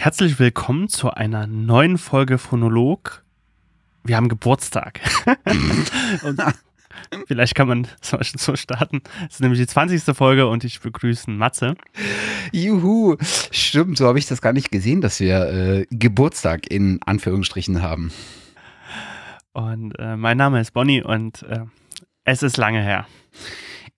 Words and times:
Herzlich 0.00 0.38
willkommen 0.38 0.88
zu 0.88 1.10
einer 1.10 1.46
neuen 1.46 1.98
Folge 1.98 2.38
Phonolog. 2.38 3.22
Wir 4.02 4.16
haben 4.16 4.30
Geburtstag. 4.30 4.98
und 6.24 6.40
vielleicht 7.26 7.54
kann 7.54 7.68
man 7.68 7.86
so 8.00 8.56
starten. 8.56 9.02
Es 9.28 9.34
ist 9.34 9.40
nämlich 9.42 9.60
die 9.60 9.66
20. 9.66 10.16
Folge 10.16 10.46
und 10.46 10.64
ich 10.64 10.80
begrüße 10.80 11.30
Matze. 11.30 11.74
Juhu, 12.50 13.18
stimmt, 13.50 13.98
so 13.98 14.06
habe 14.06 14.18
ich 14.18 14.24
das 14.24 14.40
gar 14.40 14.54
nicht 14.54 14.70
gesehen, 14.70 15.02
dass 15.02 15.20
wir 15.20 15.52
äh, 15.52 15.86
Geburtstag 15.90 16.70
in 16.70 17.00
Anführungsstrichen 17.04 17.82
haben. 17.82 18.10
Und 19.52 19.92
äh, 19.98 20.16
mein 20.16 20.38
Name 20.38 20.62
ist 20.62 20.72
Bonnie 20.72 21.02
und 21.02 21.42
äh, 21.42 21.66
es 22.24 22.42
ist 22.42 22.56
lange 22.56 22.82
her. 22.82 23.06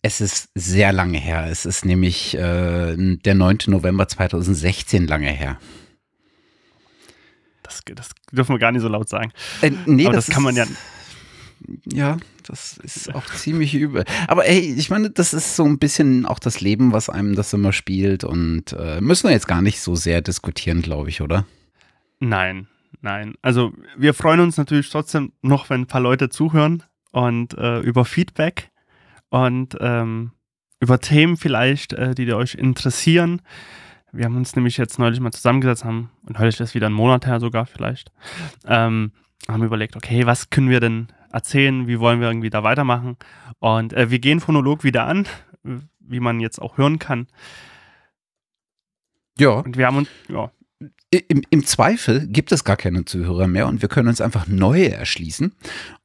Es 0.03 0.21
ist 0.21 0.49
sehr 0.57 0.93
lange 0.93 1.19
her. 1.19 1.47
Es 1.49 1.65
ist 1.65 1.85
nämlich 1.85 2.37
äh, 2.37 2.97
der 2.97 3.35
9. 3.37 3.59
November 3.69 4.09
2016 4.09 5.07
lange 5.07 5.31
her. 5.31 5.59
Das, 7.73 7.95
das 7.95 8.11
dürfen 8.31 8.55
wir 8.55 8.59
gar 8.59 8.73
nicht 8.73 8.83
so 8.83 8.89
laut 8.89 9.09
sagen. 9.09 9.33
Äh, 9.61 9.73
nee, 9.87 10.07
Aber 10.07 10.15
das, 10.15 10.27
das 10.27 10.35
kann 10.35 10.43
man 10.43 10.57
ja. 10.57 10.67
Ja, 11.85 12.17
das 12.45 12.77
ist 12.79 13.15
auch 13.15 13.25
ziemlich 13.27 13.75
übel. 13.75 14.05
Aber 14.27 14.47
ey, 14.47 14.75
ich 14.77 14.91
meine, 14.91 15.11
das 15.11 15.33
ist 15.33 15.57
so 15.57 15.65
ein 15.65 15.79
bisschen 15.79 16.27
auch 16.27 16.39
das 16.39 16.61
Leben, 16.61 16.93
was 16.93 17.09
einem 17.09 17.35
das 17.35 17.53
immer 17.53 17.73
spielt. 17.73 18.25
Und 18.25 18.73
äh, 18.73 19.01
müssen 19.01 19.29
wir 19.29 19.33
jetzt 19.33 19.49
gar 19.49 19.63
nicht 19.63 19.81
so 19.81 19.95
sehr 19.95 20.23
diskutieren, 20.23 20.83
glaube 20.83 21.09
ich, 21.09 21.21
oder? 21.21 21.47
Nein, 22.19 22.67
nein. 23.01 23.35
Also 23.43 23.73
wir 23.97 24.15
freuen 24.15 24.41
uns 24.41 24.57
natürlich 24.57 24.91
trotzdem 24.91 25.33
noch, 25.43 25.71
wenn 25.71 25.83
ein 25.83 25.87
paar 25.87 26.01
Leute 26.01 26.31
zuhören 26.31 26.83
und 27.13 27.55
äh, 27.55 27.81
über 27.81 28.05
Feedback 28.05 28.71
und 29.31 29.77
ähm, 29.81 30.33
über 30.81 31.01
Themen 31.01 31.37
vielleicht, 31.37 31.93
äh, 31.93 32.15
die 32.15 32.33
euch 32.33 32.55
interessieren. 32.55 33.41
Wir 34.13 34.27
haben 34.27 34.37
uns 34.37 34.55
nämlich 34.55 34.77
jetzt 34.77 34.99
neulich 34.99 35.21
mal 35.21 35.33
zusammengesetzt, 35.33 35.85
haben, 35.85 36.11
und 36.27 36.39
heute 36.39 36.49
ist 36.49 36.61
das 36.61 36.75
wieder 36.75 36.89
ein 36.89 36.93
Monat 36.93 37.27
her 37.27 37.41
sogar 37.41 37.65
vielleicht, 37.65 38.13
ähm, 38.67 39.13
haben 39.49 39.65
überlegt, 39.65 39.97
okay, 39.97 40.27
was 40.27 40.51
können 40.51 40.69
wir 40.69 40.81
denn 40.81 41.09
erzählen, 41.33 41.87
wie 41.89 41.99
wollen 41.99 42.21
wir 42.21 42.29
irgendwie 42.29 42.51
da 42.51 42.63
weitermachen? 42.63 43.17
Und 43.59 43.95
äh, 43.95 44.11
wir 44.11 44.19
gehen 44.19 44.41
Phonolog 44.41 44.85
wieder 44.85 45.07
an, 45.07 45.27
wie 45.99 46.21
man 46.21 46.41
jetzt 46.41 46.61
auch 46.61 46.77
hören 46.77 46.99
kann. 46.99 47.27
Ja. 49.39 49.51
Und 49.51 49.79
wir 49.79 49.87
haben 49.87 49.97
uns, 49.97 50.09
ja. 50.29 50.51
Im, 51.11 51.43
Im 51.51 51.65
Zweifel 51.65 52.27
gibt 52.27 52.53
es 52.53 52.65
gar 52.65 52.77
keine 52.77 53.05
Zuhörer 53.05 53.47
mehr 53.47 53.67
und 53.67 53.83
wir 53.83 53.89
können 53.89 54.09
uns 54.09 54.21
einfach 54.21 54.47
neue 54.47 54.93
erschließen. 54.93 55.55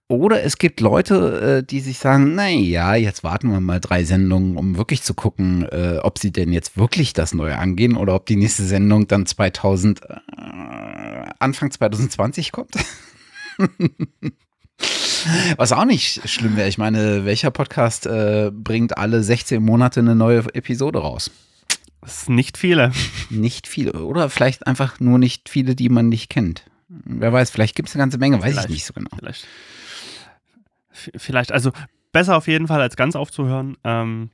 Oder 0.10 0.42
es 0.44 0.58
gibt 0.58 0.80
Leute, 0.80 1.60
äh, 1.60 1.64
die 1.66 1.82
sich 1.82 1.98
sagen, 1.98 2.34
naja, 2.34 2.96
jetzt 2.96 3.26
warten 3.26 3.52
wir 3.52 3.60
mal 3.60 3.82
drei 3.82 4.06
Sendungen, 4.06 4.56
um 4.56 4.78
wirklich 4.78 5.04
zu 5.04 5.14
gucken, 5.14 5.68
äh, 5.70 6.00
ob 6.02 6.18
sie 6.18 6.32
denn 6.32 6.54
jetzt 6.54 6.78
wirklich 6.78 7.12
das 7.12 7.34
Neue 7.34 7.58
angehen 7.58 7.98
oder 7.98 8.16
ob 8.16 8.26
die 8.26 8.38
nächste 8.38 8.64
Sendung 8.64 9.08
dann 9.08 9.26
2000, 9.26 10.02
äh, 10.04 10.16
Anfang 11.40 11.72
2020 11.72 12.54
kommt. 12.54 12.72
Was 15.58 15.74
auch 15.74 15.84
nicht 15.84 16.30
schlimm 16.30 16.56
wäre. 16.56 16.70
Ich 16.70 16.78
meine, 16.78 17.26
welcher 17.26 17.52
Podcast 17.52 18.06
äh, 18.06 18.50
bringt 18.54 18.98
alle 18.98 19.22
16 19.22 19.62
Monate 19.62 20.00
eine 20.00 20.16
neue 20.16 20.46
Episode 20.54 21.00
raus? 21.00 21.32
Das 22.00 22.22
ist 22.22 22.30
nicht 22.30 22.58
viele. 22.58 22.94
Nicht 23.30 23.68
viele. 23.68 23.92
Oder 23.92 24.30
vielleicht 24.30 24.68
einfach 24.68 25.02
nur 25.02 25.20
nicht 25.20 25.50
viele, 25.50 25.76
die 25.76 25.90
man 25.90 26.08
nicht 26.08 26.30
kennt. 26.30 26.64
Wer 26.88 27.34
weiß, 27.34 27.50
vielleicht 27.50 27.76
gibt 27.76 27.90
es 27.90 27.96
eine 27.96 28.04
ganze 28.04 28.20
Menge, 28.20 28.42
weiß 28.42 28.52
vielleicht, 28.52 28.70
ich 28.70 28.76
nicht 28.76 28.86
so 28.86 28.94
genau. 28.94 29.10
Vielleicht 29.20 29.46
vielleicht, 31.16 31.52
also 31.52 31.72
besser 32.12 32.38
auf 32.38 32.48
jeden 32.48 32.68
Fall 32.68 32.82
als 32.82 32.96
ganz 32.96 33.16
aufzuhören. 33.16 33.78
Ähm, 33.84 34.32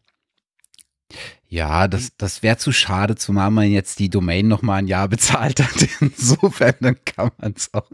ja, 1.47 1.87
das, 1.87 2.15
das 2.17 2.41
wäre 2.41 2.57
zu 2.57 2.71
schade, 2.71 3.15
zumal 3.15 3.51
man 3.51 3.69
jetzt 3.69 3.99
die 3.99 4.09
Domain 4.09 4.47
nochmal 4.47 4.79
ein 4.79 4.87
Jahr 4.87 5.07
bezahlt 5.09 5.61
hat. 5.61 5.87
Insofern, 5.99 6.75
dann 6.79 6.97
kann 7.05 7.31
man 7.37 7.53
es 7.55 7.73
auch 7.73 7.89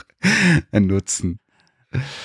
nutzen. 0.71 1.39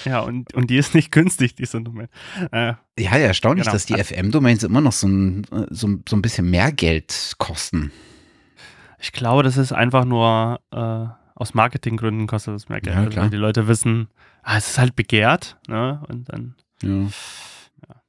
Ja, 0.05 0.21
und, 0.21 0.53
und 0.55 0.69
die 0.69 0.77
ist 0.77 0.95
nicht 0.95 1.11
günstig, 1.11 1.55
diese 1.55 1.81
Domain. 1.81 2.09
Äh, 2.53 2.75
ja, 2.99 3.17
ja, 3.17 3.17
erstaunlich, 3.17 3.65
genau. 3.65 3.73
dass 3.73 3.87
die 3.87 3.95
FM-Domains 3.95 4.63
immer 4.63 4.83
noch 4.83 4.93
so 4.93 5.09
ein, 5.09 5.47
so, 5.71 5.89
so 6.07 6.17
ein 6.17 6.23
bisschen 6.23 6.51
mehr 6.51 6.71
Geld 6.71 7.35
kosten. 7.39 7.91
Ich 8.99 9.13
glaube, 9.13 9.43
das 9.43 9.57
ist 9.57 9.73
einfach 9.73 10.05
nur 10.05 10.61
äh, 10.71 11.07
aus 11.35 11.55
Marketinggründen 11.55 12.27
kostet 12.27 12.55
es 12.55 12.69
mehr 12.69 12.81
Geld. 12.81 13.15
Ja, 13.15 13.23
also, 13.23 13.31
die 13.31 13.37
Leute 13.37 13.67
wissen, 13.67 14.09
ah, 14.45 14.59
es 14.59 14.71
ist 14.71 14.79
halt 14.79 14.95
begehrt, 14.97 15.57
ne? 15.67 16.03
Und 16.09 16.29
dann. 16.29 16.55
Ja. 16.83 17.09
ja. 17.89 18.03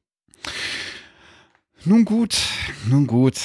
Nun 1.86 2.06
gut, 2.06 2.38
nun 2.88 3.08
gut. 3.08 3.40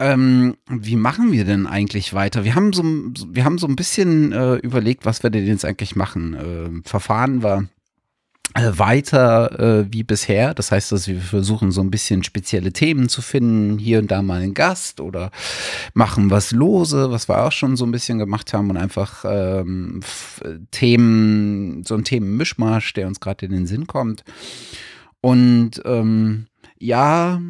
Ähm, 0.00 0.56
wie 0.68 0.96
machen 0.96 1.30
wir 1.30 1.44
denn 1.44 1.66
eigentlich 1.66 2.14
weiter? 2.14 2.44
Wir 2.44 2.56
haben 2.56 2.72
so, 2.72 2.82
wir 2.82 3.44
haben 3.44 3.58
so 3.58 3.66
ein 3.68 3.76
bisschen 3.76 4.32
äh, 4.32 4.56
überlegt, 4.56 5.06
was 5.06 5.22
wir 5.22 5.30
denn 5.30 5.46
jetzt 5.46 5.64
eigentlich 5.64 5.94
machen. 5.94 6.34
Äh, 6.34 6.88
Verfahren 6.88 7.42
war 7.42 7.64
weiter 8.54 9.58
äh, 9.58 9.86
wie 9.92 10.04
bisher. 10.04 10.54
Das 10.54 10.70
heißt, 10.70 10.92
dass 10.92 11.08
wir 11.08 11.20
versuchen, 11.20 11.72
so 11.72 11.80
ein 11.80 11.90
bisschen 11.90 12.22
spezielle 12.22 12.72
Themen 12.72 13.08
zu 13.08 13.20
finden, 13.20 13.78
hier 13.78 13.98
und 13.98 14.10
da 14.10 14.22
mal 14.22 14.40
einen 14.40 14.54
Gast 14.54 15.00
oder 15.00 15.30
machen 15.92 16.30
was 16.30 16.52
lose, 16.52 17.10
was 17.10 17.28
wir 17.28 17.44
auch 17.44 17.52
schon 17.52 17.76
so 17.76 17.84
ein 17.84 17.90
bisschen 17.90 18.18
gemacht 18.18 18.54
haben 18.54 18.70
und 18.70 18.76
einfach 18.76 19.24
ähm, 19.26 20.00
Themen, 20.70 21.82
so 21.84 21.94
ein 21.94 22.04
Themenmischmasch, 22.04 22.92
der 22.94 23.08
uns 23.08 23.20
gerade 23.20 23.46
in 23.46 23.52
den 23.52 23.66
Sinn 23.66 23.86
kommt. 23.86 24.22
Und 25.20 25.82
ähm, 25.84 26.46
ja, 26.78 27.40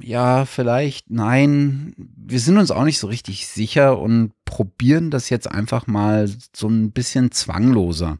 ja, 0.00 0.44
vielleicht, 0.44 1.10
nein, 1.10 1.94
wir 1.96 2.40
sind 2.40 2.56
uns 2.56 2.70
auch 2.70 2.84
nicht 2.84 2.98
so 2.98 3.08
richtig 3.08 3.46
sicher 3.46 3.98
und 3.98 4.32
probieren 4.44 5.10
das 5.10 5.28
jetzt 5.28 5.50
einfach 5.50 5.86
mal 5.86 6.30
so 6.54 6.68
ein 6.68 6.92
bisschen 6.92 7.30
zwangloser. 7.32 8.18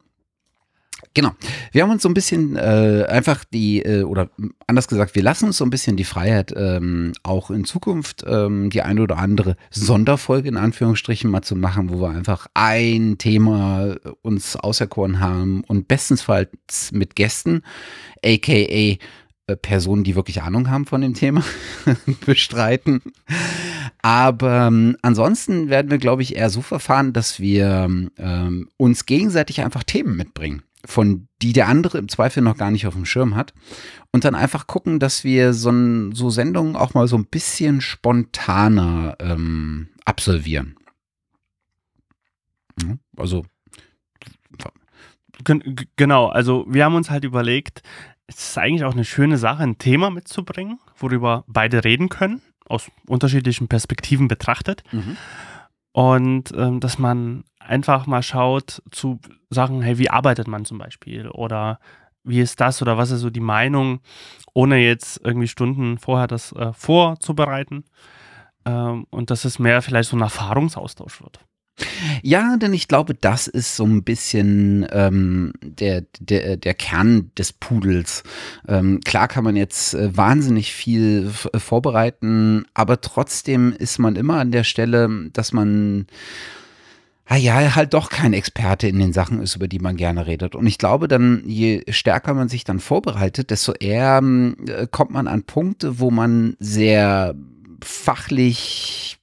Genau. 1.13 1.31
Wir 1.71 1.83
haben 1.83 1.91
uns 1.91 2.03
so 2.03 2.09
ein 2.09 2.13
bisschen 2.13 2.55
äh, 2.55 3.05
einfach 3.09 3.43
die, 3.45 3.81
äh, 3.81 4.03
oder 4.03 4.29
anders 4.67 4.87
gesagt, 4.87 5.15
wir 5.15 5.23
lassen 5.23 5.45
uns 5.45 5.57
so 5.57 5.65
ein 5.65 5.69
bisschen 5.69 5.97
die 5.97 6.03
Freiheit, 6.03 6.53
ähm, 6.55 7.13
auch 7.23 7.49
in 7.49 7.65
Zukunft 7.65 8.23
ähm, 8.27 8.69
die 8.69 8.81
eine 8.81 9.01
oder 9.01 9.17
andere 9.17 9.55
Sonderfolge 9.71 10.49
in 10.49 10.57
Anführungsstrichen 10.57 11.29
mal 11.29 11.41
zu 11.41 11.55
machen, 11.55 11.89
wo 11.89 12.01
wir 12.01 12.09
einfach 12.09 12.47
ein 12.53 13.17
Thema 13.17 13.95
uns 14.21 14.55
auserkoren 14.55 15.19
haben 15.19 15.63
und 15.65 15.87
bestensfalls 15.87 16.91
mit 16.91 17.15
Gästen, 17.15 17.63
aka 18.23 18.53
äh, 18.53 18.97
Personen, 19.55 20.03
die 20.03 20.15
wirklich 20.15 20.41
Ahnung 20.41 20.69
haben 20.69 20.85
von 20.85 21.01
dem 21.01 21.13
Thema, 21.13 21.41
bestreiten. 22.25 23.01
Aber 24.01 24.67
ähm, 24.67 24.97
ansonsten 25.01 25.69
werden 25.69 25.89
wir, 25.89 25.97
glaube 25.99 26.21
ich, 26.21 26.35
eher 26.35 26.49
so 26.49 26.61
verfahren, 26.61 27.13
dass 27.13 27.39
wir 27.39 27.89
ähm, 28.17 28.69
uns 28.75 29.05
gegenseitig 29.05 29.61
einfach 29.61 29.83
Themen 29.83 30.17
mitbringen 30.17 30.63
von 30.85 31.27
die 31.41 31.53
der 31.53 31.67
andere 31.67 31.97
im 31.97 32.07
Zweifel 32.07 32.41
noch 32.41 32.57
gar 32.57 32.71
nicht 32.71 32.87
auf 32.87 32.93
dem 32.93 33.05
Schirm 33.05 33.35
hat. 33.35 33.53
Und 34.11 34.25
dann 34.25 34.35
einfach 34.35 34.67
gucken, 34.67 34.99
dass 34.99 35.23
wir 35.23 35.53
so, 35.53 35.71
so 36.13 36.29
Sendungen 36.29 36.75
auch 36.75 36.93
mal 36.93 37.07
so 37.07 37.17
ein 37.17 37.25
bisschen 37.25 37.81
spontaner 37.81 39.15
ähm, 39.19 39.89
absolvieren. 40.05 40.75
Also. 43.15 43.45
Genau, 45.95 46.27
also 46.27 46.65
wir 46.67 46.83
haben 46.83 46.95
uns 46.95 47.09
halt 47.09 47.23
überlegt, 47.23 47.83
es 48.25 48.49
ist 48.49 48.57
eigentlich 48.57 48.83
auch 48.83 48.93
eine 48.93 49.05
schöne 49.05 49.37
Sache, 49.37 49.63
ein 49.63 49.77
Thema 49.77 50.09
mitzubringen, 50.09 50.79
worüber 50.97 51.43
beide 51.47 51.83
reden 51.83 52.09
können, 52.09 52.41
aus 52.65 52.91
unterschiedlichen 53.07 53.67
Perspektiven 53.67 54.27
betrachtet. 54.27 54.83
Mhm. 54.91 55.15
Und 55.97 56.53
ähm, 56.55 56.79
dass 56.79 56.99
man 56.99 57.43
einfach 57.57 58.05
mal 58.05 58.21
schaut 58.21 58.83
zu 58.91 59.19
Sachen, 59.49 59.81
hey, 59.81 59.97
wie 59.97 60.11
arbeitet 60.11 60.47
man 60.47 60.63
zum 60.63 60.77
Beispiel? 60.77 61.27
Oder 61.27 61.79
wie 62.23 62.39
ist 62.39 62.61
das? 62.61 62.83
Oder 62.83 62.99
was 62.99 63.09
ist 63.09 63.21
so 63.21 63.31
die 63.31 63.39
Meinung, 63.39 64.01
ohne 64.53 64.77
jetzt 64.77 65.19
irgendwie 65.23 65.47
Stunden 65.47 65.97
vorher 65.97 66.27
das 66.27 66.51
äh, 66.51 66.71
vorzubereiten. 66.71 67.83
Ähm, 68.63 69.07
und 69.09 69.31
dass 69.31 69.43
es 69.43 69.57
mehr 69.57 69.81
vielleicht 69.81 70.11
so 70.11 70.17
ein 70.17 70.21
Erfahrungsaustausch 70.21 71.23
wird. 71.23 71.39
Ja, 72.23 72.57
denn 72.57 72.73
ich 72.73 72.87
glaube, 72.87 73.13
das 73.13 73.47
ist 73.47 73.75
so 73.75 73.85
ein 73.85 74.03
bisschen 74.03 74.87
ähm, 74.91 75.53
der, 75.61 76.03
der, 76.19 76.57
der 76.57 76.73
Kern 76.73 77.31
des 77.37 77.53
Pudels. 77.53 78.23
Ähm, 78.67 78.99
klar 79.05 79.27
kann 79.27 79.43
man 79.43 79.55
jetzt 79.55 79.93
äh, 79.93 80.15
wahnsinnig 80.15 80.73
viel 80.73 81.31
vorbereiten, 81.55 82.65
aber 82.73 83.01
trotzdem 83.01 83.73
ist 83.73 83.99
man 83.99 84.15
immer 84.15 84.39
an 84.39 84.51
der 84.51 84.63
Stelle, 84.63 85.29
dass 85.33 85.53
man 85.53 86.07
ah 87.27 87.35
ja, 87.35 87.75
halt 87.75 87.93
doch 87.93 88.09
kein 88.09 88.33
Experte 88.33 88.87
in 88.87 88.99
den 88.99 89.13
Sachen 89.13 89.41
ist, 89.41 89.55
über 89.55 89.67
die 89.67 89.79
man 89.79 89.97
gerne 89.97 90.27
redet. 90.27 90.55
Und 90.55 90.65
ich 90.65 90.77
glaube 90.77 91.07
dann, 91.07 91.43
je 91.45 91.83
stärker 91.89 92.33
man 92.33 92.49
sich 92.49 92.63
dann 92.63 92.79
vorbereitet, 92.79 93.51
desto 93.51 93.73
eher 93.73 94.19
äh, 94.19 94.87
kommt 94.89 95.11
man 95.11 95.27
an 95.27 95.43
Punkte, 95.43 95.99
wo 95.99 96.09
man 96.09 96.55
sehr 96.59 97.35
fachlich 97.83 99.19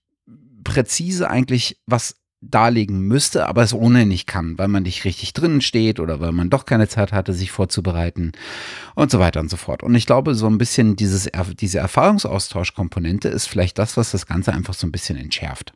präzise 0.62 1.28
eigentlich 1.28 1.78
was 1.86 2.16
darlegen 2.50 3.00
müsste, 3.00 3.46
aber 3.46 3.62
es 3.62 3.72
ohne 3.72 4.06
nicht 4.06 4.26
kann, 4.26 4.58
weil 4.58 4.68
man 4.68 4.82
nicht 4.84 5.04
richtig 5.04 5.32
drinnen 5.32 5.60
steht 5.60 6.00
oder 6.00 6.20
weil 6.20 6.32
man 6.32 6.50
doch 6.50 6.66
keine 6.66 6.88
Zeit 6.88 7.12
hatte, 7.12 7.32
sich 7.32 7.50
vorzubereiten 7.50 8.32
und 8.94 9.10
so 9.10 9.18
weiter 9.18 9.40
und 9.40 9.50
so 9.50 9.56
fort. 9.56 9.82
Und 9.82 9.94
ich 9.94 10.06
glaube, 10.06 10.34
so 10.34 10.46
ein 10.46 10.58
bisschen 10.58 10.96
dieses, 10.96 11.28
diese 11.58 11.78
Erfahrungsaustauschkomponente 11.78 13.28
ist 13.28 13.46
vielleicht 13.46 13.78
das, 13.78 13.96
was 13.96 14.10
das 14.10 14.26
Ganze 14.26 14.52
einfach 14.52 14.74
so 14.74 14.86
ein 14.86 14.92
bisschen 14.92 15.16
entschärft. 15.16 15.72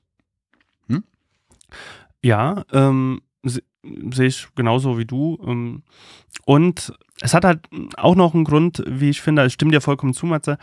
Ja, 2.22 2.64
ähm, 2.72 3.20
sehe 3.82 4.26
ich 4.26 4.48
genauso 4.54 4.98
wie 4.98 5.04
du. 5.04 5.38
Ähm, 5.46 5.82
und 6.44 6.92
es 7.20 7.34
hat 7.34 7.44
halt 7.44 7.68
auch 7.96 8.14
noch 8.14 8.34
einen 8.34 8.44
Grund, 8.44 8.82
wie 8.86 9.10
ich 9.10 9.20
finde, 9.20 9.42
es 9.42 9.52
stimmt 9.52 9.72
ja 9.72 9.80
vollkommen 9.80 10.14
zu, 10.14 10.26
Matze. 10.26 10.58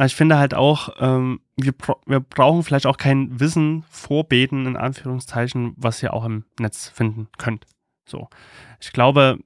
Ich 0.00 0.14
finde 0.14 0.38
halt 0.38 0.54
auch, 0.54 0.90
ähm, 0.98 1.40
wir, 1.56 1.74
wir 2.06 2.20
brauchen 2.20 2.62
vielleicht 2.62 2.86
auch 2.86 2.96
kein 2.96 3.38
Wissen 3.40 3.84
vorbeten, 3.90 4.66
in 4.66 4.76
Anführungszeichen, 4.76 5.74
was 5.76 6.02
ihr 6.02 6.12
auch 6.14 6.24
im 6.24 6.44
Netz 6.58 6.88
finden 6.88 7.28
könnt. 7.38 7.66
So. 8.04 8.28
Ich 8.80 8.92
glaube, 8.92 9.38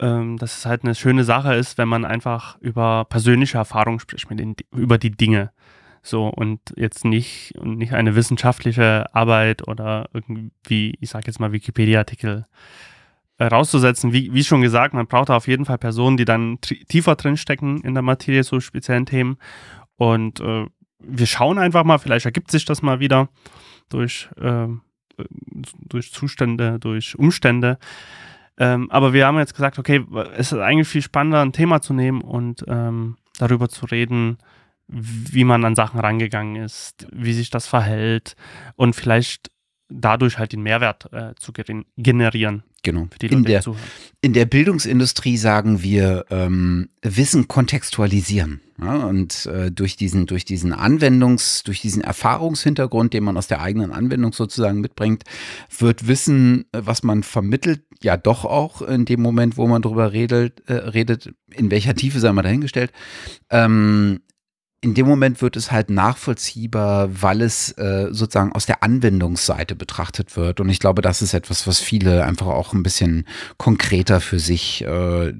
ähm, 0.00 0.36
dass 0.38 0.58
es 0.58 0.66
halt 0.66 0.84
eine 0.84 0.94
schöne 0.94 1.24
Sache 1.24 1.54
ist, 1.54 1.78
wenn 1.78 1.88
man 1.88 2.04
einfach 2.04 2.58
über 2.60 3.04
persönliche 3.08 3.58
Erfahrungen 3.58 4.00
spricht, 4.00 4.28
mit 4.28 4.40
den, 4.40 4.56
über 4.72 4.98
die 4.98 5.12
Dinge. 5.12 5.52
So, 6.06 6.28
und 6.28 6.60
jetzt 6.76 7.06
nicht, 7.06 7.54
nicht 7.62 7.94
eine 7.94 8.14
wissenschaftliche 8.14 9.12
Arbeit 9.14 9.66
oder 9.66 10.10
irgendwie, 10.12 10.98
ich 11.00 11.08
sag 11.08 11.26
jetzt 11.26 11.40
mal, 11.40 11.52
Wikipedia-Artikel 11.52 12.44
äh, 13.38 13.46
rauszusetzen. 13.46 14.12
Wie, 14.12 14.34
wie 14.34 14.44
schon 14.44 14.60
gesagt, 14.60 14.92
man 14.92 15.06
braucht 15.06 15.30
da 15.30 15.36
auf 15.36 15.48
jeden 15.48 15.64
Fall 15.64 15.78
Personen, 15.78 16.18
die 16.18 16.26
dann 16.26 16.60
tiefer 16.60 17.16
drinstecken 17.16 17.80
in 17.80 17.94
der 17.94 18.02
Materie, 18.02 18.44
so 18.44 18.60
speziellen 18.60 19.06
Themen. 19.06 19.38
Und 19.96 20.40
äh, 20.40 20.66
wir 20.98 21.26
schauen 21.26 21.58
einfach 21.58 21.84
mal, 21.84 21.96
vielleicht 21.96 22.26
ergibt 22.26 22.50
sich 22.50 22.66
das 22.66 22.82
mal 22.82 23.00
wieder 23.00 23.30
durch, 23.88 24.28
äh, 24.38 24.68
durch 25.88 26.12
Zustände, 26.12 26.78
durch 26.78 27.18
Umstände. 27.18 27.78
Ähm, 28.58 28.90
aber 28.90 29.14
wir 29.14 29.26
haben 29.26 29.38
jetzt 29.38 29.54
gesagt, 29.54 29.78
okay, 29.78 30.04
es 30.36 30.52
ist 30.52 30.58
eigentlich 30.58 30.88
viel 30.88 31.02
spannender, 31.02 31.40
ein 31.40 31.54
Thema 31.54 31.80
zu 31.80 31.94
nehmen 31.94 32.20
und 32.20 32.62
ähm, 32.68 33.16
darüber 33.38 33.70
zu 33.70 33.86
reden, 33.86 34.36
wie 34.88 35.44
man 35.44 35.64
an 35.64 35.74
Sachen 35.74 36.00
rangegangen 36.00 36.56
ist, 36.56 37.06
wie 37.12 37.32
sich 37.32 37.50
das 37.50 37.66
verhält 37.66 38.36
und 38.76 38.94
vielleicht 38.94 39.50
dadurch 39.88 40.38
halt 40.38 40.52
den 40.52 40.62
Mehrwert 40.62 41.12
äh, 41.12 41.34
zu 41.36 41.52
generieren. 41.96 42.64
Genau. 42.82 43.08
in, 43.22 43.44
der, 43.44 43.62
in 44.20 44.34
der 44.34 44.44
Bildungsindustrie 44.44 45.38
sagen 45.38 45.82
wir 45.82 46.26
ähm, 46.28 46.90
Wissen 47.00 47.48
kontextualisieren. 47.48 48.60
Ja, 48.78 49.06
und 49.06 49.46
äh, 49.46 49.70
durch 49.70 49.96
diesen, 49.96 50.26
durch 50.26 50.44
diesen 50.44 50.74
Anwendungs-, 50.74 51.64
durch 51.64 51.80
diesen 51.80 52.02
Erfahrungshintergrund, 52.02 53.14
den 53.14 53.24
man 53.24 53.38
aus 53.38 53.46
der 53.46 53.62
eigenen 53.62 53.90
Anwendung 53.90 54.32
sozusagen 54.32 54.80
mitbringt, 54.80 55.24
wird 55.78 56.08
Wissen, 56.08 56.66
äh, 56.72 56.82
was 56.84 57.02
man 57.02 57.22
vermittelt, 57.22 57.84
ja 58.02 58.18
doch 58.18 58.44
auch 58.44 58.82
in 58.82 59.06
dem 59.06 59.22
Moment, 59.22 59.56
wo 59.56 59.66
man 59.66 59.80
darüber 59.80 60.12
redet, 60.12 60.68
äh, 60.68 60.74
redet 60.74 61.32
in 61.50 61.70
welcher 61.70 61.94
Tiefe 61.94 62.20
sei 62.20 62.32
mal 62.32 62.42
dahingestellt, 62.42 62.92
ähm, 63.48 64.20
in 64.84 64.92
dem 64.92 65.06
Moment 65.06 65.40
wird 65.40 65.56
es 65.56 65.72
halt 65.72 65.88
nachvollziehbar, 65.88 67.08
weil 67.22 67.40
es 67.40 67.72
äh, 67.78 68.08
sozusagen 68.10 68.52
aus 68.52 68.66
der 68.66 68.82
Anwendungsseite 68.82 69.74
betrachtet 69.74 70.36
wird. 70.36 70.60
Und 70.60 70.68
ich 70.68 70.78
glaube, 70.78 71.00
das 71.00 71.22
ist 71.22 71.32
etwas, 71.32 71.66
was 71.66 71.80
viele 71.80 72.22
einfach 72.22 72.48
auch 72.48 72.74
ein 72.74 72.82
bisschen 72.82 73.26
konkreter 73.56 74.20
für 74.20 74.38
sich 74.38 74.84
äh, 74.84 75.32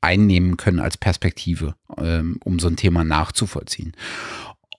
einnehmen 0.00 0.56
können 0.56 0.80
als 0.80 0.96
Perspektive, 0.96 1.76
äh, 1.96 2.22
um 2.42 2.58
so 2.58 2.66
ein 2.66 2.74
Thema 2.74 3.04
nachzuvollziehen. 3.04 3.92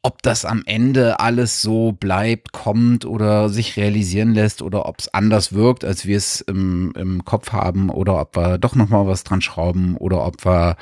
Ob 0.02 0.22
das 0.22 0.46
am 0.46 0.64
Ende 0.66 1.20
alles 1.20 1.62
so 1.62 1.92
bleibt, 1.92 2.54
kommt 2.54 3.04
oder 3.04 3.50
sich 3.50 3.76
realisieren 3.76 4.34
lässt 4.34 4.62
oder 4.62 4.86
ob 4.86 5.00
es 5.00 5.14
anders 5.14 5.52
wirkt, 5.52 5.84
als 5.84 6.06
wir 6.06 6.16
es 6.16 6.40
im, 6.40 6.94
im 6.96 7.26
Kopf 7.26 7.52
haben 7.52 7.90
oder 7.90 8.20
ob 8.20 8.38
wir 8.38 8.58
doch 8.58 8.76
nochmal 8.76 9.08
was 9.08 9.26
dran 9.26 9.42
schrauben 9.42 9.98
oder 9.98 10.26
ob 10.26 10.46
wir 10.46 10.78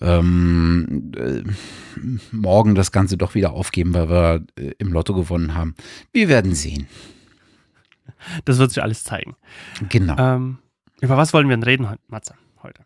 ähm, 0.00 1.12
äh, 1.16 1.42
morgen 2.32 2.74
das 2.74 2.92
Ganze 2.92 3.18
doch 3.18 3.34
wieder 3.34 3.52
aufgeben, 3.52 3.92
weil 3.92 4.08
wir 4.08 4.46
äh, 4.58 4.72
im 4.78 4.90
Lotto 4.90 5.12
gewonnen 5.12 5.54
haben. 5.54 5.74
Wir 6.12 6.28
werden 6.28 6.54
sehen. 6.54 6.88
Das 8.46 8.56
wird 8.56 8.70
sich 8.70 8.82
alles 8.82 9.04
zeigen. 9.04 9.36
Genau. 9.90 10.16
Ähm, 10.18 10.58
über 11.02 11.18
was 11.18 11.34
wollen 11.34 11.48
wir 11.48 11.56
denn 11.56 11.62
reden, 11.62 11.88
Matze, 12.08 12.34
heute? 12.62 12.84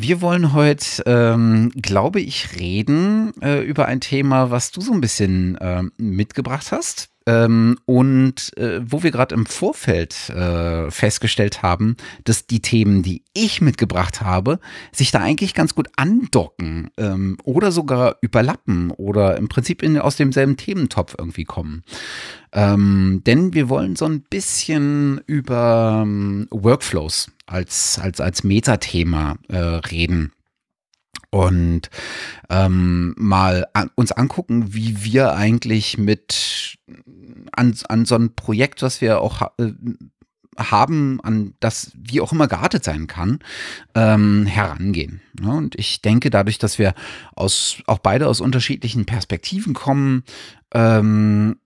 Wir 0.00 0.20
wollen 0.20 0.52
heute, 0.52 1.02
ähm, 1.06 1.72
glaube 1.74 2.20
ich, 2.20 2.56
reden 2.56 3.32
äh, 3.42 3.62
über 3.62 3.86
ein 3.86 4.00
Thema, 4.00 4.52
was 4.52 4.70
du 4.70 4.80
so 4.80 4.92
ein 4.92 5.00
bisschen 5.00 5.56
äh, 5.56 5.82
mitgebracht 5.96 6.70
hast. 6.70 7.10
Ähm, 7.28 7.76
und 7.84 8.56
äh, 8.56 8.80
wo 8.82 9.02
wir 9.02 9.10
gerade 9.10 9.34
im 9.34 9.44
Vorfeld 9.44 10.30
äh, 10.30 10.90
festgestellt 10.90 11.62
haben, 11.62 11.98
dass 12.24 12.46
die 12.46 12.60
Themen, 12.60 13.02
die 13.02 13.22
ich 13.34 13.60
mitgebracht 13.60 14.22
habe, 14.22 14.60
sich 14.92 15.10
da 15.10 15.18
eigentlich 15.18 15.52
ganz 15.52 15.74
gut 15.74 15.88
andocken 15.96 16.88
ähm, 16.96 17.36
oder 17.44 17.70
sogar 17.70 18.16
überlappen 18.22 18.90
oder 18.92 19.36
im 19.36 19.48
Prinzip 19.48 19.82
in, 19.82 19.98
aus 19.98 20.16
demselben 20.16 20.56
Thementopf 20.56 21.16
irgendwie 21.18 21.44
kommen. 21.44 21.84
Ähm, 22.52 23.20
denn 23.26 23.52
wir 23.52 23.68
wollen 23.68 23.94
so 23.94 24.06
ein 24.06 24.22
bisschen 24.22 25.20
über 25.26 26.00
ähm, 26.04 26.46
Workflows 26.50 27.30
als, 27.44 27.98
als, 27.98 28.22
als 28.22 28.42
Metathema 28.42 29.36
äh, 29.48 29.58
reden 29.58 30.32
und 31.30 31.90
ähm, 32.48 33.14
mal 33.18 33.66
an, 33.72 33.90
uns 33.94 34.12
angucken, 34.12 34.74
wie 34.74 35.04
wir 35.04 35.34
eigentlich 35.34 35.98
mit 35.98 36.78
an, 37.52 37.74
an 37.88 38.04
so 38.04 38.14
ein 38.14 38.34
Projekt, 38.34 38.82
was 38.82 39.00
wir 39.00 39.20
auch 39.20 39.42
äh, 39.58 39.72
haben, 40.58 41.20
an 41.22 41.54
das 41.60 41.92
wie 41.94 42.20
auch 42.20 42.32
immer 42.32 42.48
geartet 42.48 42.84
sein 42.84 43.06
kann, 43.06 43.38
ähm, 43.94 44.46
herangehen. 44.46 45.20
Ja, 45.40 45.50
und 45.50 45.78
ich 45.78 46.02
denke, 46.02 46.30
dadurch, 46.30 46.58
dass 46.58 46.78
wir 46.78 46.94
aus 47.34 47.76
auch 47.86 47.98
beide 47.98 48.26
aus 48.26 48.40
unterschiedlichen 48.40 49.06
Perspektiven 49.06 49.74
kommen, 49.74 50.24
ähm, 50.74 51.56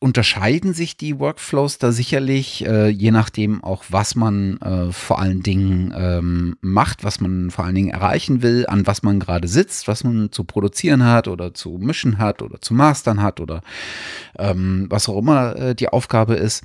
unterscheiden 0.00 0.74
sich 0.74 0.96
die 0.96 1.18
Workflows 1.18 1.78
da 1.78 1.92
sicherlich, 1.92 2.66
äh, 2.66 2.88
je 2.88 3.10
nachdem 3.10 3.62
auch, 3.64 3.84
was 3.88 4.14
man 4.14 4.58
äh, 4.58 4.92
vor 4.92 5.18
allen 5.18 5.42
Dingen 5.42 5.94
ähm, 5.96 6.56
macht, 6.60 7.04
was 7.04 7.20
man 7.20 7.50
vor 7.50 7.64
allen 7.64 7.74
Dingen 7.74 7.90
erreichen 7.90 8.42
will, 8.42 8.66
an 8.66 8.86
was 8.86 9.02
man 9.02 9.20
gerade 9.20 9.48
sitzt, 9.48 9.88
was 9.88 10.04
man 10.04 10.32
zu 10.32 10.44
produzieren 10.44 11.04
hat 11.04 11.28
oder 11.28 11.54
zu 11.54 11.78
mischen 11.80 12.18
hat 12.18 12.42
oder 12.42 12.60
zu 12.60 12.74
mastern 12.74 13.22
hat 13.22 13.40
oder 13.40 13.62
ähm, 14.38 14.86
was 14.90 15.08
auch 15.08 15.18
immer 15.18 15.56
äh, 15.56 15.74
die 15.74 15.88
Aufgabe 15.88 16.34
ist. 16.34 16.64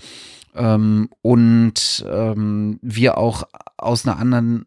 Ähm, 0.55 1.09
und 1.21 2.05
ähm, 2.09 2.79
wir 2.81 3.17
auch 3.17 3.43
aus 3.77 4.05
einer 4.05 4.17
anderen 4.17 4.65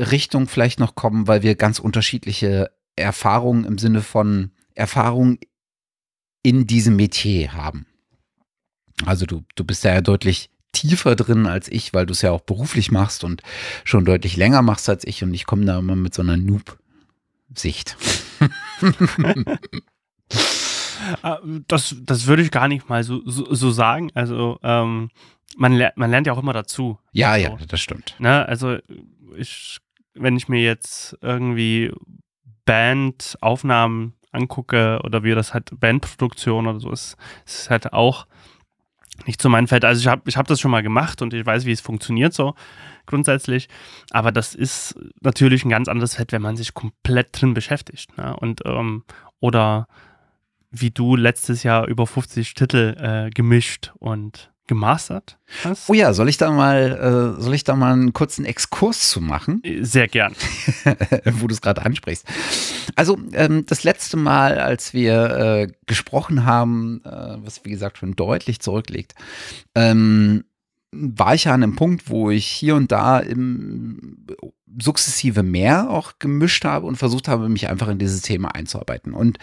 Richtung 0.00 0.48
vielleicht 0.48 0.80
noch 0.80 0.94
kommen, 0.94 1.26
weil 1.26 1.42
wir 1.42 1.54
ganz 1.54 1.78
unterschiedliche 1.78 2.70
Erfahrungen 2.96 3.64
im 3.64 3.78
Sinne 3.78 4.00
von 4.00 4.50
Erfahrung 4.74 5.38
in 6.42 6.66
diesem 6.66 6.96
Metier 6.96 7.52
haben. 7.52 7.86
Also 9.06 9.26
du, 9.26 9.42
du 9.54 9.64
bist 9.64 9.84
ja 9.84 10.00
deutlich 10.00 10.50
tiefer 10.72 11.16
drin 11.16 11.46
als 11.46 11.68
ich, 11.68 11.92
weil 11.92 12.06
du 12.06 12.12
es 12.12 12.22
ja 12.22 12.30
auch 12.30 12.40
beruflich 12.40 12.90
machst 12.90 13.24
und 13.24 13.42
schon 13.84 14.04
deutlich 14.04 14.36
länger 14.36 14.62
machst 14.62 14.88
als 14.88 15.06
ich 15.06 15.22
und 15.22 15.34
ich 15.34 15.44
komme 15.44 15.64
da 15.64 15.78
immer 15.78 15.96
mit 15.96 16.14
so 16.14 16.22
einer 16.22 16.36
Noob-Sicht. 16.36 17.96
Ah, 21.22 21.40
das, 21.66 21.96
das 22.00 22.26
würde 22.26 22.42
ich 22.42 22.50
gar 22.50 22.68
nicht 22.68 22.88
mal 22.88 23.02
so, 23.02 23.22
so, 23.26 23.52
so 23.52 23.70
sagen. 23.70 24.10
Also 24.14 24.58
ähm, 24.62 25.10
man, 25.56 25.72
lernt, 25.72 25.96
man 25.96 26.10
lernt 26.10 26.26
ja 26.26 26.32
auch 26.32 26.38
immer 26.38 26.52
dazu. 26.52 26.98
Ja, 27.12 27.32
also, 27.32 27.48
ja, 27.48 27.66
das 27.66 27.80
stimmt. 27.80 28.14
Ne, 28.18 28.46
also 28.46 28.78
ich, 29.36 29.78
wenn 30.14 30.36
ich 30.36 30.48
mir 30.48 30.62
jetzt 30.62 31.16
irgendwie 31.20 31.92
Bandaufnahmen 32.64 34.14
angucke 34.30 35.00
oder 35.04 35.24
wie 35.24 35.34
das 35.34 35.52
halt 35.54 35.70
Bandproduktion 35.78 36.66
oder 36.66 36.80
so 36.80 36.90
ist, 36.90 37.16
ist 37.46 37.62
es 37.62 37.70
halt 37.70 37.92
auch 37.92 38.26
nicht 39.26 39.40
zu 39.40 39.48
meinem 39.48 39.68
Feld. 39.68 39.84
Also 39.84 40.00
ich 40.00 40.06
habe 40.06 40.22
ich 40.26 40.36
hab 40.36 40.46
das 40.46 40.60
schon 40.60 40.70
mal 40.70 40.82
gemacht 40.82 41.22
und 41.22 41.34
ich 41.34 41.44
weiß, 41.44 41.64
wie 41.64 41.72
es 41.72 41.80
funktioniert 41.80 42.32
so 42.32 42.54
grundsätzlich. 43.06 43.68
Aber 44.10 44.32
das 44.32 44.54
ist 44.54 44.94
natürlich 45.20 45.64
ein 45.64 45.70
ganz 45.70 45.88
anderes 45.88 46.16
Feld, 46.16 46.32
wenn 46.32 46.42
man 46.42 46.56
sich 46.56 46.74
komplett 46.74 47.28
drin 47.32 47.54
beschäftigt. 47.54 48.16
Ne? 48.16 48.36
Und 48.36 48.62
ähm, 48.64 49.04
oder 49.40 49.86
wie 50.70 50.90
du 50.90 51.16
letztes 51.16 51.62
Jahr 51.62 51.86
über 51.86 52.06
50 52.06 52.54
Titel 52.54 52.96
äh, 52.98 53.30
gemischt 53.30 53.92
und 53.98 54.51
gemastert 54.66 55.38
hast. 55.64 55.90
Oh 55.90 55.94
ja, 55.94 56.12
soll 56.12 56.28
ich 56.28 56.36
da 56.36 56.50
mal, 56.50 57.36
äh, 57.38 57.42
soll 57.42 57.54
ich 57.54 57.64
da 57.64 57.74
mal 57.74 57.92
einen 57.92 58.12
kurzen 58.12 58.44
Exkurs 58.44 59.10
zu 59.10 59.20
machen? 59.20 59.62
Sehr 59.80 60.08
gern. 60.08 60.34
Wo 61.24 61.46
du 61.46 61.54
es 61.54 61.60
gerade 61.60 61.84
ansprichst. 61.84 62.26
Also 62.94 63.18
ähm, 63.32 63.66
das 63.66 63.84
letzte 63.84 64.16
Mal, 64.16 64.58
als 64.58 64.94
wir 64.94 65.30
äh, 65.30 65.68
gesprochen 65.86 66.44
haben, 66.44 67.02
äh, 67.04 67.36
was 67.44 67.64
wie 67.64 67.70
gesagt 67.70 67.98
schon 67.98 68.14
deutlich 68.14 68.60
zurückliegt, 68.60 69.14
ähm, 69.74 70.44
war 70.92 71.34
ich 71.34 71.44
ja 71.44 71.54
an 71.54 71.62
einem 71.62 71.76
Punkt, 71.76 72.10
wo 72.10 72.30
ich 72.30 72.46
hier 72.46 72.76
und 72.76 72.92
da 72.92 73.18
im 73.18 74.26
sukzessive 74.80 75.42
mehr 75.42 75.90
auch 75.90 76.14
gemischt 76.18 76.64
habe 76.64 76.86
und 76.86 76.96
versucht 76.96 77.28
habe, 77.28 77.48
mich 77.48 77.68
einfach 77.68 77.88
in 77.88 77.98
dieses 77.98 78.22
Thema 78.22 78.54
einzuarbeiten. 78.54 79.12
Und 79.12 79.38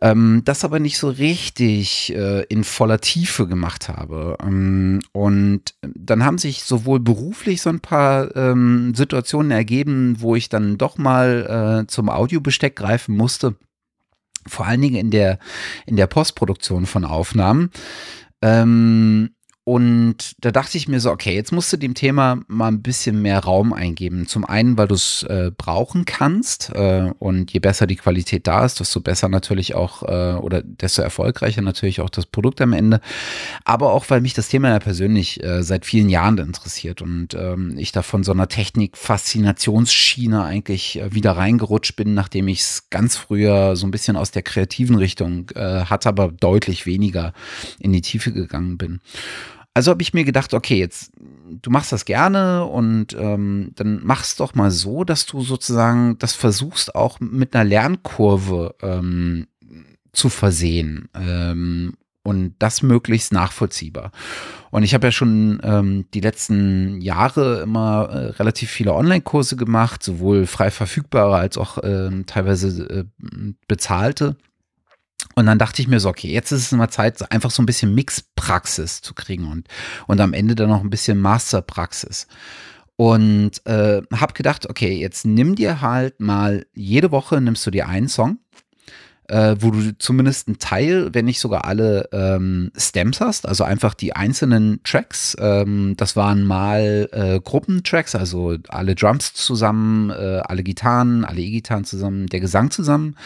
ähm, 0.00 0.42
das 0.44 0.64
aber 0.64 0.78
nicht 0.78 0.98
so 0.98 1.08
richtig 1.08 2.14
äh, 2.14 2.44
in 2.44 2.64
voller 2.64 3.00
Tiefe 3.00 3.46
gemacht 3.46 3.88
habe. 3.88 4.36
Ähm, 4.42 5.00
und 5.12 5.74
dann 5.82 6.24
haben 6.24 6.38
sich 6.38 6.62
sowohl 6.64 7.00
beruflich 7.00 7.62
so 7.62 7.70
ein 7.70 7.80
paar 7.80 8.34
ähm, 8.36 8.94
Situationen 8.94 9.50
ergeben, 9.50 10.16
wo 10.18 10.36
ich 10.36 10.48
dann 10.48 10.78
doch 10.78 10.98
mal 10.98 11.82
äh, 11.84 11.86
zum 11.86 12.08
Audiobesteck 12.08 12.76
greifen 12.76 13.16
musste. 13.16 13.56
Vor 14.46 14.66
allen 14.66 14.80
Dingen 14.80 14.96
in 14.96 15.10
der, 15.10 15.38
in 15.86 15.96
der 15.96 16.06
Postproduktion 16.06 16.86
von 16.86 17.04
Aufnahmen. 17.04 17.70
Ähm, 18.42 19.30
und 19.70 20.34
da 20.40 20.50
dachte 20.50 20.76
ich 20.76 20.88
mir 20.88 20.98
so, 20.98 21.12
okay, 21.12 21.32
jetzt 21.32 21.52
musst 21.52 21.72
du 21.72 21.76
dem 21.76 21.94
Thema 21.94 22.40
mal 22.48 22.66
ein 22.66 22.82
bisschen 22.82 23.22
mehr 23.22 23.38
Raum 23.38 23.72
eingeben. 23.72 24.26
Zum 24.26 24.44
einen, 24.44 24.76
weil 24.76 24.88
du 24.88 24.96
es 24.96 25.22
äh, 25.22 25.52
brauchen 25.56 26.06
kannst 26.06 26.70
äh, 26.74 27.12
und 27.20 27.52
je 27.52 27.60
besser 27.60 27.86
die 27.86 27.94
Qualität 27.94 28.48
da 28.48 28.64
ist, 28.64 28.80
desto 28.80 29.00
besser 29.00 29.28
natürlich 29.28 29.76
auch 29.76 30.02
äh, 30.02 30.34
oder 30.40 30.62
desto 30.62 31.02
erfolgreicher 31.02 31.62
natürlich 31.62 32.00
auch 32.00 32.10
das 32.10 32.26
Produkt 32.26 32.60
am 32.60 32.72
Ende. 32.72 33.00
Aber 33.64 33.92
auch, 33.92 34.06
weil 34.08 34.20
mich 34.20 34.34
das 34.34 34.48
Thema 34.48 34.70
ja 34.70 34.80
persönlich 34.80 35.40
äh, 35.44 35.62
seit 35.62 35.86
vielen 35.86 36.08
Jahren 36.08 36.38
interessiert 36.38 37.00
und 37.00 37.34
ähm, 37.34 37.78
ich 37.78 37.92
da 37.92 38.02
von 38.02 38.24
so 38.24 38.32
einer 38.32 38.48
Technik-Faszinationsschiene 38.48 40.42
eigentlich 40.42 40.98
äh, 40.98 41.14
wieder 41.14 41.36
reingerutscht 41.36 41.94
bin, 41.94 42.14
nachdem 42.14 42.48
ich 42.48 42.62
es 42.62 42.90
ganz 42.90 43.16
früher 43.16 43.76
so 43.76 43.86
ein 43.86 43.92
bisschen 43.92 44.16
aus 44.16 44.32
der 44.32 44.42
kreativen 44.42 44.96
Richtung 44.96 45.48
äh, 45.54 45.84
hatte, 45.84 46.08
aber 46.08 46.32
deutlich 46.32 46.86
weniger 46.86 47.32
in 47.78 47.92
die 47.92 48.02
Tiefe 48.02 48.32
gegangen 48.32 48.76
bin. 48.76 48.98
Also 49.74 49.92
habe 49.92 50.02
ich 50.02 50.14
mir 50.14 50.24
gedacht, 50.24 50.52
okay, 50.52 50.78
jetzt 50.78 51.12
du 51.62 51.70
machst 51.70 51.92
das 51.92 52.04
gerne 52.04 52.64
und 52.64 53.14
ähm, 53.18 53.72
dann 53.76 54.00
mach's 54.02 54.36
doch 54.36 54.54
mal 54.54 54.70
so, 54.70 55.04
dass 55.04 55.26
du 55.26 55.42
sozusagen 55.42 56.18
das 56.18 56.34
versuchst 56.34 56.94
auch 56.94 57.20
mit 57.20 57.54
einer 57.54 57.64
Lernkurve 57.64 58.74
ähm, 58.82 59.46
zu 60.12 60.28
versehen 60.28 61.08
ähm, 61.14 61.94
und 62.22 62.54
das 62.58 62.82
möglichst 62.82 63.32
nachvollziehbar. 63.32 64.12
Und 64.70 64.82
ich 64.82 64.94
habe 64.94 65.08
ja 65.08 65.12
schon 65.12 65.60
ähm, 65.62 66.06
die 66.14 66.20
letzten 66.20 67.00
Jahre 67.00 67.60
immer 67.62 68.08
äh, 68.10 68.26
relativ 68.30 68.70
viele 68.70 68.94
Online-Kurse 68.94 69.56
gemacht, 69.56 70.02
sowohl 70.02 70.46
frei 70.46 70.70
verfügbare 70.70 71.36
als 71.36 71.58
auch 71.58 71.78
äh, 71.78 72.10
teilweise 72.26 72.88
äh, 72.88 73.04
bezahlte. 73.66 74.36
Und 75.34 75.46
dann 75.46 75.58
dachte 75.58 75.80
ich 75.80 75.88
mir 75.88 76.00
so, 76.00 76.08
okay, 76.08 76.32
jetzt 76.32 76.52
ist 76.52 76.62
es 76.62 76.72
mal 76.72 76.88
Zeit, 76.88 77.30
einfach 77.30 77.50
so 77.50 77.62
ein 77.62 77.66
bisschen 77.66 77.94
Mixpraxis 77.94 79.00
zu 79.00 79.14
kriegen 79.14 79.50
und, 79.50 79.68
und 80.06 80.20
am 80.20 80.32
Ende 80.32 80.54
dann 80.54 80.68
noch 80.68 80.82
ein 80.82 80.90
bisschen 80.90 81.20
Masterpraxis. 81.20 82.26
Und 82.96 83.64
äh, 83.66 84.02
habe 84.14 84.34
gedacht, 84.34 84.68
okay, 84.68 84.92
jetzt 84.92 85.24
nimm 85.24 85.54
dir 85.54 85.80
halt 85.80 86.20
mal, 86.20 86.66
jede 86.74 87.10
Woche 87.10 87.40
nimmst 87.40 87.66
du 87.66 87.70
dir 87.70 87.88
einen 87.88 88.08
Song 88.08 88.38
äh, 89.30 89.56
wo 89.60 89.70
du 89.70 89.96
zumindest 89.98 90.48
einen 90.48 90.58
Teil, 90.58 91.10
wenn 91.12 91.24
nicht 91.24 91.40
sogar 91.40 91.64
alle 91.64 92.08
ähm, 92.12 92.72
Stems 92.76 93.20
hast, 93.20 93.46
also 93.46 93.64
einfach 93.64 93.94
die 93.94 94.14
einzelnen 94.14 94.80
Tracks. 94.82 95.36
Ähm, 95.38 95.94
das 95.96 96.16
waren 96.16 96.44
mal 96.44 97.08
äh, 97.12 97.40
Gruppentracks, 97.40 98.14
also 98.14 98.56
alle 98.68 98.94
Drums 98.94 99.32
zusammen, 99.34 100.10
äh, 100.10 100.40
alle 100.44 100.62
Gitarren, 100.62 101.24
alle 101.24 101.40
E-Gitarren 101.40 101.84
zusammen, 101.84 102.26
der 102.26 102.40
Gesang 102.40 102.70
zusammen. 102.70 103.16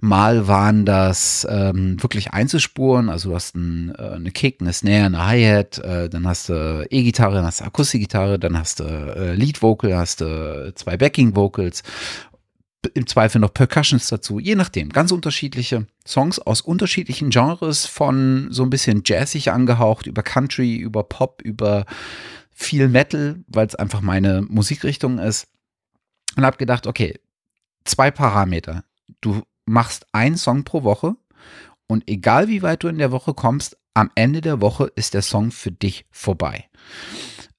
Mal 0.00 0.48
waren 0.48 0.86
das 0.86 1.46
ähm, 1.50 2.02
wirklich 2.02 2.32
Einzelspuren, 2.32 3.10
also 3.10 3.30
du 3.30 3.34
hast 3.34 3.54
ein, 3.54 3.94
äh, 3.98 4.14
eine 4.14 4.30
Kick, 4.30 4.60
eine 4.60 4.72
Snare, 4.72 5.06
eine 5.06 5.26
Hi-Hat, 5.26 5.78
äh, 5.78 6.08
dann 6.08 6.26
hast 6.26 6.48
du 6.48 6.86
E-Gitarre, 6.88 7.34
dann 7.34 7.44
hast 7.44 7.60
du 7.60 7.64
Akustikgitarre, 7.64 8.38
dann 8.38 8.58
hast 8.58 8.80
du 8.80 8.84
äh, 8.84 9.34
Lead-Vocal, 9.34 9.94
hast 9.96 10.22
du 10.22 10.72
zwei 10.74 10.96
Backing-Vocals 10.96 11.82
im 12.94 13.06
Zweifel 13.06 13.40
noch 13.40 13.54
Percussions 13.54 14.08
dazu, 14.08 14.38
je 14.38 14.54
nachdem. 14.54 14.88
Ganz 14.88 15.12
unterschiedliche 15.12 15.86
Songs 16.06 16.38
aus 16.38 16.60
unterschiedlichen 16.60 17.30
Genres, 17.30 17.86
von 17.86 18.48
so 18.50 18.62
ein 18.62 18.70
bisschen 18.70 19.02
jazzig 19.04 19.52
angehaucht, 19.52 20.06
über 20.06 20.22
Country, 20.22 20.76
über 20.76 21.04
Pop, 21.04 21.42
über 21.42 21.84
viel 22.52 22.88
Metal, 22.88 23.42
weil 23.46 23.66
es 23.66 23.74
einfach 23.74 24.00
meine 24.00 24.42
Musikrichtung 24.42 25.18
ist. 25.18 25.48
Und 26.36 26.44
habe 26.44 26.56
gedacht, 26.56 26.86
okay, 26.86 27.18
zwei 27.84 28.10
Parameter. 28.10 28.84
Du 29.20 29.42
machst 29.66 30.06
einen 30.12 30.36
Song 30.36 30.64
pro 30.64 30.82
Woche 30.82 31.16
und 31.86 32.08
egal 32.08 32.48
wie 32.48 32.62
weit 32.62 32.82
du 32.82 32.88
in 32.88 32.98
der 32.98 33.12
Woche 33.12 33.34
kommst, 33.34 33.76
am 33.94 34.10
Ende 34.14 34.40
der 34.40 34.60
Woche 34.60 34.90
ist 34.96 35.14
der 35.14 35.22
Song 35.22 35.50
für 35.50 35.70
dich 35.70 36.06
vorbei. 36.10 36.68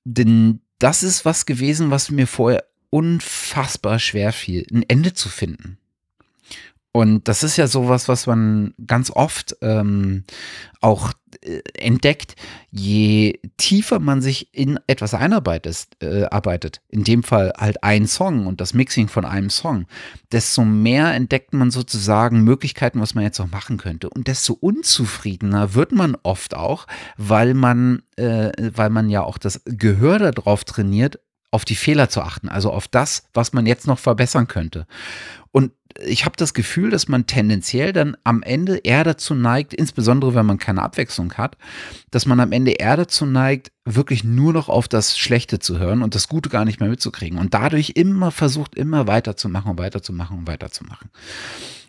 Denn 0.03 0.61
das 0.79 1.03
ist 1.03 1.23
was 1.23 1.45
gewesen, 1.45 1.91
was 1.91 2.09
mir 2.09 2.27
vorher 2.27 2.65
unfassbar 2.93 3.97
schwer 3.97 4.31
fiel, 4.31 4.67
ein 4.71 4.83
Ende 4.87 5.13
zu 5.13 5.27
finden. 5.27 5.79
Und 6.91 7.27
das 7.27 7.41
ist 7.41 7.57
ja 7.57 7.65
sowas, 7.65 8.07
was 8.07 8.27
man 8.27 8.75
ganz 8.85 9.09
oft 9.09 9.57
ähm, 9.61 10.25
auch 10.79 11.11
äh, 11.41 11.61
entdeckt. 11.73 12.35
Je 12.69 13.39
tiefer 13.57 13.97
man 13.97 14.21
sich 14.21 14.53
in 14.53 14.79
etwas 14.85 15.15
einarbeitet, 15.15 15.87
äh, 16.03 16.25
arbeitet, 16.25 16.81
in 16.89 17.03
dem 17.03 17.23
Fall 17.23 17.51
halt 17.57 17.83
ein 17.83 18.05
Song 18.05 18.45
und 18.45 18.61
das 18.61 18.75
Mixing 18.75 19.07
von 19.07 19.25
einem 19.25 19.49
Song, 19.49 19.87
desto 20.31 20.63
mehr 20.63 21.15
entdeckt 21.15 21.51
man 21.51 21.71
sozusagen 21.71 22.43
Möglichkeiten, 22.43 23.01
was 23.01 23.15
man 23.15 23.23
jetzt 23.23 23.39
noch 23.39 23.49
machen 23.49 23.77
könnte. 23.77 24.07
Und 24.07 24.27
desto 24.27 24.53
unzufriedener 24.53 25.73
wird 25.73 25.93
man 25.93 26.15
oft 26.21 26.53
auch, 26.53 26.85
weil 27.17 27.55
man, 27.55 28.03
äh, 28.17 28.51
weil 28.75 28.91
man 28.91 29.09
ja 29.09 29.23
auch 29.23 29.39
das 29.39 29.63
Gehör 29.65 30.19
darauf 30.19 30.63
trainiert, 30.63 31.19
auf 31.53 31.65
die 31.65 31.75
Fehler 31.75 32.09
zu 32.09 32.21
achten, 32.21 32.49
also 32.49 32.71
auf 32.71 32.87
das, 32.87 33.27
was 33.33 33.53
man 33.53 33.65
jetzt 33.65 33.85
noch 33.85 33.99
verbessern 33.99 34.47
könnte. 34.47 34.87
Und 35.51 35.71
ich 36.03 36.25
habe 36.25 36.35
das 36.35 36.55
Gefühl, 36.55 36.89
dass 36.89 37.07
man 37.07 37.27
tendenziell 37.27 37.93
dann 37.93 38.17
am 38.23 38.41
Ende 38.41 38.77
eher 38.77 39.03
dazu 39.03 39.35
neigt, 39.35 39.75
insbesondere 39.75 40.33
wenn 40.33 40.47
man 40.47 40.57
keine 40.57 40.81
Abwechslung 40.81 41.33
hat, 41.35 41.55
dass 42.09 42.25
man 42.25 42.39
am 42.39 42.51
Ende 42.51 42.71
eher 42.71 42.97
dazu 42.97 43.27
neigt, 43.27 43.71
wirklich 43.85 44.23
nur 44.23 44.51
noch 44.51 44.67
auf 44.67 44.87
das 44.87 45.15
Schlechte 45.15 45.59
zu 45.59 45.77
hören 45.77 46.01
und 46.01 46.15
das 46.15 46.27
Gute 46.27 46.49
gar 46.49 46.65
nicht 46.65 46.79
mehr 46.79 46.89
mitzukriegen. 46.89 47.37
Und 47.37 47.53
dadurch 47.53 47.91
immer 47.91 48.31
versucht, 48.31 48.73
immer 48.73 49.05
weiterzumachen 49.05 49.69
und 49.69 49.77
weiterzumachen 49.77 50.39
und 50.39 50.47
weiterzumachen. 50.47 51.11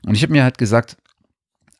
Und 0.04 0.14
ich 0.14 0.22
habe 0.22 0.32
mir 0.32 0.42
halt 0.42 0.58
gesagt, 0.58 0.98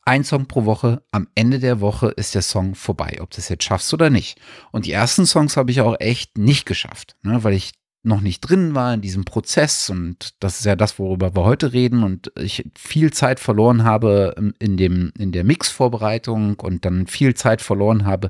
ein 0.05 0.23
Song 0.23 0.45
pro 0.45 0.65
Woche, 0.65 1.01
am 1.11 1.27
Ende 1.33 1.59
der 1.59 1.81
Woche 1.81 2.09
ist 2.09 2.35
der 2.35 2.43
Song 2.43 2.75
vorbei, 2.75 3.17
ob 3.21 3.31
du 3.31 3.39
es 3.39 3.49
jetzt 3.49 3.63
schaffst 3.63 3.93
oder 3.93 4.09
nicht. 4.11 4.39
Und 4.71 4.85
die 4.85 4.91
ersten 4.91 5.25
Songs 5.25 5.57
habe 5.57 5.71
ich 5.71 5.81
auch 5.81 5.99
echt 5.99 6.37
nicht 6.37 6.65
geschafft, 6.65 7.15
ne, 7.23 7.43
weil 7.43 7.53
ich 7.53 7.73
noch 8.03 8.21
nicht 8.21 8.41
drin 8.41 8.75
war 8.75 8.93
in 8.93 9.01
diesem 9.01 9.25
Prozess 9.25 9.89
und 9.89 10.35
das 10.39 10.59
ist 10.59 10.65
ja 10.65 10.75
das, 10.75 10.99
worüber 10.99 11.35
wir 11.35 11.43
heute 11.43 11.73
reden 11.73 12.03
und 12.03 12.31
ich 12.37 12.69
viel 12.77 13.11
Zeit 13.11 13.39
verloren 13.39 13.83
habe 13.83 14.53
in 14.59 14.77
dem 14.77 15.11
in 15.17 15.31
der 15.31 15.43
Mix-Vorbereitung 15.43 16.59
und 16.59 16.85
dann 16.85 17.07
viel 17.07 17.33
Zeit 17.33 17.63
verloren 17.63 18.05
habe, 18.05 18.29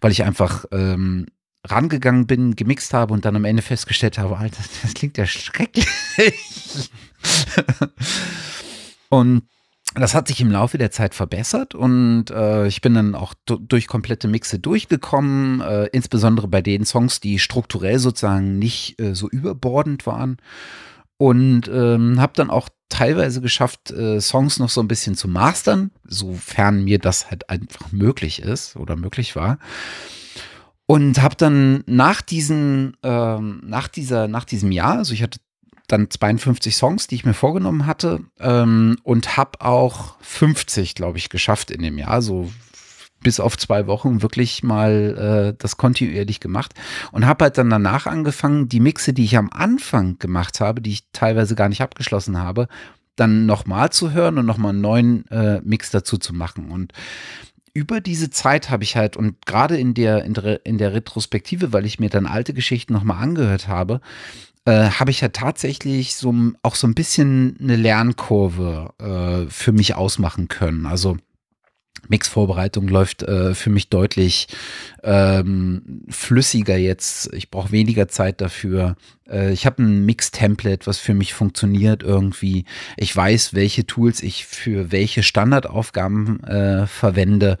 weil 0.00 0.10
ich 0.10 0.24
einfach 0.24 0.64
ähm, 0.72 1.26
rangegangen 1.64 2.26
bin, 2.26 2.56
gemixt 2.56 2.92
habe 2.92 3.14
und 3.14 3.24
dann 3.24 3.36
am 3.36 3.44
Ende 3.44 3.62
festgestellt 3.62 4.18
habe, 4.18 4.38
Alter, 4.38 4.64
das 4.82 4.94
klingt 4.94 5.16
ja 5.16 5.26
schrecklich. 5.26 5.86
und 9.08 9.42
das 9.94 10.14
hat 10.14 10.28
sich 10.28 10.40
im 10.40 10.50
Laufe 10.50 10.78
der 10.78 10.90
Zeit 10.90 11.14
verbessert 11.14 11.74
und 11.74 12.30
äh, 12.30 12.66
ich 12.66 12.80
bin 12.80 12.94
dann 12.94 13.14
auch 13.14 13.34
durch 13.46 13.86
komplette 13.86 14.26
Mixe 14.28 14.58
durchgekommen, 14.58 15.60
äh, 15.60 15.86
insbesondere 15.92 16.48
bei 16.48 16.62
den 16.62 16.84
Songs, 16.84 17.20
die 17.20 17.38
strukturell 17.38 17.98
sozusagen 17.98 18.58
nicht 18.58 19.00
äh, 19.00 19.14
so 19.14 19.28
überbordend 19.28 20.06
waren 20.06 20.38
und 21.18 21.68
ähm, 21.68 22.20
habe 22.20 22.32
dann 22.34 22.50
auch 22.50 22.68
teilweise 22.88 23.40
geschafft, 23.40 23.90
äh, 23.90 24.20
Songs 24.20 24.58
noch 24.58 24.68
so 24.68 24.80
ein 24.80 24.88
bisschen 24.88 25.14
zu 25.14 25.28
mastern, 25.28 25.90
sofern 26.04 26.84
mir 26.84 26.98
das 26.98 27.30
halt 27.30 27.48
einfach 27.48 27.92
möglich 27.92 28.42
ist 28.42 28.76
oder 28.76 28.96
möglich 28.96 29.36
war. 29.36 29.58
Und 30.86 31.22
habe 31.22 31.36
dann 31.36 31.84
nach 31.86 32.22
diesen, 32.22 32.96
ähm, 33.02 33.62
nach 33.64 33.88
dieser, 33.88 34.28
nach 34.28 34.44
diesem 34.44 34.72
Jahr, 34.72 34.98
also 34.98 35.14
ich 35.14 35.22
hatte 35.22 35.38
dann 35.88 36.10
52 36.10 36.76
Songs, 36.76 37.06
die 37.06 37.16
ich 37.16 37.24
mir 37.24 37.34
vorgenommen 37.34 37.86
hatte 37.86 38.20
ähm, 38.40 38.96
und 39.02 39.36
habe 39.36 39.60
auch 39.60 40.16
50, 40.20 40.94
glaube 40.94 41.18
ich, 41.18 41.28
geschafft 41.28 41.70
in 41.70 41.82
dem 41.82 41.98
Jahr. 41.98 42.22
So 42.22 42.50
bis 43.22 43.40
auf 43.40 43.56
zwei 43.56 43.86
Wochen 43.86 44.22
wirklich 44.22 44.62
mal 44.62 45.52
äh, 45.52 45.56
das 45.58 45.76
kontinuierlich 45.76 46.40
gemacht 46.40 46.74
und 47.12 47.26
habe 47.26 47.44
halt 47.44 47.58
dann 47.58 47.70
danach 47.70 48.06
angefangen, 48.06 48.68
die 48.68 48.80
Mixe, 48.80 49.12
die 49.12 49.24
ich 49.24 49.36
am 49.36 49.50
Anfang 49.50 50.18
gemacht 50.18 50.60
habe, 50.60 50.80
die 50.80 50.90
ich 50.90 51.04
teilweise 51.12 51.54
gar 51.54 51.68
nicht 51.68 51.82
abgeschlossen 51.82 52.38
habe, 52.38 52.68
dann 53.16 53.46
nochmal 53.46 53.90
zu 53.90 54.12
hören 54.12 54.38
und 54.38 54.46
nochmal 54.46 54.70
einen 54.70 54.80
neuen 54.80 55.30
äh, 55.30 55.60
Mix 55.62 55.90
dazu 55.90 56.18
zu 56.18 56.34
machen. 56.34 56.70
Und 56.70 56.92
über 57.74 58.00
diese 58.00 58.30
Zeit 58.30 58.70
habe 58.70 58.84
ich 58.84 58.96
halt, 58.96 59.16
und 59.16 59.46
gerade 59.46 59.78
in 59.78 59.94
der, 59.94 60.24
in 60.24 60.34
der, 60.34 60.66
in 60.66 60.78
der 60.78 60.92
Retrospektive, 60.92 61.72
weil 61.72 61.86
ich 61.86 62.00
mir 62.00 62.10
dann 62.10 62.26
alte 62.26 62.54
Geschichten 62.54 62.92
nochmal 62.92 63.22
angehört 63.22 63.68
habe, 63.68 64.00
äh, 64.64 64.90
habe 64.90 65.10
ich 65.10 65.20
ja 65.20 65.28
tatsächlich 65.28 66.14
so 66.14 66.34
auch 66.62 66.74
so 66.74 66.86
ein 66.86 66.94
bisschen 66.94 67.56
eine 67.60 67.76
Lernkurve 67.76 68.92
äh, 68.98 69.50
für 69.50 69.72
mich 69.72 69.94
ausmachen 69.94 70.48
können. 70.48 70.86
Also 70.86 71.16
Mix-Vorbereitung 72.08 72.88
läuft 72.88 73.22
äh, 73.22 73.54
für 73.54 73.70
mich 73.70 73.88
deutlich 73.88 74.48
ähm, 75.02 76.02
flüssiger 76.08 76.76
jetzt. 76.76 77.32
Ich 77.32 77.50
brauche 77.50 77.72
weniger 77.72 78.08
Zeit 78.08 78.40
dafür. 78.40 78.96
Äh, 79.28 79.52
ich 79.52 79.66
habe 79.66 79.82
ein 79.82 80.04
Mix-Template, 80.04 80.86
was 80.86 80.98
für 80.98 81.14
mich 81.14 81.34
funktioniert 81.34 82.02
irgendwie. 82.02 82.64
Ich 82.96 83.14
weiß, 83.14 83.54
welche 83.54 83.86
Tools 83.86 84.22
ich 84.22 84.46
für 84.46 84.90
welche 84.90 85.22
Standardaufgaben 85.22 86.42
äh, 86.44 86.86
verwende. 86.86 87.58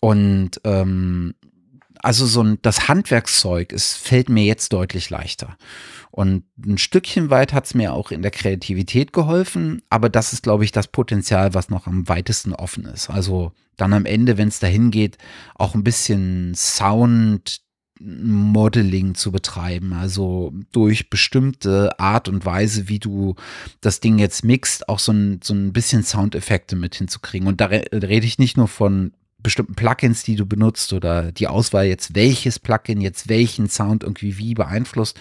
Und 0.00 0.60
ähm, 0.64 1.34
also 2.02 2.26
so 2.26 2.42
ein, 2.42 2.58
das 2.62 2.88
Handwerkszeug, 2.88 3.72
es 3.72 3.94
fällt 3.94 4.28
mir 4.28 4.44
jetzt 4.44 4.72
deutlich 4.72 5.10
leichter. 5.10 5.56
Und 6.10 6.44
ein 6.64 6.78
Stückchen 6.78 7.30
weit 7.30 7.52
hat 7.52 7.66
es 7.66 7.74
mir 7.74 7.92
auch 7.92 8.10
in 8.10 8.22
der 8.22 8.30
Kreativität 8.30 9.12
geholfen, 9.12 9.82
aber 9.90 10.08
das 10.08 10.32
ist, 10.32 10.42
glaube 10.42 10.64
ich, 10.64 10.72
das 10.72 10.88
Potenzial, 10.88 11.54
was 11.54 11.70
noch 11.70 11.86
am 11.86 12.08
weitesten 12.08 12.54
offen 12.54 12.86
ist. 12.86 13.10
Also 13.10 13.52
dann 13.76 13.92
am 13.92 14.06
Ende, 14.06 14.36
wenn 14.36 14.48
es 14.48 14.58
dahin 14.58 14.90
geht, 14.90 15.18
auch 15.54 15.74
ein 15.74 15.84
bisschen 15.84 16.54
Sound, 16.54 17.60
Modeling 18.00 19.14
zu 19.14 19.32
betreiben, 19.32 19.92
also 19.92 20.52
durch 20.72 21.10
bestimmte 21.10 21.98
Art 21.98 22.28
und 22.28 22.44
Weise, 22.44 22.88
wie 22.88 23.00
du 23.00 23.34
das 23.80 24.00
Ding 24.00 24.18
jetzt 24.18 24.44
mixt, 24.44 24.88
auch 24.88 25.00
so 25.00 25.12
ein, 25.12 25.40
so 25.42 25.52
ein 25.52 25.72
bisschen 25.72 26.04
Soundeffekte 26.04 26.76
mit 26.76 26.94
hinzukriegen. 26.94 27.48
Und 27.48 27.60
da 27.60 27.66
rede 27.66 28.26
ich 28.26 28.38
nicht 28.38 28.56
nur 28.56 28.68
von 28.68 29.12
bestimmten 29.40 29.76
Plugins, 29.76 30.24
die 30.24 30.34
du 30.34 30.46
benutzt 30.46 30.92
oder 30.92 31.30
die 31.30 31.46
Auswahl 31.46 31.86
jetzt, 31.86 32.16
welches 32.16 32.58
Plugin 32.58 33.00
jetzt 33.00 33.28
welchen 33.28 33.68
Sound 33.68 34.02
irgendwie 34.02 34.36
wie 34.36 34.54
beeinflusst, 34.54 35.18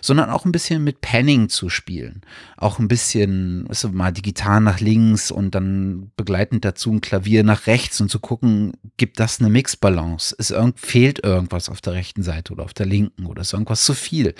sondern 0.00 0.30
auch 0.30 0.46
ein 0.46 0.52
bisschen 0.52 0.82
mit 0.82 1.02
Panning 1.02 1.50
zu 1.50 1.68
spielen. 1.68 2.22
Auch 2.56 2.78
ein 2.78 2.88
bisschen, 2.88 3.68
weißt 3.68 3.84
du, 3.84 3.88
mal 3.90 4.10
die 4.10 4.22
Gitarre 4.22 4.62
nach 4.62 4.80
links 4.80 5.30
und 5.30 5.54
dann 5.54 6.10
begleitend 6.16 6.64
dazu 6.64 6.90
ein 6.90 7.02
Klavier 7.02 7.44
nach 7.44 7.66
rechts 7.66 8.00
und 8.00 8.10
zu 8.10 8.20
gucken, 8.20 8.72
gibt 8.96 9.20
das 9.20 9.38
eine 9.38 9.50
Mixbalance? 9.50 10.34
Ist 10.38 10.50
irgend, 10.50 10.80
fehlt 10.80 11.22
irgendwas 11.22 11.68
auf 11.68 11.82
der 11.82 11.92
rechten 11.92 12.22
Seite 12.22 12.54
oder 12.54 12.64
auf 12.64 12.74
der 12.74 12.86
linken 12.86 13.26
oder 13.26 13.42
ist 13.42 13.52
irgendwas 13.52 13.84
zu 13.84 13.92
viel? 13.92 14.34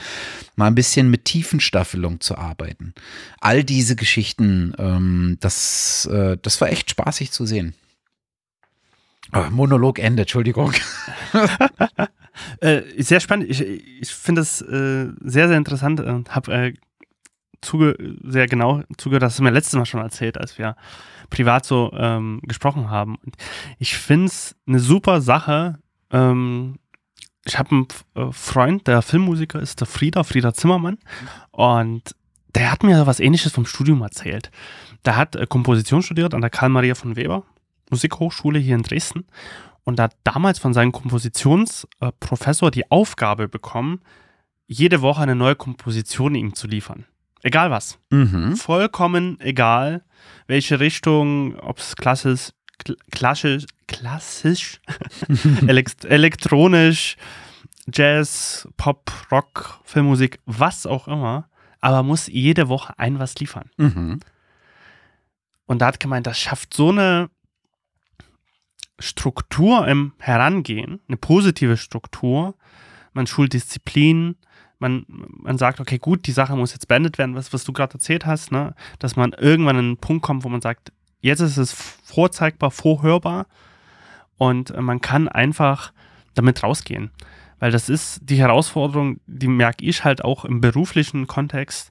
Mal 0.56 0.68
ein 0.68 0.74
bisschen 0.74 1.10
mit 1.10 1.26
Tiefenstaffelung 1.26 2.20
zu 2.20 2.38
arbeiten. 2.38 2.94
All 3.40 3.62
diese 3.62 3.94
Geschichten, 3.94 4.72
ähm, 4.78 5.36
das, 5.40 6.06
äh, 6.06 6.38
das 6.40 6.60
war 6.62 6.70
echt 6.70 6.90
spaßig 6.90 7.30
zu 7.30 7.44
sehen. 7.44 7.74
Oh, 9.34 9.44
Monolog 9.50 9.98
Ende, 9.98 10.22
Entschuldigung. 10.22 10.72
äh, 12.60 12.82
sehr 12.96 13.20
spannend. 13.20 13.50
Ich, 13.50 13.60
ich 13.60 14.10
finde 14.10 14.40
das 14.40 14.62
äh, 14.62 15.08
sehr, 15.20 15.48
sehr 15.48 15.56
interessant 15.56 16.00
und 16.00 16.34
habe 16.34 16.52
äh, 16.52 16.74
sehr 18.24 18.46
genau 18.46 18.82
zugehört, 18.96 19.22
das 19.22 19.32
hast 19.32 19.38
du 19.40 19.42
mir 19.42 19.50
letztes 19.50 19.74
Mal 19.74 19.84
schon 19.84 20.00
erzählt, 20.00 20.38
als 20.38 20.58
wir 20.58 20.76
privat 21.28 21.64
so 21.64 21.92
ähm, 21.94 22.40
gesprochen 22.44 22.88
haben. 22.88 23.16
Und 23.16 23.36
ich 23.78 23.96
finde 23.96 24.26
es 24.26 24.56
eine 24.66 24.78
super 24.78 25.20
Sache. 25.20 25.78
Ähm, 26.10 26.76
ich 27.44 27.58
habe 27.58 27.70
einen 27.70 27.88
äh, 28.14 28.32
Freund, 28.32 28.86
der 28.86 29.02
Filmmusiker 29.02 29.60
ist, 29.60 29.80
der 29.80 29.86
Frieder, 29.86 30.24
Frieder 30.24 30.54
Zimmermann. 30.54 30.98
Und 31.50 32.14
der 32.54 32.72
hat 32.72 32.82
mir 32.82 33.06
was 33.06 33.20
ähnliches 33.20 33.52
vom 33.52 33.66
Studium 33.66 34.02
erzählt. 34.02 34.50
Der 35.04 35.16
hat 35.16 35.36
äh, 35.36 35.46
Komposition 35.46 36.02
studiert 36.02 36.34
an 36.34 36.40
der 36.40 36.50
Karl 36.50 36.70
Maria 36.70 36.94
von 36.94 37.16
Weber 37.16 37.44
Musikhochschule 37.90 38.58
hier 38.58 38.74
in 38.76 38.82
Dresden 38.82 39.26
und 39.84 40.00
hat 40.00 40.16
damals 40.24 40.58
von 40.58 40.74
seinem 40.74 40.92
Kompositionsprofessor 40.92 42.70
die 42.70 42.90
Aufgabe 42.90 43.48
bekommen, 43.48 44.00
jede 44.66 45.00
Woche 45.00 45.22
eine 45.22 45.34
neue 45.34 45.56
Komposition 45.56 46.34
ihm 46.34 46.54
zu 46.54 46.66
liefern. 46.66 47.06
Egal 47.42 47.70
was. 47.70 47.98
Mhm. 48.10 48.56
Vollkommen 48.56 49.40
egal, 49.40 50.04
welche 50.46 50.80
Richtung, 50.80 51.58
ob 51.58 51.78
es 51.78 51.96
klassisch, 51.96 52.50
klassisch, 53.10 53.64
klassisch 53.86 54.80
elektronisch, 56.04 57.16
Jazz, 57.92 58.68
Pop, 58.76 59.10
Rock, 59.32 59.80
Filmmusik, 59.84 60.40
was 60.44 60.86
auch 60.86 61.08
immer, 61.08 61.48
aber 61.80 62.02
muss 62.02 62.26
jede 62.26 62.68
Woche 62.68 62.98
ein 62.98 63.18
was 63.18 63.36
liefern. 63.36 63.70
Mhm. 63.76 64.20
Und 65.66 65.80
da 65.80 65.86
hat 65.86 66.00
gemeint, 66.00 66.26
das 66.26 66.38
schafft 66.38 66.74
so 66.74 66.90
eine 66.90 67.30
Struktur 68.98 69.86
im 69.86 70.12
Herangehen, 70.18 71.00
eine 71.08 71.16
positive 71.16 71.76
Struktur. 71.76 72.54
Man 73.12 73.26
schult 73.26 73.52
Disziplin, 73.52 74.36
man, 74.78 75.04
man 75.08 75.58
sagt, 75.58 75.80
okay, 75.80 75.98
gut, 75.98 76.26
die 76.26 76.32
Sache 76.32 76.56
muss 76.56 76.72
jetzt 76.72 76.88
beendet 76.88 77.18
werden, 77.18 77.34
was, 77.34 77.52
was 77.52 77.64
du 77.64 77.72
gerade 77.72 77.94
erzählt 77.94 78.26
hast, 78.26 78.52
ne? 78.52 78.74
dass 78.98 79.16
man 79.16 79.32
irgendwann 79.32 79.76
an 79.76 79.84
einen 79.84 79.96
Punkt 79.96 80.22
kommt, 80.22 80.44
wo 80.44 80.48
man 80.48 80.60
sagt, 80.60 80.92
jetzt 81.20 81.40
ist 81.40 81.56
es 81.56 81.72
vorzeigbar, 81.72 82.70
vorhörbar 82.70 83.46
und 84.36 84.76
man 84.80 85.00
kann 85.00 85.28
einfach 85.28 85.92
damit 86.34 86.62
rausgehen. 86.62 87.10
Weil 87.58 87.72
das 87.72 87.88
ist 87.88 88.20
die 88.22 88.38
Herausforderung, 88.38 89.18
die 89.26 89.48
merke 89.48 89.84
ich 89.84 90.04
halt 90.04 90.24
auch 90.24 90.44
im 90.44 90.60
beruflichen 90.60 91.26
Kontext. 91.26 91.90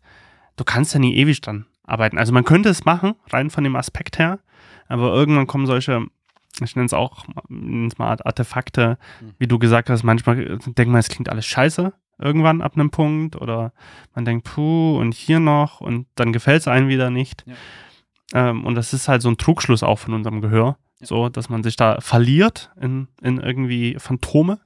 Du 0.56 0.63
kannst 0.63 0.93
ja 0.93 1.00
nie 1.00 1.15
ewig 1.15 1.41
dran 1.41 1.65
arbeiten. 1.84 2.17
Also 2.17 2.32
man 2.32 2.46
könnte 2.46 2.70
es 2.70 2.86
machen, 2.86 3.15
rein 3.30 3.50
von 3.50 3.65
dem 3.65 3.76
Aspekt 3.76 4.17
her, 4.17 4.39
aber 4.88 5.13
irgendwann 5.13 5.48
kommen 5.48 5.65
solche 5.65 6.06
ich 6.62 6.76
nenne 6.76 6.86
es 6.86 6.93
auch 6.93 7.26
mal 7.50 8.17
Artefakte, 8.24 8.98
mhm. 9.22 9.34
wie 9.38 9.48
du 9.48 9.60
gesagt 9.60 9.89
hast, 9.89 10.04
manchmal 10.04 10.58
denkt 10.65 10.91
man, 10.91 11.00
es 11.00 11.10
klingt 11.10 11.30
alles 11.30 11.46
scheiße 11.46 11.93
irgendwann 12.20 12.62
ab 12.62 12.74
einem 12.76 12.89
Punkt 12.89 13.36
oder 13.36 13.74
man 14.15 14.26
denkt, 14.26 14.46
puh, 14.46 14.98
und 15.00 15.13
hier 15.13 15.39
noch 15.39 15.82
und 15.82 16.08
dann 16.15 16.34
gefällt 16.34 16.62
es 16.62 16.67
einem 16.67 16.88
wieder 16.88 17.10
nicht. 17.10 17.46
Ja. 18.34 18.50
Ähm, 18.50 18.65
und 18.65 18.76
das 18.76 18.93
ist 18.93 19.08
halt 19.08 19.22
so 19.22 19.30
ein 19.30 19.38
Trugschluss 19.38 19.84
auch 19.84 20.00
von 20.00 20.13
unserem 20.13 20.41
Gehör, 20.41 20.78
ja. 21.00 21.08
so, 21.08 21.30
dass 21.30 21.50
man 21.50 21.63
sich 21.63 21.76
da 21.76 22.02
verliert 22.02 22.72
in, 22.80 23.08
in 23.22 23.38
irgendwie 23.38 23.96
Phantome 24.00 24.60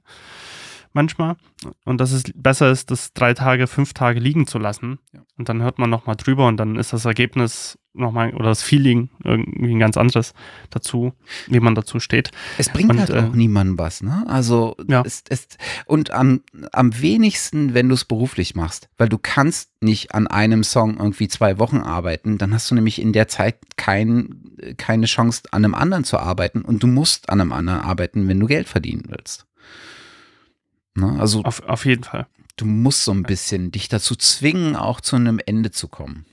manchmal 0.92 1.36
und 1.84 2.00
dass 2.00 2.12
es 2.12 2.24
besser 2.34 2.70
ist, 2.70 2.90
das 2.90 3.12
drei 3.12 3.34
Tage, 3.34 3.66
fünf 3.66 3.94
Tage 3.94 4.20
liegen 4.20 4.46
zu 4.46 4.58
lassen 4.58 4.98
ja. 5.12 5.20
und 5.38 5.48
dann 5.48 5.62
hört 5.62 5.78
man 5.78 5.90
nochmal 5.90 6.16
drüber 6.16 6.46
und 6.48 6.56
dann 6.56 6.76
ist 6.76 6.92
das 6.92 7.04
Ergebnis 7.04 7.78
nochmal 7.94 8.34
oder 8.34 8.46
das 8.46 8.62
Feeling 8.62 9.10
irgendwie 9.22 9.74
ein 9.74 9.78
ganz 9.78 9.96
anderes 9.96 10.34
dazu, 10.70 11.12
wie 11.46 11.60
man 11.60 11.74
dazu 11.74 12.00
steht. 12.00 12.30
Es 12.58 12.68
bringt 12.68 12.90
und, 12.90 12.98
halt 12.98 13.10
äh, 13.10 13.20
auch 13.20 13.34
niemandem 13.34 13.78
was, 13.78 14.02
ne? 14.02 14.24
Also 14.26 14.76
ja. 14.88 15.02
es, 15.04 15.24
es, 15.28 15.48
und 15.86 16.10
am, 16.10 16.40
am 16.72 17.00
wenigsten, 17.00 17.74
wenn 17.74 17.88
du 17.88 17.94
es 17.94 18.04
beruflich 18.04 18.54
machst, 18.54 18.88
weil 18.96 19.08
du 19.08 19.18
kannst 19.18 19.70
nicht 19.82 20.14
an 20.14 20.26
einem 20.26 20.64
Song 20.64 20.96
irgendwie 20.96 21.28
zwei 21.28 21.58
Wochen 21.58 21.78
arbeiten, 21.78 22.38
dann 22.38 22.54
hast 22.54 22.70
du 22.70 22.74
nämlich 22.74 23.00
in 23.00 23.12
der 23.12 23.28
Zeit 23.28 23.58
kein, 23.76 24.54
keine 24.78 25.06
Chance, 25.06 25.42
an 25.50 25.64
einem 25.64 25.74
anderen 25.74 26.04
zu 26.04 26.18
arbeiten 26.18 26.62
und 26.62 26.82
du 26.82 26.86
musst 26.86 27.30
an 27.30 27.40
einem 27.40 27.52
anderen 27.52 27.80
arbeiten, 27.80 28.28
wenn 28.28 28.40
du 28.40 28.46
Geld 28.46 28.68
verdienen 28.68 29.04
willst. 29.08 29.46
Ne? 30.94 31.16
Also 31.18 31.42
auf, 31.42 31.62
auf 31.68 31.84
jeden 31.84 32.04
Fall. 32.04 32.26
Du 32.56 32.66
musst 32.66 33.04
so 33.04 33.12
ein 33.12 33.22
bisschen 33.22 33.70
dich 33.70 33.88
dazu 33.88 34.14
zwingen, 34.14 34.76
auch 34.76 35.00
zu 35.00 35.16
einem 35.16 35.40
Ende 35.44 35.70
zu 35.70 35.88
kommen. 35.88 36.26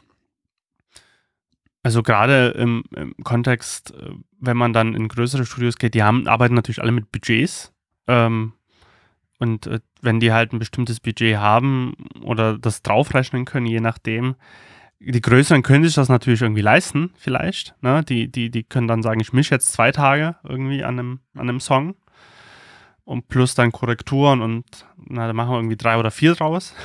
Also 1.90 2.04
gerade 2.04 2.50
im, 2.50 2.84
im, 2.96 3.16
Kontext, 3.24 3.96
äh, 3.96 4.12
wenn 4.40 4.58
man 4.58 4.74
dann 4.74 4.94
in 4.94 5.08
größere 5.08 5.44
Studios 5.44 5.76
geht, 5.76 5.96
die 5.96 6.04
haben, 6.04 6.28
arbeiten 6.28 6.54
natürlich 6.54 6.84
alle 6.84 6.92
mit 6.92 7.12
Budgets. 7.12 7.74
Ähm, 8.06 8.54
und 9.40 9.66
äh, 9.66 9.80
wenn 10.00 10.20
die 10.20 10.32
halt 10.32 10.54
ein 10.54 10.60
bestimmtes 10.60 11.00
Budget 11.00 11.38
haben 11.38 11.96
oder 12.22 12.60
das 12.60 12.84
draufrechnen 12.84 13.46
können, 13.46 13.66
je 13.66 13.80
nachdem, 13.80 14.36
die 15.00 15.20
Größeren 15.20 15.64
können 15.64 15.84
sich 15.84 15.96
das 15.96 16.10
natürlich 16.10 16.44
irgendwie 16.44 16.62
leisten, 16.62 17.10
vielleicht. 17.16 17.74
Ne? 17.82 18.04
Die, 18.04 18.32
die, 18.32 18.52
die 18.52 18.64
können 18.64 18.88
dann 18.88 19.02
sagen, 19.02 19.20
ich 19.20 19.34
mische 19.34 19.56
jetzt 19.56 19.72
zwei 19.72 19.92
Tage 19.92 20.36
irgendwie 20.44 20.84
an 20.84 21.00
einem, 21.00 21.20
an 21.34 21.50
einem 21.50 21.60
Song 21.60 21.96
und 23.04 23.30
plus 23.30 23.56
dann 23.56 23.72
Korrekturen 23.72 24.44
und 24.44 24.86
na, 24.96 25.26
da 25.26 25.34
machen 25.34 25.54
wir 25.54 25.58
irgendwie 25.58 25.78
drei 25.78 25.98
oder 25.98 26.12
vier 26.12 26.36
draus. 26.36 26.76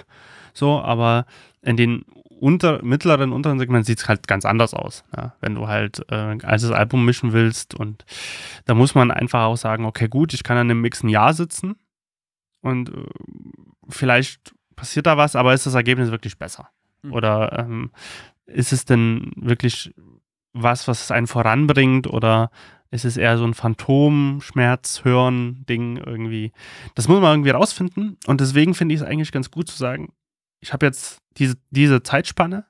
So, 0.54 0.80
aber 0.80 1.26
in 1.60 1.76
den 1.76 2.06
unter, 2.40 2.82
mittleren, 2.82 3.32
unteren 3.32 3.58
Segment 3.58 3.86
sieht 3.86 4.00
es 4.00 4.08
halt 4.08 4.26
ganz 4.26 4.44
anders 4.44 4.74
aus. 4.74 5.04
Ja? 5.16 5.34
Wenn 5.40 5.54
du 5.54 5.68
halt 5.68 6.04
äh, 6.10 6.38
als 6.42 6.62
das 6.62 6.70
Album 6.70 7.04
mischen 7.04 7.32
willst 7.32 7.74
und 7.74 8.04
da 8.66 8.74
muss 8.74 8.94
man 8.94 9.10
einfach 9.10 9.44
auch 9.44 9.56
sagen, 9.56 9.84
okay, 9.84 10.08
gut, 10.08 10.34
ich 10.34 10.42
kann 10.42 10.56
an 10.56 10.68
dem 10.68 10.80
Mix 10.80 11.02
ein 11.02 11.08
Jahr 11.08 11.34
sitzen 11.34 11.76
und 12.60 12.90
äh, 12.90 13.06
vielleicht 13.88 14.54
passiert 14.76 15.06
da 15.06 15.16
was, 15.16 15.36
aber 15.36 15.54
ist 15.54 15.66
das 15.66 15.74
Ergebnis 15.74 16.10
wirklich 16.10 16.38
besser? 16.38 16.68
Mhm. 17.02 17.12
Oder 17.12 17.58
ähm, 17.58 17.90
ist 18.46 18.72
es 18.72 18.84
denn 18.84 19.32
wirklich 19.36 19.94
was, 20.52 20.86
was 20.86 21.02
es 21.02 21.10
einen 21.10 21.26
voranbringt 21.26 22.06
oder 22.06 22.50
ist 22.90 23.04
es 23.04 23.16
eher 23.16 23.38
so 23.38 23.44
ein 23.44 23.54
Phantom, 23.54 24.40
Schmerz, 24.40 25.04
Hören, 25.04 25.64
Ding 25.66 25.96
irgendwie? 25.96 26.52
Das 26.94 27.08
muss 27.08 27.20
man 27.20 27.32
irgendwie 27.32 27.50
rausfinden 27.50 28.18
und 28.26 28.40
deswegen 28.40 28.74
finde 28.74 28.94
ich 28.94 29.00
es 29.00 29.06
eigentlich 29.06 29.32
ganz 29.32 29.50
gut 29.50 29.68
zu 29.68 29.76
sagen, 29.76 30.12
ich 30.60 30.72
habe 30.72 30.86
jetzt 30.86 31.18
diese, 31.36 31.56
diese 31.70 32.02
Zeitspanne 32.02 32.64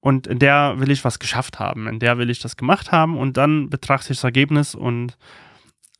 und 0.00 0.26
in 0.26 0.38
der 0.38 0.78
will 0.78 0.90
ich 0.90 1.04
was 1.04 1.18
geschafft 1.18 1.58
haben, 1.58 1.88
in 1.88 1.98
der 1.98 2.18
will 2.18 2.30
ich 2.30 2.38
das 2.38 2.56
gemacht 2.56 2.92
haben 2.92 3.18
und 3.18 3.36
dann 3.36 3.70
betrachte 3.70 4.12
ich 4.12 4.18
das 4.18 4.24
Ergebnis 4.24 4.74
und 4.74 5.16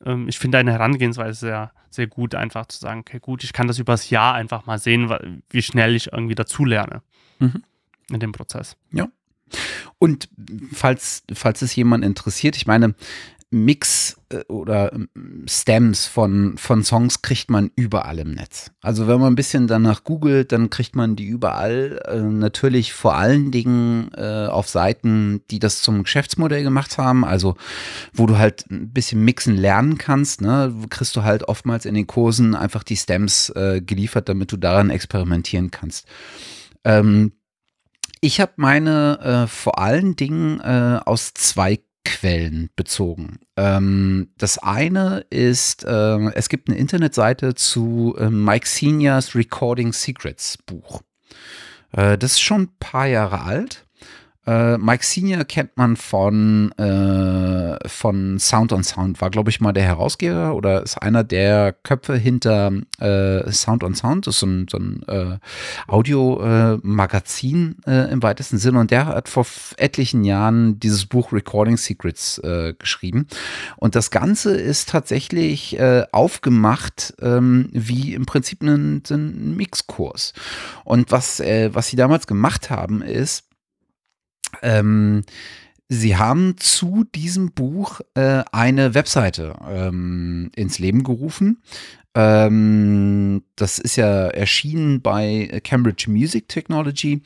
ähm, 0.05 0.27
ich 0.27 0.39
finde 0.39 0.57
eine 0.57 0.71
Herangehensweise 0.71 1.39
sehr, 1.39 1.71
sehr 1.89 2.07
gut, 2.07 2.35
einfach 2.35 2.67
zu 2.67 2.79
sagen, 2.79 3.01
okay, 3.01 3.19
gut, 3.19 3.43
ich 3.43 3.53
kann 3.53 3.67
das 3.67 3.79
übers 3.79 4.09
Jahr 4.09 4.33
einfach 4.33 4.65
mal 4.65 4.79
sehen, 4.79 5.41
wie 5.49 5.61
schnell 5.61 5.95
ich 5.95 6.11
irgendwie 6.11 6.35
dazulerne 6.35 7.01
mhm. 7.39 7.63
in 8.09 8.19
dem 8.19 8.31
Prozess. 8.31 8.77
Ja. 8.91 9.07
Und 9.99 10.29
falls, 10.73 11.23
falls 11.33 11.61
es 11.61 11.75
jemand 11.75 12.03
interessiert, 12.03 12.55
ich 12.55 12.67
meine, 12.67 12.95
Mix 13.49 14.17
äh, 14.29 14.43
oder 14.49 14.91
ähm, 14.93 15.07
Stems 15.47 16.05
von, 16.05 16.57
von 16.57 16.83
Songs 16.83 17.21
kriegt 17.21 17.49
man 17.49 17.71
überall 17.75 18.19
im 18.19 18.31
Netz. 18.31 18.71
Also 18.81 19.07
wenn 19.07 19.21
man 19.21 19.31
ein 19.31 19.37
bisschen 19.37 19.67
danach 19.67 20.03
googelt, 20.03 20.51
dann 20.51 20.69
kriegt 20.69 20.97
man 20.97 21.15
die 21.15 21.27
überall. 21.27 22.01
Äh, 22.05 22.19
natürlich 22.19 22.91
vor 22.91 23.15
allen 23.15 23.51
Dingen 23.51 24.11
äh, 24.15 24.47
auf 24.47 24.67
Seiten, 24.67 25.41
die 25.49 25.59
das 25.59 25.81
zum 25.81 26.03
Geschäftsmodell 26.03 26.63
gemacht 26.63 26.97
haben, 26.97 27.23
also 27.23 27.55
wo 28.13 28.25
du 28.25 28.37
halt 28.37 28.69
ein 28.69 28.91
bisschen 28.91 29.23
mixen 29.23 29.55
lernen 29.55 29.97
kannst, 29.97 30.41
ne, 30.41 30.73
kriegst 30.89 31.15
du 31.15 31.23
halt 31.23 31.43
oftmals 31.43 31.85
in 31.85 31.95
den 31.95 32.07
Kursen 32.07 32.53
einfach 32.53 32.83
die 32.83 32.97
Stems 32.97 33.53
geliefert, 33.55 34.29
damit 34.29 34.51
du 34.51 34.57
daran 34.57 34.89
experimentieren 34.89 35.71
kannst. 35.71 36.07
Ähm, 36.83 37.33
ich 38.21 38.41
habe 38.41 38.53
meine 38.57 39.47
vor 39.49 39.79
allen 39.79 40.15
Dingen 40.15 40.61
aus 40.61 41.33
zwei 41.33 41.79
Quellen 42.07 42.69
bezogen. 42.75 43.39
Ähm, 43.57 44.29
das 44.37 44.57
eine 44.57 45.25
ist, 45.29 45.83
äh, 45.83 46.31
es 46.33 46.49
gibt 46.49 46.69
eine 46.69 46.77
Internetseite 46.77 47.53
zu 47.53 48.15
äh, 48.17 48.29
Mike 48.29 48.67
Seniors 48.67 49.35
Recording 49.35 49.91
Secrets 49.91 50.57
Buch. 50.65 51.01
Äh, 51.91 52.17
das 52.17 52.33
ist 52.33 52.41
schon 52.41 52.63
ein 52.63 52.77
paar 52.79 53.07
Jahre 53.07 53.41
alt. 53.41 53.86
Äh, 54.47 54.77
Mike 54.77 55.03
Senior 55.05 55.43
kennt 55.43 55.75
man 55.75 55.97
von, 55.97 56.71
äh, 56.77 57.77
von 57.87 58.39
Sound 58.39 58.71
on 58.71 58.83
Sound, 58.83 59.19
war, 59.19 59.29
glaube 59.29 59.49
ich, 59.49 59.59
mal 59.59 59.73
der 59.73 59.83
Herausgeber 59.83 60.55
oder 60.55 60.83
ist 60.83 60.97
einer 61.01 61.25
der 61.25 61.73
Köpfe 61.83 62.15
hinter 62.15 62.71
äh, 62.99 63.51
Sound 63.51 63.83
on 63.83 63.93
Sound. 63.93 64.25
Das 64.25 64.35
ist 64.35 64.39
so 64.39 64.47
ein, 64.47 64.67
so 64.71 64.77
ein 64.77 65.03
äh, 65.07 65.37
Audio-Magazin 65.87 67.75
äh, 67.85 68.09
im 68.09 68.23
weitesten 68.23 68.57
Sinne. 68.57 68.79
Und 68.79 68.91
der 68.91 69.07
hat 69.07 69.27
vor 69.27 69.45
etlichen 69.75 70.23
Jahren 70.23 70.79
dieses 70.79 71.05
Buch 71.05 71.33
Recording 71.33 71.75
Secrets 71.75 72.37
äh, 72.37 72.73
geschrieben. 72.79 73.27
Und 73.75 73.95
das 73.95 74.11
Ganze 74.11 74.55
ist 74.55 74.89
tatsächlich 74.89 75.77
aufgemacht 76.11 77.13
ähm, 77.21 77.69
wie 77.71 78.13
im 78.13 78.25
Prinzip 78.25 78.61
ein, 78.61 79.03
ein 79.09 79.55
Mixkurs. 79.55 80.33
Und 80.83 81.11
was, 81.11 81.39
was 81.39 81.87
sie 81.87 81.95
damals 81.95 82.27
gemacht 82.27 82.69
haben, 82.69 83.01
ist, 83.01 83.46
ähm, 84.61 85.23
Sie 85.89 86.17
haben 86.17 86.57
zu 86.57 87.05
diesem 87.15 87.53
Buch 87.53 88.01
äh, 88.13 88.43
eine 88.51 88.93
Webseite 88.93 89.55
ähm, 89.69 90.51
ins 90.55 90.79
Leben 90.79 91.03
gerufen. 91.03 91.61
Ähm, 92.13 93.43
das 93.55 93.79
ist 93.79 93.95
ja 93.95 94.27
erschienen 94.27 95.01
bei 95.01 95.61
Cambridge 95.63 96.09
Music 96.09 96.49
Technology. 96.49 97.21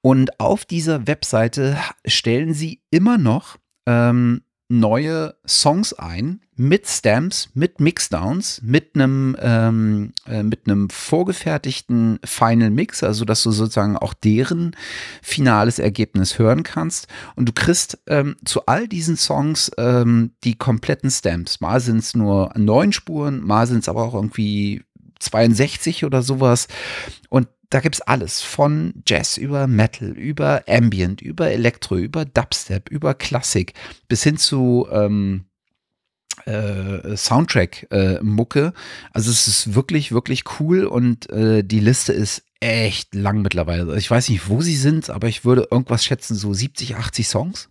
Und 0.00 0.40
auf 0.40 0.64
dieser 0.64 1.06
Webseite 1.06 1.76
stellen 2.04 2.52
Sie 2.52 2.80
immer 2.90 3.16
noch 3.16 3.58
ähm, 3.86 4.42
neue 4.70 5.34
Songs 5.46 5.92
ein 5.92 6.40
mit 6.54 6.86
Stamps, 6.86 7.48
mit 7.54 7.80
Mixdowns, 7.80 8.60
mit 8.62 8.94
einem 8.94 9.36
ähm, 9.40 10.12
äh, 10.26 10.44
mit 10.44 10.66
einem 10.66 10.88
vorgefertigten 10.90 12.20
Final 12.24 12.70
Mix, 12.70 13.02
also 13.02 13.24
dass 13.24 13.42
du 13.42 13.50
sozusagen 13.50 13.96
auch 13.96 14.14
deren 14.14 14.76
finales 15.22 15.80
Ergebnis 15.80 16.38
hören 16.38 16.62
kannst. 16.62 17.08
Und 17.34 17.48
du 17.48 17.52
kriegst 17.52 17.98
ähm, 18.06 18.36
zu 18.44 18.66
all 18.66 18.86
diesen 18.86 19.16
Songs 19.16 19.72
ähm, 19.76 20.32
die 20.44 20.56
kompletten 20.56 21.10
Stamps. 21.10 21.60
Mal 21.60 21.80
sind 21.80 21.98
es 21.98 22.14
nur 22.14 22.52
neun 22.56 22.92
Spuren, 22.92 23.44
mal 23.44 23.66
sind 23.66 23.80
es 23.80 23.88
aber 23.88 24.04
auch 24.04 24.14
irgendwie 24.14 24.84
62 25.18 26.04
oder 26.04 26.22
sowas. 26.22 26.68
Und 27.28 27.48
da 27.70 27.80
gibt's 27.80 28.00
alles 28.00 28.42
von 28.42 28.94
Jazz 29.06 29.36
über 29.36 29.66
Metal, 29.66 30.10
über 30.10 30.64
Ambient, 30.68 31.22
über 31.22 31.50
Elektro, 31.50 31.96
über 31.96 32.24
Dubstep, 32.24 32.90
über 32.90 33.14
Klassik 33.14 33.74
bis 34.08 34.24
hin 34.24 34.36
zu 34.36 34.88
ähm, 34.90 35.44
äh, 36.46 37.16
Soundtrack-Mucke. 37.16 38.66
Äh, 38.66 38.72
also 39.12 39.30
es 39.30 39.46
ist 39.46 39.74
wirklich, 39.74 40.12
wirklich 40.12 40.44
cool 40.58 40.84
und 40.84 41.30
äh, 41.30 41.62
die 41.62 41.80
Liste 41.80 42.12
ist 42.12 42.42
echt 42.58 43.14
lang 43.14 43.40
mittlerweile. 43.40 43.96
Ich 43.96 44.10
weiß 44.10 44.28
nicht, 44.28 44.48
wo 44.48 44.60
sie 44.60 44.76
sind, 44.76 45.08
aber 45.08 45.28
ich 45.28 45.44
würde 45.44 45.68
irgendwas 45.70 46.04
schätzen, 46.04 46.34
so 46.34 46.52
70, 46.52 46.96
80 46.96 47.28
Songs. 47.28 47.68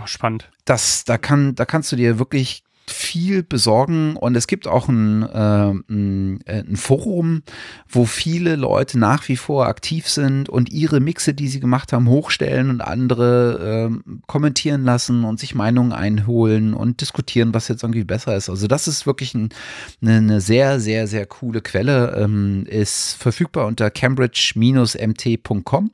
Oh, 0.00 0.06
spannend. 0.06 0.50
Das, 0.64 1.04
da 1.04 1.16
kann, 1.16 1.54
da 1.54 1.64
kannst 1.64 1.92
du 1.92 1.96
dir 1.96 2.18
wirklich 2.18 2.64
viel 2.86 3.42
besorgen 3.42 4.16
und 4.16 4.36
es 4.36 4.46
gibt 4.46 4.66
auch 4.66 4.88
ein, 4.88 5.22
äh, 5.22 5.72
ein, 5.88 6.40
äh, 6.46 6.62
ein, 6.62 6.76
Forum, 6.76 7.42
wo 7.88 8.06
viele 8.06 8.56
Leute 8.56 8.98
nach 8.98 9.28
wie 9.28 9.36
vor 9.36 9.66
aktiv 9.66 10.08
sind 10.08 10.48
und 10.48 10.72
ihre 10.72 10.98
Mixe, 11.00 11.32
die 11.32 11.46
sie 11.48 11.60
gemacht 11.60 11.92
haben, 11.92 12.08
hochstellen 12.08 12.70
und 12.70 12.80
andere 12.80 13.90
äh, 13.90 13.92
kommentieren 14.26 14.82
lassen 14.84 15.24
und 15.24 15.38
sich 15.38 15.54
Meinungen 15.54 15.92
einholen 15.92 16.74
und 16.74 17.00
diskutieren, 17.00 17.54
was 17.54 17.68
jetzt 17.68 17.84
irgendwie 17.84 18.04
besser 18.04 18.36
ist. 18.36 18.50
Also 18.50 18.66
das 18.66 18.88
ist 18.88 19.06
wirklich 19.06 19.34
ein, 19.34 19.50
eine, 20.00 20.16
eine, 20.16 20.40
sehr, 20.40 20.80
sehr, 20.80 21.06
sehr 21.06 21.26
coole 21.26 21.60
Quelle, 21.60 22.16
ähm, 22.16 22.66
ist 22.66 23.14
verfügbar 23.14 23.66
unter 23.66 23.90
cambridge-mt.com 23.90 25.90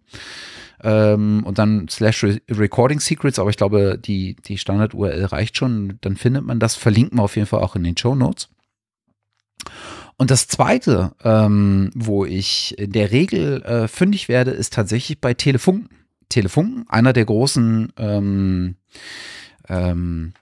ähm, 0.83 1.43
und 1.45 1.59
dann 1.59 1.89
slash 1.89 2.25
Recording 2.51 3.01
Secrets, 3.01 3.39
aber 3.39 3.51
ich 3.51 3.57
glaube, 3.57 3.99
die, 3.99 4.37
die 4.47 4.59
Standard-URL 4.59 5.25
reicht 5.25 5.57
schon. 5.57 5.99
Dann 6.01 6.17
findet 6.17 6.45
man 6.45 6.61
das, 6.61 6.77
verlinken 6.77 7.19
wir 7.19 7.25
auf 7.25 7.37
jeden 7.37 7.49
Fall 7.49 7.61
auch 7.61 7.77
in 7.77 7.85
den 7.85 7.97
Show 7.97 8.15
Notes. 8.15 8.49
Und 10.17 10.31
das 10.31 10.49
zweite, 10.49 11.13
ähm, 11.23 11.91
wo 11.95 12.25
ich 12.25 12.77
in 12.79 12.93
der 12.93 13.13
Regel 13.13 13.63
äh, 13.63 13.89
fündig 13.89 14.29
werde, 14.29 14.51
ist 14.51 14.73
tatsächlich 14.73 15.21
bei 15.21 15.35
Telefunken. 15.35 15.89
Telefunken, 16.29 16.85
einer 16.89 17.13
der 17.13 17.25
großen 17.25 17.93
ähm, 17.97 18.77
ähm, 19.69 20.35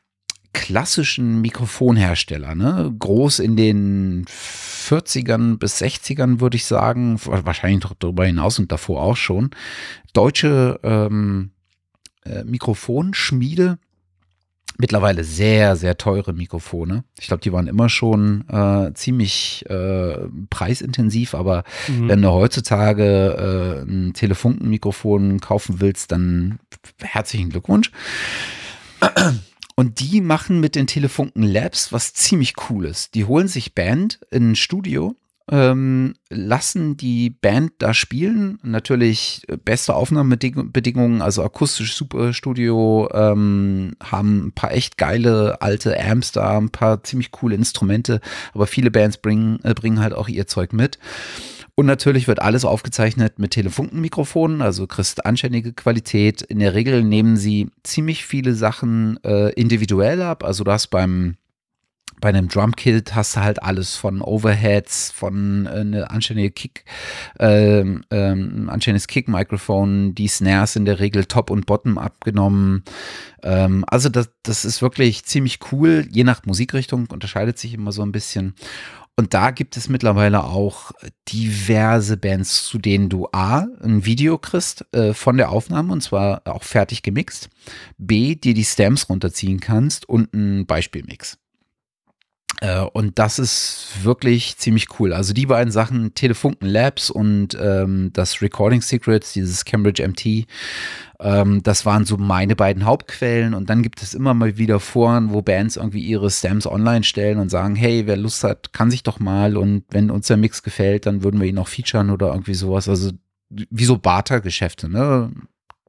klassischen 0.57 1.43
Mikrofonhersteller, 1.43 2.55
ne? 2.55 2.95
Groß 2.99 3.41
in 3.41 3.57
den 3.57 4.25
40ern 4.25 5.59
bis 5.59 5.83
60ern, 5.83 6.41
würde 6.41 6.57
ich 6.57 6.65
sagen, 6.65 7.21
wahrscheinlich 7.23 7.85
darüber 7.99 8.25
hinaus 8.25 8.59
und 8.59 8.73
davor 8.73 9.03
auch 9.03 9.17
schon. 9.17 9.51
Deutsche 10.15 10.81
ähm, 10.83 11.51
äh, 12.25 12.43
Mikrofonschmiede, 12.45 13.79
mittlerweile 14.79 15.25
sehr, 15.25 15.77
sehr 15.77 15.99
teure 15.99 16.33
Mikrofone. 16.33 17.05
Ich 17.21 17.27
glaube, 17.27 17.43
die 17.43 17.53
waren 17.53 17.67
immer 17.67 17.91
schon 17.91 18.49
äh, 18.49 18.95
ziemlich 18.95 19.63
äh, 19.69 20.21
preisintensiv, 20.49 21.35
aber 21.35 21.65
mhm. 21.87 22.09
wenn 22.09 22.23
du 22.23 22.31
heutzutage 22.31 23.85
äh, 23.85 23.91
ein 23.91 24.15
Telefunkenmikrofon 24.15 25.39
kaufen 25.41 25.81
willst, 25.81 26.13
dann 26.13 26.61
herzlichen 27.03 27.51
Glückwunsch. 27.51 27.91
Und 29.77 30.01
die 30.01 30.23
machen 30.23 30.59
mit 30.59 30.75
den 30.75 30.87
Telefunken 30.87 31.43
Labs 31.43 31.93
was 31.93 32.15
ziemlich 32.15 32.57
cooles. 32.57 33.11
Die 33.11 33.27
holen 33.27 33.47
sich 33.47 33.75
Band 33.75 34.21
in 34.31 34.53
ein 34.53 34.57
Studio, 34.57 35.17
ähm, 35.51 36.15
lassen 36.31 36.97
die 36.97 37.29
Band 37.29 37.73
da 37.79 37.93
spielen. 37.93 38.59
Natürlich 38.63 39.43
äh, 39.49 39.59
beste 39.59 39.95
Aufnahmebedingungen, 39.95 41.21
also 41.21 41.45
akustisch 41.45 41.95
super 41.95 42.33
Studio, 42.33 43.09
ähm, 43.13 43.97
haben 44.03 44.47
ein 44.47 44.53
paar 44.53 44.73
echt 44.73 44.97
geile 44.97 45.61
alte 45.61 46.03
Amps 46.03 46.33
da, 46.33 46.57
ein 46.57 46.71
paar 46.71 47.05
ziemlich 47.05 47.31
coole 47.31 47.55
Instrumente, 47.55 48.23
aber 48.55 48.67
viele 48.67 48.91
Bands 48.91 49.19
bringen, 49.19 49.61
äh, 49.63 49.75
bringen 49.75 50.01
halt 50.01 50.15
auch 50.15 50.29
ihr 50.29 50.47
Zeug 50.47 50.73
mit. 50.73 50.99
Und 51.79 51.85
natürlich 51.85 52.27
wird 52.27 52.41
alles 52.41 52.65
aufgezeichnet 52.65 53.39
mit 53.39 53.51
Telefunkenmikrofonen, 53.51 54.63
also 54.63 54.87
kriegst 54.87 55.27
anständige 55.27 55.75
Qualität. 55.75 56.41
In 56.41 56.59
der 56.59 56.75
Regel 56.75 57.05
nehmen 57.05 57.37
sie 57.37 57.69
ziemlich 57.83 58.25
viele 58.25 58.55
Sachen 58.55 59.23
äh, 59.23 59.51
individuell 59.51 60.23
ab. 60.23 60.43
Also 60.43 60.65
du 60.65 60.73
hast 60.73 60.87
beim 60.87 61.37
bei 62.21 62.31
einem 62.31 62.49
Drumkit 62.49 63.15
hast 63.15 63.37
du 63.37 63.41
halt 63.41 63.63
alles 63.63 63.97
von 63.97 64.23
Overheads, 64.23 65.11
von 65.11 65.67
äh, 65.67 65.81
eine 65.81 66.11
anständige 66.11 66.51
Kick, 66.51 66.85
ähm, 67.39 68.05
ähm, 68.11 68.71
anständiges 68.71 69.07
Kick-Mikrofon, 69.07 70.15
die 70.15 70.29
Snares 70.29 70.77
in 70.77 70.87
der 70.87 70.99
Regel 70.99 71.27
Top 71.27 71.51
und 71.51 71.67
Bottom 71.67 71.99
abgenommen. 71.99 72.85
Ähm, 73.43 73.85
also 73.87 74.09
das, 74.09 74.31
das 74.43 74.65
ist 74.65 74.81
wirklich 74.81 75.25
ziemlich 75.25 75.59
cool. 75.73 76.09
Je 76.11 76.25
nach 76.25 76.47
Musikrichtung 76.47 77.07
unterscheidet 77.13 77.59
sich 77.59 77.75
immer 77.75 77.93
so 77.93 78.03
ein 78.03 78.13
bisschen. 78.13 78.55
Und 79.19 79.33
da 79.33 79.51
gibt 79.51 79.79
es 79.79 79.89
mittlerweile 79.89 80.45
auch 80.45 80.93
diverse 81.29 82.19
Bands, 82.19 82.67
zu 82.67 82.77
denen 82.77 83.09
du 83.09 83.29
A, 83.33 83.67
ein 83.83 84.05
Video 84.05 84.37
kriegst 84.37 84.85
äh, 84.93 85.15
von 85.15 85.39
der 85.39 85.51
Aufnahme 85.51 85.95
und 85.95 86.03
zwar 86.03 86.43
auch 86.45 86.63
fertig 86.63 87.03
gemixt, 87.03 87.49
B, 87.97 88.35
dir 88.35 88.53
die 88.53 88.65
Stamps 88.65 89.09
runterziehen 89.09 89.59
kannst 89.59 90.07
und 90.07 90.35
ein 90.35 90.67
Beispielmix. 90.67 91.39
Äh, 92.61 92.81
und 92.81 93.19
das 93.19 93.39
ist 93.39 93.89
wirklich 94.03 94.57
ziemlich 94.57 94.99
cool. 94.99 95.13
Also 95.13 95.35
die 95.35 95.47
beiden 95.47 95.71
Sachen, 95.71 96.15
Telefunken 96.15 96.69
Labs 96.69 97.11
und 97.11 97.57
ähm, 97.61 98.11
das 98.13 98.41
Recording 98.41 98.81
Secrets, 98.81 99.33
dieses 99.33 99.65
Cambridge 99.65 100.07
MT, 100.07 100.47
ähm, 101.21 101.63
das 101.63 101.85
waren 101.85 102.05
so 102.05 102.17
meine 102.17 102.57
beiden 102.57 102.85
Hauptquellen. 102.85 103.55
Und 103.55 103.69
dann 103.69 103.83
gibt 103.83 104.03
es 104.03 104.15
immer 104.15 104.35
mal 104.35 104.57
wieder 104.57 104.81
Foren, 104.81 105.33
wo 105.33 105.43
Bands 105.43 105.77
irgendwie 105.77 106.01
ihre 106.01 106.31
Stamps 106.31 106.67
online 106.67 107.05
stellen 107.05 107.39
und 107.39 107.51
sagen, 107.51 107.77
hey, 107.77 108.07
wer 108.07 108.17
Lust 108.17 108.45
hat, 108.45 108.73
kann 108.73 108.91
sich 108.91 109.03
doch 109.03 109.21
mal. 109.21 109.57
Und 109.57 109.85
wenn 109.91 110.11
uns 110.11 110.27
der 110.27 110.37
Mix 110.37 110.63
gefällt, 110.63 111.07
dann 111.07 111.23
würden 111.23 111.41
wir 111.41 111.49
ihn 111.49 111.59
auch 111.59 111.69
featuren 111.69 112.11
oder 112.11 112.29
irgendwie 112.29 112.55
sowas. 112.55 112.89
Also 112.89 113.13
wie 113.49 113.85
so 113.85 113.99
Barter-Geschäfte, 113.99 114.89
ne? 114.89 115.31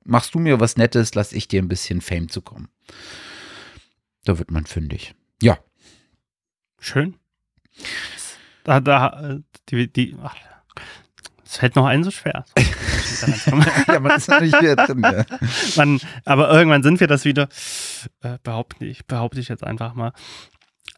Machst 0.04 0.36
du 0.36 0.40
mir 0.40 0.62
was 0.62 0.78
Nettes, 0.78 1.16
lass 1.16 1.34
ich 1.34 1.50
dir 1.50 1.62
ein 1.62 1.68
bisschen 1.68 2.00
Fame 2.00 2.30
zukommen. 2.30 2.70
Da 4.24 4.40
wird 4.40 4.52
man 4.52 4.66
fündig. 4.66 5.16
Ja, 5.42 5.58
Schön. 6.80 7.16
Da, 8.64 8.80
da, 8.80 9.40
die, 9.70 9.92
die, 9.92 10.16
ach, 10.22 10.36
es 11.46 11.58
fällt 11.58 11.76
noch 11.76 11.86
ein 11.86 12.04
so 12.04 12.12
schwer. 12.12 12.46
ja, 13.88 14.00
man 14.00 14.18
ist 14.18 14.30
nicht 14.30 14.62
wieder 14.62 14.76
drin. 14.76 15.02
Ja. 15.02 15.24
Man, 15.78 16.00
aber 16.26 16.52
irgendwann 16.52 16.84
sind 16.84 17.00
wir 17.00 17.08
das 17.08 17.24
wieder. 17.24 17.48
Äh, 18.22 18.38
behaupte 18.44 18.86
ich, 18.86 19.06
behaupte 19.06 19.40
ich 19.40 19.48
jetzt 19.48 19.64
einfach 19.64 19.94
mal. 19.94 20.12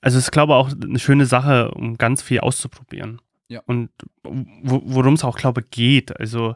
Also 0.01 0.17
es 0.17 0.25
ist, 0.25 0.31
glaube 0.31 0.53
ich, 0.53 0.57
auch 0.57 0.71
eine 0.71 0.99
schöne 0.99 1.25
Sache, 1.25 1.71
um 1.71 1.97
ganz 1.97 2.21
viel 2.21 2.39
auszuprobieren. 2.39 3.21
Ja. 3.47 3.61
Und 3.65 3.89
worum 4.23 5.13
es 5.13 5.23
auch, 5.23 5.37
glaube 5.37 5.61
ich, 5.61 5.69
geht. 5.69 6.19
Also 6.19 6.55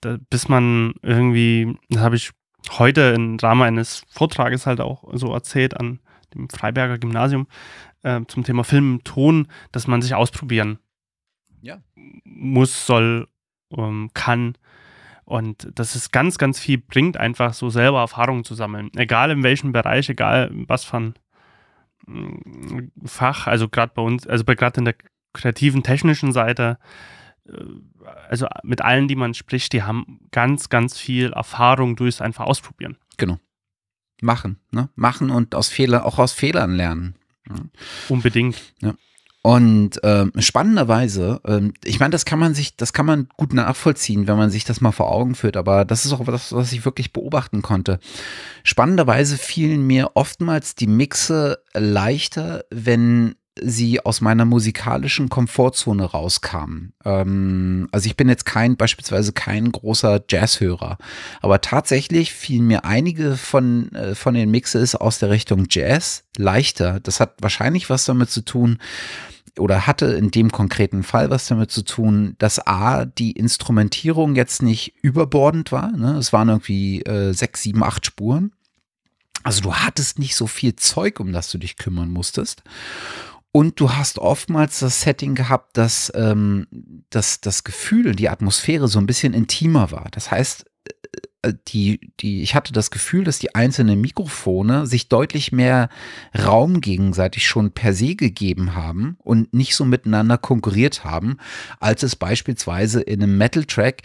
da, 0.00 0.18
bis 0.30 0.48
man 0.48 0.94
irgendwie, 1.02 1.76
das 1.88 2.02
habe 2.02 2.16
ich 2.16 2.30
heute 2.78 3.00
im 3.16 3.36
Rahmen 3.36 3.62
eines 3.62 4.04
Vortrages 4.08 4.66
halt 4.66 4.80
auch 4.80 5.04
so 5.14 5.32
erzählt 5.32 5.76
an 5.78 6.00
dem 6.34 6.48
Freiberger 6.48 6.98
Gymnasium 6.98 7.46
äh, 8.02 8.20
zum 8.28 8.44
Thema 8.44 8.64
Film, 8.64 9.02
Ton, 9.04 9.48
dass 9.70 9.86
man 9.86 10.02
sich 10.02 10.14
ausprobieren 10.14 10.78
ja. 11.62 11.80
muss, 12.24 12.86
soll, 12.86 13.28
ähm, 13.76 14.10
kann. 14.14 14.56
Und 15.24 15.78
dass 15.78 15.94
es 15.94 16.10
ganz, 16.10 16.36
ganz 16.36 16.58
viel 16.58 16.78
bringt, 16.78 17.16
einfach 17.16 17.54
so 17.54 17.70
selber 17.70 18.00
Erfahrungen 18.00 18.44
zu 18.44 18.54
sammeln. 18.54 18.90
Egal 18.96 19.30
in 19.30 19.42
welchem 19.42 19.72
Bereich, 19.72 20.08
egal 20.10 20.50
was 20.52 20.84
von 20.84 21.14
mm, 22.06 22.88
Fach, 23.04 23.46
also 23.46 23.68
gerade 23.68 23.92
bei 23.94 24.02
uns, 24.02 24.26
also 24.26 24.44
gerade 24.44 24.80
in 24.80 24.84
der 24.84 24.96
kreativen, 25.32 25.82
technischen 25.82 26.32
Seite, 26.32 26.78
äh, 27.48 27.52
also 28.28 28.46
mit 28.62 28.82
allen, 28.82 29.08
die 29.08 29.16
man 29.16 29.32
spricht, 29.32 29.72
die 29.72 29.84
haben 29.84 30.20
ganz, 30.32 30.68
ganz 30.68 30.98
viel 30.98 31.32
Erfahrung 31.32 31.96
durchs 31.96 32.20
einfach 32.20 32.44
ausprobieren. 32.44 32.98
Genau. 33.16 33.38
Machen, 34.20 34.60
ne? 34.70 34.88
Machen 34.94 35.30
und 35.30 35.54
aus 35.54 35.68
Fehler, 35.68 36.04
auch 36.04 36.18
aus 36.18 36.32
Fehlern 36.32 36.74
lernen. 36.74 37.16
Unbedingt. 38.08 38.56
Ja. 38.80 38.94
Und 39.44 39.98
ähm, 40.04 40.32
spannenderweise, 40.38 41.40
ähm, 41.44 41.74
ich 41.82 41.98
meine, 41.98 42.12
das 42.12 42.24
kann 42.24 42.38
man 42.38 42.54
sich, 42.54 42.76
das 42.76 42.92
kann 42.92 43.06
man 43.06 43.28
gut 43.36 43.52
nachvollziehen, 43.52 44.28
wenn 44.28 44.36
man 44.36 44.50
sich 44.50 44.64
das 44.64 44.80
mal 44.80 44.92
vor 44.92 45.10
Augen 45.10 45.34
führt, 45.34 45.56
aber 45.56 45.84
das 45.84 46.04
ist 46.04 46.12
auch 46.12 46.24
das, 46.24 46.52
was 46.52 46.72
ich 46.72 46.84
wirklich 46.84 47.12
beobachten 47.12 47.60
konnte. 47.60 47.98
Spannenderweise 48.62 49.36
fielen 49.36 49.84
mir 49.84 50.12
oftmals 50.14 50.76
die 50.76 50.86
Mixe 50.86 51.58
leichter, 51.74 52.64
wenn 52.70 53.34
sie 53.60 54.00
aus 54.00 54.20
meiner 54.20 54.44
musikalischen 54.44 55.28
Komfortzone 55.28 56.04
rauskamen. 56.04 56.94
Ähm, 57.04 57.88
also 57.92 58.06
ich 58.06 58.16
bin 58.16 58.28
jetzt 58.28 58.46
kein, 58.46 58.76
beispielsweise 58.76 59.32
kein 59.32 59.70
großer 59.70 60.22
Jazzhörer, 60.28 60.98
aber 61.40 61.60
tatsächlich 61.60 62.32
fielen 62.32 62.66
mir 62.66 62.84
einige 62.84 63.36
von, 63.36 63.92
äh, 63.94 64.14
von 64.14 64.34
den 64.34 64.50
Mixes 64.50 64.94
aus 64.94 65.18
der 65.18 65.30
Richtung 65.30 65.66
Jazz 65.68 66.24
leichter. 66.36 67.00
Das 67.00 67.20
hat 67.20 67.34
wahrscheinlich 67.40 67.90
was 67.90 68.04
damit 68.04 68.30
zu 68.30 68.42
tun, 68.42 68.78
oder 69.58 69.86
hatte 69.86 70.06
in 70.06 70.30
dem 70.30 70.50
konkreten 70.50 71.02
Fall 71.02 71.28
was 71.30 71.46
damit 71.46 71.70
zu 71.70 71.82
tun, 71.82 72.36
dass 72.38 72.66
A, 72.66 73.04
die 73.04 73.32
Instrumentierung 73.32 74.34
jetzt 74.34 74.62
nicht 74.62 74.94
überbordend 75.02 75.72
war. 75.72 75.92
Ne? 75.92 76.16
Es 76.16 76.32
waren 76.32 76.48
irgendwie 76.48 77.02
äh, 77.02 77.32
sechs, 77.32 77.62
sieben, 77.62 77.82
acht 77.82 78.06
Spuren. 78.06 78.52
Also 79.42 79.60
du 79.60 79.74
hattest 79.74 80.18
nicht 80.18 80.36
so 80.36 80.46
viel 80.46 80.76
Zeug, 80.76 81.20
um 81.20 81.32
das 81.32 81.50
du 81.50 81.58
dich 81.58 81.76
kümmern 81.76 82.10
musstest. 82.10 82.62
Und 83.52 83.78
du 83.78 83.92
hast 83.92 84.18
oftmals 84.18 84.80
das 84.80 85.02
Setting 85.02 85.34
gehabt, 85.34 85.76
dass, 85.76 86.10
ähm, 86.14 86.66
dass 87.10 87.42
das 87.42 87.64
Gefühl, 87.64 88.14
die 88.14 88.30
Atmosphäre 88.30 88.88
so 88.88 88.98
ein 88.98 89.06
bisschen 89.06 89.34
intimer 89.34 89.90
war. 89.90 90.08
Das 90.10 90.30
heißt, 90.30 90.64
äh, 90.84 91.48
äh, 91.48 91.54
die, 91.68 92.12
die, 92.20 92.42
ich 92.42 92.54
hatte 92.54 92.72
das 92.72 92.90
Gefühl, 92.90 93.24
dass 93.24 93.38
die 93.38 93.54
einzelnen 93.54 94.00
Mikrofone 94.00 94.86
sich 94.86 95.10
deutlich 95.10 95.52
mehr 95.52 95.90
Raum 96.34 96.80
gegenseitig 96.80 97.46
schon 97.46 97.72
per 97.72 97.92
se 97.92 98.14
gegeben 98.14 98.74
haben 98.74 99.16
und 99.18 99.52
nicht 99.52 99.76
so 99.76 99.84
miteinander 99.84 100.38
konkurriert 100.38 101.04
haben, 101.04 101.36
als 101.78 102.02
es 102.02 102.16
beispielsweise 102.16 103.02
in 103.02 103.22
einem 103.22 103.36
Metal-Track 103.36 104.02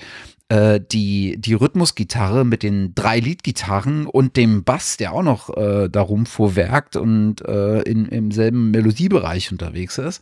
äh, 0.49 0.79
die, 0.79 1.35
die 1.39 1.53
Rhythmusgitarre 1.53 2.45
mit 2.45 2.63
den 2.63 2.95
drei 2.95 3.19
Leadgitarren 3.19 4.05
und 4.05 4.37
dem 4.37 4.63
Bass, 4.63 4.97
der 4.97 5.13
auch 5.13 5.23
noch 5.23 5.55
äh, 5.57 5.89
darum 5.89 6.25
vorwerkt 6.25 6.95
und 6.95 7.41
äh, 7.41 7.81
in, 7.81 8.05
im 8.05 8.31
selben 8.31 8.71
Melodiebereich 8.71 9.51
unterwegs 9.51 9.97
ist. 9.97 10.21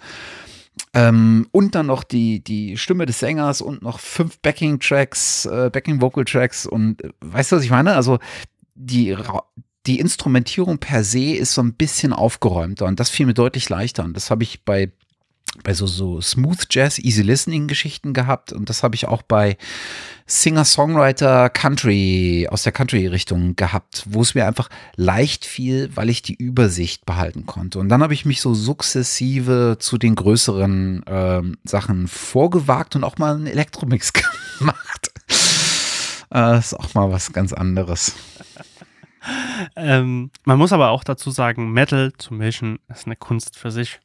Ähm, 0.93 1.47
und 1.51 1.75
dann 1.75 1.85
noch 1.85 2.03
die, 2.03 2.43
die 2.43 2.77
Stimme 2.77 3.05
des 3.05 3.19
Sängers 3.19 3.61
und 3.61 3.81
noch 3.81 3.99
fünf 3.99 4.39
Backing-Tracks, 4.39 5.45
äh, 5.45 5.69
Backing-Vocal-Tracks 5.71 6.65
und 6.65 7.03
äh, 7.03 7.09
weißt 7.21 7.51
du, 7.51 7.55
was 7.57 7.63
ich 7.63 7.69
meine? 7.69 7.93
Also 7.93 8.19
die, 8.73 9.15
die 9.85 9.99
Instrumentierung 9.99 10.79
per 10.79 11.03
se 11.03 11.35
ist 11.35 11.53
so 11.53 11.61
ein 11.61 11.73
bisschen 11.73 12.13
aufgeräumter 12.13 12.85
und 12.87 12.99
das 12.99 13.09
fiel 13.09 13.25
mir 13.25 13.33
deutlich 13.33 13.69
leichter. 13.69 14.03
Und 14.03 14.15
das 14.15 14.31
habe 14.31 14.43
ich 14.43 14.63
bei 14.63 14.91
bei 15.63 15.73
so, 15.73 15.87
so 15.87 16.21
Smooth 16.21 16.67
Jazz, 16.69 16.99
Easy 16.99 17.21
Listening 17.21 17.67
Geschichten 17.67 18.13
gehabt 18.13 18.53
und 18.53 18.69
das 18.69 18.83
habe 18.83 18.95
ich 18.95 19.07
auch 19.07 19.21
bei 19.21 19.57
Singer-Songwriter 20.27 21.49
Country 21.49 22.47
aus 22.49 22.63
der 22.63 22.71
Country-Richtung 22.71 23.55
gehabt, 23.55 24.03
wo 24.07 24.21
es 24.21 24.33
mir 24.33 24.47
einfach 24.47 24.69
leicht 24.95 25.45
fiel, 25.45 25.91
weil 25.95 26.09
ich 26.09 26.23
die 26.23 26.33
Übersicht 26.33 27.05
behalten 27.05 27.45
konnte. 27.45 27.79
Und 27.79 27.89
dann 27.89 28.01
habe 28.01 28.15
ich 28.15 28.25
mich 28.25 28.41
so 28.41 28.55
sukzessive 28.55 29.77
zu 29.79 29.97
den 29.99 30.15
größeren 30.15 31.03
ähm, 31.05 31.57
Sachen 31.63 32.07
vorgewagt 32.07 32.95
und 32.95 33.03
auch 33.03 33.17
mal 33.17 33.35
einen 33.35 33.47
Elektromix 33.47 34.13
gemacht. 34.59 35.11
äh, 36.33 36.57
ist 36.57 36.73
auch 36.73 36.93
mal 36.95 37.11
was 37.11 37.31
ganz 37.31 37.53
anderes. 37.53 38.15
ähm, 39.75 40.31
man 40.43 40.57
muss 40.57 40.73
aber 40.73 40.89
auch 40.89 41.03
dazu 41.03 41.29
sagen, 41.29 41.71
Metal 41.71 42.13
zu 42.17 42.33
mischen 42.33 42.79
ist 42.89 43.05
eine 43.05 43.15
Kunst 43.15 43.57
für 43.57 43.69
sich. 43.69 43.99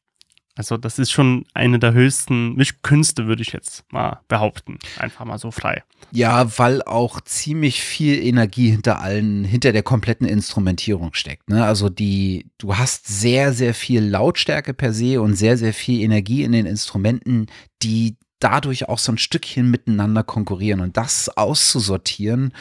Also 0.56 0.76
das 0.76 0.98
ist 0.98 1.10
schon 1.10 1.46
eine 1.54 1.78
der 1.78 1.92
höchsten 1.92 2.54
Mischkünste, 2.54 3.26
würde 3.26 3.42
ich 3.42 3.52
jetzt 3.52 3.84
mal 3.92 4.20
behaupten. 4.28 4.78
Einfach 4.98 5.24
mal 5.24 5.38
so 5.38 5.50
frei. 5.50 5.82
Ja, 6.12 6.58
weil 6.58 6.82
auch 6.82 7.20
ziemlich 7.20 7.82
viel 7.82 8.22
Energie 8.22 8.70
hinter 8.70 9.00
allen, 9.00 9.44
hinter 9.44 9.72
der 9.72 9.82
kompletten 9.82 10.26
Instrumentierung 10.26 11.14
steckt. 11.14 11.48
Ne? 11.48 11.64
Also 11.64 11.88
die, 11.88 12.46
du 12.58 12.76
hast 12.76 13.06
sehr, 13.06 13.52
sehr 13.52 13.74
viel 13.74 14.02
Lautstärke 14.02 14.74
per 14.74 14.92
se 14.92 15.20
und 15.20 15.34
sehr, 15.34 15.56
sehr 15.56 15.72
viel 15.72 16.02
Energie 16.02 16.42
in 16.42 16.52
den 16.52 16.66
Instrumenten, 16.66 17.46
die 17.82 18.16
dadurch 18.40 18.88
auch 18.88 18.98
so 18.98 19.12
ein 19.12 19.18
Stückchen 19.18 19.70
miteinander 19.70 20.22
konkurrieren 20.24 20.80
und 20.80 20.96
das 20.96 21.28
auszusortieren 21.36 22.52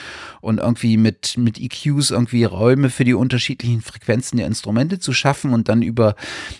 und 0.41 0.59
irgendwie 0.59 0.97
mit, 0.97 1.37
mit 1.37 1.59
EQs 1.59 2.11
irgendwie 2.11 2.43
Räume 2.43 2.89
für 2.89 3.05
die 3.05 3.13
unterschiedlichen 3.13 3.81
Frequenzen 3.81 4.37
der 4.37 4.47
Instrumente 4.47 4.99
zu 4.99 5.13
schaffen 5.13 5.53
und 5.53 5.69
dann 5.69 5.81
über, 5.81 6.15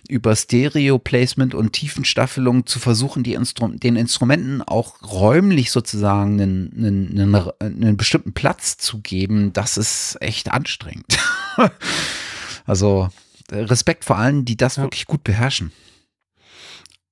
über 0.08 0.36
Stereo-Placement 0.36 1.53
und 1.53 1.73
Tiefenstaffelung 1.73 2.65
zu 2.65 2.79
versuchen, 2.79 3.23
die 3.23 3.34
Instru 3.34 3.67
den 3.67 3.97
Instrumenten 3.97 4.62
auch 4.62 5.01
räumlich 5.03 5.71
sozusagen 5.71 6.41
einen, 6.41 6.73
einen, 6.77 7.36
einen, 7.36 7.84
einen 7.84 7.97
bestimmten 7.97 8.34
Platz 8.34 8.77
zu 8.77 8.99
geben, 8.99 9.53
das 9.53 9.77
ist 9.77 10.17
echt 10.21 10.51
anstrengend. 10.51 11.19
also 12.65 13.10
Respekt 13.51 14.05
vor 14.05 14.17
allen, 14.17 14.45
die 14.45 14.58
das 14.58 14.77
ja. 14.77 14.84
wirklich 14.84 15.05
gut 15.05 15.23
beherrschen. 15.23 15.71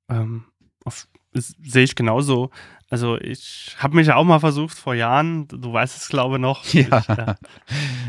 Ähm, 0.10 0.46
auf 0.86 1.08
sehe 1.34 1.84
ich 1.84 1.96
genauso. 1.96 2.50
Also 2.90 3.20
ich 3.20 3.76
habe 3.80 3.96
mich 3.96 4.08
ja 4.08 4.16
auch 4.16 4.24
mal 4.24 4.40
versucht 4.40 4.78
vor 4.78 4.96
Jahren, 4.96 5.48
du 5.48 5.74
weißt 5.74 5.98
es 5.98 6.10
glaube 6.10 6.36
ich 6.36 6.42
noch. 6.42 6.64
Ja. 6.74 7.00
Ich, 7.00 7.10
äh, 7.10 7.36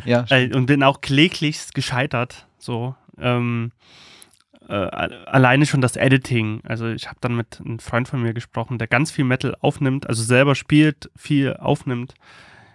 ja 0.04 0.26
äh, 0.30 0.54
und 0.54 0.66
bin 0.66 0.82
auch 0.82 1.00
kläglichst 1.00 1.74
gescheitert. 1.74 2.46
So. 2.58 2.94
Ähm, 3.18 3.72
äh, 4.68 4.74
alleine 4.74 5.66
schon 5.66 5.80
das 5.80 5.96
Editing. 5.96 6.60
Also 6.64 6.88
ich 6.88 7.08
habe 7.08 7.18
dann 7.20 7.34
mit 7.34 7.60
einem 7.60 7.78
Freund 7.78 8.06
von 8.06 8.22
mir 8.22 8.34
gesprochen, 8.34 8.78
der 8.78 8.86
ganz 8.86 9.10
viel 9.10 9.24
Metal 9.24 9.56
aufnimmt, 9.60 10.08
also 10.08 10.22
selber 10.22 10.54
spielt, 10.54 11.10
viel 11.16 11.56
aufnimmt 11.56 12.14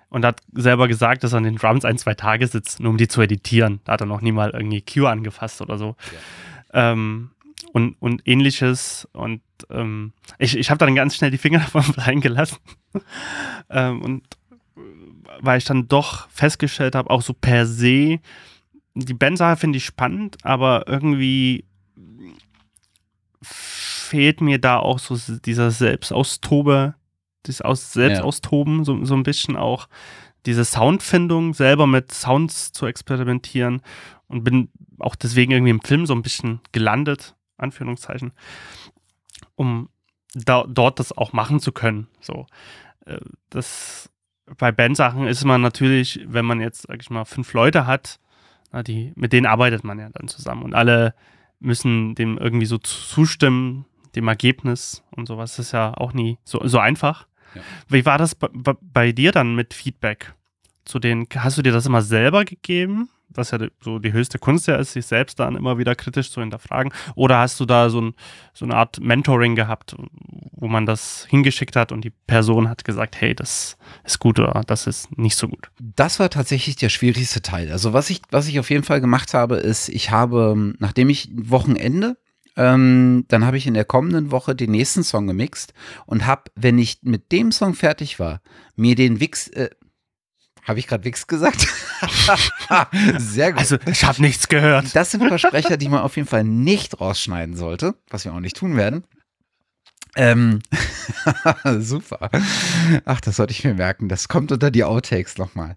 und 0.10 0.26
hat 0.26 0.42
selber 0.52 0.88
gesagt, 0.88 1.24
dass 1.24 1.34
er 1.34 1.38
an 1.38 1.44
den 1.44 1.56
Drums 1.56 1.86
ein, 1.86 1.98
zwei 1.98 2.14
Tage 2.14 2.48
sitzt, 2.48 2.80
nur 2.80 2.92
um 2.92 2.98
die 2.98 3.08
zu 3.08 3.22
editieren. 3.22 3.80
Da 3.86 3.94
hat 3.94 4.02
er 4.02 4.08
noch 4.08 4.22
nie 4.22 4.32
mal 4.32 4.52
irgendwie 4.52 4.82
Q 4.82 5.06
angefasst 5.08 5.62
oder 5.62 5.78
so. 5.78 5.96
Ja. 6.74 6.92
Ähm, 6.92 7.32
und, 7.74 7.96
und 8.00 8.22
ähnliches. 8.26 9.08
Und 9.12 9.42
ähm, 9.70 10.14
ich, 10.38 10.58
ich 10.58 10.70
habe 10.70 10.78
dann 10.78 10.96
ganz 10.96 11.16
schnell 11.16 11.32
die 11.32 11.38
Finger 11.38 11.60
davon 11.74 11.84
reingelassen. 11.96 12.60
ähm, 13.70 14.02
und 14.02 14.24
weil 15.42 15.58
ich 15.58 15.66
dann 15.66 15.88
doch 15.88 16.30
festgestellt 16.30 16.96
habe, 16.96 17.10
auch 17.10 17.22
so 17.22 17.34
per 17.34 17.66
se, 17.66 18.20
die 18.96 19.14
Bandsache 19.14 19.58
finde 19.58 19.78
ich 19.78 19.86
spannend, 19.86 20.38
aber 20.44 20.88
irgendwie 20.88 21.66
fehlt 23.42 24.42
mir 24.42 24.60
da 24.60 24.78
auch 24.78 25.00
so 25.00 25.18
dieser 25.40 25.72
Selbstaustobe, 25.72 26.94
dieses 27.46 27.62
Aus 27.62 27.92
Selbstaustoben, 27.92 28.86
so, 28.86 29.04
so 29.04 29.16
ein 29.16 29.24
bisschen 29.24 29.58
auch 29.58 29.90
diese 30.46 30.64
Soundfindung, 30.64 31.54
selber 31.54 31.88
mit 31.88 32.12
Sounds 32.12 32.72
zu 32.72 32.86
experimentieren 32.86 33.82
und 34.28 34.44
bin 34.44 34.70
auch 35.00 35.16
deswegen 35.16 35.52
irgendwie 35.52 35.72
im 35.72 35.82
Film 35.82 36.06
so 36.06 36.14
ein 36.14 36.22
bisschen 36.22 36.60
gelandet, 36.72 37.36
Anführungszeichen, 37.58 38.32
um 39.56 39.90
da, 40.34 40.66
dort 40.68 41.00
das 41.00 41.16
auch 41.16 41.34
machen 41.34 41.60
zu 41.60 41.72
können. 41.72 42.08
So, 42.20 42.48
äh, 43.06 43.20
das 43.50 44.10
bei 44.58 44.72
Bandsachen 44.72 45.28
ist 45.28 45.46
man 45.46 45.62
natürlich, 45.62 46.20
wenn 46.26 46.46
man 46.46 46.60
jetzt, 46.60 46.84
sag 46.88 47.02
ich 47.02 47.10
mal, 47.10 47.26
fünf 47.26 47.54
Leute 47.54 47.88
hat, 47.88 48.20
na, 48.72 48.84
die, 48.84 49.14
mit 49.16 49.34
denen 49.34 49.46
arbeitet 49.46 49.84
man 49.84 50.00
ja 50.00 50.10
dann 50.10 50.28
zusammen 50.28 50.64
und 50.64 50.74
alle 50.74 51.14
müssen 51.60 52.16
dem 52.16 52.38
irgendwie 52.38 52.66
so 52.66 52.78
zustimmen, 52.78 53.86
dem 54.16 54.28
Ergebnis 54.28 55.04
und 55.12 55.28
sowas. 55.28 55.56
Das 55.56 55.68
ist 55.68 55.72
ja 55.72 55.94
auch 55.96 56.14
nie 56.14 56.38
so, 56.44 56.60
so 56.68 56.80
einfach. 56.80 57.28
Ja. 57.56 57.62
Wie 57.88 58.06
war 58.06 58.18
das 58.18 58.36
bei, 58.36 58.50
bei 58.82 59.12
dir 59.12 59.32
dann 59.32 59.56
mit 59.56 59.74
Feedback? 59.74 60.34
Zu 60.86 61.00
den, 61.00 61.28
hast 61.36 61.58
du 61.58 61.62
dir 61.62 61.72
das 61.72 61.86
immer 61.86 62.02
selber 62.02 62.44
gegeben? 62.44 63.10
Was 63.38 63.52
ja 63.52 63.60
so 63.80 64.00
die 64.00 64.14
höchste 64.14 64.40
Kunst 64.40 64.68
ja 64.68 64.76
ist, 64.76 64.94
sich 64.94 65.06
selbst 65.06 65.40
dann 65.40 65.56
immer 65.56 65.78
wieder 65.78 65.96
kritisch 65.96 66.32
zu 66.32 66.42
hinterfragen? 66.42 66.94
Oder 67.16 67.40
hast 67.40 67.60
du 67.60 67.66
da 67.66 67.90
so, 67.90 68.02
ein, 68.02 68.14
so 68.54 68.66
eine 68.66 68.76
Art 68.76 69.00
Mentoring 69.00 69.56
gehabt, 69.56 69.96
wo 70.52 70.68
man 70.68 70.86
das 70.86 71.26
hingeschickt 71.30 71.76
hat 71.76 71.92
und 71.92 72.04
die 72.04 72.12
Person 72.12 72.70
hat 72.70 72.84
gesagt, 72.84 73.20
hey, 73.20 73.36
das 73.36 73.78
ist 74.04 74.20
gut 74.20 74.40
oder 74.40 74.62
das 74.66 74.88
ist 74.88 75.18
nicht 75.18 75.36
so 75.36 75.48
gut? 75.48 75.70
Das 75.80 76.20
war 76.20 76.30
tatsächlich 76.30 76.76
der 76.76 76.90
schwierigste 76.90 77.42
Teil. 77.42 77.72
Also 77.72 77.94
was 77.94 78.10
ich, 78.10 78.22
was 78.32 78.48
ich 78.48 78.60
auf 78.60 78.70
jeden 78.70 78.84
Fall 78.84 79.02
gemacht 79.02 79.34
habe, 79.34 79.56
ist, 79.58 79.90
ich 79.90 80.12
habe, 80.12 80.74
nachdem 80.80 81.10
ich 81.10 81.30
Wochenende 81.34 82.18
ähm, 82.56 83.26
dann 83.30 83.46
habe 83.46 83.58
ich 83.58 83.66
in 83.68 83.74
der 83.74 83.86
kommenden 83.86 84.32
Woche 84.32 84.56
den 84.56 84.72
nächsten 84.72 85.04
Song 85.04 85.28
gemixt 85.28 85.74
und 86.06 86.26
habe, 86.26 86.44
wenn 86.56 86.78
ich 86.78 87.00
mit 87.02 87.32
dem 87.32 87.52
Song 87.52 87.74
fertig 87.74 88.20
war, 88.20 88.42
mir 88.76 88.96
den 88.96 89.20
Wix, 89.20 89.48
äh, 89.50 89.70
habe 90.66 90.80
ich 90.80 90.88
gerade 90.88 91.04
Wix 91.04 91.28
gesagt? 91.28 91.68
Sehr 93.18 93.52
gut. 93.52 93.60
Also, 93.60 93.78
ich 93.86 94.04
habe 94.04 94.22
nichts 94.22 94.48
gehört. 94.48 94.96
Das 94.96 95.12
sind 95.12 95.28
Versprecher, 95.28 95.78
die 95.78 95.90
man 95.90 96.02
auf 96.02 96.16
jeden 96.16 96.28
Fall 96.28 96.44
nicht 96.44 97.00
rausschneiden 97.00 97.56
sollte, 97.56 97.96
was 98.10 98.26
wir 98.26 98.34
auch 98.34 98.40
nicht 98.40 98.58
tun 98.58 98.76
werden. 98.78 99.04
Ähm, 100.16 100.60
super. 101.80 102.30
Ach, 103.06 103.20
das 103.22 103.38
sollte 103.38 103.52
ich 103.52 103.64
mir 103.64 103.74
merken. 103.74 104.10
Das 104.10 104.28
kommt 104.28 104.52
unter 104.52 104.70
die 104.70 104.84
Outtakes 104.84 105.38
nochmal. 105.38 105.76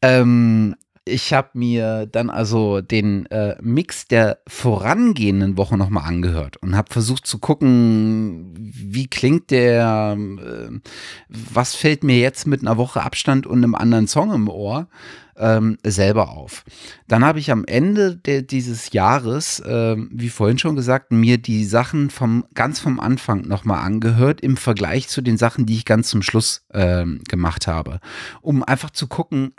Ähm, 0.00 0.74
ich 1.06 1.34
habe 1.34 1.50
mir 1.54 2.06
dann 2.06 2.30
also 2.30 2.80
den 2.80 3.26
äh, 3.26 3.56
Mix 3.60 4.08
der 4.08 4.38
vorangehenden 4.46 5.58
Woche 5.58 5.76
nochmal 5.76 6.08
angehört 6.08 6.56
und 6.58 6.76
habe 6.76 6.92
versucht 6.92 7.26
zu 7.26 7.38
gucken, 7.38 8.54
wie 8.56 9.06
klingt 9.06 9.50
der, 9.50 10.16
äh, 10.18 10.80
was 11.28 11.74
fällt 11.74 12.04
mir 12.04 12.18
jetzt 12.18 12.46
mit 12.46 12.62
einer 12.62 12.78
Woche 12.78 13.02
Abstand 13.02 13.46
und 13.46 13.58
einem 13.58 13.74
anderen 13.74 14.08
Song 14.08 14.32
im 14.32 14.48
Ohr 14.48 14.88
ähm, 15.36 15.76
selber 15.84 16.30
auf. 16.30 16.64
Dann 17.06 17.24
habe 17.24 17.38
ich 17.38 17.50
am 17.50 17.66
Ende 17.66 18.16
der, 18.16 18.40
dieses 18.40 18.92
Jahres, 18.92 19.60
äh, 19.60 19.96
wie 20.10 20.30
vorhin 20.30 20.58
schon 20.58 20.76
gesagt, 20.76 21.12
mir 21.12 21.36
die 21.36 21.66
Sachen 21.66 22.08
vom 22.08 22.46
ganz 22.54 22.80
vom 22.80 22.98
Anfang 22.98 23.42
nochmal 23.42 23.84
angehört 23.84 24.40
im 24.40 24.56
Vergleich 24.56 25.08
zu 25.08 25.20
den 25.20 25.36
Sachen, 25.36 25.66
die 25.66 25.74
ich 25.74 25.84
ganz 25.84 26.08
zum 26.08 26.22
Schluss 26.22 26.64
äh, 26.70 27.04
gemacht 27.28 27.66
habe, 27.66 28.00
um 28.40 28.62
einfach 28.62 28.90
zu 28.90 29.06
gucken, 29.06 29.52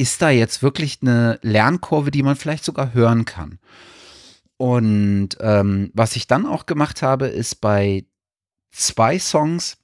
ist 0.00 0.22
da 0.22 0.30
jetzt 0.30 0.62
wirklich 0.62 1.00
eine 1.02 1.38
Lernkurve, 1.42 2.10
die 2.10 2.22
man 2.22 2.34
vielleicht 2.34 2.64
sogar 2.64 2.94
hören 2.94 3.26
kann. 3.26 3.58
Und 4.56 5.36
ähm, 5.40 5.90
was 5.92 6.16
ich 6.16 6.26
dann 6.26 6.46
auch 6.46 6.64
gemacht 6.64 7.02
habe, 7.02 7.26
ist 7.26 7.60
bei 7.60 8.06
zwei 8.70 9.18
Songs 9.18 9.76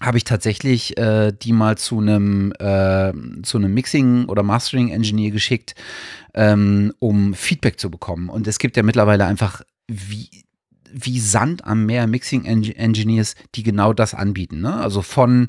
habe 0.00 0.16
ich 0.16 0.24
tatsächlich 0.24 0.96
äh, 0.98 1.30
die 1.30 1.52
mal 1.52 1.78
zu 1.78 2.00
einem 2.00 2.52
äh, 2.58 3.12
zu 3.42 3.58
einem 3.58 3.72
Mixing 3.72 4.24
oder 4.24 4.42
Mastering 4.42 4.88
Engineer 4.88 5.30
geschickt, 5.30 5.76
ähm, 6.34 6.92
um 6.98 7.34
Feedback 7.34 7.78
zu 7.78 7.88
bekommen. 7.88 8.30
Und 8.30 8.48
es 8.48 8.58
gibt 8.58 8.76
ja 8.76 8.82
mittlerweile 8.82 9.26
einfach 9.26 9.62
wie 9.86 10.28
wie 10.92 11.20
Sand 11.20 11.64
am 11.64 11.86
Meer 11.86 12.06
Mixing 12.06 12.44
Engineers, 12.44 13.34
die 13.54 13.62
genau 13.62 13.92
das 13.92 14.14
anbieten. 14.14 14.60
Ne? 14.60 14.74
Also 14.74 15.02
von 15.02 15.48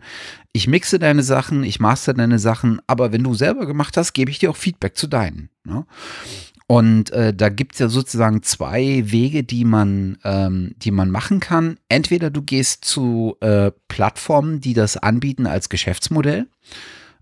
ich 0.54 0.68
mixe 0.68 1.00
deine 1.00 1.24
Sachen, 1.24 1.64
ich 1.64 1.80
master 1.80 2.14
deine 2.14 2.40
Sachen, 2.40 2.82
aber 2.88 3.12
wenn 3.12 3.24
du 3.24 3.34
selber 3.34 3.66
gemacht 3.66 3.98
hast, 3.98 4.14
gebe 4.14 4.32
ich 4.32 4.40
dir 4.40 4.50
auch 4.50 4.58
Feedback 4.58 4.98
zu 4.98 5.08
deinen. 5.08 5.50
Ne? 5.64 5.86
Und 6.68 7.12
äh, 7.12 7.34
da 7.34 7.50
gibt 7.50 7.74
es 7.74 7.80
ja 7.80 7.90
sozusagen 7.90 8.44
zwei 8.44 9.04
Wege, 9.12 9.44
die 9.44 9.66
man, 9.66 10.18
ähm, 10.24 10.74
die 10.78 10.92
man 10.92 11.12
machen 11.12 11.42
kann. 11.42 11.78
Entweder 11.90 12.30
du 12.30 12.42
gehst 12.42 12.86
zu 12.86 13.36
äh, 13.42 13.72
Plattformen, 13.90 14.62
die 14.62 14.74
das 14.74 14.96
anbieten 14.96 15.48
als 15.48 15.68
Geschäftsmodell. 15.68 16.48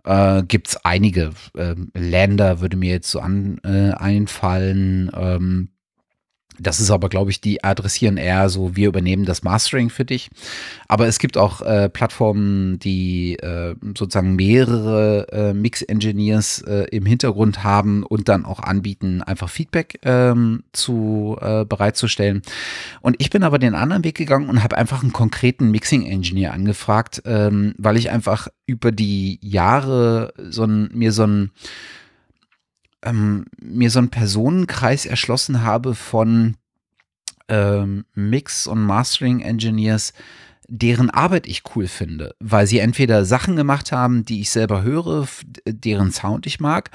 Äh, 0.03 0.43
gibt 0.43 0.67
es 0.67 0.85
einige 0.85 1.31
äh, 1.57 1.73
Länder, 1.95 2.61
würde 2.61 2.77
mir 2.77 2.91
jetzt 2.91 3.09
so 3.09 3.19
an, 3.21 3.59
äh, 3.63 3.91
einfallen. 3.91 5.09
Ähm, 5.15 5.69
das 6.59 6.79
ist 6.79 6.91
aber, 6.91 7.09
glaube 7.09 7.31
ich, 7.31 7.41
die 7.41 7.63
adressieren 7.63 8.17
eher 8.17 8.49
so, 8.49 8.75
wir 8.75 8.87
übernehmen 8.87 9.25
das 9.25 9.43
Mastering 9.43 9.89
für 9.89 10.05
dich. 10.05 10.29
Aber 10.87 11.07
es 11.07 11.19
gibt 11.19 11.37
auch 11.37 11.61
äh, 11.61 11.89
Plattformen, 11.89 12.79
die 12.79 13.35
äh, 13.35 13.75
sozusagen 13.97 14.35
mehrere 14.35 15.27
äh, 15.31 15.53
Mix-Engineers 15.53 16.61
äh, 16.61 16.87
im 16.91 17.05
Hintergrund 17.05 17.63
haben 17.63 18.03
und 18.03 18.29
dann 18.29 18.45
auch 18.45 18.59
anbieten, 18.59 19.21
einfach 19.21 19.49
Feedback 19.49 19.99
ähm, 20.03 20.63
zu 20.73 21.37
äh, 21.41 21.65
bereitzustellen. 21.65 22.41
Und 23.01 23.15
ich 23.19 23.29
bin 23.29 23.43
aber 23.43 23.59
den 23.59 23.75
anderen 23.75 24.03
Weg 24.03 24.15
gegangen 24.15 24.49
und 24.49 24.63
habe 24.63 24.77
einfach 24.77 25.01
einen 25.01 25.13
konkreten 25.13 25.71
Mixing-Engineer 25.71 26.53
angefragt, 26.53 27.21
ähm, 27.25 27.73
weil 27.77 27.97
ich 27.97 28.09
einfach 28.09 28.47
über 28.65 28.91
die 28.91 29.39
Jahre 29.41 30.33
so 30.49 30.63
ein, 30.63 30.89
mir 30.93 31.11
so 31.11 31.23
ein 31.23 31.51
ähm, 33.03 33.45
mir 33.61 33.89
so 33.89 33.99
einen 33.99 34.09
Personenkreis 34.09 35.05
erschlossen 35.05 35.63
habe 35.63 35.95
von 35.95 36.55
ähm, 37.47 38.05
Mix- 38.13 38.67
und 38.67 38.83
Mastering-Engineers, 38.83 40.13
deren 40.71 41.09
Arbeit 41.09 41.47
ich 41.47 41.63
cool 41.75 41.87
finde, 41.87 42.35
weil 42.39 42.67
sie 42.67 42.77
entweder 42.77 43.25
Sachen 43.25 43.55
gemacht 43.55 43.91
haben, 43.91 44.23
die 44.23 44.41
ich 44.41 44.51
selber 44.51 44.83
höre, 44.83 45.27
deren 45.65 46.11
Sound 46.11 46.45
ich 46.45 46.59
mag, 46.59 46.91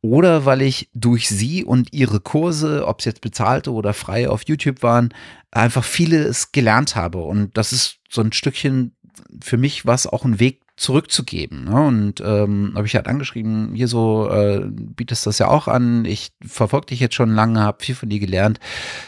oder 0.00 0.46
weil 0.46 0.62
ich 0.62 0.88
durch 0.94 1.28
sie 1.28 1.62
und 1.62 1.92
ihre 1.92 2.20
Kurse, 2.20 2.86
ob 2.86 3.00
es 3.00 3.04
jetzt 3.04 3.20
bezahlte 3.20 3.72
oder 3.72 3.92
freie 3.92 4.30
auf 4.30 4.44
YouTube 4.46 4.82
waren, 4.82 5.12
einfach 5.50 5.84
vieles 5.84 6.52
gelernt 6.52 6.96
habe. 6.96 7.18
Und 7.18 7.56
das 7.58 7.72
ist 7.72 7.98
so 8.08 8.22
ein 8.22 8.32
Stückchen 8.32 8.96
für 9.42 9.58
mich 9.58 9.84
was 9.84 10.06
auch 10.06 10.24
ein 10.24 10.40
Weg 10.40 10.60
zurückzugeben. 10.78 11.64
Ne? 11.64 11.86
Und 11.86 12.20
ähm, 12.20 12.72
habe 12.76 12.86
ich 12.86 12.94
halt 12.94 13.08
angeschrieben, 13.08 13.74
hier 13.74 13.88
so, 13.88 14.30
äh, 14.30 14.62
bietest 14.64 15.26
das 15.26 15.38
ja 15.38 15.48
auch 15.48 15.66
an, 15.66 16.04
ich 16.04 16.30
verfolge 16.46 16.86
dich 16.86 17.00
jetzt 17.00 17.16
schon 17.16 17.34
lange, 17.34 17.60
habe 17.60 17.84
viel 17.84 17.96
von 17.96 18.08
dir 18.08 18.20
gelernt, 18.20 18.60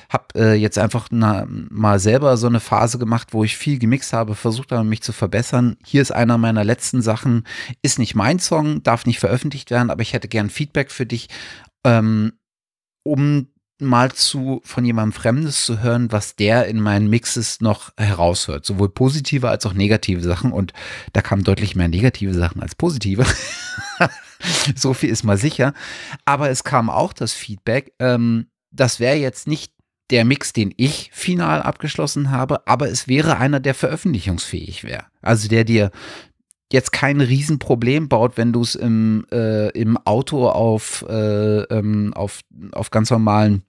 habe 0.09 0.25
äh, 0.35 0.55
jetzt 0.55 0.79
einfach 0.79 1.07
na, 1.11 1.47
mal 1.49 2.01
selber 2.01 2.37
so 2.37 2.49
eine 2.49 2.59
Phase 2.59 2.99
gemacht, 2.99 3.29
wo 3.31 3.45
ich 3.45 3.57
viel 3.57 3.79
gemixt 3.79 4.13
habe, 4.13 4.35
versucht 4.35 4.73
habe, 4.73 4.85
mich 4.85 5.03
zu 5.03 5.13
verbessern. 5.13 5.77
Hier 5.85 6.03
ist 6.03 6.11
einer 6.11 6.39
meiner 6.39 6.65
letzten 6.65 7.03
Sachen, 7.03 7.45
ist 7.83 8.01
nicht 8.01 8.17
mein 8.17 8.41
Song, 8.41 8.83
darf 8.83 9.07
nicht 9.07 9.21
veröffentlicht 9.21 9.71
werden, 9.71 9.91
aber 9.91 10.03
ich 10.03 10.13
hätte 10.13 10.27
gern 10.27 10.51
Feedback 10.51 10.91
für 10.91 11.07
dich, 11.07 11.29
ähm, 11.85 12.33
um 13.05 13.47
mal 13.81 14.13
zu 14.13 14.61
von 14.65 14.85
jemandem 14.85 15.13
Fremdes 15.13 15.65
zu 15.65 15.83
hören, 15.83 16.13
was 16.13 16.37
der 16.37 16.67
in 16.67 16.81
meinen 16.81 17.09
Mixes 17.09 17.61
noch 17.61 17.93
heraushört. 17.97 18.65
Sowohl 18.65 18.89
positive 18.89 19.49
als 19.49 19.67
auch 19.67 19.75
negative 19.75 20.23
Sachen. 20.23 20.53
Und 20.53 20.73
da 21.13 21.23
kamen 21.23 21.45
deutlich 21.45 21.77
mehr 21.77 21.89
negative 21.89 22.35
Sachen 22.35 22.63
als 22.63 22.75
positive. 22.75 23.25
so 24.77 24.95
viel 24.95 25.11
ist 25.11 25.25
mal 25.25 25.39
sicher. 25.39 25.75
Aber 26.25 26.51
es 26.51 26.65
kam 26.65 26.91
auch 26.91 27.13
das 27.13 27.33
Feedback, 27.33 27.93
ähm, 27.99 28.47
das 28.71 29.01
wäre 29.01 29.17
jetzt 29.17 29.49
nicht 29.49 29.73
der 30.11 30.25
Mix, 30.25 30.53
den 30.53 30.75
ich 30.77 31.11
final 31.13 31.63
abgeschlossen 31.63 32.31
habe, 32.31 32.67
aber 32.67 32.89
es 32.89 33.09
wäre 33.09 33.39
einer, 33.39 33.61
der 33.61 33.75
veröffentlichungsfähig 33.75 34.85
wäre. 34.85 35.05
Also 35.23 35.49
der 35.49 35.65
dir 35.65 35.91
jetzt 36.73 36.93
kein 36.93 37.21
Riesenproblem 37.21 38.09
baut, 38.09 38.37
wenn 38.37 38.53
du 38.53 38.63
es 38.63 38.75
im, 38.75 39.27
äh, 39.33 39.71
im 39.71 39.97
Auto 40.05 40.49
auf, 40.49 41.05
äh, 41.09 41.63
ähm, 41.63 42.13
auf, 42.15 42.41
auf 42.73 42.91
ganz 42.91 43.11
normalen 43.11 43.63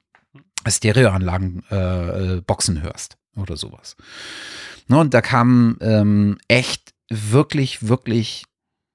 Stereoanlagen 0.68 1.64
äh, 1.72 2.36
äh, 2.36 2.42
Boxen 2.42 2.82
hörst 2.82 3.18
oder 3.36 3.58
sowas. 3.58 3.96
Ne, 4.88 5.00
und 5.00 5.14
da 5.14 5.22
kam 5.22 5.78
ähm, 5.82 6.38
echt 6.48 6.94
wirklich, 7.10 7.88
wirklich 7.88 8.46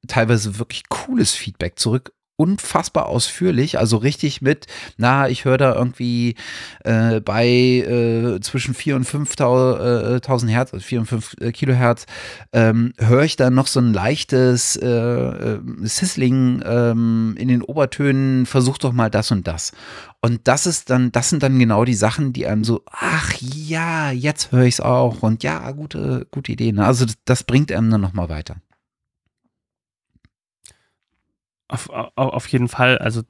teilweise 0.07 0.59
wirklich 0.59 0.88
cooles 0.88 1.33
Feedback 1.33 1.79
zurück 1.79 2.12
unfassbar 2.37 3.07
ausführlich, 3.07 3.79
also 3.79 3.96
richtig 3.96 4.42
mit, 4.42 4.66
na, 4.99 5.29
ich 5.29 5.44
höre 5.44 5.57
da 5.57 5.75
irgendwie 5.75 6.35
äh, 6.85 7.20
bei 7.20 7.46
äh, 7.46 8.40
zwischen 8.40 8.75
4 8.75 8.96
und 8.96 9.07
5.000 9.07 10.49
Hertz, 10.49 10.72
also 10.75 10.85
4 10.85 11.01
und 11.01 11.07
5 11.07 11.37
äh, 11.40 11.53
Kilohertz, 11.53 12.07
ähm, 12.53 12.92
höre 12.99 13.22
ich 13.22 13.37
dann 13.37 13.55
noch 13.55 13.66
so 13.66 13.81
ein 13.81 13.92
leichtes 13.92 14.77
äh, 14.77 14.87
äh, 14.87 15.61
Sizzling 15.83 16.63
ähm, 16.65 17.35
in 17.38 17.48
den 17.48 17.63
Obertönen, 17.63 18.46
versuch 18.46 18.79
doch 18.79 18.92
mal 18.92 19.10
das 19.10 19.31
und 19.31 19.46
das. 19.46 19.73
Und 20.21 20.48
das 20.48 20.67
ist 20.67 20.90
dann, 20.90 21.13
das 21.13 21.31
sind 21.31 21.42
dann 21.42 21.58
genau 21.58 21.85
die 21.85 21.94
Sachen, 21.94 22.33
die 22.33 22.46
einem 22.46 22.65
so, 22.65 22.83
ach 22.90 23.33
ja, 23.40 24.10
jetzt 24.10 24.52
höre 24.52 24.65
ich 24.65 24.75
es 24.75 24.81
auch 24.81 25.23
und 25.23 25.42
ja, 25.42 25.71
gute, 25.73 26.27
gute 26.31 26.52
Idee. 26.52 26.73
Ne? 26.73 26.85
Also 26.85 27.06
das, 27.06 27.17
das 27.25 27.44
bringt 27.44 27.73
einem 27.73 27.90
dann 27.90 28.00
nochmal 28.00 28.29
weiter. 28.29 28.56
Auf, 31.69 31.90
auf, 31.90 32.12
auf 32.17 32.46
jeden 32.48 32.69
Fall. 32.69 32.98
Also 32.98 33.23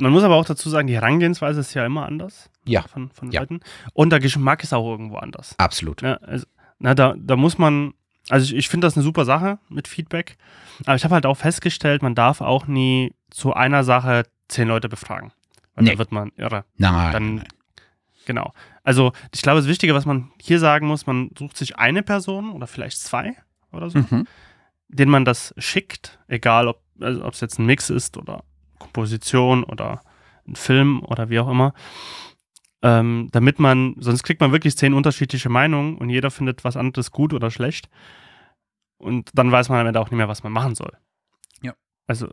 man 0.00 0.12
muss 0.12 0.22
aber 0.22 0.36
auch 0.36 0.44
dazu 0.44 0.68
sagen, 0.70 0.86
die 0.86 0.94
Herangehensweise 0.94 1.60
ist 1.60 1.74
ja 1.74 1.84
immer 1.84 2.06
anders. 2.06 2.50
Ja. 2.64 2.82
Von, 2.82 3.10
von 3.10 3.30
ja. 3.30 3.40
Leuten. 3.40 3.60
Und 3.92 4.10
der 4.10 4.20
Geschmack 4.20 4.62
ist 4.62 4.72
auch 4.72 4.88
irgendwo 4.90 5.16
anders. 5.16 5.54
Absolut. 5.58 6.02
Ja, 6.02 6.14
also, 6.16 6.46
na, 6.78 6.94
da, 6.94 7.14
da 7.18 7.36
muss 7.36 7.58
man, 7.58 7.94
also 8.28 8.46
ich, 8.46 8.54
ich 8.54 8.68
finde 8.68 8.86
das 8.86 8.96
eine 8.96 9.04
super 9.04 9.24
Sache 9.24 9.58
mit 9.68 9.88
Feedback. 9.88 10.36
Aber 10.86 10.94
ich 10.94 11.04
habe 11.04 11.14
halt 11.14 11.26
auch 11.26 11.36
festgestellt, 11.36 12.02
man 12.02 12.14
darf 12.14 12.40
auch 12.40 12.66
nie 12.66 13.14
zu 13.30 13.52
einer 13.52 13.84
Sache 13.84 14.24
zehn 14.48 14.68
Leute 14.68 14.88
befragen. 14.88 15.32
Weil 15.74 15.84
nee. 15.84 15.90
dann 15.90 15.98
wird 15.98 16.12
man 16.12 16.32
irre. 16.36 16.64
Nein. 16.76 17.12
Dann, 17.12 17.34
nein. 17.36 17.48
Genau. 18.26 18.52
Also 18.82 19.12
ich 19.34 19.42
glaube, 19.42 19.60
das 19.60 19.68
Wichtige, 19.68 19.94
was 19.94 20.06
man 20.06 20.30
hier 20.40 20.58
sagen 20.58 20.86
muss, 20.86 21.06
man 21.06 21.30
sucht 21.38 21.56
sich 21.56 21.76
eine 21.76 22.02
Person 22.02 22.52
oder 22.52 22.66
vielleicht 22.66 22.98
zwei 22.98 23.36
oder 23.72 23.90
so, 23.90 23.98
mhm. 23.98 24.26
denen 24.88 25.10
man 25.10 25.24
das 25.24 25.54
schickt, 25.58 26.18
egal 26.28 26.68
ob 26.68 26.82
also 27.00 27.26
es 27.28 27.40
jetzt 27.40 27.58
ein 27.58 27.66
Mix 27.66 27.90
ist 27.90 28.16
oder 28.16 28.44
Komposition 28.78 29.64
oder 29.64 30.02
ein 30.46 30.56
Film 30.56 31.02
oder 31.04 31.30
wie 31.30 31.40
auch 31.40 31.48
immer. 31.48 31.74
Ähm, 32.82 33.28
damit 33.32 33.58
man, 33.58 33.94
sonst 33.98 34.22
kriegt 34.22 34.40
man 34.40 34.52
wirklich 34.52 34.76
zehn 34.76 34.94
unterschiedliche 34.94 35.50
Meinungen 35.50 35.98
und 35.98 36.08
jeder 36.08 36.30
findet 36.30 36.64
was 36.64 36.76
anderes 36.76 37.10
gut 37.10 37.34
oder 37.34 37.50
schlecht. 37.50 37.90
Und 38.98 39.30
dann 39.34 39.52
weiß 39.52 39.68
man 39.68 39.80
am 39.80 39.86
Ende 39.86 40.00
auch 40.00 40.10
nicht 40.10 40.16
mehr, 40.16 40.28
was 40.28 40.42
man 40.42 40.52
machen 40.52 40.74
soll. 40.74 40.92
Also, 42.10 42.26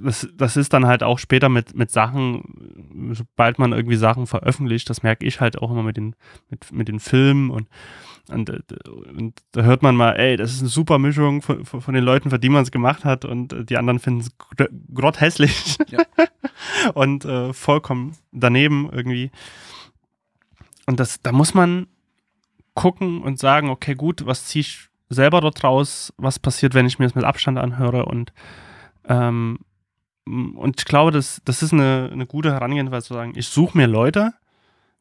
das, 0.00 0.28
das 0.32 0.56
ist 0.56 0.72
dann 0.72 0.86
halt 0.86 1.02
auch 1.02 1.18
später 1.18 1.48
mit, 1.48 1.74
mit 1.74 1.90
Sachen, 1.90 3.10
sobald 3.14 3.58
man 3.58 3.72
irgendwie 3.72 3.96
Sachen 3.96 4.28
veröffentlicht, 4.28 4.88
das 4.88 5.02
merke 5.02 5.26
ich 5.26 5.40
halt 5.40 5.58
auch 5.58 5.72
immer 5.72 5.82
mit 5.82 5.96
den, 5.96 6.14
mit, 6.50 6.70
mit 6.70 6.86
den 6.86 7.00
Filmen 7.00 7.50
und, 7.50 7.68
und, 8.28 8.48
und 9.08 9.34
da 9.50 9.62
hört 9.62 9.82
man 9.82 9.96
mal, 9.96 10.12
ey, 10.12 10.36
das 10.36 10.52
ist 10.52 10.60
eine 10.60 10.68
super 10.68 11.00
Mischung 11.00 11.42
von, 11.42 11.64
von 11.64 11.94
den 11.94 12.04
Leuten, 12.04 12.30
für 12.30 12.38
die 12.38 12.48
man 12.48 12.62
es 12.62 12.70
gemacht 12.70 13.04
hat 13.04 13.24
und 13.24 13.68
die 13.68 13.76
anderen 13.76 13.98
finden 13.98 14.20
es 14.20 14.30
grott 14.94 15.20
hässlich 15.20 15.78
ja. 15.88 15.98
und 16.94 17.24
äh, 17.24 17.52
vollkommen 17.52 18.16
daneben 18.30 18.88
irgendwie. 18.92 19.32
Und 20.86 21.00
das, 21.00 21.20
da 21.22 21.32
muss 21.32 21.54
man 21.54 21.88
gucken 22.74 23.20
und 23.22 23.40
sagen, 23.40 23.68
okay, 23.68 23.96
gut, 23.96 24.26
was 24.26 24.44
ziehe 24.44 24.60
ich 24.60 24.90
selber 25.08 25.40
dort 25.40 25.64
raus, 25.64 26.14
was 26.18 26.38
passiert, 26.38 26.74
wenn 26.74 26.86
ich 26.86 27.00
mir 27.00 27.06
das 27.06 27.16
mit 27.16 27.24
Abstand 27.24 27.58
anhöre 27.58 28.04
und 28.04 28.32
ähm, 29.08 29.58
und 30.26 30.74
ich 30.78 30.84
glaube, 30.84 31.10
das, 31.10 31.40
das 31.44 31.62
ist 31.62 31.72
eine, 31.72 32.10
eine 32.12 32.26
gute 32.26 32.52
Herangehensweise 32.52 33.06
zu 33.06 33.14
sagen, 33.14 33.32
ich 33.34 33.48
suche 33.48 33.76
mir 33.76 33.86
Leute, 33.86 34.34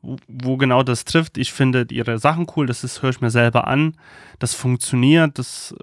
wo, 0.02 0.16
wo, 0.28 0.58
genau 0.58 0.84
das 0.84 1.04
trifft. 1.06 1.38
Ich 1.38 1.52
finde 1.52 1.88
ihre 1.92 2.18
Sachen 2.18 2.48
cool, 2.56 2.66
das 2.66 2.84
ist, 2.84 3.02
höre 3.02 3.10
ich 3.10 3.22
mir 3.22 3.30
selber 3.30 3.68
an, 3.68 3.98
das 4.40 4.54
funktioniert, 4.54 5.38
das 5.38 5.76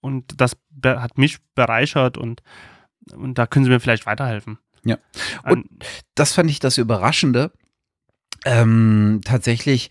und 0.00 0.40
das 0.40 0.56
hat 0.84 1.18
mich 1.18 1.38
bereichert 1.54 2.18
und, 2.18 2.42
und 3.12 3.34
da 3.38 3.46
können 3.46 3.64
sie 3.64 3.70
mir 3.70 3.80
vielleicht 3.80 4.06
weiterhelfen. 4.06 4.58
Ja. 4.84 4.98
Und 5.42 5.66
das 6.14 6.32
fand 6.32 6.50
ich 6.50 6.60
das 6.60 6.78
Überraschende. 6.78 7.52
Ähm, 8.44 9.20
tatsächlich 9.24 9.90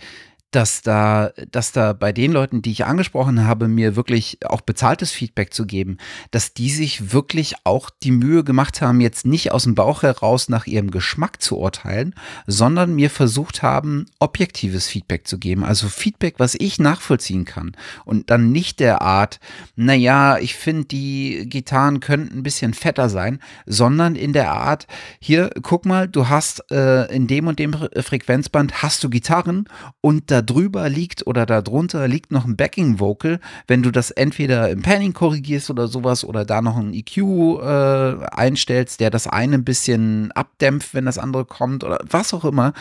dass 0.55 0.81
da, 0.81 1.31
dass 1.51 1.73
da 1.73 1.91
bei 1.91 2.13
den 2.13 2.31
Leuten, 2.31 2.61
die 2.61 2.71
ich 2.71 2.85
angesprochen 2.85 3.45
habe, 3.45 3.67
mir 3.67 3.97
wirklich 3.97 4.39
auch 4.45 4.61
bezahltes 4.61 5.11
Feedback 5.11 5.53
zu 5.53 5.65
geben, 5.65 5.97
dass 6.31 6.53
die 6.53 6.69
sich 6.69 7.11
wirklich 7.11 7.55
auch 7.65 7.89
die 7.89 8.11
Mühe 8.11 8.45
gemacht 8.45 8.81
haben, 8.81 9.01
jetzt 9.01 9.25
nicht 9.25 9.51
aus 9.51 9.63
dem 9.63 9.75
Bauch 9.75 10.03
heraus 10.03 10.47
nach 10.47 10.65
ihrem 10.65 10.91
Geschmack 10.91 11.41
zu 11.41 11.57
urteilen, 11.57 12.15
sondern 12.47 12.95
mir 12.95 13.09
versucht 13.09 13.63
haben, 13.63 14.05
objektives 14.19 14.87
Feedback 14.87 15.27
zu 15.27 15.39
geben. 15.39 15.65
Also 15.65 15.89
Feedback, 15.89 16.35
was 16.37 16.55
ich 16.55 16.79
nachvollziehen 16.79 17.43
kann. 17.43 17.75
Und 18.05 18.29
dann 18.29 18.53
nicht 18.53 18.79
der 18.79 19.01
Art, 19.01 19.41
naja, 19.75 20.37
ich 20.37 20.55
finde, 20.55 20.85
die 20.85 21.49
Gitarren 21.49 21.99
könnten 21.99 22.39
ein 22.39 22.43
bisschen 22.43 22.73
fetter 22.73 23.09
sein, 23.09 23.39
sondern 23.65 24.15
in 24.15 24.31
der 24.31 24.53
Art, 24.53 24.87
hier, 25.19 25.49
guck 25.61 25.85
mal, 25.85 26.07
du 26.07 26.29
hast 26.29 26.71
äh, 26.71 27.13
in 27.13 27.27
dem 27.27 27.47
und 27.47 27.59
dem 27.59 27.73
Frequenzband 27.73 28.81
hast 28.81 29.03
du 29.03 29.09
Gitarren 29.09 29.67
und 29.99 30.31
da 30.31 30.44
drüber 30.45 30.89
liegt 30.89 31.27
oder 31.27 31.45
da 31.45 31.61
drunter 31.61 32.07
liegt 32.07 32.31
noch 32.31 32.45
ein 32.45 32.55
Backing 32.55 32.99
Vocal, 32.99 33.39
wenn 33.67 33.83
du 33.83 33.91
das 33.91 34.11
entweder 34.11 34.69
im 34.69 34.81
Panning 34.81 35.13
korrigierst 35.13 35.69
oder 35.69 35.87
sowas 35.87 36.23
oder 36.23 36.45
da 36.45 36.61
noch 36.61 36.77
ein 36.77 36.93
EQ 36.93 37.17
äh, 37.17 38.25
einstellst, 38.31 38.99
der 38.99 39.09
das 39.09 39.27
eine 39.27 39.55
ein 39.55 39.65
bisschen 39.65 40.31
abdämpft, 40.33 40.93
wenn 40.93 41.05
das 41.05 41.17
andere 41.17 41.45
kommt 41.45 41.83
oder 41.83 41.99
was 42.09 42.33
auch 42.33 42.45
immer, 42.45 42.73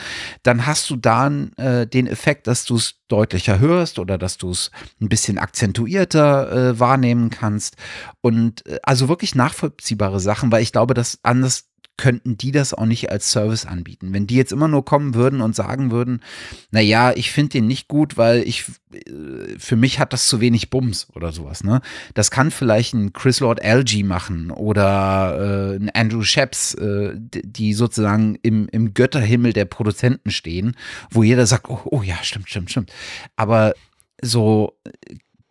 dann 0.43 0.67
hast 0.67 0.91
du 0.91 0.97
dann 0.97 1.53
äh, 1.57 1.87
den 1.87 2.07
Effekt, 2.07 2.47
dass 2.47 2.65
du 2.65 2.77
es 2.77 2.97
deutlicher 3.09 3.59
hörst 3.59 3.99
oder 3.99 4.19
dass 4.19 4.39
du 4.39 4.51
es 4.51 4.71
ein 5.01 5.09
bisschen 5.09 5.39
akzentuierter 5.39 6.53
äh, 6.53 6.81
wahrnehmen 6.81 7.31
kannst. 7.31 7.77
Und 8.21 8.67
äh, 8.67 8.79
also 8.83 9.09
wirklich 9.09 9.35
nachvollziehbare 9.35 10.21
Sachen, 10.21 10.51
weil 10.53 10.63
ich 10.63 10.73
glaube, 10.73 10.95
dass 10.95 11.19
anders 11.23 11.67
könnten 11.97 12.37
die 12.37 12.51
das 12.51 12.75
auch 12.75 12.87
nicht 12.87 13.11
als 13.11 13.31
Service 13.31 13.67
anbieten. 13.67 14.13
Wenn 14.13 14.27
die 14.27 14.35
jetzt 14.35 14.53
immer 14.53 14.69
nur 14.69 14.85
kommen 14.85 15.15
würden 15.15 15.41
und 15.41 15.55
sagen 15.55 15.91
würden, 15.91 16.21
na 16.71 16.81
ja, 16.81 17.13
ich 17.13 17.31
finde 17.31 17.51
den 17.51 17.67
nicht 17.67 17.87
gut, 17.87 18.17
weil 18.17 18.43
ich, 18.43 18.65
äh, 18.93 19.59
für 19.59 19.77
mich 19.77 20.01
hat 20.01 20.13
das 20.13 20.27
zu 20.27 20.41
wenig 20.41 20.71
Bums 20.71 21.09
oder 21.15 21.31
sowas, 21.33 21.63
ne? 21.63 21.81
Das 22.15 22.31
kann 22.31 22.51
vielleicht 22.51 22.95
ein 22.95 23.13
Chris 23.13 23.41
Lord 23.41 23.61
LG 23.63 24.03
machen 24.03 24.51
oder 24.51 25.75
äh, 25.75 25.77
ein 25.77 25.91
Andrew 25.91 26.23
Sheps, 26.23 26.75
äh, 26.75 27.13
die 27.17 27.75
sozusagen 27.75 28.39
im, 28.43 28.69
im 28.69 28.95
Götterhimmel 28.95 29.53
der 29.53 29.67
Produzenten 29.67 30.31
stehen, 30.31 30.77
wo 31.11 31.23
jeder 31.23 31.47
sagt, 31.47 31.69
oh, 31.69 31.81
oh 31.85 32.03
ja, 32.03 32.17
stimmt, 32.23 32.49
stimmt, 32.49 32.71
stimmt. 32.71 32.93
Aber 33.37 33.75
so 34.21 34.79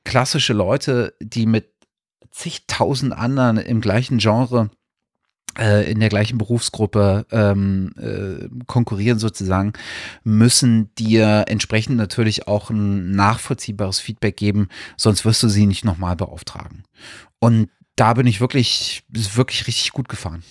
klassische 0.04 0.54
Leute, 0.54 1.14
die 1.22 1.46
mit 1.46 1.70
zigtausend 2.32 3.14
anderen 3.14 3.58
im 3.58 3.80
gleichen 3.80 4.18
Genre 4.18 4.70
äh, 4.72 4.83
in 5.91 5.99
der 5.99 6.10
gleichen 6.10 6.38
Berufsgruppe 6.38 7.26
ähm, 7.32 7.93
äh, 7.97 8.49
konkurrieren 8.66 9.20
sozusagen, 9.20 9.74
müssen 10.24 10.93
dir 10.95 11.45
entsprechend 11.47 11.97
natürlich 11.97 12.47
auch 12.47 12.70
ein 12.70 13.12
nachvollziehbares 13.12 13.99
Feedback 13.99 14.38
geben, 14.38 14.70
sonst 14.97 15.26
wirst 15.26 15.43
du 15.43 15.47
sie 15.47 15.66
nicht 15.66 15.86
nochmal 15.86 16.16
beauftragen. 16.16 16.84
Und 17.39 17.70
da 17.95 18.14
bin 18.14 18.26
ich 18.26 18.41
wirklich, 18.41 19.04
wirklich 19.10 19.68
richtig 19.68 19.91
gut 19.91 20.10
gefahren. 20.10 20.43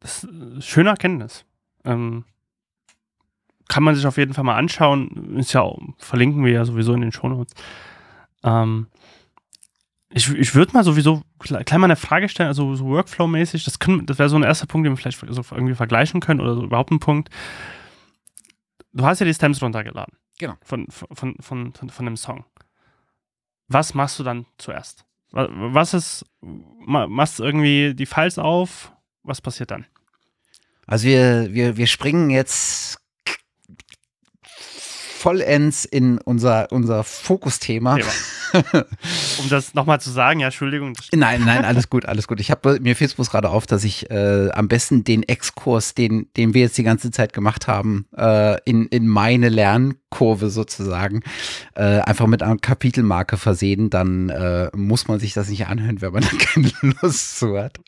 Das 0.00 0.24
ist 0.24 0.30
eine 0.30 0.62
schöne 0.62 0.90
Erkenntnis. 0.90 1.44
Ähm, 1.84 2.24
kann 3.68 3.82
man 3.84 3.94
sich 3.94 4.06
auf 4.06 4.16
jeden 4.16 4.34
Fall 4.34 4.44
mal 4.44 4.56
anschauen. 4.56 5.36
Ist 5.36 5.52
ja, 5.52 5.70
verlinken 5.98 6.44
wir 6.44 6.52
ja 6.52 6.64
sowieso 6.64 6.94
in 6.94 7.02
den 7.02 7.12
Shownotes. 7.12 7.54
Ähm, 8.42 8.88
ich, 10.12 10.28
ich 10.28 10.54
würde 10.54 10.72
mal 10.72 10.84
sowieso 10.84 11.22
klein 11.38 11.80
mal 11.80 11.84
eine 11.84 11.96
Frage 11.96 12.28
stellen, 12.28 12.48
also 12.48 12.74
so 12.74 12.84
Workflow-mäßig, 12.86 13.64
das, 13.64 13.78
das 13.78 14.18
wäre 14.18 14.28
so 14.28 14.36
ein 14.36 14.42
erster 14.42 14.66
Punkt, 14.66 14.86
den 14.86 14.92
wir 14.92 14.96
vielleicht 14.96 15.20
so 15.20 15.42
irgendwie 15.54 15.74
vergleichen 15.74 16.20
können 16.20 16.40
oder 16.40 16.54
so 16.54 16.64
überhaupt 16.64 16.90
ein 16.90 16.98
Punkt. 16.98 17.30
Du 18.92 19.04
hast 19.04 19.20
ja 19.20 19.26
die 19.26 19.34
Stems 19.34 19.62
runtergeladen. 19.62 20.16
Genau. 20.38 20.54
Von, 20.62 20.86
von, 20.90 21.36
von, 21.40 21.72
von, 21.72 21.90
von 21.90 22.04
dem 22.04 22.16
Song. 22.16 22.44
Was 23.68 23.94
machst 23.94 24.18
du 24.18 24.24
dann 24.24 24.46
zuerst? 24.58 25.04
Was 25.30 25.94
ist, 25.94 26.26
machst 26.40 27.38
du 27.38 27.44
irgendwie 27.44 27.94
die 27.94 28.06
Files 28.06 28.36
auf? 28.36 28.92
Was 29.22 29.40
passiert 29.40 29.70
dann? 29.70 29.86
Also 30.88 31.06
wir, 31.06 31.52
wir, 31.52 31.76
wir 31.76 31.86
springen 31.86 32.30
jetzt 32.30 32.98
vollends 34.42 35.84
in 35.84 36.18
unser, 36.18 36.72
unser 36.72 37.04
Fokusthema. 37.04 37.98
Um 38.52 39.48
das 39.48 39.74
nochmal 39.74 40.00
zu 40.00 40.10
sagen, 40.10 40.40
ja, 40.40 40.46
Entschuldigung. 40.46 40.94
Nein, 41.12 41.42
nein, 41.44 41.64
alles 41.64 41.90
gut, 41.90 42.06
alles 42.06 42.26
gut. 42.26 42.40
Ich 42.40 42.50
habe 42.50 42.78
mir 42.80 42.94
bloß 42.94 43.30
gerade 43.30 43.50
auf, 43.50 43.66
dass 43.66 43.84
ich 43.84 44.10
äh, 44.10 44.50
am 44.52 44.68
besten 44.68 45.04
den 45.04 45.22
Exkurs, 45.22 45.94
den, 45.94 46.28
den 46.36 46.54
wir 46.54 46.62
jetzt 46.62 46.78
die 46.78 46.82
ganze 46.82 47.10
Zeit 47.10 47.32
gemacht 47.32 47.66
haben, 47.66 48.06
äh, 48.16 48.60
in, 48.64 48.86
in 48.86 49.06
meine 49.06 49.48
Lernkurve 49.48 50.50
sozusagen, 50.50 51.22
äh, 51.74 52.00
einfach 52.00 52.26
mit 52.26 52.42
einer 52.42 52.56
Kapitelmarke 52.56 53.36
versehen, 53.36 53.90
dann 53.90 54.28
äh, 54.30 54.70
muss 54.74 55.08
man 55.08 55.20
sich 55.20 55.32
das 55.32 55.48
nicht 55.48 55.66
anhören, 55.66 56.00
wenn 56.00 56.12
man 56.12 56.22
da 56.30 56.30
keine 56.38 56.70
Lust 57.02 57.38
zu 57.38 57.58
hat. 57.58 57.78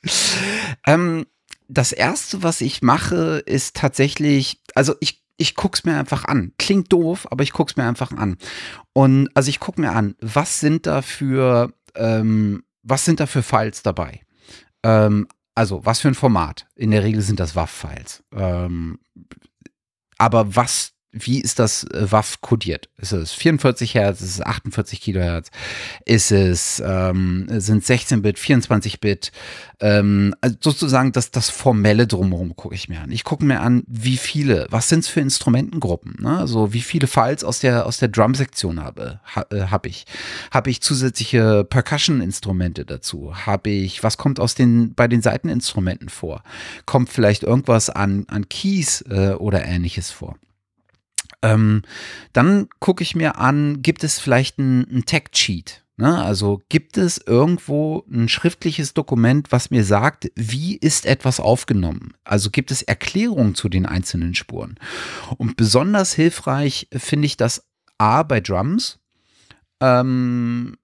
Ähm, 0.87 1.27
das 1.69 1.93
erste, 1.93 2.43
was 2.43 2.61
ich 2.61 2.83
mache, 2.83 3.43
ist 3.47 3.77
tatsächlich, 3.77 4.61
also 4.75 4.95
ich 5.01 5.22
ich 5.43 5.57
guck's 5.57 5.85
mir 5.85 5.99
einfach 5.99 6.25
an. 6.25 6.53
Klingt 6.59 6.93
doof, 6.93 7.27
aber 7.31 7.43
ich 7.43 7.53
guck's 7.53 7.77
mir 7.77 7.85
einfach 7.85 8.13
an. 8.13 8.39
Und 8.93 9.29
also 9.35 9.51
ich 9.51 9.61
guck 9.61 9.77
mir 9.79 9.93
an, 9.93 10.15
was 10.21 10.61
sind 10.61 10.87
da 10.87 11.03
für, 11.03 11.73
ähm, 11.97 12.63
was 12.83 13.05
sind 13.05 13.21
da 13.21 13.27
für 13.27 13.43
Files 13.43 13.83
dabei? 13.83 14.21
Ähm, 14.83 15.27
also, 15.55 15.85
was 15.85 16.01
für 16.01 16.09
ein 16.09 16.15
Format? 16.15 16.67
In 16.77 16.93
der 16.93 17.03
Regel 17.03 17.21
sind 17.21 17.39
das 17.39 17.55
WAV-Files. 17.55 18.25
Ähm, 18.33 18.99
aber 20.17 20.57
was 20.57 20.92
wie 21.13 21.41
ist 21.41 21.59
das 21.59 21.85
äh, 21.85 22.11
WAF 22.11 22.41
kodiert? 22.41 22.89
Ist 22.97 23.13
es 23.13 23.33
44 23.33 23.95
Hertz, 23.95 24.23
ist 24.23 24.37
es 24.37 24.41
48 24.41 25.01
Kilohertz, 25.01 25.51
ist 26.07 26.33
es, 26.33 26.83
ähm, 26.85 27.47
sind 27.51 27.85
16-Bit, 27.85 28.39
24-Bit, 28.39 29.31
ähm, 29.81 30.35
also 30.41 30.57
sozusagen 30.61 31.13
das, 31.13 31.31
das 31.31 31.51
Formelle 31.51 32.07
drumherum 32.07 32.57
gucke 32.57 32.75
ich 32.75 32.89
mir 32.89 33.01
an. 33.01 33.13
Ich 33.13 33.25
gucke 33.25 33.45
mir 33.45 33.61
an, 33.61 33.85
wie 33.87 34.17
viele, 34.17 34.67
was 34.71 34.89
sind 34.89 35.01
es 35.01 35.09
für 35.09 35.21
Instrumentengruppen, 35.21 36.17
ne? 36.21 36.39
also 36.39 36.73
wie 36.73 36.81
viele 36.81 37.07
Files 37.07 37.45
aus 37.45 37.59
der, 37.61 37.85
aus 37.85 37.99
der 37.99 38.09
Drum-Sektion 38.09 38.83
habe, 38.83 39.21
ha, 39.37 39.45
äh, 39.51 39.67
habe 39.67 39.89
ich. 39.89 40.07
Habe 40.51 40.71
ich 40.71 40.81
zusätzliche 40.81 41.65
Percussion-Instrumente 41.65 42.85
dazu? 42.85 43.35
Habe 43.47 43.71
ich, 43.71 44.03
was 44.03 44.17
kommt 44.17 44.41
aus 44.41 44.55
den, 44.55 44.95
bei 44.95 45.09
den 45.09 45.21
Seiteninstrumenten 45.21 46.09
vor? 46.09 46.43
Kommt 46.87 47.11
vielleicht 47.11 47.43
irgendwas 47.43 47.91
an, 47.91 48.25
an 48.29 48.49
Keys 48.49 49.03
äh, 49.11 49.35
oder 49.35 49.65
ähnliches 49.65 50.11
vor? 50.11 50.37
Ähm, 51.43 51.83
dann 52.33 52.69
gucke 52.79 53.03
ich 53.03 53.15
mir 53.15 53.39
an, 53.39 53.83
gibt 53.83 54.05
es 54.05 54.19
vielleicht 54.19 54.59
ein, 54.59 54.87
ein 54.91 55.05
Tech-Cheat? 55.05 55.83
Ne? 55.97 56.23
Also 56.23 56.63
gibt 56.69 56.97
es 56.97 57.19
irgendwo 57.19 58.05
ein 58.11 58.29
schriftliches 58.29 58.95
Dokument, 58.95 59.53
was 59.53 59.71
mir 59.71 59.85
sagt, 59.85 60.31
wie 60.35 60.77
ist 60.77 61.05
etwas 61.07 61.39
aufgenommen? 61.39 62.15
Also 62.25 62.51
gibt 62.51 62.71
es 62.71 62.83
Erklärungen 62.83 63.55
zu 63.55 63.69
den 63.69 63.87
einzelnen 63.87 64.35
Spuren? 64.35 64.79
Und 65.37 65.57
besonders 65.57 66.15
hilfreich 66.15 66.89
finde 66.93 67.27
ich 67.27 67.37
das 67.37 67.67
A 67.99 68.23
bei 68.23 68.41
Drums, 68.41 69.01
ähm, 69.81 70.77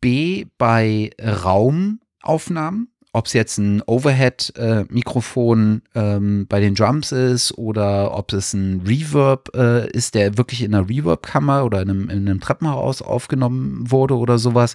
B 0.00 0.46
bei 0.58 1.10
Raumaufnahmen 1.20 2.90
ob 3.14 3.26
es 3.26 3.32
jetzt 3.32 3.58
ein 3.58 3.80
Overhead-Mikrofon 3.86 5.82
äh, 5.94 6.16
ähm, 6.16 6.46
bei 6.48 6.58
den 6.60 6.74
Drums 6.74 7.12
ist 7.12 7.56
oder 7.56 8.12
ob 8.12 8.32
es 8.32 8.52
ein 8.52 8.82
Reverb 8.84 9.50
äh, 9.54 9.88
ist, 9.90 10.16
der 10.16 10.36
wirklich 10.36 10.62
in 10.62 10.74
einer 10.74 10.88
Reverb-Kammer 10.88 11.64
oder 11.64 11.80
in 11.80 11.90
einem, 11.90 12.10
in 12.10 12.28
einem, 12.28 12.40
Treppenhaus 12.40 13.02
aufgenommen 13.02 13.88
wurde 13.88 14.16
oder 14.16 14.38
sowas. 14.38 14.74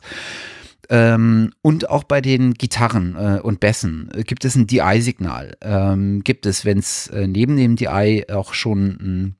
Ähm, 0.89 1.51
und 1.61 1.89
auch 1.89 2.05
bei 2.05 2.21
den 2.21 2.53
Gitarren 2.53 3.17
äh, 3.17 3.41
und 3.41 3.59
Bässen 3.59 4.09
gibt 4.25 4.45
es 4.45 4.55
ein 4.55 4.67
DI-Signal. 4.67 5.57
Ähm, 5.61 6.23
gibt 6.23 6.45
es, 6.45 6.63
wenn 6.63 6.79
es 6.79 7.07
äh, 7.07 7.27
neben 7.27 7.57
dem 7.57 7.75
DI 7.75 8.25
auch 8.31 8.53
schon 8.53 8.87
ein 9.01 9.38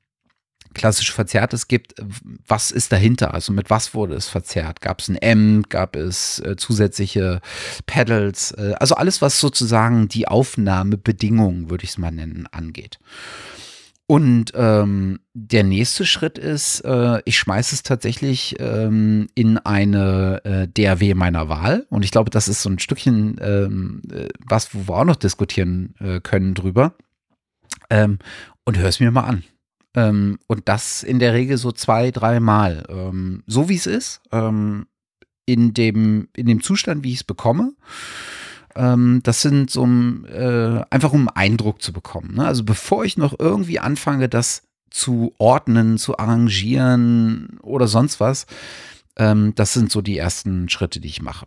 klassisch 0.74 1.12
Verzerrtes 1.12 1.68
gibt, 1.68 1.94
was 2.46 2.70
ist 2.70 2.92
dahinter? 2.92 3.34
Also 3.34 3.52
mit 3.52 3.70
was 3.70 3.94
wurde 3.94 4.14
es 4.14 4.28
verzerrt? 4.28 4.80
Gab 4.80 5.00
es 5.00 5.08
ein 5.08 5.16
M? 5.16 5.64
Gab 5.68 5.96
es 5.96 6.38
äh, 6.40 6.56
zusätzliche 6.56 7.40
Pedals? 7.86 8.52
Äh, 8.52 8.74
also 8.78 8.94
alles, 8.94 9.22
was 9.22 9.40
sozusagen 9.40 10.08
die 10.08 10.28
Aufnahmebedingungen, 10.28 11.70
würde 11.70 11.84
ich 11.84 11.90
es 11.90 11.98
mal 11.98 12.10
nennen, 12.10 12.46
angeht. 12.50 12.98
Und 14.10 14.50
ähm, 14.56 15.20
der 15.34 15.62
nächste 15.62 16.04
Schritt 16.04 16.36
ist, 16.36 16.80
äh, 16.80 17.22
ich 17.26 17.38
schmeiße 17.38 17.76
es 17.76 17.84
tatsächlich 17.84 18.56
ähm, 18.58 19.28
in 19.36 19.56
eine 19.58 20.40
äh, 20.44 20.66
DAW 20.66 21.14
meiner 21.14 21.48
Wahl. 21.48 21.86
Und 21.90 22.04
ich 22.04 22.10
glaube, 22.10 22.28
das 22.30 22.48
ist 22.48 22.62
so 22.62 22.70
ein 22.70 22.80
Stückchen 22.80 23.36
ähm, 23.40 24.02
äh, 24.12 24.26
was, 24.44 24.74
wo 24.74 24.88
wir 24.88 24.96
auch 24.96 25.04
noch 25.04 25.14
diskutieren 25.14 25.94
äh, 26.00 26.18
können 26.18 26.54
drüber. 26.54 26.94
Ähm, 27.88 28.18
und 28.64 28.78
hör 28.78 28.88
es 28.88 28.98
mir 28.98 29.12
mal 29.12 29.22
an. 29.22 29.44
Ähm, 29.94 30.38
und 30.46 30.68
das 30.68 31.02
in 31.02 31.18
der 31.18 31.34
Regel 31.34 31.56
so 31.56 31.72
zwei, 31.72 32.10
dreimal. 32.10 32.86
Ähm, 32.88 33.42
so 33.46 33.68
wie 33.68 33.76
es 33.76 33.86
ist, 33.86 34.20
ähm, 34.32 34.86
in, 35.46 35.74
dem, 35.74 36.28
in 36.36 36.46
dem 36.46 36.62
Zustand, 36.62 37.02
wie 37.02 37.10
ich 37.12 37.18
es 37.18 37.24
bekomme. 37.24 37.72
Ähm, 38.76 39.20
das 39.24 39.42
sind 39.42 39.70
so 39.70 39.84
äh, 39.84 40.84
einfach 40.90 41.12
um 41.12 41.28
Eindruck 41.28 41.82
zu 41.82 41.92
bekommen. 41.92 42.34
Ne? 42.36 42.46
Also 42.46 42.64
bevor 42.64 43.04
ich 43.04 43.16
noch 43.16 43.34
irgendwie 43.38 43.80
anfange, 43.80 44.28
das 44.28 44.62
zu 44.90 45.34
ordnen, 45.38 45.98
zu 45.98 46.18
arrangieren 46.18 47.58
oder 47.62 47.88
sonst 47.88 48.20
was, 48.20 48.46
ähm, 49.16 49.54
das 49.54 49.72
sind 49.72 49.90
so 49.90 50.00
die 50.02 50.18
ersten 50.18 50.68
Schritte, 50.68 51.00
die 51.00 51.08
ich 51.08 51.22
mache. 51.22 51.46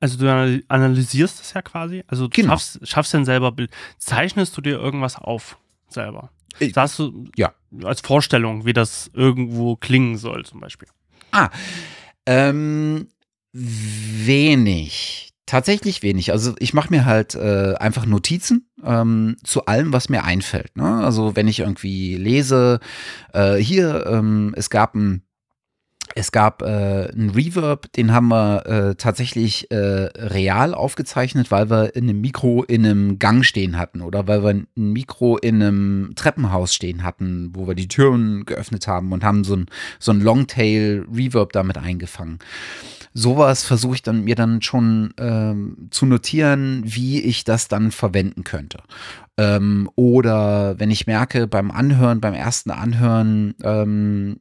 Also 0.00 0.18
du 0.18 0.62
analysierst 0.68 1.40
das 1.40 1.54
ja 1.54 1.62
quasi. 1.62 2.04
Also 2.06 2.28
du 2.28 2.30
genau. 2.30 2.52
schaffst, 2.52 2.86
schaffst 2.86 3.14
dann 3.14 3.24
selber 3.24 3.52
Bild. 3.52 3.70
Zeichnest 3.98 4.56
du 4.56 4.60
dir 4.60 4.78
irgendwas 4.78 5.16
auf 5.16 5.58
selber? 5.88 6.30
Ich, 6.60 6.74
Sagst 6.74 6.98
du 6.98 7.26
ja. 7.36 7.52
als 7.82 8.00
Vorstellung, 8.00 8.64
wie 8.64 8.72
das 8.72 9.10
irgendwo 9.12 9.76
klingen 9.76 10.16
soll, 10.16 10.44
zum 10.44 10.60
Beispiel? 10.60 10.88
Ah, 11.32 11.50
ähm, 12.26 13.08
wenig. 13.52 15.32
Tatsächlich 15.46 16.02
wenig. 16.02 16.30
Also 16.30 16.54
ich 16.58 16.74
mache 16.74 16.90
mir 16.90 17.06
halt 17.06 17.34
äh, 17.34 17.74
einfach 17.80 18.04
Notizen 18.04 18.68
ähm, 18.84 19.36
zu 19.44 19.64
allem, 19.64 19.94
was 19.94 20.10
mir 20.10 20.24
einfällt. 20.24 20.76
Ne? 20.76 21.02
Also 21.02 21.36
wenn 21.36 21.48
ich 21.48 21.60
irgendwie 21.60 22.16
lese, 22.16 22.80
äh, 23.32 23.56
hier, 23.56 24.06
ähm, 24.06 24.52
es 24.56 24.68
gab 24.68 24.94
ein 24.94 25.22
es 26.14 26.32
gab 26.32 26.62
äh, 26.62 26.66
einen 26.66 27.30
Reverb, 27.30 27.92
den 27.92 28.12
haben 28.12 28.28
wir 28.28 28.66
äh, 28.66 28.94
tatsächlich 28.94 29.70
äh, 29.70 29.76
real 29.76 30.74
aufgezeichnet, 30.74 31.50
weil 31.50 31.70
wir 31.70 31.94
in 31.94 32.08
einem 32.08 32.20
Mikro 32.20 32.62
in 32.64 32.84
einem 32.84 33.18
Gang 33.18 33.44
stehen 33.44 33.78
hatten 33.78 34.00
oder 34.00 34.26
weil 34.26 34.42
wir 34.42 34.50
ein 34.50 34.66
Mikro 34.74 35.36
in 35.36 35.62
einem 35.62 36.12
Treppenhaus 36.16 36.74
stehen 36.74 37.02
hatten, 37.02 37.50
wo 37.54 37.66
wir 37.66 37.74
die 37.74 37.88
Türen 37.88 38.44
geöffnet 38.44 38.86
haben 38.86 39.12
und 39.12 39.24
haben 39.24 39.44
so 39.44 39.56
ein, 39.56 39.66
so 39.98 40.12
ein 40.12 40.20
Longtail-Reverb 40.20 41.52
damit 41.52 41.78
eingefangen 41.78 42.38
sowas 43.14 43.64
versuche 43.64 43.96
ich 43.96 44.02
dann 44.02 44.24
mir 44.24 44.36
dann 44.36 44.62
schon 44.62 45.12
ähm, 45.18 45.88
zu 45.90 46.06
notieren, 46.06 46.82
wie 46.84 47.20
ich 47.20 47.42
das 47.42 47.66
dann 47.66 47.90
verwenden 47.90 48.44
könnte. 48.44 48.78
Ähm, 49.38 49.88
oder 49.94 50.80
wenn 50.80 50.90
ich 50.90 51.06
merke 51.06 51.46
beim 51.46 51.70
Anhören, 51.70 52.20
beim 52.20 52.34
ersten 52.34 52.72
Anhören, 52.72 53.54
ähm, 53.62 54.40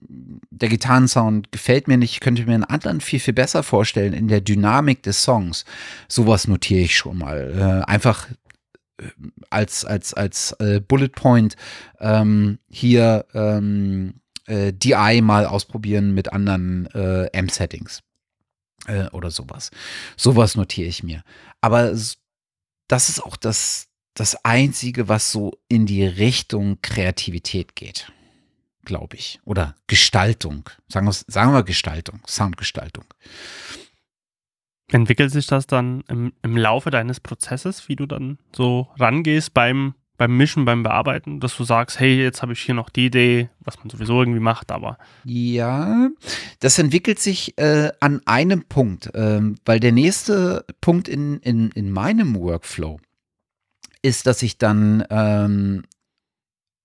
der 0.49 0.69
Gitarrensound 0.69 1.51
gefällt 1.51 1.87
mir 1.87 1.97
nicht, 1.97 2.13
ich 2.13 2.19
könnte 2.19 2.43
mir 2.45 2.55
einen 2.55 2.63
anderen 2.63 2.99
viel, 2.99 3.19
viel 3.19 3.35
besser 3.35 3.61
vorstellen 3.61 4.13
in 4.13 4.27
der 4.27 4.41
Dynamik 4.41 5.03
des 5.03 5.21
Songs. 5.21 5.65
Sowas 6.07 6.47
notiere 6.47 6.81
ich 6.81 6.95
schon 6.95 7.19
mal. 7.19 7.83
Äh, 7.85 7.89
einfach 7.89 8.27
äh, 8.97 9.03
als, 9.51 9.85
als, 9.85 10.15
als 10.15 10.53
äh, 10.53 10.81
Bullet 10.81 11.09
Point 11.09 11.55
ähm, 11.99 12.57
hier 12.67 13.25
ähm, 13.35 14.15
äh, 14.47 14.73
DI 14.73 15.21
mal 15.21 15.45
ausprobieren 15.45 16.15
mit 16.15 16.33
anderen 16.33 16.87
äh, 16.95 17.29
Amp-Settings 17.37 18.01
äh, 18.87 19.09
oder 19.09 19.29
sowas. 19.29 19.69
Sowas 20.15 20.55
notiere 20.55 20.89
ich 20.89 21.03
mir. 21.03 21.21
Aber 21.61 21.91
das 22.87 23.09
ist 23.09 23.23
auch 23.23 23.35
das, 23.35 23.86
das 24.17 24.43
Einzige, 24.43 25.07
was 25.07 25.31
so 25.31 25.59
in 25.69 25.85
die 25.85 26.03
Richtung 26.03 26.79
Kreativität 26.81 27.75
geht, 27.75 28.11
glaube 28.83 29.15
ich. 29.15 29.39
Oder 29.45 29.75
Gestaltung. 29.85 30.69
Sagen 30.87 31.05
wir, 31.05 31.13
sagen 31.13 31.53
wir 31.53 31.63
Gestaltung, 31.63 32.21
Soundgestaltung. 32.27 33.05
Entwickelt 34.91 35.31
sich 35.31 35.45
das 35.45 35.67
dann 35.67 36.03
im, 36.07 36.33
im 36.41 36.57
Laufe 36.57 36.89
deines 36.89 37.19
Prozesses, 37.19 37.87
wie 37.89 37.95
du 37.95 38.07
dann 38.07 38.39
so 38.55 38.87
rangehst 38.97 39.53
beim 39.53 39.93
beim 40.17 40.35
Mischen, 40.35 40.65
beim 40.65 40.81
Bearbeiten, 40.81 41.39
dass 41.39 41.55
du 41.55 41.63
sagst, 41.63 41.99
hey, 41.99 42.19
jetzt 42.19 42.41
habe 42.41 42.53
ich 42.53 42.59
hier 42.61 42.73
noch 42.73 42.89
die 42.89 43.05
Idee, 43.05 43.49
was 43.59 43.77
man 43.77 43.91
sowieso 43.91 44.19
irgendwie 44.19 44.39
macht, 44.39 44.71
aber. 44.71 44.97
Ja, 45.25 46.09
das 46.59 46.79
entwickelt 46.79 47.19
sich 47.19 47.55
äh, 47.59 47.91
an 47.99 48.21
einem 48.25 48.63
Punkt, 48.63 49.11
ähm, 49.13 49.57
weil 49.63 49.79
der 49.79 49.91
nächste 49.91 50.65
Punkt 50.81 51.07
in, 51.07 51.37
in, 51.41 51.69
in 51.69 51.91
meinem 51.91 52.35
Workflow 52.35 52.99
ist, 54.07 54.27
dass 54.27 54.41
ich 54.41 54.57
dann 54.57 55.03
ähm, 55.09 55.83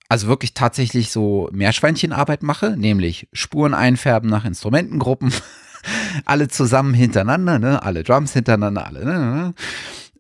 also 0.09 0.29
wirklich 0.29 0.53
tatsächlich 0.53 1.11
so 1.11 1.49
Meerschweinchenarbeit 1.53 2.43
mache, 2.43 2.77
nämlich 2.77 3.29
Spuren 3.33 3.73
einfärben 3.73 4.29
nach 4.29 4.45
Instrumentengruppen, 4.45 5.33
alle 6.27 6.49
zusammen 6.49 6.93
hintereinander, 6.93 7.59
ne? 7.59 7.83
alle 7.83 8.03
Drums 8.03 8.35
hintereinander, 8.35 8.87
alle. 8.87 9.05
Ne? 9.05 9.19
ne, 9.19 9.55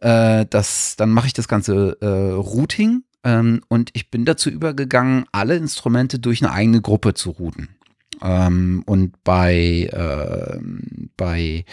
ne. 0.01 0.41
Äh, 0.41 0.47
das, 0.49 0.97
dann 0.97 1.11
mache 1.11 1.27
ich 1.27 1.35
das 1.35 1.47
ganze 1.47 1.99
äh, 2.01 2.07
Routing 2.07 3.03
ähm, 3.25 3.61
und 3.69 3.91
ich 3.93 4.11
bin 4.11 4.25
dazu 4.25 4.51
übergegangen, 4.51 5.27
alle 5.31 5.57
Instrumente 5.57 6.19
durch 6.19 6.43
eine 6.43 6.53
eigene 6.53 6.81
Gruppe 6.81 7.15
zu 7.15 7.31
routen. 7.31 7.69
Ähm, 8.23 8.83
und 8.87 9.23
bei, 9.25 9.91
äh, 9.93 10.59
bei, 11.17 11.65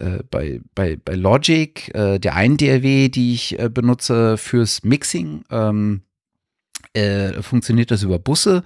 äh, 0.00 0.22
bei, 0.30 0.60
bei, 0.74 0.96
bei 0.96 1.14
Logic, 1.14 1.94
äh, 1.94 2.18
der 2.18 2.34
einen 2.34 2.56
DRW, 2.56 3.08
die 3.08 3.34
ich 3.34 3.58
äh, 3.58 3.68
benutze 3.68 4.36
fürs 4.36 4.82
Mixing, 4.84 5.44
ähm, 5.50 6.02
äh, 6.94 7.42
funktioniert 7.42 7.90
das 7.90 8.02
über 8.02 8.18
Busse. 8.18 8.62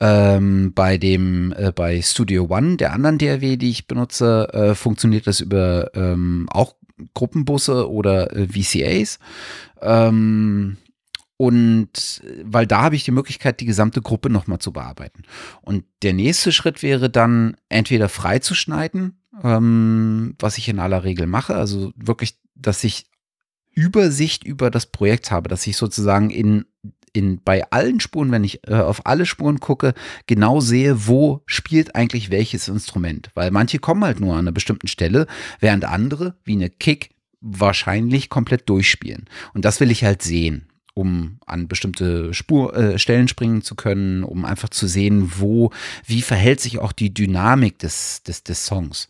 Ähm, 0.00 0.72
bei 0.74 0.98
dem, 0.98 1.52
äh, 1.56 1.72
bei 1.72 2.02
Studio 2.02 2.46
One, 2.50 2.76
der 2.76 2.92
anderen 2.92 3.18
DRW, 3.18 3.56
die 3.56 3.70
ich 3.70 3.86
benutze, 3.86 4.74
funktioniert 4.74 5.26
das 5.26 5.40
über 5.40 5.90
ähm, 5.94 6.46
auch 6.50 6.74
Gruppenbusse 7.14 7.90
oder 7.90 8.28
VCAs. 8.30 9.18
Ähm, 9.80 10.76
und 11.42 12.22
weil 12.44 12.68
da 12.68 12.82
habe 12.82 12.94
ich 12.94 13.02
die 13.02 13.10
Möglichkeit, 13.10 13.58
die 13.58 13.66
gesamte 13.66 14.00
Gruppe 14.00 14.30
nochmal 14.30 14.60
zu 14.60 14.72
bearbeiten. 14.72 15.24
Und 15.62 15.84
der 16.02 16.12
nächste 16.12 16.52
Schritt 16.52 16.84
wäre 16.84 17.10
dann 17.10 17.56
entweder 17.68 18.08
freizuschneiden, 18.08 19.21
ähm, 19.42 20.34
was 20.38 20.58
ich 20.58 20.68
in 20.68 20.78
aller 20.78 21.04
Regel 21.04 21.26
mache, 21.26 21.54
also 21.54 21.92
wirklich, 21.96 22.38
dass 22.54 22.84
ich 22.84 23.06
Übersicht 23.70 24.44
über 24.44 24.70
das 24.70 24.86
Projekt 24.86 25.30
habe, 25.30 25.48
dass 25.48 25.66
ich 25.66 25.76
sozusagen 25.76 26.30
in 26.30 26.66
in, 27.14 27.42
bei 27.44 27.70
allen 27.70 28.00
Spuren, 28.00 28.30
wenn 28.30 28.42
ich 28.42 28.66
äh, 28.66 28.74
auf 28.74 29.06
alle 29.06 29.26
Spuren 29.26 29.60
gucke, 29.60 29.92
genau 30.26 30.60
sehe, 30.60 31.06
wo 31.06 31.42
spielt 31.44 31.94
eigentlich 31.94 32.30
welches 32.30 32.68
Instrument. 32.68 33.30
Weil 33.34 33.50
manche 33.50 33.78
kommen 33.78 34.02
halt 34.02 34.18
nur 34.18 34.32
an 34.32 34.40
einer 34.40 34.52
bestimmten 34.52 34.88
Stelle, 34.88 35.26
während 35.60 35.84
andere, 35.84 36.36
wie 36.44 36.54
eine 36.54 36.70
Kick, 36.70 37.10
wahrscheinlich 37.42 38.30
komplett 38.30 38.66
durchspielen. 38.68 39.26
Und 39.52 39.66
das 39.66 39.78
will 39.78 39.90
ich 39.90 40.04
halt 40.04 40.22
sehen 40.22 40.71
um 40.94 41.38
an 41.46 41.68
bestimmte 41.68 42.34
Spur, 42.34 42.76
äh, 42.76 42.98
Stellen 42.98 43.28
springen 43.28 43.62
zu 43.62 43.74
können, 43.74 44.24
um 44.24 44.44
einfach 44.44 44.68
zu 44.68 44.86
sehen, 44.86 45.32
wo, 45.36 45.70
wie 46.06 46.22
verhält 46.22 46.60
sich 46.60 46.78
auch 46.78 46.92
die 46.92 47.12
Dynamik 47.12 47.78
des, 47.78 48.22
des, 48.22 48.42
des 48.42 48.66
Songs. 48.66 49.08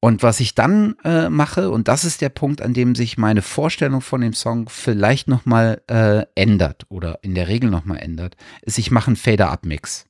Und 0.00 0.22
was 0.22 0.38
ich 0.38 0.54
dann 0.54 0.94
äh, 1.04 1.28
mache, 1.28 1.70
und 1.70 1.88
das 1.88 2.04
ist 2.04 2.20
der 2.20 2.28
Punkt, 2.28 2.62
an 2.62 2.72
dem 2.72 2.94
sich 2.94 3.18
meine 3.18 3.42
Vorstellung 3.42 4.00
von 4.00 4.20
dem 4.20 4.32
Song 4.32 4.68
vielleicht 4.68 5.26
nochmal 5.26 5.82
äh, 5.88 6.24
ändert 6.36 6.86
oder 6.88 7.18
in 7.22 7.34
der 7.34 7.48
Regel 7.48 7.68
nochmal 7.68 7.98
ändert, 7.98 8.36
ist, 8.62 8.78
ich 8.78 8.92
mache 8.92 9.08
einen 9.08 9.16
Fader-Up-Mix. 9.16 10.06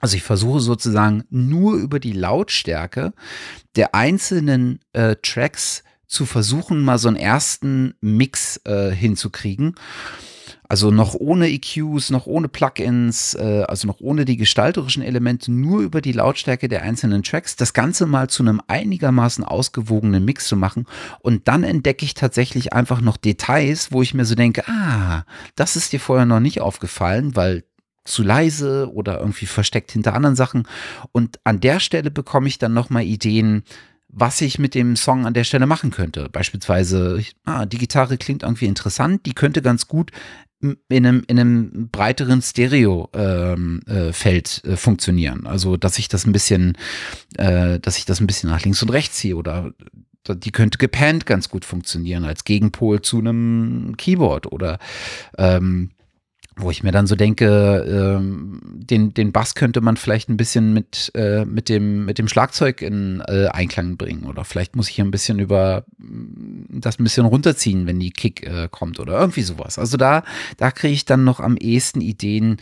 Also 0.00 0.16
ich 0.16 0.22
versuche 0.22 0.60
sozusagen 0.60 1.24
nur 1.30 1.76
über 1.76 2.00
die 2.00 2.12
Lautstärke 2.12 3.12
der 3.76 3.94
einzelnen 3.94 4.80
äh, 4.92 5.16
Tracks 5.22 5.82
zu 6.08 6.26
versuchen, 6.26 6.82
mal 6.82 6.98
so 6.98 7.08
einen 7.08 7.16
ersten 7.16 7.94
Mix 8.00 8.60
äh, 8.64 8.90
hinzukriegen. 8.90 9.74
Also 10.70 10.90
noch 10.90 11.14
ohne 11.14 11.48
EQs, 11.48 12.10
noch 12.10 12.26
ohne 12.26 12.48
Plugins, 12.48 13.34
äh, 13.34 13.64
also 13.66 13.86
noch 13.86 14.00
ohne 14.00 14.26
die 14.26 14.36
gestalterischen 14.36 15.02
Elemente, 15.02 15.50
nur 15.50 15.80
über 15.80 16.02
die 16.02 16.12
Lautstärke 16.12 16.68
der 16.68 16.82
einzelnen 16.82 17.22
Tracks, 17.22 17.56
das 17.56 17.72
Ganze 17.72 18.06
mal 18.06 18.28
zu 18.28 18.42
einem 18.42 18.60
einigermaßen 18.66 19.44
ausgewogenen 19.44 20.24
Mix 20.26 20.46
zu 20.46 20.56
machen. 20.56 20.86
Und 21.20 21.48
dann 21.48 21.64
entdecke 21.64 22.04
ich 22.04 22.12
tatsächlich 22.12 22.74
einfach 22.74 23.00
noch 23.00 23.16
Details, 23.16 23.92
wo 23.92 24.02
ich 24.02 24.12
mir 24.12 24.26
so 24.26 24.34
denke, 24.34 24.68
ah, 24.68 25.24
das 25.56 25.76
ist 25.76 25.92
dir 25.92 26.00
vorher 26.00 26.26
noch 26.26 26.40
nicht 26.40 26.60
aufgefallen, 26.60 27.34
weil 27.34 27.64
zu 28.04 28.22
leise 28.22 28.90
oder 28.92 29.20
irgendwie 29.20 29.46
versteckt 29.46 29.92
hinter 29.92 30.14
anderen 30.14 30.36
Sachen. 30.36 30.66
Und 31.12 31.40
an 31.44 31.60
der 31.60 31.80
Stelle 31.80 32.10
bekomme 32.10 32.48
ich 32.48 32.58
dann 32.58 32.74
nochmal 32.74 33.04
Ideen, 33.04 33.64
was 34.08 34.40
ich 34.40 34.58
mit 34.58 34.74
dem 34.74 34.96
Song 34.96 35.26
an 35.26 35.34
der 35.34 35.44
Stelle 35.44 35.66
machen 35.66 35.90
könnte. 35.90 36.28
Beispielsweise, 36.30 37.22
ah, 37.44 37.66
die 37.66 37.78
Gitarre 37.78 38.16
klingt 38.16 38.42
irgendwie 38.42 38.66
interessant, 38.66 39.26
die 39.26 39.34
könnte 39.34 39.62
ganz 39.62 39.86
gut 39.86 40.10
in 40.60 40.76
einem, 40.90 41.22
in 41.28 41.38
einem 41.38 41.88
breiteren 41.90 42.42
Stereo-Feld 42.42 43.12
ähm, 43.16 43.82
äh, 43.86 44.72
äh, 44.72 44.76
funktionieren. 44.76 45.46
Also, 45.46 45.76
dass 45.76 45.98
ich 45.98 46.08
das 46.08 46.26
ein 46.26 46.32
bisschen, 46.32 46.76
äh, 47.36 47.78
dass 47.78 47.96
ich 47.98 48.06
das 48.06 48.20
ein 48.20 48.26
bisschen 48.26 48.50
nach 48.50 48.62
links 48.62 48.82
und 48.82 48.90
rechts 48.90 49.18
ziehe 49.18 49.36
oder 49.36 49.72
die 50.28 50.50
könnte 50.50 50.76
gepannt 50.78 51.24
ganz 51.24 51.48
gut 51.48 51.64
funktionieren 51.64 52.24
als 52.24 52.44
Gegenpol 52.44 53.00
zu 53.00 53.18
einem 53.18 53.94
Keyboard 53.96 54.52
oder 54.52 54.78
ähm, 55.38 55.90
wo 56.58 56.70
ich 56.70 56.82
mir 56.82 56.92
dann 56.92 57.06
so 57.06 57.14
denke, 57.14 57.84
ähm, 57.88 58.60
den, 58.64 59.14
den 59.14 59.32
Bass 59.32 59.54
könnte 59.54 59.80
man 59.80 59.96
vielleicht 59.96 60.28
ein 60.28 60.36
bisschen 60.36 60.72
mit, 60.72 61.10
äh, 61.14 61.44
mit, 61.44 61.68
dem, 61.68 62.04
mit 62.04 62.18
dem 62.18 62.28
Schlagzeug 62.28 62.82
in 62.82 63.22
äh, 63.28 63.46
Einklang 63.46 63.96
bringen. 63.96 64.24
Oder 64.24 64.44
vielleicht 64.44 64.74
muss 64.74 64.90
ich 64.90 65.00
ein 65.00 65.10
bisschen 65.10 65.38
über 65.38 65.84
mm, 65.98 66.80
das 66.80 66.98
ein 66.98 67.04
bisschen 67.04 67.26
runterziehen, 67.26 67.86
wenn 67.86 68.00
die 68.00 68.10
Kick 68.10 68.44
äh, 68.46 68.68
kommt 68.70 68.98
oder 68.98 69.18
irgendwie 69.18 69.42
sowas. 69.42 69.78
Also 69.78 69.96
da, 69.96 70.24
da 70.56 70.70
kriege 70.70 70.94
ich 70.94 71.04
dann 71.04 71.24
noch 71.24 71.38
am 71.38 71.56
ehesten 71.56 72.00
Ideen, 72.00 72.56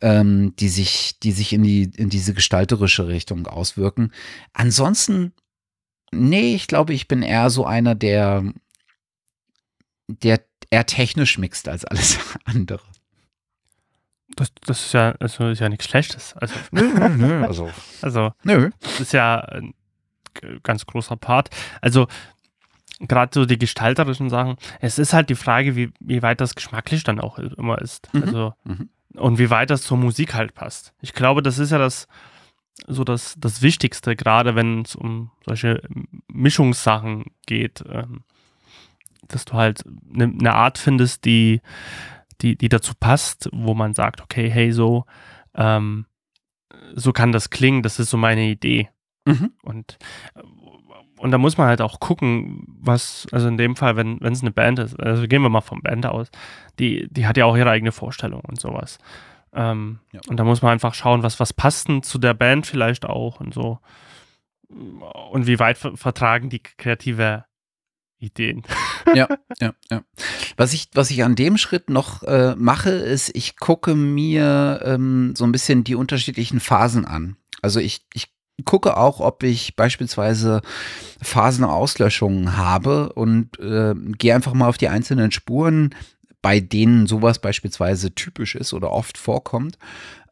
ähm, 0.00 0.54
die 0.56 0.68
sich, 0.68 1.18
die 1.20 1.32
sich 1.32 1.52
in, 1.52 1.62
die, 1.62 1.90
in 1.96 2.10
diese 2.10 2.34
gestalterische 2.34 3.08
Richtung 3.08 3.46
auswirken. 3.46 4.12
Ansonsten, 4.52 5.32
nee, 6.12 6.54
ich 6.54 6.68
glaube, 6.68 6.94
ich 6.94 7.08
bin 7.08 7.22
eher 7.22 7.50
so 7.50 7.66
einer, 7.66 7.96
der, 7.96 8.44
der 10.06 10.40
eher 10.70 10.86
technisch 10.86 11.38
mixt 11.38 11.68
als 11.68 11.84
alles 11.84 12.18
andere. 12.44 12.82
Das, 14.36 14.52
das 14.66 14.86
ist 14.86 14.92
ja, 14.92 15.14
also 15.20 15.48
ist 15.48 15.60
ja 15.60 15.68
nichts 15.68 15.86
Schlechtes. 15.86 16.34
Also, 16.34 16.54
nö, 16.70 16.82
nö, 16.82 17.08
nö. 17.08 17.46
Also, 17.46 17.70
also 18.02 18.32
nö. 18.42 18.70
das 18.80 19.00
ist 19.00 19.12
ja 19.12 19.40
ein 19.40 19.74
ganz 20.62 20.86
großer 20.86 21.16
Part. 21.16 21.50
Also, 21.80 22.06
gerade 23.00 23.30
so 23.32 23.44
die 23.44 23.58
gestalterischen 23.58 24.30
Sachen, 24.30 24.56
es 24.80 24.98
ist 24.98 25.12
halt 25.12 25.30
die 25.30 25.34
Frage, 25.34 25.76
wie, 25.76 25.92
wie 26.00 26.22
weit 26.22 26.40
das 26.40 26.54
geschmacklich 26.54 27.04
dann 27.04 27.20
auch 27.20 27.38
immer 27.38 27.80
ist. 27.80 28.12
Mhm. 28.12 28.22
Also, 28.22 28.54
mhm. 28.64 28.88
und 29.14 29.38
wie 29.38 29.50
weit 29.50 29.70
das 29.70 29.82
zur 29.82 29.98
Musik 29.98 30.34
halt 30.34 30.54
passt. 30.54 30.92
Ich 31.00 31.12
glaube, 31.12 31.42
das 31.42 31.58
ist 31.58 31.70
ja 31.70 31.78
das, 31.78 32.08
so 32.86 33.04
das, 33.04 33.34
das 33.38 33.62
Wichtigste, 33.62 34.16
gerade 34.16 34.54
wenn 34.54 34.82
es 34.82 34.96
um 34.96 35.30
solche 35.44 35.82
Mischungssachen 36.28 37.26
geht, 37.46 37.84
ähm, 37.88 38.24
dass 39.28 39.44
du 39.44 39.54
halt 39.54 39.84
eine 40.12 40.28
ne 40.28 40.52
Art 40.52 40.78
findest, 40.78 41.24
die 41.24 41.60
die, 42.44 42.56
die 42.56 42.68
dazu 42.68 42.92
passt, 42.98 43.48
wo 43.52 43.74
man 43.74 43.94
sagt, 43.94 44.20
okay, 44.20 44.50
hey, 44.50 44.70
so, 44.70 45.06
ähm, 45.54 46.06
so 46.94 47.12
kann 47.12 47.32
das 47.32 47.50
klingen, 47.50 47.82
das 47.82 47.98
ist 47.98 48.10
so 48.10 48.16
meine 48.16 48.44
Idee. 48.44 48.90
Mhm. 49.24 49.52
Und, 49.62 49.98
und 51.18 51.30
da 51.30 51.38
muss 51.38 51.56
man 51.56 51.68
halt 51.68 51.80
auch 51.80 52.00
gucken, 52.00 52.64
was, 52.68 53.26
also 53.32 53.48
in 53.48 53.56
dem 53.56 53.76
Fall, 53.76 53.96
wenn 53.96 54.22
es 54.22 54.42
eine 54.42 54.50
Band 54.50 54.78
ist, 54.78 55.00
also 55.00 55.26
gehen 55.26 55.42
wir 55.42 55.48
mal 55.48 55.62
vom 55.62 55.80
Band 55.80 56.04
aus, 56.06 56.30
die, 56.78 57.08
die 57.10 57.26
hat 57.26 57.38
ja 57.38 57.46
auch 57.46 57.56
ihre 57.56 57.70
eigene 57.70 57.92
Vorstellung 57.92 58.42
und 58.42 58.60
sowas. 58.60 58.98
Ähm, 59.54 60.00
ja. 60.12 60.20
Und 60.28 60.36
da 60.36 60.44
muss 60.44 60.60
man 60.60 60.72
einfach 60.72 60.92
schauen, 60.92 61.22
was, 61.22 61.40
was 61.40 61.52
passt 61.52 61.88
denn 61.88 62.02
zu 62.02 62.18
der 62.18 62.34
Band 62.34 62.66
vielleicht 62.66 63.06
auch 63.06 63.40
und 63.40 63.54
so. 63.54 63.78
Und 64.68 65.46
wie 65.46 65.58
weit 65.58 65.78
vertragen 65.78 66.50
die 66.50 66.62
kreative 66.62 67.44
Ideen. 68.18 68.62
Ja, 69.14 69.28
ja, 69.60 69.74
ja. 69.90 70.02
Was 70.56 70.72
ich, 70.72 70.88
was 70.94 71.10
ich 71.10 71.24
an 71.24 71.34
dem 71.34 71.58
Schritt 71.58 71.90
noch 71.90 72.22
äh, 72.22 72.54
mache, 72.56 72.90
ist, 72.90 73.30
ich 73.34 73.56
gucke 73.56 73.94
mir 73.94 74.80
ähm, 74.84 75.34
so 75.36 75.44
ein 75.44 75.52
bisschen 75.52 75.84
die 75.84 75.94
unterschiedlichen 75.94 76.60
Phasen 76.60 77.04
an. 77.04 77.36
Also 77.62 77.80
ich, 77.80 78.06
ich 78.14 78.28
gucke 78.64 78.96
auch, 78.96 79.20
ob 79.20 79.42
ich 79.42 79.74
beispielsweise 79.76 80.62
Phasenauslöschungen 81.20 82.56
habe 82.56 83.12
und 83.12 83.58
äh, 83.58 83.94
gehe 84.18 84.34
einfach 84.34 84.54
mal 84.54 84.68
auf 84.68 84.78
die 84.78 84.88
einzelnen 84.88 85.32
Spuren, 85.32 85.94
bei 86.40 86.60
denen 86.60 87.06
sowas 87.06 87.38
beispielsweise 87.38 88.14
typisch 88.14 88.54
ist 88.54 88.74
oder 88.74 88.92
oft 88.92 89.16
vorkommt 89.16 89.78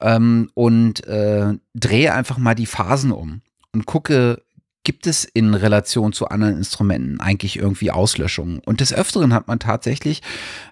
ähm, 0.01 0.51
und 0.55 1.07
äh, 1.07 1.55
drehe 1.75 2.13
einfach 2.13 2.37
mal 2.37 2.55
die 2.55 2.67
Phasen 2.67 3.13
um 3.13 3.41
und 3.73 3.87
gucke, 3.87 4.43
gibt 4.85 5.07
es 5.07 5.25
in 5.25 5.55
Relation 5.55 6.13
zu 6.13 6.29
anderen 6.29 6.57
Instrumenten 6.57 7.21
eigentlich 7.21 7.59
irgendwie 7.59 7.91
Auslöschungen. 7.91 8.61
Und 8.65 8.81
des 8.81 8.93
Öfteren 8.93 9.33
hat 9.33 9.49
man 9.49 9.59
tatsächlich 9.59 10.23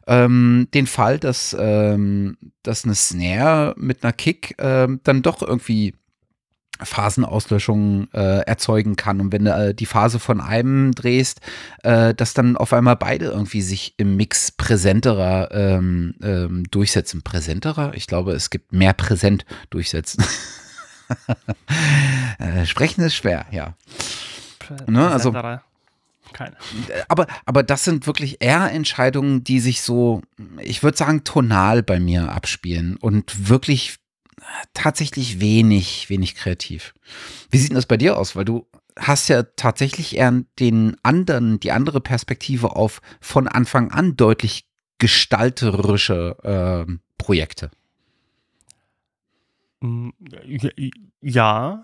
ähm, 0.06 0.68
den 0.74 0.86
Fall, 0.86 1.18
dass, 1.18 1.56
ähm, 1.58 2.36
dass 2.62 2.84
eine 2.84 2.94
Snare 2.94 3.74
mit 3.76 4.02
einer 4.02 4.12
Kick 4.12 4.54
ähm, 4.58 5.00
dann 5.04 5.22
doch 5.22 5.42
irgendwie 5.42 5.94
Phasenauslöschungen 6.82 8.08
äh, 8.12 8.40
erzeugen 8.40 8.96
kann. 8.96 9.20
Und 9.20 9.32
wenn 9.32 9.44
du 9.44 9.52
äh, 9.52 9.74
die 9.74 9.86
Phase 9.86 10.18
von 10.18 10.40
einem 10.40 10.94
drehst, 10.94 11.40
äh, 11.82 12.14
dass 12.14 12.34
dann 12.34 12.56
auf 12.56 12.72
einmal 12.72 12.96
beide 12.96 13.26
irgendwie 13.26 13.62
sich 13.62 13.94
im 13.98 14.16
Mix 14.16 14.50
präsenterer 14.52 15.50
ähm, 15.52 16.14
ähm, 16.22 16.64
durchsetzen. 16.70 17.22
Präsenterer? 17.22 17.92
Ich 17.94 18.06
glaube, 18.06 18.32
es 18.32 18.50
gibt 18.50 18.72
mehr 18.72 18.94
präsent 18.94 19.44
durchsetzen. 19.70 20.24
äh, 22.38 22.66
sprechen 22.66 23.02
ist 23.02 23.14
schwer, 23.14 23.46
ja. 23.50 23.74
Ne, 24.86 25.10
also, 25.10 25.32
keine. 26.32 26.56
Aber, 27.08 27.26
aber 27.44 27.62
das 27.62 27.84
sind 27.84 28.06
wirklich 28.06 28.36
eher 28.40 28.70
Entscheidungen, 28.70 29.42
die 29.42 29.60
sich 29.60 29.82
so, 29.82 30.22
ich 30.60 30.82
würde 30.82 30.96
sagen, 30.96 31.24
tonal 31.24 31.82
bei 31.82 31.98
mir 31.98 32.30
abspielen 32.32 32.96
und 32.96 33.48
wirklich 33.48 33.96
tatsächlich 34.74 35.40
wenig, 35.40 36.08
wenig 36.08 36.34
kreativ. 36.34 36.94
Wie 37.50 37.58
sieht 37.58 37.70
denn 37.70 37.76
das 37.76 37.86
bei 37.86 37.96
dir 37.96 38.16
aus? 38.16 38.36
Weil 38.36 38.44
du 38.44 38.66
hast 38.98 39.28
ja 39.28 39.42
tatsächlich 39.42 40.16
eher 40.16 40.42
den 40.58 40.96
anderen, 41.02 41.60
die 41.60 41.72
andere 41.72 42.00
Perspektive 42.00 42.76
auf 42.76 43.00
von 43.20 43.48
Anfang 43.48 43.90
an 43.90 44.16
deutlich 44.16 44.66
gestalterische 44.98 46.36
äh, 46.88 46.92
Projekte. 47.18 47.70
Mm, 49.80 50.10
ja. 51.22 51.82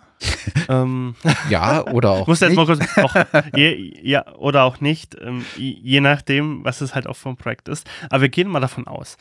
ähm, 0.68 1.14
ja, 1.50 1.86
oder 1.86 2.10
auch. 2.10 2.26
muss 2.26 2.40
jetzt 2.40 2.54
mal 2.54 2.66
kurz. 2.66 2.80
Auch, 2.98 3.14
je, 3.56 3.98
ja, 4.02 4.34
oder 4.36 4.64
auch 4.64 4.80
nicht, 4.80 5.16
ähm, 5.20 5.44
je 5.56 6.00
nachdem, 6.00 6.64
was 6.64 6.80
es 6.80 6.94
halt 6.94 7.06
auch 7.06 7.16
vom 7.16 7.36
Projekt 7.36 7.68
ist. 7.68 7.88
Aber 8.10 8.22
wir 8.22 8.28
gehen 8.28 8.48
mal 8.48 8.60
davon 8.60 8.86
aus. 8.86 9.16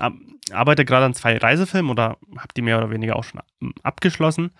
Ähm, 0.00 0.38
arbeite 0.52 0.84
gerade 0.84 1.04
an 1.06 1.14
zwei 1.14 1.36
Reisefilmen 1.36 1.90
oder 1.90 2.16
habe 2.36 2.54
die 2.56 2.62
mehr 2.62 2.78
oder 2.78 2.90
weniger 2.90 3.16
auch 3.16 3.24
schon 3.24 3.40
abgeschlossen. 3.82 4.52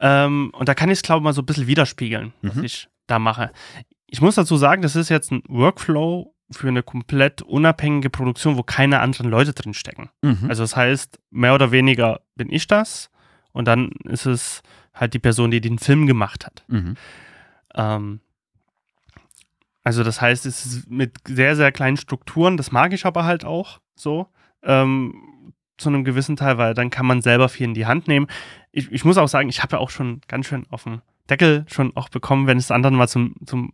Ähm, 0.00 0.50
und 0.54 0.68
da 0.68 0.74
kann 0.74 0.90
ich 0.90 0.98
es, 0.98 1.02
glaube 1.02 1.20
ich, 1.20 1.24
mal 1.24 1.32
so 1.32 1.42
ein 1.42 1.46
bisschen 1.46 1.66
widerspiegeln, 1.66 2.32
mhm. 2.42 2.48
was 2.48 2.56
ich 2.58 2.88
da 3.06 3.18
mache. 3.18 3.52
Ich 4.06 4.20
muss 4.20 4.34
dazu 4.34 4.56
sagen, 4.56 4.82
das 4.82 4.96
ist 4.96 5.08
jetzt 5.08 5.32
ein 5.32 5.42
Workflow, 5.48 6.34
für 6.52 6.68
eine 6.68 6.82
komplett 6.82 7.42
unabhängige 7.42 8.10
Produktion, 8.10 8.56
wo 8.56 8.62
keine 8.62 9.00
anderen 9.00 9.30
Leute 9.30 9.52
drin 9.52 9.74
stecken. 9.74 10.10
Mhm. 10.22 10.46
Also 10.48 10.62
das 10.62 10.76
heißt, 10.76 11.18
mehr 11.30 11.54
oder 11.54 11.72
weniger 11.72 12.20
bin 12.36 12.50
ich 12.50 12.66
das 12.66 13.10
und 13.52 13.66
dann 13.66 13.90
ist 14.04 14.26
es 14.26 14.62
halt 14.94 15.14
die 15.14 15.18
Person, 15.18 15.50
die 15.50 15.60
den 15.60 15.78
Film 15.78 16.06
gemacht 16.06 16.46
hat. 16.46 16.64
Mhm. 16.68 16.96
Ähm, 17.74 18.20
also 19.84 20.04
das 20.04 20.20
heißt, 20.20 20.46
es 20.46 20.64
ist 20.64 20.90
mit 20.90 21.16
sehr, 21.26 21.56
sehr 21.56 21.72
kleinen 21.72 21.96
Strukturen, 21.96 22.56
das 22.56 22.72
mag 22.72 22.92
ich 22.92 23.04
aber 23.04 23.24
halt 23.24 23.44
auch 23.44 23.80
so. 23.94 24.28
Ähm, 24.62 25.14
zu 25.78 25.88
einem 25.88 26.04
gewissen 26.04 26.36
Teil, 26.36 26.58
weil 26.58 26.74
dann 26.74 26.90
kann 26.90 27.06
man 27.06 27.22
selber 27.22 27.48
viel 27.48 27.64
in 27.64 27.74
die 27.74 27.86
Hand 27.86 28.06
nehmen. 28.06 28.28
Ich, 28.70 28.92
ich 28.92 29.04
muss 29.04 29.18
auch 29.18 29.26
sagen, 29.26 29.48
ich 29.48 29.62
habe 29.62 29.76
ja 29.76 29.80
auch 29.80 29.90
schon 29.90 30.20
ganz 30.28 30.46
schön 30.46 30.66
auf 30.70 30.84
dem 30.84 31.02
Deckel 31.32 31.64
schon 31.66 31.96
auch 31.96 32.10
bekommen, 32.10 32.46
wenn 32.46 32.58
es 32.58 32.70
anderen 32.70 32.94
mal 32.94 33.08
zum, 33.08 33.34
zum 33.46 33.72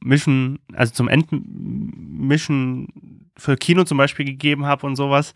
Mischen, 0.00 0.60
also 0.72 0.92
zum 0.92 1.08
Endmischen 1.08 2.88
für 3.36 3.56
Kino 3.56 3.82
zum 3.84 3.98
Beispiel 3.98 4.24
gegeben 4.24 4.66
habe 4.66 4.86
und 4.86 4.94
sowas. 4.94 5.34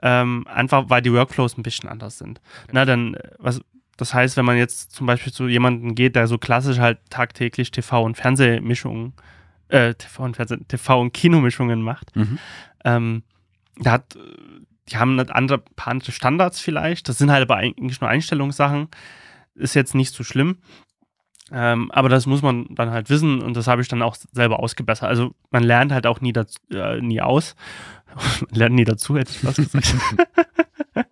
Ähm, 0.00 0.46
einfach 0.48 0.88
weil 0.88 1.02
die 1.02 1.12
Workflows 1.12 1.58
ein 1.58 1.62
bisschen 1.62 1.88
anders 1.88 2.18
sind. 2.18 2.40
Okay. 2.64 2.72
Na, 2.72 2.84
dann, 2.84 3.16
was, 3.38 3.60
das 3.96 4.14
heißt, 4.14 4.36
wenn 4.36 4.44
man 4.44 4.56
jetzt 4.56 4.92
zum 4.92 5.06
Beispiel 5.06 5.32
zu 5.32 5.46
jemandem 5.46 5.94
geht, 5.94 6.16
der 6.16 6.26
so 6.26 6.38
klassisch 6.38 6.78
halt 6.78 6.98
tagtäglich 7.10 7.70
TV- 7.70 8.02
und 8.02 8.16
Fernsehmischungen, 8.16 9.12
äh, 9.68 9.94
TV 9.94 10.24
und, 10.24 10.36
Fernseh 10.36 10.56
TV 10.66 11.00
und 11.00 11.12
Kinomischungen 11.12 11.82
macht, 11.82 12.16
mhm. 12.16 12.38
ähm, 12.84 13.22
der 13.78 13.92
hat 13.92 14.16
die 14.88 14.96
haben 14.96 15.18
ein 15.18 15.30
andere, 15.30 15.58
paar 15.58 15.92
andere 15.92 16.12
Standards 16.12 16.60
vielleicht. 16.60 17.08
Das 17.08 17.18
sind 17.18 17.30
halt 17.30 17.42
aber 17.42 17.56
eigentlich 17.56 18.00
nur 18.00 18.10
Einstellungssachen. 18.10 18.88
Ist 19.54 19.74
jetzt 19.74 19.94
nicht 19.94 20.14
so 20.14 20.24
schlimm. 20.24 20.58
Ähm, 21.52 21.90
aber 21.90 22.08
das 22.08 22.26
muss 22.26 22.40
man 22.40 22.66
dann 22.70 22.90
halt 22.90 23.10
wissen 23.10 23.42
und 23.42 23.56
das 23.56 23.66
habe 23.66 23.82
ich 23.82 23.88
dann 23.88 24.00
auch 24.02 24.16
selber 24.32 24.60
ausgebessert. 24.60 25.08
Also 25.08 25.34
man 25.50 25.62
lernt 25.62 25.92
halt 25.92 26.06
auch 26.06 26.20
nie, 26.20 26.32
dazu, 26.32 26.58
äh, 26.70 27.00
nie 27.00 27.20
aus. 27.20 27.54
man 28.40 28.58
lernt 28.58 28.74
nie 28.74 28.84
dazu, 28.84 29.16
hätte 29.16 29.32
ich 29.32 29.44
was 29.44 29.56
gesagt. 29.56 29.94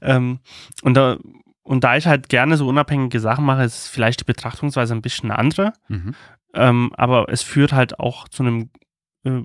ähm, 0.00 0.38
und, 0.82 0.94
da, 0.94 1.18
und 1.62 1.84
da 1.84 1.96
ich 1.96 2.06
halt 2.06 2.30
gerne 2.30 2.56
so 2.56 2.66
unabhängige 2.66 3.20
Sachen 3.20 3.44
mache, 3.44 3.64
ist 3.64 3.88
vielleicht 3.88 4.20
die 4.20 4.24
Betrachtungsweise 4.24 4.94
ein 4.94 5.02
bisschen 5.02 5.30
eine 5.30 5.38
andere. 5.38 5.72
Mhm. 5.88 6.14
Ähm, 6.54 6.92
aber 6.96 7.28
es 7.28 7.42
führt 7.42 7.74
halt 7.74 8.00
auch 8.00 8.28
zu 8.28 8.42
einem, 8.42 8.70
äh, 9.24 9.42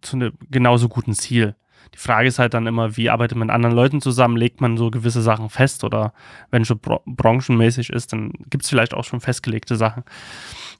zu 0.00 0.16
einem 0.16 0.32
genauso 0.50 0.88
guten 0.88 1.12
Ziel. 1.12 1.54
Die 1.94 1.98
Frage 1.98 2.28
ist 2.28 2.38
halt 2.38 2.54
dann 2.54 2.66
immer, 2.66 2.96
wie 2.96 3.10
arbeitet 3.10 3.38
man 3.38 3.48
mit 3.48 3.54
anderen 3.54 3.74
Leuten 3.74 4.00
zusammen? 4.00 4.36
Legt 4.36 4.60
man 4.60 4.76
so 4.76 4.90
gewisse 4.90 5.22
Sachen 5.22 5.48
fest 5.48 5.84
oder 5.84 6.12
wenn 6.50 6.64
schon 6.64 6.78
br 6.78 7.00
branchenmäßig 7.06 7.90
ist, 7.90 8.12
dann 8.12 8.32
gibt 8.50 8.64
es 8.64 8.70
vielleicht 8.70 8.94
auch 8.94 9.04
schon 9.04 9.20
festgelegte 9.20 9.76
Sachen, 9.76 10.04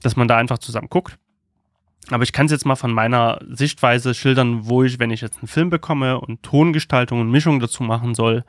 dass 0.01 0.15
man 0.15 0.27
da 0.27 0.37
einfach 0.37 0.59
zusammen 0.59 0.89
guckt. 0.89 1.17
Aber 2.09 2.23
ich 2.23 2.31
kann 2.31 2.45
es 2.45 2.51
jetzt 2.51 2.65
mal 2.65 2.75
von 2.75 2.93
meiner 2.93 3.39
Sichtweise 3.49 4.13
schildern, 4.13 4.67
wo 4.67 4.83
ich, 4.83 4.99
wenn 4.99 5.11
ich 5.11 5.21
jetzt 5.21 5.39
einen 5.39 5.47
Film 5.47 5.69
bekomme 5.69 6.19
und 6.19 6.41
Tongestaltung 6.41 7.19
und 7.19 7.31
Mischung 7.31 7.59
dazu 7.59 7.83
machen 7.83 8.15
soll, 8.15 8.45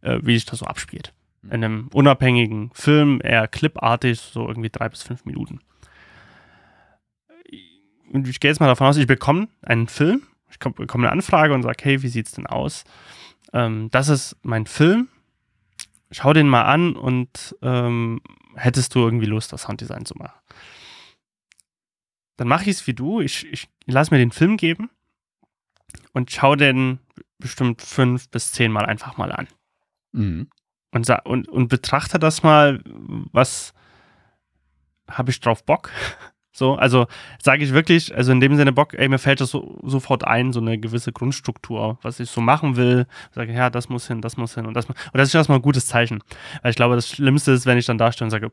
äh, 0.00 0.18
wie 0.22 0.34
sich 0.34 0.44
das 0.44 0.58
so 0.58 0.66
abspielt. 0.66 1.12
In 1.44 1.62
einem 1.62 1.88
unabhängigen 1.92 2.70
Film, 2.72 3.20
eher 3.22 3.46
clipartig, 3.46 4.20
so 4.20 4.48
irgendwie 4.48 4.70
drei 4.70 4.88
bis 4.88 5.02
fünf 5.02 5.24
Minuten. 5.24 5.60
Ich 8.12 8.40
gehe 8.40 8.50
jetzt 8.50 8.58
mal 8.58 8.66
davon 8.66 8.88
aus, 8.88 8.96
ich 8.96 9.06
bekomme 9.06 9.48
einen 9.62 9.86
Film 9.86 10.22
ich 10.58 10.74
bekomme 10.74 11.06
eine 11.06 11.12
Anfrage 11.12 11.54
und 11.54 11.62
sage, 11.62 11.84
hey, 11.84 12.02
wie 12.02 12.08
sieht's 12.08 12.32
denn 12.32 12.46
aus? 12.46 12.84
Ähm, 13.52 13.90
das 13.90 14.08
ist 14.08 14.36
mein 14.42 14.66
Film. 14.66 15.08
Schau 16.10 16.32
den 16.32 16.48
mal 16.48 16.62
an 16.62 16.96
und 16.96 17.56
ähm, 17.62 18.20
hättest 18.54 18.94
du 18.94 19.00
irgendwie 19.00 19.26
Lust, 19.26 19.52
das 19.52 19.62
Sounddesign 19.62 20.06
zu 20.06 20.14
machen? 20.16 20.38
Dann 22.36 22.48
mache 22.48 22.64
ich 22.64 22.76
es 22.76 22.86
wie 22.86 22.94
du. 22.94 23.20
Ich, 23.20 23.46
ich 23.52 23.68
lasse 23.86 24.12
mir 24.12 24.18
den 24.18 24.30
Film 24.30 24.56
geben 24.56 24.90
und 26.12 26.30
schau 26.30 26.54
den 26.54 27.00
bestimmt 27.38 27.82
fünf 27.82 28.28
bis 28.30 28.52
zehn 28.52 28.72
Mal 28.72 28.86
einfach 28.86 29.16
mal 29.16 29.32
an. 29.32 29.48
Mhm. 30.12 30.48
Und, 30.92 31.10
und, 31.24 31.48
und 31.48 31.68
betrachte 31.68 32.18
das 32.18 32.42
mal, 32.42 32.82
was 32.84 33.74
habe 35.08 35.30
ich 35.30 35.40
drauf 35.40 35.64
Bock? 35.64 35.90
So, 36.56 36.74
also 36.74 37.06
sage 37.42 37.62
ich 37.62 37.74
wirklich, 37.74 38.14
also 38.16 38.32
in 38.32 38.40
dem 38.40 38.56
Sinne 38.56 38.72
Bock, 38.72 38.94
ey, 38.94 39.10
mir 39.10 39.18
fällt 39.18 39.42
das 39.42 39.50
so, 39.50 39.78
sofort 39.82 40.24
ein, 40.24 40.54
so 40.54 40.60
eine 40.60 40.78
gewisse 40.78 41.12
Grundstruktur, 41.12 41.98
was 42.00 42.18
ich 42.18 42.30
so 42.30 42.40
machen 42.40 42.76
will. 42.76 43.06
Sage, 43.32 43.52
ja, 43.52 43.68
das 43.68 43.90
muss 43.90 44.08
hin, 44.08 44.22
das 44.22 44.38
muss 44.38 44.54
hin 44.54 44.64
und 44.64 44.72
das 44.72 44.88
muss. 44.88 44.96
Und 45.12 45.18
das 45.18 45.28
ist 45.28 45.34
erstmal 45.34 45.58
ein 45.58 45.62
gutes 45.62 45.84
Zeichen. 45.86 46.22
Weil 46.62 46.70
ich 46.70 46.76
glaube, 46.76 46.94
das 46.94 47.10
Schlimmste 47.10 47.52
ist, 47.52 47.66
wenn 47.66 47.76
ich 47.76 47.84
dann 47.84 47.98
da 47.98 48.10
stehe 48.10 48.24
und 48.24 48.30
sage, 48.30 48.52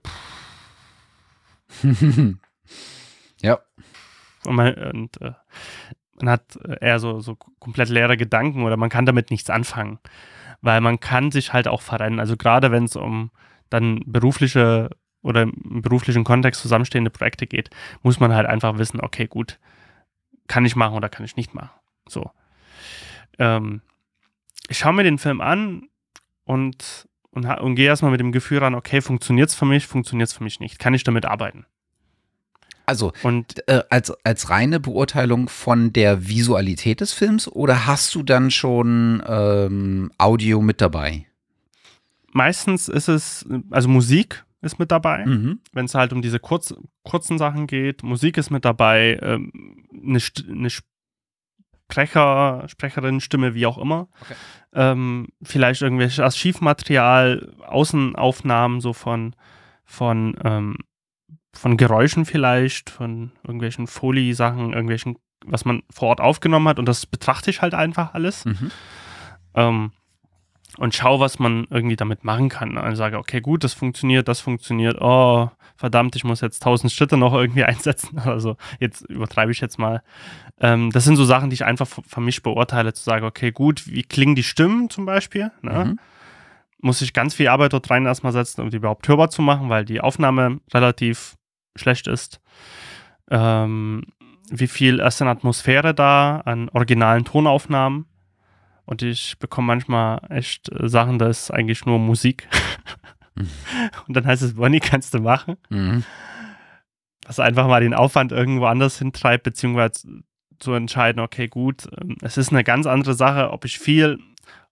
ja. 3.42 3.60
Und, 4.48 4.56
man, 4.56 4.74
und 4.74 5.22
äh, 5.22 5.32
man 6.20 6.30
hat 6.30 6.60
eher 6.82 7.00
so, 7.00 7.22
so 7.22 7.38
komplett 7.60 7.88
leere 7.88 8.18
Gedanken 8.18 8.64
oder 8.64 8.76
man 8.76 8.90
kann 8.90 9.06
damit 9.06 9.32
nichts 9.32 9.50
anfangen. 9.50 10.00
Weil 10.60 10.82
man 10.82 11.00
kann 11.00 11.32
sich 11.32 11.54
halt 11.54 11.70
auch 11.70 11.82
verrennen. 11.82 12.20
Also 12.20 12.36
gerade 12.36 12.70
wenn 12.70 12.84
es 12.84 12.98
um 12.98 13.32
dann 13.70 14.02
berufliche 14.06 14.90
oder 15.24 15.44
im 15.44 15.82
beruflichen 15.82 16.24
Kontext 16.24 16.62
zusammenstehende 16.62 17.10
Projekte 17.10 17.48
geht, 17.48 17.70
muss 18.04 18.20
man 18.20 18.34
halt 18.34 18.46
einfach 18.46 18.78
wissen, 18.78 19.00
okay, 19.02 19.26
gut, 19.26 19.58
kann 20.48 20.66
ich 20.66 20.76
machen 20.76 20.96
oder 20.96 21.10
kann 21.10 21.26
ich 21.26 21.36
nicht 21.36 21.54
machen. 21.56 21.72
So. 22.08 22.30
Ähm, 23.40 23.82
ich 24.70 24.78
schaue 24.78 24.94
mir 24.94 25.04
den 25.04 25.18
Film 25.18 25.42
an 25.42 25.90
und, 26.44 27.08
und, 27.32 27.46
und 27.46 27.76
gehe 27.76 27.88
erstmal 27.88 28.12
mit 28.12 28.20
dem 28.20 28.32
Gefühl 28.32 28.60
ran, 28.60 28.76
okay, 28.76 29.02
funktioniert 29.02 29.50
es 29.50 29.56
für 29.56 29.66
mich, 29.66 29.88
funktioniert 29.88 30.30
es 30.30 30.34
für 30.34 30.44
mich 30.44 30.60
nicht. 30.60 30.78
Kann 30.78 30.94
ich 30.94 31.04
damit 31.04 31.26
arbeiten? 31.26 31.66
Also 32.86 33.14
und, 33.24 33.68
äh, 33.70 33.84
als, 33.90 34.12
als 34.26 34.50
reine 34.50 34.82
Beurteilung 34.82 35.48
von 35.48 35.94
der 35.94 36.28
Visualität 36.28 37.00
des 37.00 37.14
Films 37.14 37.48
oder 37.48 37.88
hast 37.88 38.14
du 38.14 38.24
dann 38.24 38.52
schon 38.52 39.24
ähm, 39.26 40.12
Audio 40.18 40.62
mit 40.62 40.82
dabei? 40.82 41.26
Meistens 42.34 42.90
ist 42.90 43.08
es, 43.08 43.46
also 43.70 43.88
Musik 43.88 44.44
ist 44.64 44.80
mit 44.80 44.92
dabei, 44.92 45.26
mhm. 45.26 45.60
wenn 45.74 45.86
es 45.86 45.96
halt 45.96 46.14
um 46.14 46.22
diese 46.22 46.40
kurz, 46.40 46.74
kurzen 47.04 47.38
Sachen 47.38 47.68
geht. 47.68 48.04
Musik 48.04 48.38
ist 48.38 48.50
mit 48.50 48.66
dabei, 48.66 49.20
ähm, 49.22 49.52
eine, 49.94 50.20
eine 50.50 50.70
Sprecher, 51.90 52.64
Sprecherin, 52.68 53.20
Stimme, 53.20 53.54
wie 53.54 53.66
auch 53.66 53.78
immer. 53.78 54.08
Okay. 54.22 54.36
Ähm, 54.74 55.28
vielleicht 55.42 55.82
irgendwelches 55.82 56.20
Archivmaterial, 56.20 57.54
Außenaufnahmen 57.68 58.82
so 58.82 58.94
von, 58.94 59.36
von, 59.86 60.36
ähm, 60.44 60.78
von 61.54 61.78
Geräuschen 61.78 62.26
vielleicht, 62.26 62.90
von 62.90 63.34
irgendwelchen 63.44 63.88
Folie-Sachen, 63.88 64.72
irgendwelchen, 64.72 65.18
was 65.46 65.66
man 65.66 65.84
vor 65.92 66.08
Ort 66.08 66.22
aufgenommen 66.22 66.68
hat 66.68 66.80
und 66.80 66.88
das 66.88 67.06
betrachte 67.06 67.50
ich 67.50 67.62
halt 67.62 67.74
einfach 67.74 68.14
alles. 68.14 68.46
Mhm. 68.46 68.72
Und 70.78 70.96
schau, 70.96 71.20
was 71.20 71.38
man 71.38 71.68
irgendwie 71.70 71.96
damit 71.96 72.24
machen 72.24 72.50
kann. 72.50 72.78
Also 72.78 72.98
sage, 72.98 73.18
okay, 73.18 73.42
gut, 73.42 73.64
das 73.64 73.74
funktioniert, 73.74 74.28
das 74.28 74.40
funktioniert. 74.40 74.98
Oh, 75.00 75.50
verdammt, 75.76 76.16
ich 76.16 76.24
muss 76.24 76.42
jetzt 76.42 76.64
tausend 76.64 76.92
Schritte 76.92 77.18
noch 77.18 77.34
irgendwie 77.34 77.64
einsetzen. 77.64 78.20
Also 78.20 78.58
jetzt 78.80 79.02
übertreibe 79.10 79.52
ich 79.52 79.62
jetzt 79.62 79.78
mal. 79.78 80.02
Ähm, 80.60 80.92
das 80.92 81.04
sind 81.04 81.16
so 81.16 81.26
Sachen, 81.26 81.50
die 81.50 81.56
ich 81.56 81.66
einfach 81.66 81.88
für 81.88 82.22
mich 82.22 82.42
beurteile, 82.42 82.94
zu 82.94 83.04
sagen, 83.04 83.26
okay, 83.26 83.52
gut, 83.52 83.88
wie 83.88 84.04
klingen 84.04 84.36
die 84.36 84.44
Stimmen 84.44 84.90
zum 84.90 85.06
Beispiel? 85.06 85.52
Ne? 85.62 85.86
Mhm. 85.86 86.00
Muss 86.82 87.02
ich 87.02 87.14
ganz 87.14 87.34
viel 87.36 87.48
Arbeit 87.48 87.74
dort 87.74 87.90
rein 87.90 88.06
erstmal 88.06 88.34
setzen, 88.34 88.62
um 88.62 88.70
die 88.70 88.78
überhaupt 88.78 89.08
hörbar 89.08 89.30
zu 89.30 89.42
machen, 89.42 89.70
weil 89.70 89.86
die 89.86 90.02
Aufnahme 90.02 90.60
relativ 90.74 91.36
schlecht 91.76 92.08
ist. 92.08 92.42
Ähm, 93.30 94.04
wie 94.50 94.68
viel 94.68 95.00
ist 95.00 95.22
an 95.22 95.28
Atmosphäre 95.28 95.94
da, 95.94 96.42
an 96.46 96.70
originalen 96.70 97.26
Tonaufnahmen? 97.26 98.06
Und 98.86 99.02
ich 99.02 99.38
bekomme 99.40 99.68
manchmal 99.68 100.22
echt 100.30 100.72
äh, 100.72 100.88
Sachen, 100.90 101.20
da 101.20 101.28
ist 101.28 101.52
eigentlich 101.52 101.86
nur 101.86 102.00
Musik. 102.00 102.48
Mhm. 103.36 103.50
Und 104.08 104.16
dann 104.16 104.26
heißt 104.26 104.42
es, 104.42 104.56
Bonnie, 104.56 104.80
kannst 104.80 105.14
du 105.14 105.20
machen. 105.20 105.58
Mhm. 105.70 106.04
Was 107.26 107.40
einfach 107.40 107.68
mal 107.68 107.82
den 107.82 107.94
Aufwand 107.94 108.32
irgendwo 108.32 108.66
anders 108.66 109.00
hintreibt, 109.00 109.44
beziehungsweise 109.44 110.24
zu 110.60 110.74
entscheiden, 110.74 111.22
okay, 111.22 111.48
gut, 111.48 111.88
ähm, 112.02 112.18
es 112.22 112.38
ist 112.38 112.52
eine 112.52 112.64
ganz 112.64 112.86
andere 112.86 113.14
Sache, 113.14 113.52
ob 113.52 113.66
ich 113.66 113.80
viel 113.80 114.20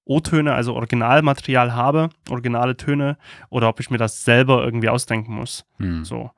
O-Töne, 0.03 0.53
also 0.53 0.75
Originalmaterial 0.75 1.73
habe, 1.73 2.09
originale 2.29 2.75
Töne, 2.75 3.17
oder 3.49 3.69
ob 3.69 3.79
ich 3.79 3.89
mir 3.89 3.97
das 3.97 4.23
selber 4.23 4.63
irgendwie 4.63 4.89
ausdenken 4.89 5.33
muss. 5.33 5.65
Mhm. 5.77 6.03
So. 6.03 6.31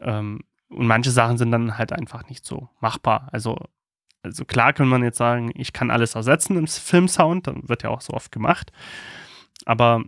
Ähm, 0.00 0.40
und 0.68 0.86
manche 0.86 1.10
Sachen 1.10 1.36
sind 1.36 1.50
dann 1.50 1.78
halt 1.78 1.92
einfach 1.92 2.28
nicht 2.28 2.44
so 2.44 2.68
machbar. 2.80 3.28
Also 3.32 3.56
also 4.22 4.44
klar 4.44 4.72
kann 4.72 4.88
man 4.88 5.02
jetzt 5.02 5.18
sagen, 5.18 5.50
ich 5.54 5.72
kann 5.72 5.90
alles 5.90 6.14
ersetzen 6.14 6.56
im 6.56 6.66
Filmsound, 6.66 7.46
dann 7.46 7.68
wird 7.68 7.82
ja 7.82 7.90
auch 7.90 8.00
so 8.00 8.12
oft 8.12 8.32
gemacht. 8.32 8.72
Aber 9.64 10.04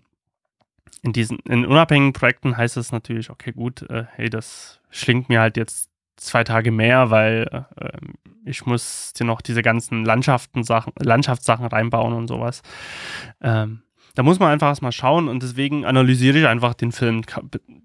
in 1.02 1.12
diesen 1.12 1.38
in 1.40 1.66
unabhängigen 1.66 2.12
Projekten 2.12 2.56
heißt 2.56 2.76
es 2.76 2.92
natürlich, 2.92 3.30
okay, 3.30 3.52
gut, 3.52 3.82
äh, 3.90 4.04
hey, 4.14 4.30
das 4.30 4.80
schlingt 4.90 5.28
mir 5.28 5.40
halt 5.40 5.56
jetzt 5.56 5.90
zwei 6.16 6.44
Tage 6.44 6.70
mehr, 6.70 7.10
weil 7.10 7.66
äh, 7.76 7.98
ich 8.44 8.66
muss 8.66 9.12
dir 9.14 9.24
noch 9.24 9.40
diese 9.40 9.62
ganzen 9.62 10.04
Landschaften 10.04 10.62
Sachen, 10.62 10.92
Landschaftssachen 10.98 11.66
reinbauen 11.66 12.12
und 12.12 12.28
sowas. 12.28 12.62
Ähm, 13.40 13.82
da 14.14 14.22
muss 14.22 14.38
man 14.38 14.50
einfach 14.50 14.68
erstmal 14.68 14.92
schauen 14.92 15.28
und 15.28 15.42
deswegen 15.42 15.84
analysiere 15.86 16.38
ich 16.38 16.46
einfach 16.46 16.74
den 16.74 16.92
Film, 16.92 17.22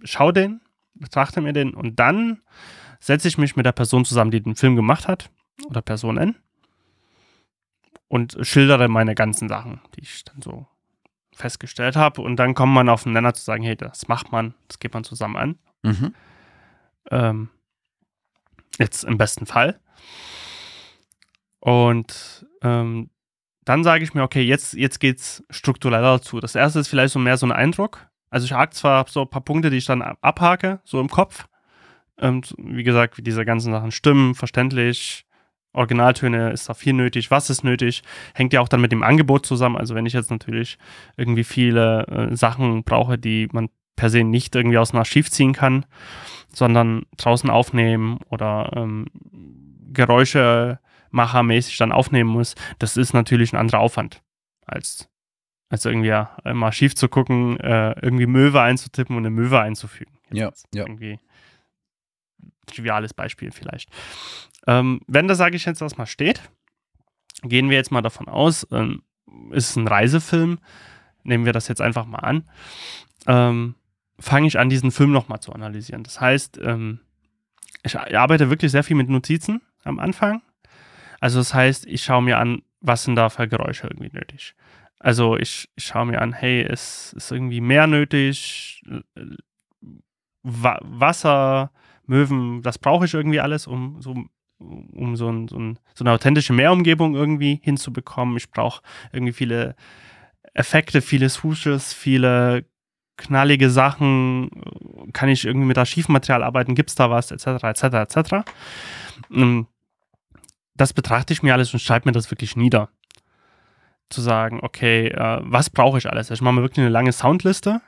schau 0.04 0.32
den, 0.32 0.62
betrachte 0.94 1.42
mir 1.42 1.54
den 1.54 1.74
und 1.74 2.00
dann 2.00 2.42
setze 3.00 3.28
ich 3.28 3.38
mich 3.38 3.56
mit 3.56 3.66
der 3.66 3.72
Person 3.72 4.04
zusammen, 4.04 4.32
die 4.32 4.42
den 4.42 4.56
Film 4.56 4.76
gemacht 4.76 5.08
hat 5.08 5.30
oder 5.66 5.82
Person 5.82 6.18
N 6.18 6.36
und 8.08 8.38
schildere 8.42 8.88
meine 8.88 9.16
ganzen 9.16 9.50
Sachen, 9.50 9.82
die 9.96 10.02
ich 10.02 10.24
dann 10.24 10.42
so 10.42 10.68
festgestellt 11.34 11.96
habe. 11.96 12.22
Und 12.22 12.38
dann 12.38 12.54
kommt 12.54 12.74
man 12.74 12.90
auf 12.90 13.04
den 13.04 13.14
Nenner 13.14 13.34
zu 13.34 13.44
sagen, 13.44 13.64
hey, 13.64 13.76
das 13.76 14.08
macht 14.08 14.32
man, 14.32 14.54
das 14.68 14.80
geht 14.80 14.94
man 14.94 15.04
zusammen 15.04 15.36
an. 15.36 15.60
Mhm. 15.84 16.14
Ähm, 17.12 17.50
jetzt 18.80 19.04
im 19.04 19.18
besten 19.18 19.46
Fall. 19.46 19.80
Und 21.60 22.46
ähm, 22.62 23.10
dann 23.66 23.84
sage 23.84 24.04
ich 24.04 24.14
mir, 24.14 24.24
okay, 24.24 24.42
jetzt, 24.42 24.74
jetzt 24.74 25.00
geht 25.00 25.20
es 25.20 25.44
struktureller 25.50 26.22
zu. 26.22 26.40
Das 26.40 26.56
erste 26.56 26.80
ist 26.80 26.88
vielleicht 26.88 27.14
so 27.14 27.20
mehr 27.20 27.38
so 27.38 27.46
ein 27.46 27.52
Eindruck. 27.52 28.08
Also 28.30 28.46
ich 28.46 28.54
habe 28.54 28.72
zwar 28.72 29.06
so 29.08 29.22
ein 29.22 29.30
paar 29.30 29.42
Punkte, 29.42 29.70
die 29.70 29.78
ich 29.78 29.86
dann 29.86 30.02
abhake, 30.02 30.80
so 30.84 31.00
im 31.00 31.10
Kopf. 31.10 31.48
Ähm, 32.20 32.42
wie 32.58 32.84
gesagt, 32.84 33.18
wie 33.18 33.22
diese 33.22 33.46
ganzen 33.46 33.72
Sachen 33.72 33.92
stimmen, 33.92 34.36
verständlich, 34.36 35.27
Originaltöne 35.78 36.52
ist 36.52 36.68
da 36.68 36.74
viel 36.74 36.94
nötig, 36.94 37.32
was 37.32 37.50
ist 37.50 37.64
nötig, 37.64 38.04
hängt 38.34 38.54
ja 38.54 38.62
auch 38.62 38.68
dann 38.68 38.82
mit 38.82 38.92
dem 38.92 39.04
Angebot 39.04 39.46
zusammen. 39.46 39.78
Also 39.78 39.96
wenn 39.96 40.06
ich 40.06 40.14
jetzt 40.14 40.32
natürlich 40.32 40.78
irgendwie 41.16 41.44
viele 41.44 42.08
äh, 42.08 42.36
Sachen 42.36 42.84
brauche, 42.84 43.18
die 43.18 43.48
man 43.52 43.70
per 43.96 44.10
se 44.10 44.24
nicht 44.24 44.56
irgendwie 44.56 44.78
aus 44.78 44.92
dem 44.92 45.00
Archiv 45.00 45.30
ziehen 45.32 45.54
kann, 45.54 45.86
sondern 46.54 47.04
draußen 47.18 47.50
aufnehmen 47.50 48.20
oder 48.30 48.72
ähm, 48.76 49.08
Geräusche 49.94 50.80
machermäßig 51.12 51.78
dann 51.78 51.92
aufnehmen 51.92 52.30
muss, 52.30 52.56
das 52.80 52.98
ist 52.98 53.14
natürlich 53.14 53.54
ein 53.54 53.58
anderer 53.58 53.80
Aufwand. 53.80 54.22
als, 54.68 55.10
als 55.70 55.86
irgendwie 55.86 56.10
ja, 56.10 56.38
im 56.44 56.62
Archiv 56.64 56.96
zu 56.96 57.08
gucken, 57.08 57.60
äh, 57.60 57.94
irgendwie 58.02 58.28
Möwe 58.28 58.62
einzutippen 58.62 59.16
und 59.16 59.26
eine 59.26 59.32
Möwe 59.32 59.60
einzufügen. 59.60 60.12
Ja, 60.32 60.52
ja. 60.74 60.84
Irgendwie 60.84 61.20
triviales 62.68 63.14
Beispiel 63.14 63.52
vielleicht. 63.52 63.90
Ähm, 64.68 65.02
wenn 65.08 65.28
das, 65.28 65.38
sage 65.38 65.56
ich 65.56 65.66
jetzt 65.66 65.82
erstmal, 65.82 66.08
steht, 66.08 66.42
gehen 67.42 67.70
wir 67.70 67.78
jetzt 67.78 67.92
mal 67.92 68.02
davon 68.02 68.28
aus, 68.28 68.68
ähm, 68.72 69.02
ist 69.52 69.76
ein 69.76 69.88
Reisefilm, 69.88 70.60
nehmen 71.24 71.46
wir 71.46 71.54
das 71.54 71.68
jetzt 71.68 71.82
einfach 71.82 72.06
mal 72.06 72.20
an, 72.20 72.50
ähm, 73.26 73.76
fange 74.20 74.48
ich 74.48 74.60
an, 74.60 74.70
diesen 74.70 74.92
Film 74.92 75.12
nochmal 75.12 75.40
zu 75.40 75.54
analysieren. 75.54 76.04
Das 76.04 76.20
heißt, 76.20 76.60
ähm, 76.62 77.00
ich 77.84 77.98
arbeite 77.98 78.50
wirklich 78.50 78.72
sehr 78.72 78.84
viel 78.84 78.96
mit 78.98 79.10
Notizen 79.10 79.62
am 79.84 80.00
Anfang. 80.00 80.42
Also 81.20 81.40
das 81.40 81.54
heißt, 81.54 81.86
ich 81.88 82.04
schaue 82.04 82.22
mir 82.22 82.38
an, 82.38 82.62
was 82.82 83.04
sind 83.04 83.16
da 83.16 83.30
für 83.30 83.48
Geräusche 83.48 83.88
irgendwie 83.88 84.12
nötig. 84.12 84.56
Also 85.00 85.38
ich, 85.38 85.70
ich 85.76 85.86
schaue 85.86 86.08
mir 86.08 86.22
an, 86.22 86.34
hey, 86.34 86.62
es 86.64 87.14
ist 87.14 87.32
irgendwie 87.32 87.62
mehr 87.62 87.88
nötig, 87.88 88.84
Wa 90.44 90.80
Wasser, 90.82 91.72
Möwen, 92.06 92.62
das 92.62 92.80
brauche 92.80 93.06
ich 93.06 93.14
irgendwie 93.14 93.40
alles, 93.40 93.68
um 93.68 94.02
so 94.02 94.16
um 94.60 95.16
so, 95.16 95.30
ein, 95.30 95.48
so, 95.48 95.58
ein, 95.58 95.80
so 95.94 96.04
eine 96.04 96.12
authentische 96.12 96.54
Meerumgebung 96.54 97.16
irgendwie 97.16 97.60
hinzubekommen. 97.64 98.38
Ich 98.38 98.52
brauche 98.52 98.82
irgendwie 99.12 99.34
viele 99.34 99.76
Effekte, 100.54 101.02
viele 101.02 101.30
Swooshes, 101.30 101.94
viele 101.94 102.66
knallige 103.18 103.70
Sachen. 103.70 104.50
Kann 105.14 105.30
ich 105.30 105.46
irgendwie 105.46 105.68
mit 105.68 105.78
Archivmaterial 105.78 106.44
arbeiten? 106.44 106.76
Gibt 106.76 106.90
es 106.90 106.96
da 106.96 107.10
was? 107.10 107.32
Etc., 107.32 107.64
etc., 107.64 107.84
etc. 107.84 108.46
Das 110.76 110.94
betrachte 110.94 111.34
ich 111.34 111.44
mir 111.44 111.54
alles 111.54 111.74
und 111.74 111.80
schreibe 111.80 112.10
mir 112.10 112.14
das 112.14 112.32
wirklich 112.32 112.56
nieder. 112.56 112.90
Zu 114.10 114.22
sagen, 114.22 114.60
okay, 114.62 115.08
äh, 115.08 115.40
was 115.42 115.70
brauche 115.70 115.98
ich 115.98 116.10
alles? 116.10 116.30
Ich 116.32 116.42
mache 116.42 116.54
mir 116.54 116.62
wirklich 116.62 116.80
eine 116.80 116.90
lange 116.90 117.12
Soundliste 117.12 117.82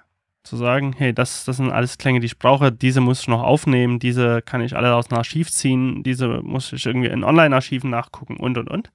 zu 0.50 0.58
sagen, 0.58 0.94
hey, 0.98 1.14
das, 1.14 1.46
das 1.46 1.58
sind 1.58 1.72
alles 1.72 1.98
Klänge, 1.98 2.20
die 2.20 2.26
ich 2.26 2.40
brauche, 2.40 2.72
diese 2.72 3.02
muss 3.02 3.22
ich 3.22 3.28
noch 3.28 3.44
aufnehmen, 3.44 4.00
diese 4.00 4.42
kann 4.42 4.62
ich 4.62 4.76
alle 4.76 4.94
aus 4.96 5.08
dem 5.08 5.18
Archiv 5.18 5.52
ziehen, 5.52 6.04
diese 6.04 6.42
muss 6.42 6.74
ich 6.74 6.86
irgendwie 6.86 7.08
in 7.08 7.24
Online-Archiven 7.24 7.90
nachgucken 7.90 8.38
und 8.38 8.58
und 8.58 8.70
und. 8.70 8.92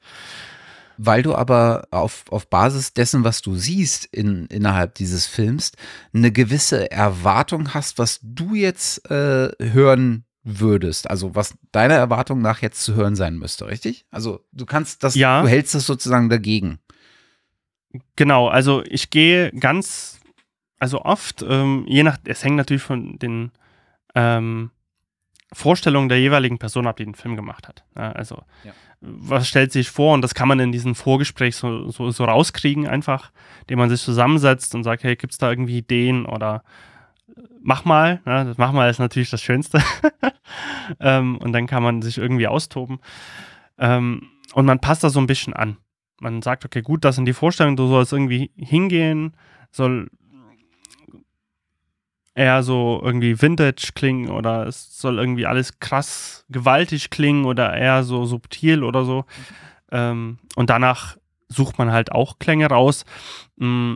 Weil 0.97 1.23
du 1.23 1.35
aber 1.35 1.89
auf, 1.91 2.25
auf 2.31 2.49
Basis 2.49 2.93
dessen, 2.93 3.25
was 3.25 3.41
du 3.43 3.57
siehst 3.57 4.05
in, 4.07 4.47
innerhalb 4.47 4.95
dieses 4.95 5.27
Films, 5.27 5.73
eine 6.13 6.31
gewisse 6.31 6.91
Erwartung 6.91 7.75
hast, 7.75 7.99
was 7.99 8.21
du 8.23 8.55
jetzt 8.55 9.11
äh, 9.11 9.51
hören 9.61 10.25
würdest, 10.45 11.09
also 11.09 11.35
was 11.35 11.55
deiner 11.73 11.95
Erwartung 11.95 12.43
nach 12.43 12.63
jetzt 12.63 12.83
zu 12.83 12.95
hören 12.95 13.17
sein 13.17 13.39
müsste, 13.39 13.67
richtig? 13.67 14.07
Also 14.11 14.45
du 14.53 14.67
kannst 14.67 15.03
das, 15.03 15.15
ja. 15.15 15.43
du 15.43 15.49
hältst 15.49 15.75
das 15.75 15.87
sozusagen 15.87 16.29
dagegen. 16.29 16.79
Genau, 18.17 18.49
also 18.49 18.83
ich 18.85 19.11
gehe 19.11 19.53
ganz 19.53 20.21
also 20.79 21.03
oft, 21.03 21.45
ähm, 21.49 21.85
je 21.87 22.03
nach, 22.03 22.19
es 22.25 22.45
hängt 22.45 22.57
natürlich 22.57 22.83
von 22.83 23.19
den 23.19 23.53
ähm, 24.15 24.71
Vorstellungen 25.53 26.09
der 26.09 26.21
jeweiligen 26.21 26.59
Person 26.59 26.87
ab, 26.87 26.97
die 26.97 27.05
den 27.05 27.15
Film 27.15 27.37
gemacht 27.37 27.69
hat. 27.69 27.85
Ja, 27.97 28.13
also, 28.13 28.43
ja. 28.65 28.73
was 29.01 29.49
stellt 29.49 29.73
sich 29.73 29.89
vor? 29.89 30.15
Und 30.15 30.23
das 30.23 30.35
kann 30.35 30.49
man 30.49 30.59
in 30.59 30.73
diesem 30.73 30.95
Vorgespräch 30.95 31.57
so, 31.57 31.91
so, 31.91 32.11
so 32.11 32.25
rauskriegen, 32.25 32.87
einfach, 32.87 33.31
indem 33.63 33.79
man 33.79 33.89
sich 33.89 34.03
zusammensetzt 34.03 34.75
und 34.75 34.85
sagt, 34.85 35.05
hey, 35.05 35.17
gibt 35.17 35.33
es 35.33 35.39
da 35.39 35.51
irgendwie 35.51 35.79
Ideen 35.79 36.27
oder 36.27 36.65
äh, 37.29 37.41
mach 37.63 37.85
mal. 37.85 38.21
Ja, 38.27 38.45
das 38.45 38.59
mach 38.59 38.73
mal 38.73 38.91
ist 38.91 38.99
natürlich 38.99 39.31
das 39.31 39.43
Schönste. 39.43 39.81
ähm, 41.01 41.39
und 41.39 41.53
dann 41.53 41.67
kann 41.67 41.83
man 41.83 42.03
sich 42.03 42.19
irgendwie 42.19 42.49
austoben. 42.49 42.99
Ähm, 43.79 44.29
und 44.55 44.67
man 44.67 44.81
passt 44.81 45.05
da 45.05 45.11
so 45.11 45.21
ein 45.21 45.27
bisschen 45.27 45.55
an. 45.55 45.77
Man 46.21 46.43
sagt, 46.43 46.65
okay, 46.65 46.83
gut, 46.83 47.05
das 47.05 47.17
sind 47.17 47.27
die 47.27 47.33
Vorstellungen, 47.33 47.77
du 47.77 47.89
sollst 47.89 48.13
irgendwie 48.13 48.51
hingehen, 48.57 49.37
soll 49.71 50.11
eher 52.35 52.63
so 52.63 53.01
irgendwie 53.03 53.41
Vintage 53.41 53.93
klingen 53.95 54.29
oder 54.29 54.67
es 54.67 54.99
soll 54.99 55.19
irgendwie 55.19 55.47
alles 55.47 55.79
krass 55.79 56.45
gewaltig 56.49 57.11
klingen 57.11 57.45
oder 57.45 57.75
eher 57.75 58.03
so 58.03 58.27
subtil 58.27 58.83
oder 58.83 59.05
so. 59.05 59.25
Ähm, 59.93 60.39
und 60.57 60.71
danach 60.71 61.17
sucht 61.49 61.79
man 61.79 61.93
halt 61.93 62.13
auch 62.13 62.39
Klänge 62.39 62.67
raus. 62.67 63.05
Mm. 63.57 63.95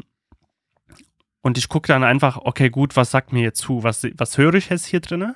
Und 1.40 1.56
ich 1.56 1.68
gucke 1.68 1.88
dann 1.88 2.04
einfach, 2.04 2.36
okay, 2.36 2.68
gut, 2.68 2.96
was 2.96 3.10
sagt 3.10 3.32
mir 3.32 3.42
jetzt 3.42 3.60
zu? 3.60 3.82
Was, 3.82 4.06
was 4.16 4.38
höre 4.38 4.54
ich 4.54 4.68
jetzt 4.68 4.86
hier 4.86 5.00
drin? 5.00 5.34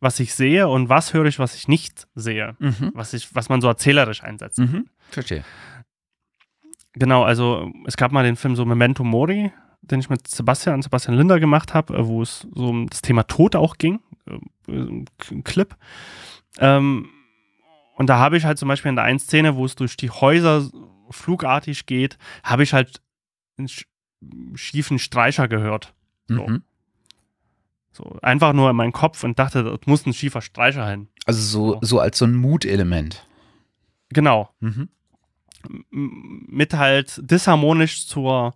Was 0.00 0.20
ich 0.20 0.34
sehe 0.34 0.68
und 0.68 0.88
was 0.88 1.14
höre 1.14 1.26
ich, 1.26 1.38
was 1.38 1.54
ich 1.54 1.66
nicht 1.66 2.06
sehe? 2.14 2.56
Mhm. 2.58 2.92
Was, 2.94 3.12
ich, 3.12 3.34
was 3.34 3.48
man 3.48 3.60
so 3.60 3.68
erzählerisch 3.68 4.22
einsetzt. 4.22 4.58
Mhm. 4.58 4.88
Verstehe. 5.10 5.44
Genau, 6.94 7.24
also 7.24 7.70
es 7.86 7.96
gab 7.96 8.12
mal 8.12 8.22
den 8.24 8.36
Film 8.36 8.54
so 8.54 8.64
Memento 8.64 9.02
Mori, 9.02 9.50
den 9.82 10.00
ich 10.00 10.08
mit 10.08 10.26
Sebastian, 10.28 10.82
Sebastian 10.82 11.16
Linder 11.16 11.40
gemacht 11.40 11.74
habe, 11.74 11.94
äh, 11.94 12.06
wo 12.06 12.22
es 12.22 12.46
so 12.54 12.68
um 12.68 12.88
das 12.88 13.02
Thema 13.02 13.24
Tod 13.24 13.56
auch 13.56 13.76
ging, 13.76 14.00
äh, 14.26 14.72
ein 14.72 15.44
Clip. 15.44 15.76
Ähm, 16.58 17.08
und 17.96 18.06
da 18.06 18.18
habe 18.18 18.36
ich 18.36 18.44
halt 18.44 18.58
zum 18.58 18.68
Beispiel 18.68 18.88
in 18.88 18.96
der 18.96 19.04
einen 19.04 19.18
Szene, 19.18 19.56
wo 19.56 19.64
es 19.64 19.74
durch 19.74 19.96
die 19.96 20.10
Häuser 20.10 20.68
flugartig 21.10 21.86
geht, 21.86 22.16
habe 22.42 22.62
ich 22.62 22.72
halt 22.72 23.02
einen 23.58 23.68
schiefen 24.54 24.98
Streicher 24.98 25.48
gehört. 25.48 25.94
So. 26.28 26.46
Mhm. 26.46 26.62
so. 27.92 28.18
einfach 28.22 28.52
nur 28.52 28.70
in 28.70 28.76
meinen 28.76 28.92
Kopf 28.92 29.24
und 29.24 29.38
dachte, 29.38 29.64
das 29.64 29.80
muss 29.86 30.06
ein 30.06 30.14
schiefer 30.14 30.40
Streicher 30.40 30.88
hin. 30.88 31.08
Also 31.26 31.42
so, 31.42 31.72
so. 31.74 31.78
so 31.82 32.00
als 32.00 32.18
so 32.18 32.24
ein 32.24 32.34
Mutelement. 32.34 33.26
Genau. 34.10 34.50
Mhm. 34.60 34.88
Mit 35.90 36.74
halt 36.74 37.20
disharmonisch 37.30 38.06
zur 38.06 38.54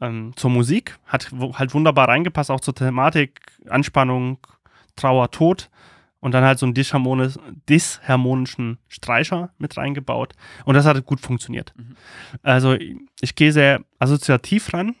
ähm, 0.00 0.32
zur 0.36 0.50
Musik. 0.50 0.98
Hat 1.06 1.30
halt 1.54 1.74
wunderbar 1.74 2.08
reingepasst, 2.08 2.50
auch 2.50 2.60
zur 2.60 2.74
Thematik, 2.74 3.40
Anspannung, 3.68 4.38
Trauer, 4.96 5.30
Tod. 5.30 5.70
Und 6.22 6.32
dann 6.32 6.44
halt 6.44 6.58
so 6.58 6.66
einen 6.66 6.74
disharmonischen 6.74 8.78
Streicher 8.88 9.54
mit 9.56 9.78
reingebaut. 9.78 10.34
Und 10.66 10.74
das 10.74 10.84
hat 10.84 11.06
gut 11.06 11.20
funktioniert. 11.20 11.72
Mhm. 11.76 11.96
Also 12.42 12.74
ich 12.74 13.34
gehe 13.36 13.52
sehr 13.52 13.80
assoziativ 13.98 14.74
ran 14.74 14.96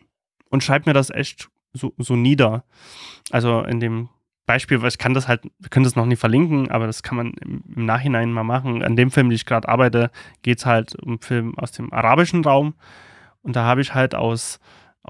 und 0.48 0.64
schreibe 0.64 0.88
mir 0.88 0.94
das 0.94 1.10
echt 1.10 1.50
so, 1.74 1.92
so 1.98 2.16
nieder. 2.16 2.64
Also 3.30 3.62
in 3.62 3.80
dem 3.80 4.08
Beispiel, 4.46 4.84
ich 4.84 4.98
kann 4.98 5.14
das 5.14 5.28
halt, 5.28 5.42
wir 5.58 5.68
können 5.68 5.84
das 5.84 5.94
noch 5.94 6.06
nie 6.06 6.16
verlinken, 6.16 6.70
aber 6.70 6.86
das 6.86 7.02
kann 7.02 7.16
man 7.16 7.34
im, 7.34 7.62
im 7.76 7.84
Nachhinein 7.84 8.32
mal 8.32 8.42
machen. 8.42 8.82
An 8.82 8.96
dem 8.96 9.10
Film, 9.10 9.28
den 9.28 9.36
ich 9.36 9.46
gerade 9.46 9.68
arbeite, 9.68 10.10
geht 10.42 10.58
es 10.58 10.66
halt 10.66 10.96
um 10.96 11.08
einen 11.08 11.20
Film 11.20 11.58
aus 11.58 11.70
dem 11.70 11.92
arabischen 11.92 12.42
Raum. 12.42 12.74
Und 13.42 13.56
da 13.56 13.64
habe 13.64 13.80
ich 13.80 13.94
halt 13.94 14.14
aus 14.14 14.60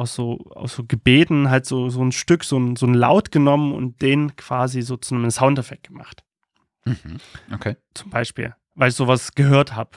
aus 0.00 0.14
so, 0.14 0.38
aus 0.54 0.74
so 0.74 0.84
Gebeten 0.84 1.50
halt 1.50 1.66
so, 1.66 1.90
so 1.90 2.02
ein 2.02 2.10
Stück, 2.10 2.42
so 2.42 2.58
ein, 2.58 2.74
so 2.74 2.86
ein 2.86 2.94
Laut 2.94 3.30
genommen 3.30 3.74
und 3.74 4.00
den 4.00 4.34
quasi 4.34 4.80
so 4.80 4.96
zu 4.96 5.14
einem 5.14 5.30
Soundeffekt 5.30 5.88
gemacht. 5.88 6.24
Mhm. 6.86 7.18
Okay. 7.52 7.76
Zum 7.92 8.08
Beispiel, 8.08 8.54
weil 8.74 8.88
ich 8.88 8.94
sowas 8.94 9.34
gehört 9.34 9.76
habe, 9.76 9.90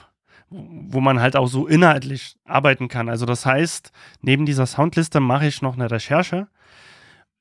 wo 0.50 1.00
man 1.00 1.20
halt 1.20 1.36
auch 1.36 1.46
so 1.46 1.66
inhaltlich 1.66 2.36
arbeiten 2.44 2.88
kann. 2.88 3.08
Also 3.08 3.24
das 3.24 3.46
heißt, 3.46 3.92
neben 4.20 4.44
dieser 4.44 4.66
Soundliste 4.66 5.20
mache 5.20 5.46
ich 5.46 5.62
noch 5.62 5.74
eine 5.74 5.90
Recherche. 5.90 6.48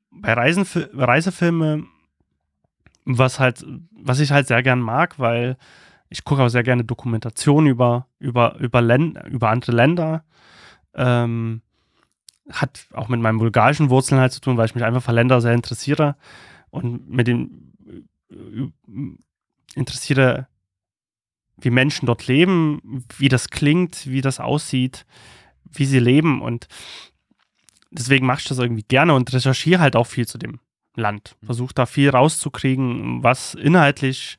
Bei 0.09 0.32
Reisen, 0.32 0.66
Reisefilme, 0.93 1.84
was 3.03 3.41
halt, 3.41 3.66
was 3.91 4.22
ich 4.22 4.32
halt 4.32 4.47
sehr 4.47 4.64
gern 4.64 4.80
mag, 4.80 5.20
weil 5.20 5.57
ich 6.07 6.24
gucke 6.24 6.41
auch 6.43 6.49
sehr 6.49 6.64
gerne 6.64 6.86
Dokumentationen 6.86 7.70
über, 7.70 8.07
über, 8.20 8.55
über, 8.59 8.82
Länd 8.82 9.20
über 9.28 9.49
andere 9.49 9.74
Länder. 9.74 10.24
Ähm, 10.95 11.61
hat 12.50 12.88
auch 12.94 13.08
mit 13.08 13.22
meinen 13.22 13.38
bulgarischen 13.38 13.89
Wurzeln 13.89 14.20
halt 14.20 14.34
zu 14.34 14.41
tun, 14.41 14.58
weil 14.58 14.66
ich 14.66 14.76
mich 14.76 14.84
einfach 14.84 15.04
für 15.04 15.12
Länder 15.12 15.41
sehr 15.41 15.54
interessiere 15.54 16.16
und 16.70 17.10
mit 17.10 17.28
dem 17.28 17.74
äh, 18.32 18.70
interessiere, 19.76 20.48
wie 21.58 21.70
Menschen 21.70 22.06
dort 22.06 22.28
leben, 22.28 23.06
wie 23.18 23.30
das 23.30 23.50
klingt, 23.50 24.08
wie 24.08 24.22
das 24.22 24.39
aussieht, 24.39 25.06
wie 25.72 25.86
sie 25.86 26.00
leben 26.00 26.41
und 26.41 26.68
deswegen 27.91 28.26
mache 28.26 28.39
ich 28.39 28.48
das 28.48 28.60
irgendwie 28.60 28.84
gerne 28.84 29.14
und 29.14 29.32
recherchiere 29.32 29.80
halt 29.80 29.96
auch 29.96 30.08
viel 30.08 30.28
zu 30.28 30.38
dem 30.38 30.60
Land. 30.96 31.36
Mhm. 31.41 31.46
Versuche 31.46 31.74
da 31.74 31.86
viel 31.86 32.10
rauszukriegen, 32.10 33.24
was 33.24 33.54
inhaltlich 33.54 34.38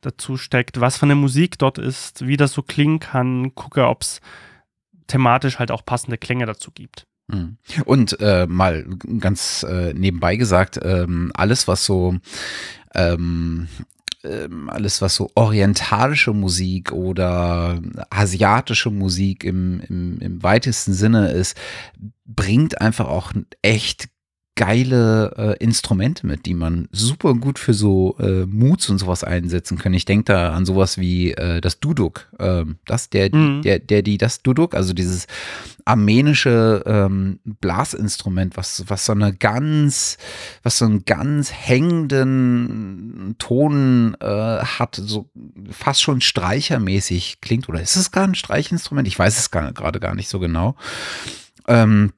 dazu 0.00 0.36
steckt, 0.36 0.80
was 0.80 0.96
für 0.96 1.06
eine 1.06 1.14
Musik 1.14 1.58
dort 1.58 1.78
ist, 1.78 2.26
wie 2.26 2.36
das 2.36 2.52
so 2.52 2.62
klingen 2.62 3.00
kann, 3.00 3.54
gucke, 3.54 3.86
ob 3.86 4.02
es 4.02 4.20
thematisch 5.08 5.58
halt 5.58 5.70
auch 5.70 5.84
passende 5.84 6.18
Klänge 6.18 6.46
dazu 6.46 6.70
gibt. 6.70 7.07
Mhm. 7.28 7.56
Und 7.84 8.20
äh, 8.20 8.46
mal 8.46 8.84
ganz 9.18 9.64
äh, 9.68 9.92
nebenbei 9.94 10.36
gesagt, 10.36 10.78
ähm, 10.82 11.30
alles, 11.34 11.68
was 11.68 11.84
so 11.84 12.16
ähm, 12.94 13.68
ähm, 14.24 14.68
alles, 14.68 15.00
was 15.00 15.14
so 15.14 15.30
orientalische 15.34 16.32
Musik 16.32 16.92
oder 16.92 17.80
asiatische 18.10 18.90
Musik 18.90 19.44
im, 19.44 19.80
im, 19.88 20.18
im 20.20 20.42
weitesten 20.42 20.92
Sinne 20.92 21.30
ist, 21.30 21.56
bringt 22.24 22.80
einfach 22.80 23.06
auch 23.06 23.32
echt 23.62 24.08
geile 24.58 25.34
äh, 25.38 25.64
Instrumente 25.64 26.26
mit, 26.26 26.44
die 26.44 26.52
man 26.52 26.88
super 26.90 27.34
gut 27.34 27.60
für 27.60 27.74
so 27.74 28.16
äh, 28.18 28.44
Moods 28.44 28.90
und 28.90 28.98
sowas 28.98 29.22
einsetzen 29.22 29.78
kann. 29.78 29.94
Ich 29.94 30.04
denke 30.04 30.24
da 30.24 30.52
an 30.52 30.66
sowas 30.66 30.98
wie 30.98 31.30
äh, 31.30 31.60
das 31.60 31.78
Duduk. 31.78 32.26
Ähm, 32.40 32.78
das, 32.84 33.08
der, 33.08 33.32
mhm. 33.32 33.62
der, 33.62 33.78
der, 33.78 34.02
die, 34.02 34.18
das 34.18 34.42
Duduk, 34.42 34.74
also 34.74 34.94
dieses 34.94 35.28
armenische 35.84 36.82
ähm, 36.86 37.38
Blasinstrument, 37.44 38.56
was, 38.56 38.82
was 38.88 39.06
so 39.06 39.12
eine 39.12 39.32
ganz, 39.32 40.18
was 40.64 40.78
so 40.78 40.86
einen 40.86 41.04
ganz 41.04 41.52
hängenden 41.52 43.36
Ton 43.38 44.16
äh, 44.18 44.26
hat, 44.26 44.96
so 44.96 45.30
fast 45.70 46.02
schon 46.02 46.20
streichermäßig 46.20 47.40
klingt. 47.40 47.68
Oder 47.68 47.80
ist 47.80 47.94
es 47.94 48.10
gar 48.10 48.24
ein 48.24 48.34
Streichinstrument? 48.34 49.06
Ich 49.06 49.18
weiß 49.18 49.38
es 49.38 49.52
gerade 49.52 50.00
gar 50.00 50.16
nicht 50.16 50.28
so 50.28 50.40
genau. 50.40 50.74
Ähm, 51.68 52.12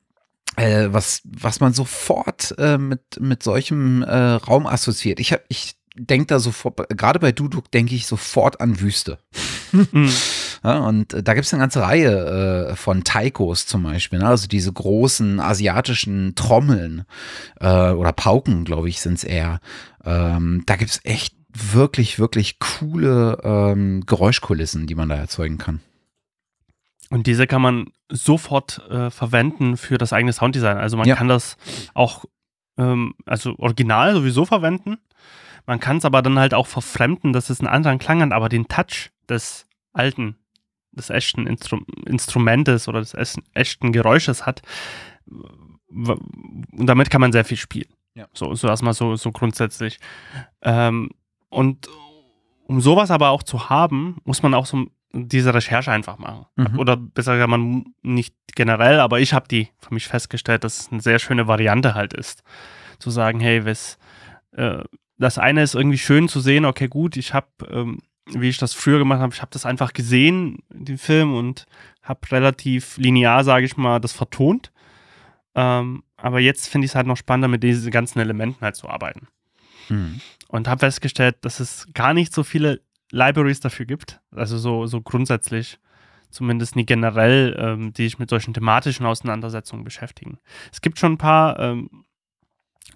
äh, 0.56 0.88
was, 0.90 1.22
was 1.24 1.60
man 1.60 1.72
sofort 1.72 2.54
äh, 2.58 2.78
mit, 2.78 3.20
mit 3.20 3.42
solchem 3.42 4.02
äh, 4.02 4.14
Raum 4.14 4.66
assoziiert. 4.66 5.20
Ich, 5.20 5.36
ich 5.48 5.76
denke 5.96 6.26
da 6.26 6.38
sofort, 6.38 6.88
gerade 6.96 7.18
bei 7.18 7.32
Duduk 7.32 7.70
denke 7.70 7.94
ich 7.94 8.06
sofort 8.06 8.60
an 8.60 8.80
Wüste. 8.80 9.18
mhm. 9.72 10.10
ja, 10.64 10.78
und 10.78 11.14
äh, 11.14 11.22
da 11.22 11.34
gibt 11.34 11.46
es 11.46 11.52
eine 11.52 11.60
ganze 11.62 11.82
Reihe 11.82 12.70
äh, 12.70 12.76
von 12.76 13.04
Taikos 13.04 13.66
zum 13.66 13.82
Beispiel, 13.84 14.18
ne? 14.18 14.26
also 14.26 14.46
diese 14.46 14.72
großen 14.72 15.40
asiatischen 15.40 16.34
Trommeln 16.34 17.04
äh, 17.60 17.90
oder 17.90 18.12
Pauken, 18.12 18.64
glaube 18.64 18.88
ich, 18.88 19.00
sind 19.00 19.14
es 19.14 19.24
eher. 19.24 19.60
Ähm, 20.04 20.62
da 20.66 20.76
gibt 20.76 20.90
es 20.90 21.00
echt 21.04 21.34
wirklich, 21.52 22.18
wirklich 22.18 22.58
coole 22.58 23.38
ähm, 23.42 24.04
Geräuschkulissen, 24.06 24.86
die 24.86 24.94
man 24.94 25.08
da 25.08 25.16
erzeugen 25.16 25.58
kann. 25.58 25.80
Und 27.10 27.26
diese 27.26 27.46
kann 27.46 27.60
man 27.60 27.92
sofort 28.08 28.78
äh, 28.88 29.10
verwenden 29.10 29.76
für 29.76 29.98
das 29.98 30.12
eigene 30.12 30.32
Sounddesign. 30.32 30.78
Also 30.78 30.96
man 30.96 31.08
ja. 31.08 31.16
kann 31.16 31.28
das 31.28 31.56
auch, 31.92 32.24
ähm, 32.78 33.14
also 33.26 33.56
original 33.58 34.14
sowieso 34.14 34.44
verwenden. 34.44 34.98
Man 35.66 35.80
kann 35.80 35.98
es 35.98 36.04
aber 36.04 36.22
dann 36.22 36.38
halt 36.38 36.54
auch 36.54 36.68
verfremden, 36.68 37.32
dass 37.32 37.50
es 37.50 37.60
einen 37.60 37.68
anderen 37.68 37.98
Klang 37.98 38.22
hat, 38.22 38.32
aber 38.32 38.48
den 38.48 38.68
Touch 38.68 39.10
des 39.28 39.66
alten, 39.92 40.36
des 40.92 41.10
echten 41.10 41.46
Instru 41.46 41.80
Instrumentes 42.06 42.88
oder 42.88 43.00
des 43.00 43.14
echten 43.54 43.92
Geräusches 43.92 44.46
hat. 44.46 44.62
Und 45.26 46.86
damit 46.86 47.10
kann 47.10 47.20
man 47.20 47.32
sehr 47.32 47.44
viel 47.44 47.56
spielen. 47.56 47.92
Ja. 48.14 48.26
So, 48.32 48.54
so 48.54 48.68
erstmal 48.68 48.94
so, 48.94 49.16
so 49.16 49.32
grundsätzlich. 49.32 49.98
Ähm, 50.62 51.10
und 51.48 51.88
um 52.66 52.80
sowas 52.80 53.10
aber 53.10 53.30
auch 53.30 53.42
zu 53.42 53.68
haben, 53.68 54.18
muss 54.24 54.42
man 54.42 54.54
auch 54.54 54.66
so 54.66 54.86
diese 55.12 55.54
Recherche 55.54 55.90
einfach 55.90 56.18
machen. 56.18 56.46
Mhm. 56.56 56.78
Oder 56.78 56.96
besser 56.96 57.34
gesagt, 57.34 57.50
man 57.50 57.84
nicht 58.02 58.34
generell, 58.54 59.00
aber 59.00 59.20
ich 59.20 59.32
habe 59.32 59.48
die 59.48 59.68
für 59.78 59.94
mich 59.94 60.06
festgestellt, 60.06 60.64
dass 60.64 60.80
es 60.80 60.92
eine 60.92 61.00
sehr 61.00 61.18
schöne 61.18 61.46
Variante 61.46 61.94
halt 61.94 62.12
ist. 62.12 62.42
Zu 62.98 63.10
sagen, 63.10 63.40
hey, 63.40 63.64
was, 63.64 63.98
äh, 64.52 64.84
das 65.18 65.38
eine 65.38 65.62
ist 65.62 65.74
irgendwie 65.74 65.98
schön 65.98 66.28
zu 66.28 66.40
sehen, 66.40 66.64
okay, 66.64 66.88
gut, 66.88 67.16
ich 67.16 67.34
habe, 67.34 67.48
ähm, 67.70 68.00
wie 68.26 68.48
ich 68.48 68.58
das 68.58 68.74
früher 68.74 68.98
gemacht 68.98 69.20
habe, 69.20 69.34
ich 69.34 69.42
habe 69.42 69.50
das 69.52 69.66
einfach 69.66 69.92
gesehen, 69.92 70.62
den 70.68 70.98
Film, 70.98 71.34
und 71.34 71.66
habe 72.02 72.20
relativ 72.30 72.96
linear, 72.96 73.44
sage 73.44 73.66
ich 73.66 73.76
mal, 73.76 74.00
das 74.00 74.12
vertont. 74.12 74.72
Ähm, 75.54 76.04
aber 76.16 76.40
jetzt 76.40 76.68
finde 76.68 76.84
ich 76.84 76.92
es 76.92 76.94
halt 76.94 77.06
noch 77.06 77.16
spannender, 77.16 77.48
mit 77.48 77.62
diesen 77.62 77.90
ganzen 77.90 78.20
Elementen 78.20 78.60
halt 78.60 78.76
zu 78.76 78.88
arbeiten. 78.88 79.26
Mhm. 79.88 80.20
Und 80.48 80.68
habe 80.68 80.80
festgestellt, 80.80 81.36
dass 81.42 81.60
es 81.60 81.88
gar 81.94 82.14
nicht 82.14 82.32
so 82.32 82.42
viele 82.42 82.80
Libraries 83.10 83.60
dafür 83.60 83.86
gibt. 83.86 84.20
Also 84.34 84.58
so, 84.58 84.86
so 84.86 85.00
grundsätzlich, 85.00 85.78
zumindest 86.30 86.76
nie 86.76 86.86
generell, 86.86 87.56
ähm, 87.58 87.92
die 87.92 88.04
sich 88.04 88.18
mit 88.18 88.30
solchen 88.30 88.54
thematischen 88.54 89.06
Auseinandersetzungen 89.06 89.84
beschäftigen. 89.84 90.38
Es 90.72 90.80
gibt 90.80 90.98
schon 90.98 91.12
ein 91.12 91.18
paar, 91.18 91.58
ähm, 91.58 92.04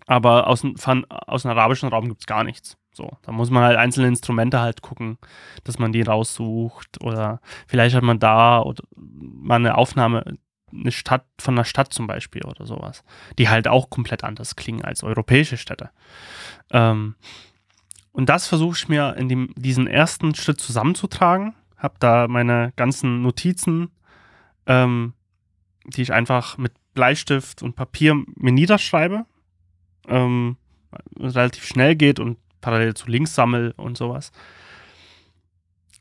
aber 0.07 0.47
aus, 0.47 0.65
von, 0.77 1.07
aus 1.09 1.43
dem 1.43 1.51
arabischen 1.51 1.89
Raum 1.89 2.09
gibt 2.09 2.23
es 2.23 2.27
gar 2.27 2.45
nichts. 2.45 2.77
So, 2.93 3.11
da 3.23 3.33
muss 3.33 3.51
man 3.51 3.65
halt 3.65 3.77
einzelne 3.77 4.07
Instrumente 4.07 4.61
halt 4.61 4.81
gucken, 4.81 5.19
dass 5.65 5.81
man 5.81 5.93
die 5.93 6.03
raussucht 6.03 7.01
oder 7.03 7.41
vielleicht 7.67 7.97
hat 7.97 8.05
man 8.05 8.21
da 8.21 8.61
oder 8.61 8.85
mal 8.95 9.57
eine 9.57 9.77
Aufnahme, 9.77 10.37
eine 10.73 10.93
Stadt 10.93 11.27
von 11.41 11.55
einer 11.55 11.65
Stadt 11.65 11.93
zum 11.93 12.07
Beispiel 12.07 12.45
oder 12.45 12.67
sowas, 12.67 13.03
die 13.39 13.49
halt 13.49 13.67
auch 13.67 13.91
komplett 13.91 14.23
anders 14.23 14.55
klingen 14.55 14.85
als 14.85 15.03
europäische 15.03 15.57
Städte. 15.57 15.91
Ähm, 16.71 17.17
und 18.15 18.29
das 18.29 18.47
versuche 18.47 18.77
ich 18.77 18.89
mir 18.89 19.17
in 19.17 19.29
dem, 19.29 19.53
diesen 19.57 19.89
ersten 19.89 20.37
Schritt 20.37 20.61
zusammenzutragen. 20.61 21.53
Habe 21.77 21.97
da 21.99 22.29
meine 22.29 22.73
ganzen 22.77 23.23
Notizen, 23.23 23.91
ähm, 24.67 25.15
die 25.85 26.03
ich 26.03 26.12
einfach 26.12 26.57
mit 26.57 26.73
Bleistift 26.95 27.61
und 27.65 27.75
Papier 27.75 28.15
mir 28.37 28.53
niederschreibe. 28.53 29.27
Ähm, 30.07 30.57
relativ 31.19 31.67
schnell 31.67 31.97
geht 31.97 32.21
und 32.21 32.39
parallel 32.61 32.95
zu 32.95 33.09
Links 33.09 33.35
sammel 33.35 33.75
und 33.77 33.99
sowas. 33.99 34.31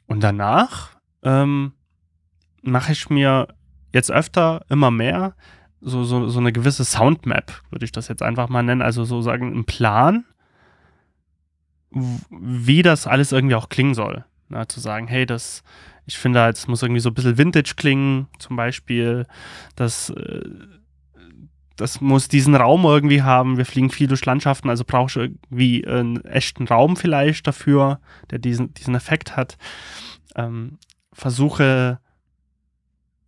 Und 0.05 0.23
danach 0.23 0.91
ähm, 1.23 1.73
mache 2.61 2.91
ich 2.91 3.09
mir 3.09 3.47
jetzt 3.91 4.11
öfter 4.11 4.63
immer 4.69 4.91
mehr 4.91 5.35
so, 5.81 6.03
so, 6.03 6.29
so 6.29 6.39
eine 6.39 6.53
gewisse 6.53 6.85
Soundmap, 6.85 7.63
würde 7.71 7.85
ich 7.85 7.91
das 7.91 8.07
jetzt 8.07 8.21
einfach 8.21 8.49
mal 8.49 8.61
nennen. 8.61 8.83
Also 8.83 9.03
so 9.03 9.23
sagen, 9.23 9.51
einen 9.51 9.65
Plan, 9.65 10.25
wie 12.29 12.81
das 12.81 13.07
alles 13.07 13.31
irgendwie 13.31 13.55
auch 13.55 13.69
klingen 13.69 13.93
soll. 13.93 14.25
Na, 14.49 14.67
zu 14.67 14.79
sagen, 14.79 15.07
hey, 15.07 15.25
das, 15.25 15.63
ich 16.05 16.17
finde, 16.17 16.41
halt, 16.41 16.57
es 16.57 16.67
muss 16.67 16.81
irgendwie 16.81 17.01
so 17.01 17.09
ein 17.09 17.13
bisschen 17.13 17.37
Vintage 17.37 17.73
klingen, 17.75 18.27
zum 18.39 18.55
Beispiel. 18.55 19.25
Das, 19.75 20.09
äh, 20.09 20.41
das 21.75 22.01
muss 22.01 22.27
diesen 22.27 22.55
Raum 22.55 22.83
irgendwie 22.83 23.23
haben. 23.23 23.57
Wir 23.57 23.65
fliegen 23.65 23.89
viel 23.89 24.07
durch 24.07 24.25
Landschaften, 24.25 24.69
also 24.69 24.83
brauche 24.85 25.09
ich 25.09 25.15
irgendwie 25.15 25.87
einen 25.87 26.23
echten 26.25 26.67
Raum 26.67 26.95
vielleicht 26.97 27.47
dafür, 27.47 27.99
der 28.29 28.39
diesen, 28.39 28.73
diesen 28.73 28.95
Effekt 28.95 29.35
hat. 29.35 29.57
Ähm, 30.35 30.77
versuche 31.11 31.99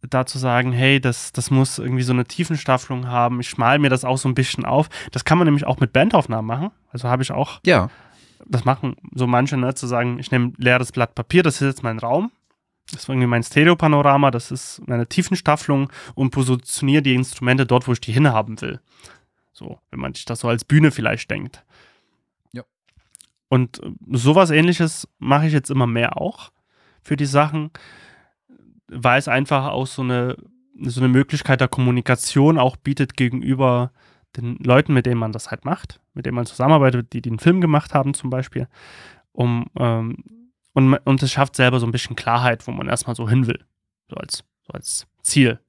da 0.08 0.28
zu 0.28 0.38
sagen, 0.38 0.72
hey, 0.72 1.00
das, 1.00 1.32
das 1.32 1.50
muss 1.50 1.80
irgendwie 1.80 2.04
so 2.04 2.14
eine 2.14 2.26
Tiefenstaffelung 2.26 3.08
haben. 3.08 3.40
Ich 3.40 3.58
mal 3.58 3.80
mir 3.80 3.90
das 3.90 4.06
auch 4.06 4.18
so 4.18 4.30
ein 4.30 4.36
bisschen 4.36 4.64
auf. 4.64 4.88
Das 5.12 5.26
kann 5.26 5.40
man 5.40 5.46
nämlich 5.46 5.66
auch 5.66 5.80
mit 5.80 5.94
Bandaufnahmen 5.94 6.46
machen. 6.46 6.70
Also 6.92 7.10
habe 7.10 7.24
ich 7.24 7.32
auch 7.32 7.60
ja 7.66 7.90
das 8.46 8.66
machen 8.66 8.96
so 9.14 9.28
manche, 9.28 9.58
ne, 9.58 9.74
zu 9.76 9.88
sagen, 9.88 10.20
ich 10.20 10.32
nehme 10.32 10.54
leeres 10.58 10.92
Blatt 10.92 11.16
Papier, 11.16 11.44
das 11.44 11.56
ist 11.56 11.68
jetzt 11.68 11.84
mein 11.84 12.00
Raum. 12.00 12.32
Das 12.92 13.02
ist 13.02 13.10
irgendwie 13.10 13.28
mein 13.28 13.44
Stereopanorama, 13.44 14.30
das 14.30 14.52
ist 14.52 14.82
meine 14.86 15.08
Tiefenstaffelung 15.08 15.90
und 16.14 16.30
positioniere 16.30 17.02
die 17.02 17.16
Instrumente 17.16 17.66
dort, 17.66 17.88
wo 17.88 17.94
ich 17.94 18.02
die 18.02 18.12
hinhaben 18.12 18.62
will. 18.62 18.80
So, 19.54 19.80
wenn 19.90 20.00
man 20.00 20.14
sich 20.14 20.26
das 20.26 20.42
so 20.42 20.50
als 20.50 20.66
Bühne 20.66 20.92
vielleicht 20.92 21.32
denkt. 21.32 21.64
Ja. 22.52 22.64
Und 23.48 23.82
äh, 23.82 23.92
sowas 24.12 24.52
ähnliches 24.52 25.08
mache 25.18 25.48
ich 25.48 25.54
jetzt 25.54 25.72
immer 25.72 25.88
mehr 25.88 26.22
auch 26.22 26.52
für 27.02 27.16
die 27.16 27.26
Sachen, 27.26 27.72
weil 28.88 29.18
es 29.18 29.28
einfach 29.28 29.68
auch 29.68 29.88
so 29.88 30.04
eine, 30.04 30.38
so 30.82 31.00
eine 31.02 31.10
Möglichkeit 31.10 31.62
der 31.62 31.68
Kommunikation 31.68 32.60
auch 32.60 32.76
bietet 32.76 33.18
gegenüber 33.18 33.92
den 34.38 34.58
Leuten, 34.58 34.94
mit 34.94 35.06
denen 35.06 35.20
man 35.20 35.32
das 35.32 35.52
halt 35.52 35.66
macht, 35.66 36.00
mit 36.14 36.26
denen 36.26 36.36
man 36.36 36.46
zusammenarbeitet, 36.46 37.14
die 37.14 37.22
den 37.22 37.40
Film 37.40 37.62
gemacht 37.62 37.94
haben 37.94 38.14
zum 38.14 38.30
Beispiel, 38.30 38.68
um 39.32 39.66
ähm, 39.78 40.24
und, 40.76 40.94
und 40.94 41.24
es 41.24 41.32
schafft 41.32 41.56
selber 41.56 41.80
so 41.80 41.86
ein 41.86 41.94
bisschen 41.94 42.18
Klarheit, 42.18 42.68
wo 42.68 42.72
man 42.72 42.90
erstmal 42.90 43.16
so 43.16 43.30
hin 43.30 43.48
will, 43.48 43.66
so 44.10 44.18
als, 44.18 44.44
so 44.68 44.74
als 44.74 45.08
Ziel. 45.22 45.60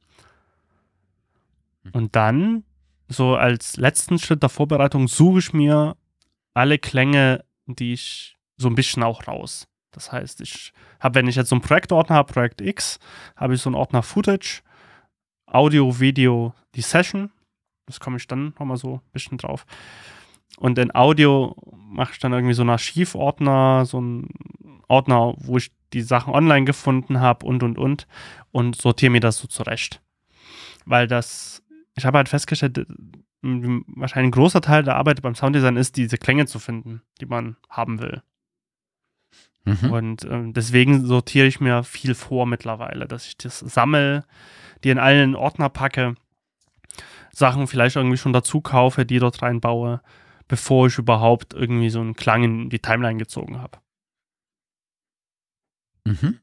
Mhm. 1.85 1.91
Und 1.93 2.17
dann, 2.17 2.65
so 3.09 3.37
als 3.37 3.77
letzten 3.77 4.19
Schritt 4.19 4.43
der 4.43 4.49
Vorbereitung, 4.49 5.07
suche 5.07 5.39
ich 5.39 5.53
mir 5.53 5.97
alle 6.55 6.79
Klänge, 6.79 7.45
die 7.67 7.93
ich 7.93 8.37
so 8.57 8.69
ein 8.69 8.75
bisschen 8.75 9.05
auch 9.05 9.29
raus. 9.29 9.69
Das 9.93 10.11
heißt, 10.11 10.41
ich 10.41 10.73
habe, 10.99 11.15
wenn 11.15 11.29
ich 11.29 11.37
jetzt 11.37 11.51
so 11.51 11.55
einen 11.55 11.63
Projektordner 11.63 12.17
habe, 12.17 12.33
Projekt 12.33 12.61
X, 12.61 12.99
habe 13.37 13.55
ich 13.55 13.63
so 13.63 13.69
einen 13.69 13.77
Ordner 13.77 14.03
Footage, 14.03 14.63
Audio, 15.47 16.01
Video, 16.01 16.53
die 16.75 16.83
Session 16.83 17.31
das 17.87 18.01
komme 18.01 18.17
ich 18.17 18.27
dann 18.27 18.55
nochmal 18.59 18.77
so 18.77 18.97
ein 18.97 19.13
bisschen 19.13 19.39
drauf. 19.39 19.67
Und 20.59 20.79
in 20.79 20.95
Audio 20.95 21.57
mache 21.73 22.13
ich 22.13 22.19
dann 22.19 22.33
irgendwie 22.33 22.55
so 22.55 22.63
einen 22.63 22.71
Archivordner, 22.71 23.85
so 23.85 23.99
einen 23.99 24.31
Ordner, 24.89 25.35
wo 25.39 25.57
ich 25.57 25.73
die 25.93 26.03
Sachen 26.03 26.33
online 26.33 26.65
gefunden 26.65 27.21
habe 27.21 27.47
und 27.47 27.63
und 27.63 27.79
und 27.79 28.07
und 28.53 28.77
sortiere 28.77 29.11
mir 29.11 29.21
das 29.21 29.39
so 29.39 29.49
zurecht. 29.49 30.01
Weil 30.85 31.07
das, 31.07 31.63
ich 31.95 32.07
habe 32.07 32.19
halt 32.19 32.29
festgestellt, 32.29 32.87
wahrscheinlich 33.43 34.29
ein 34.29 34.31
großer 34.31 34.61
Teil 34.61 34.83
der 34.83 34.97
Arbeit 34.97 35.23
beim 35.23 35.35
Sounddesign 35.35 35.77
ist, 35.77 35.97
diese 35.97 36.19
Klänge 36.19 36.47
zu 36.47 36.59
finden, 36.59 37.03
die 37.21 37.27
man 37.27 37.57
haben 37.69 38.01
will. 38.01 38.23
Mhm. 39.65 39.91
Und 39.91 40.25
äh, 40.25 40.53
deswegen 40.53 41.05
sortiere 41.05 41.47
ich 41.47 41.61
mir 41.61 41.83
viel 41.83 42.15
vor 42.15 42.47
mittlerweile, 42.47 43.07
dass 43.07 43.27
ich 43.27 43.37
das 43.37 43.59
sammle, 43.59 44.25
die 44.85 44.91
in 44.91 44.99
allen 44.99 45.35
Ordner 45.35 45.69
packe 45.69 46.15
Sachen 47.37 47.67
vielleicht 47.67 47.97
irgendwie 47.97 48.17
schon 48.17 48.33
dazu 48.33 48.63
kaufe, 48.63 49.05
die 49.05 49.19
dort 49.19 49.43
reinbaue, 49.43 50.01
bevor 50.49 50.87
ich 50.87 50.97
überhaupt 50.97 51.53
irgendwie 51.53 51.91
so 51.91 52.01
einen 52.01 52.15
Klang 52.15 52.43
in 52.43 52.71
die 52.71 52.79
Timeline 52.79 53.19
gezogen 53.19 53.59
habe. 53.59 53.79
Mhm. 56.07 56.39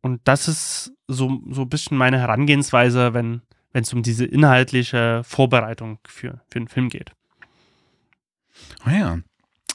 Und 0.00 0.20
das 0.24 0.46
ist 0.46 0.92
so, 1.08 1.42
so 1.50 1.62
ein 1.62 1.68
bisschen 1.68 1.96
meine 1.96 2.20
Herangehensweise, 2.20 3.14
wenn, 3.14 3.42
wenn 3.72 3.82
es 3.82 3.92
um 3.92 4.04
diese 4.04 4.24
inhaltliche 4.24 5.22
Vorbereitung 5.24 5.98
für, 6.06 6.40
für 6.48 6.60
einen 6.60 6.68
Film 6.68 6.88
geht. 6.88 7.10
Oh 8.86 8.90
ja. 8.90 9.18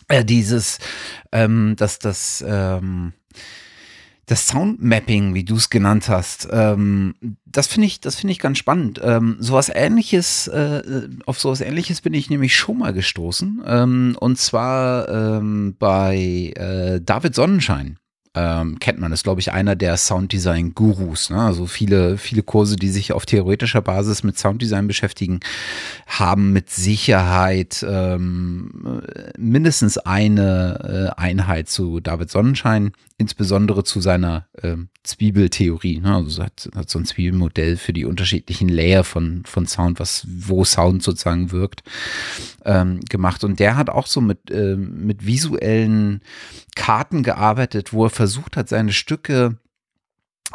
Äh, 0.08 0.24
dieses, 0.24 0.80
ähm, 1.34 1.76
dass 1.76 2.00
das, 2.00 2.42
ähm, 2.48 3.12
das 4.26 4.48
Soundmapping, 4.48 5.34
wie 5.34 5.44
du 5.44 5.56
es 5.56 5.70
genannt 5.70 6.10
hast, 6.10 6.48
ähm, 6.52 7.16
das 7.46 7.68
finde 7.68 7.88
ich, 7.88 8.02
das 8.02 8.16
finde 8.16 8.32
ich 8.32 8.40
ganz 8.40 8.58
spannend. 8.58 9.00
Ähm, 9.04 9.38
sowas 9.40 9.72
ähnliches, 9.74 10.48
äh, 10.48 11.08
auf 11.26 11.40
sowas 11.40 11.62
ähnliches 11.62 12.02
bin 12.02 12.14
ich 12.14 12.30
nämlich 12.30 12.56
schon 12.56 12.80
mal 12.80 12.94
gestoßen. 12.94 13.64
Ähm, 13.66 14.18
und 14.20 14.38
zwar 14.38 15.08
ähm, 15.10 15.76
bei 15.78 16.54
äh, 16.56 17.00
David 17.02 17.36
Sonnenschein 17.36 17.98
ähm, 18.36 18.80
kennt 18.80 19.00
man, 19.00 19.12
ist 19.12 19.24
glaube 19.24 19.42
ich 19.42 19.52
einer 19.52 19.76
der 19.76 19.98
Sounddesign-Gurus. 19.98 21.30
Ne? 21.30 21.42
Also 21.42 21.66
viele, 21.66 22.18
viele 22.18 22.44
Kurse, 22.44 22.76
die 22.76 22.90
sich 22.90 23.14
auf 23.14 23.26
theoretischer 23.26 23.82
Basis 23.82 24.24
mit 24.24 24.38
Sounddesign 24.38 24.88
beschäftigen, 24.88 25.40
haben 26.06 26.52
mit 26.52 26.70
Sicherheit 26.70 27.86
ähm, 27.88 29.02
mindestens 29.38 29.98
eine 29.98 31.14
äh, 31.18 31.20
Einheit 31.20 31.70
zu 31.70 32.00
David 32.00 32.30
Sonnenschein, 32.30 32.92
insbesondere 33.18 33.84
zu 33.84 34.02
seiner 34.02 34.46
äh, 34.62 34.76
Zwiebeltheorie. 35.04 36.00
Ne? 36.00 36.16
Also 36.16 36.44
hat, 36.44 36.70
hat 36.76 36.90
so 36.90 37.00
ein 37.00 37.06
Zwiebelmodell 37.06 37.78
für 37.78 37.94
die 37.94 38.06
unterschiedlichen 38.06 38.68
Layer 38.68 39.04
von, 39.04 39.44
von 39.46 39.68
Sound, 39.68 40.00
was, 40.00 40.28
wo 40.28 40.66
Sound 40.66 41.02
sozusagen 41.04 41.52
wirkt, 41.52 41.84
ähm, 42.66 43.00
gemacht. 43.10 43.44
Und 43.44 43.60
der 43.60 43.78
hat 43.78 43.90
auch 43.90 44.08
so 44.08 44.20
mit, 44.20 44.52
äh, 44.52 44.76
mit 44.76 45.26
visuellen 45.26 46.22
Karten 46.76 47.24
gearbeitet, 47.24 47.94
wo 47.94 48.06
er 48.06 48.10
versucht 48.10 48.25
hat, 48.58 48.70
seine 48.70 48.94
Stücke 48.94 49.58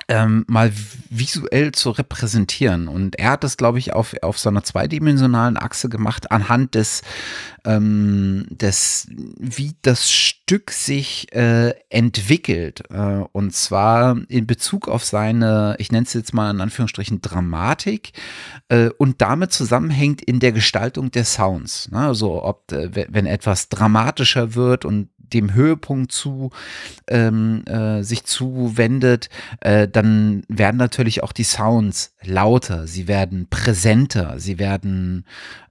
ähm, 0.09 0.45
mal 0.49 0.73
visuell 1.09 1.73
zu 1.73 1.91
repräsentieren. 1.91 2.89
Und 2.89 3.19
er 3.19 3.31
hat 3.31 3.45
das, 3.45 3.57
glaube 3.57 3.79
ich, 3.79 3.93
auf, 3.93 4.15
auf 4.23 4.39
so 4.39 4.51
zweidimensionalen 4.61 5.57
Achse 5.57 5.89
gemacht, 5.89 6.31
anhand 6.31 6.75
des, 6.75 7.03
ähm, 7.65 8.47
des 8.51 9.09
wie 9.11 9.75
das 9.83 10.11
Stück 10.11 10.71
sich 10.71 11.33
äh, 11.35 11.75
entwickelt. 11.91 12.83
Äh, 12.91 13.25
und 13.33 13.55
zwar 13.55 14.17
in 14.29 14.47
Bezug 14.47 14.89
auf 14.89 15.05
seine, 15.05 15.77
ich 15.79 15.93
nenne 15.93 16.07
es 16.07 16.13
jetzt 16.13 16.35
mal 16.35 16.51
in 16.51 16.61
Anführungsstrichen, 16.61 17.21
Dramatik 17.21 18.13
äh, 18.69 18.91
und 18.99 19.21
damit 19.21 19.53
zusammenhängt 19.53 20.23
in 20.23 20.41
der 20.41 20.53
Gestaltung 20.53 21.11
der 21.11 21.25
Sounds. 21.25 21.91
Ne? 21.91 21.99
Also 21.99 22.43
ob, 22.43 22.71
äh, 22.73 23.07
wenn 23.11 23.27
etwas 23.27 23.69
dramatischer 23.69 24.55
wird 24.55 24.85
und 24.85 25.11
dem 25.33 25.55
Höhepunkt 25.55 26.13
zu 26.13 26.51
ähm, 27.09 27.65
äh, 27.67 28.03
sich 28.03 28.25
zuwendet, 28.25 29.29
äh, 29.61 29.89
dann 29.89 30.43
werden 30.49 30.77
natürlich 30.77 31.23
auch 31.23 31.33
die 31.33 31.45
Sounds 31.45 32.15
lauter, 32.23 32.87
sie 32.87 33.09
werden 33.09 33.47
präsenter, 33.49 34.39
sie 34.39 34.59
werden 34.59 35.25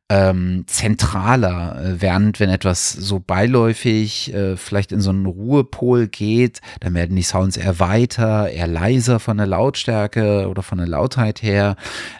ähm, 0.09 0.63
zentraler, 0.65 1.81
äh, 1.81 2.01
während 2.01 2.39
wenn 2.39 2.49
etwas 2.49 2.91
so 2.91 3.19
beiläufig 3.19 4.33
äh, 4.33 4.57
vielleicht 4.57 4.91
in 4.91 5.01
so 5.01 5.11
einen 5.11 5.27
Ruhepol 5.27 6.07
geht, 6.07 6.61
dann 6.79 6.95
werden 6.95 7.15
die 7.15 7.21
Sounds 7.21 7.57
eher 7.57 7.79
weiter, 7.79 8.49
eher 8.49 8.67
leiser 8.67 9.19
von 9.19 9.37
der 9.37 9.45
Lautstärke 9.45 10.47
oder 10.49 10.63
von 10.63 10.79
der 10.79 10.87
Lautheit 10.87 11.43
her, 11.43 11.75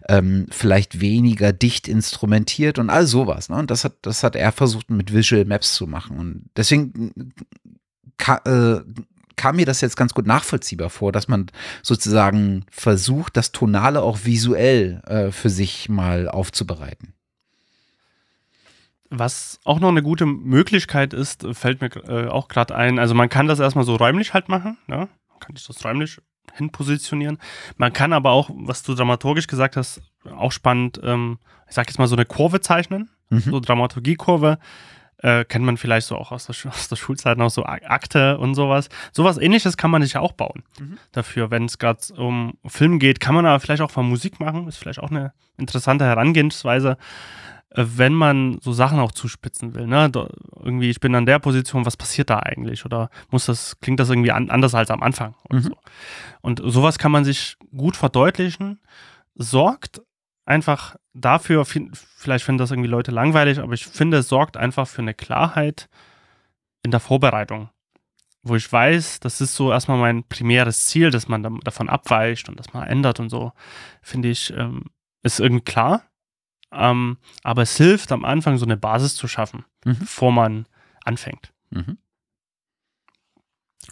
ähm, 0.08 0.46
vielleicht 0.52 1.02
weniger 1.02 1.52
dicht 1.52 1.88
instrumentiert 1.88 2.78
und 2.78 2.92
all 2.92 3.08
sowas. 3.08 3.50
Ne? 3.50 3.56
Und 3.56 3.72
das 3.72 3.84
hat, 3.84 3.94
das 4.04 4.24
hat 4.24 4.36
er 4.36 4.52
versucht 4.52 4.92
mit 4.92 5.12
Visual 5.12 5.46
Maps 5.46 5.74
zu 5.74 5.88
machen. 5.88 6.20
Und 6.20 6.50
deswegen 6.56 7.34
ka, 8.18 8.42
äh, 8.46 8.82
kam 9.36 9.56
mir 9.56 9.66
das 9.66 9.82
jetzt 9.82 9.98
ganz 9.98 10.14
gut 10.14 10.28
nachvollziehbar 10.28 10.92
vor, 10.92 11.12
dass 11.12 11.28
man 11.28 11.48
sozusagen 11.82 12.66
versucht, 12.70 13.36
das 13.36 13.52
Tonale 13.52 14.04
auch 14.04 14.20
visuell 14.26 15.02
äh, 15.08 15.32
für 15.32 15.50
sich 15.50 15.90
mal 15.90 16.28
aufzubereiten. 16.28 17.14
Was 19.10 19.60
auch 19.64 19.80
noch 19.80 19.90
eine 19.90 20.04
gute 20.04 20.26
Möglichkeit 20.26 21.14
ist, 21.14 21.46
fällt 21.54 21.82
mir 21.82 21.90
äh, 22.08 22.28
auch 22.28 22.48
gerade 22.48 22.76
ein. 22.76 23.00
Also 23.00 23.16
man 23.16 23.30
kann 23.30 23.48
das 23.48 23.60
erstmal 23.60 23.86
so 23.86 23.96
räumlich 23.96 24.34
halt 24.34 24.50
machen. 24.50 24.78
Ne? 24.88 25.10
Man 25.30 25.40
kann 25.40 25.56
sich 25.56 25.66
das 25.66 25.84
räumlich 25.84 26.20
hinpositionieren. 26.54 27.40
Man 27.78 27.94
kann 27.94 28.14
aber 28.14 28.32
auch, 28.32 28.50
was 28.54 28.84
du 28.84 28.94
dramaturgisch 28.94 29.48
gesagt 29.48 29.78
hast, 29.78 30.02
auch 30.36 30.52
spannend, 30.52 31.00
ähm, 31.04 31.40
ich 31.68 31.76
sag 31.76 31.88
jetzt 31.88 31.98
mal 31.98 32.08
so 32.08 32.16
eine 32.16 32.26
Kurve 32.26 32.62
zeichnen, 32.62 33.10
mhm. 33.30 33.40
so 33.40 33.60
Dramaturgiekurve. 33.60 34.60
Äh, 35.22 35.44
kennt 35.44 35.66
man 35.66 35.76
vielleicht 35.76 36.08
so 36.08 36.16
auch 36.16 36.32
aus 36.32 36.46
der, 36.46 36.72
aus 36.72 36.88
der 36.88 36.96
Schulzeit 36.96 37.38
noch 37.38 37.50
so 37.50 37.66
Akte 37.66 38.38
und 38.38 38.56
sowas. 38.56 38.88
Sowas 39.12 39.38
ähnliches 39.38 39.76
kann 39.76 39.92
man 39.92 40.02
sich 40.02 40.14
ja 40.14 40.22
auch 40.22 40.32
bauen. 40.32 40.64
Mhm. 40.80 40.98
Dafür, 41.12 41.52
wenn 41.52 41.66
es 41.66 41.78
gerade 41.78 42.00
um 42.16 42.58
Film 42.66 43.00
geht, 43.00 43.20
kann 43.20 43.36
man 43.36 43.46
aber 43.46 43.60
vielleicht 43.60 43.82
auch 43.82 43.92
von 43.92 44.08
Musik 44.08 44.40
machen. 44.40 44.68
Ist 44.68 44.78
vielleicht 44.78 45.00
auch 45.00 45.12
eine 45.12 45.34
interessante 45.58 46.06
Herangehensweise. 46.06 46.98
Äh, 47.72 47.86
wenn 47.96 48.14
man 48.14 48.60
so 48.62 48.74
Sachen 48.74 49.00
auch 49.00 49.12
zuspitzen 49.12 49.76
will, 49.76 49.88
ne? 49.88 50.10
Da, 50.10 50.30
irgendwie, 50.64 50.90
ich 50.90 51.00
bin 51.00 51.16
an 51.16 51.26
der 51.26 51.40
Position, 51.40 51.86
was 51.86 51.98
passiert 51.98 52.30
da 52.30 52.40
eigentlich? 52.40 52.86
Oder 52.86 53.10
muss 53.30 53.46
das, 53.46 53.80
klingt 53.80 54.00
das 54.00 54.10
irgendwie 54.10 54.32
an, 54.32 54.50
anders 54.50 54.76
als 54.76 54.92
am 54.92 55.04
Anfang? 55.04 55.36
Mhm. 55.50 55.62
So. 55.62 55.78
Und 56.42 56.62
sowas 56.64 56.98
kann 56.98 57.12
man 57.12 57.26
sich 57.26 57.58
gut 57.76 57.96
verdeutlichen, 57.96 58.80
sorgt 59.36 60.02
einfach 60.46 60.96
dafür, 61.14 61.64
vielleicht 61.66 62.44
finden 62.44 62.58
das 62.58 62.72
irgendwie 62.72 62.90
Leute 62.90 63.12
langweilig, 63.12 63.60
aber 63.60 63.74
ich 63.74 63.86
finde, 63.86 64.18
es 64.18 64.30
sorgt 64.30 64.58
einfach 64.58 64.88
für 64.88 65.02
eine 65.02 65.14
Klarheit 65.14 65.90
in 66.84 66.92
der 66.92 67.00
Vorbereitung. 67.00 67.70
Wo 68.42 68.56
ich 68.56 68.72
weiß, 68.72 69.20
das 69.20 69.42
ist 69.42 69.54
so 69.54 69.72
erstmal 69.72 69.98
mein 69.98 70.24
primäres 70.24 70.86
Ziel, 70.86 71.12
dass 71.12 71.28
man 71.28 71.60
davon 71.64 71.90
abweicht 71.90 72.50
und 72.50 72.58
dass 72.58 72.74
man 72.74 72.88
ändert 72.88 73.20
und 73.20 73.30
so, 73.30 73.52
finde 74.02 74.30
ich, 74.30 74.52
ähm, 74.56 74.86
ist 75.22 75.40
irgendwie 75.40 75.66
klar. 75.66 76.04
Ähm, 76.72 77.18
aber 77.44 77.64
es 77.64 77.76
hilft 77.78 78.12
am 78.12 78.26
Anfang 78.26 78.58
so 78.58 78.66
eine 78.66 78.78
Basis 78.78 79.16
zu 79.16 79.28
schaffen, 79.28 79.66
mhm. 79.86 79.98
bevor 80.00 80.32
man 80.32 80.66
anfängt. 81.04 81.52
Mhm. 81.72 81.98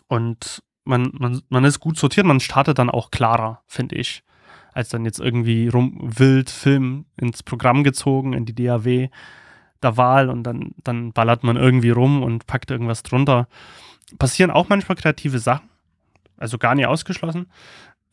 Und 0.07 0.63
man, 0.83 1.11
man, 1.13 1.41
man 1.49 1.65
ist 1.65 1.79
gut 1.79 1.97
sortiert, 1.97 2.25
man 2.25 2.39
startet 2.39 2.79
dann 2.79 2.89
auch 2.89 3.11
klarer, 3.11 3.61
finde 3.67 3.95
ich, 3.95 4.23
als 4.73 4.89
dann 4.89 5.05
jetzt 5.05 5.19
irgendwie 5.19 5.67
rum 5.67 5.97
wild 5.99 6.49
Film 6.49 7.05
ins 7.17 7.43
Programm 7.43 7.83
gezogen, 7.83 8.33
in 8.33 8.45
die 8.45 8.55
DAW 8.55 9.09
der 9.81 9.97
Wahl 9.97 10.29
und 10.29 10.43
dann, 10.43 10.71
dann 10.83 11.13
ballert 11.13 11.43
man 11.43 11.55
irgendwie 11.55 11.89
rum 11.89 12.23
und 12.23 12.47
packt 12.47 12.71
irgendwas 12.71 13.03
drunter. 13.03 13.47
Passieren 14.17 14.51
auch 14.51 14.69
manchmal 14.69 14.95
kreative 14.95 15.39
Sachen, 15.39 15.69
also 16.37 16.57
gar 16.57 16.75
nicht 16.75 16.87
ausgeschlossen. 16.87 17.47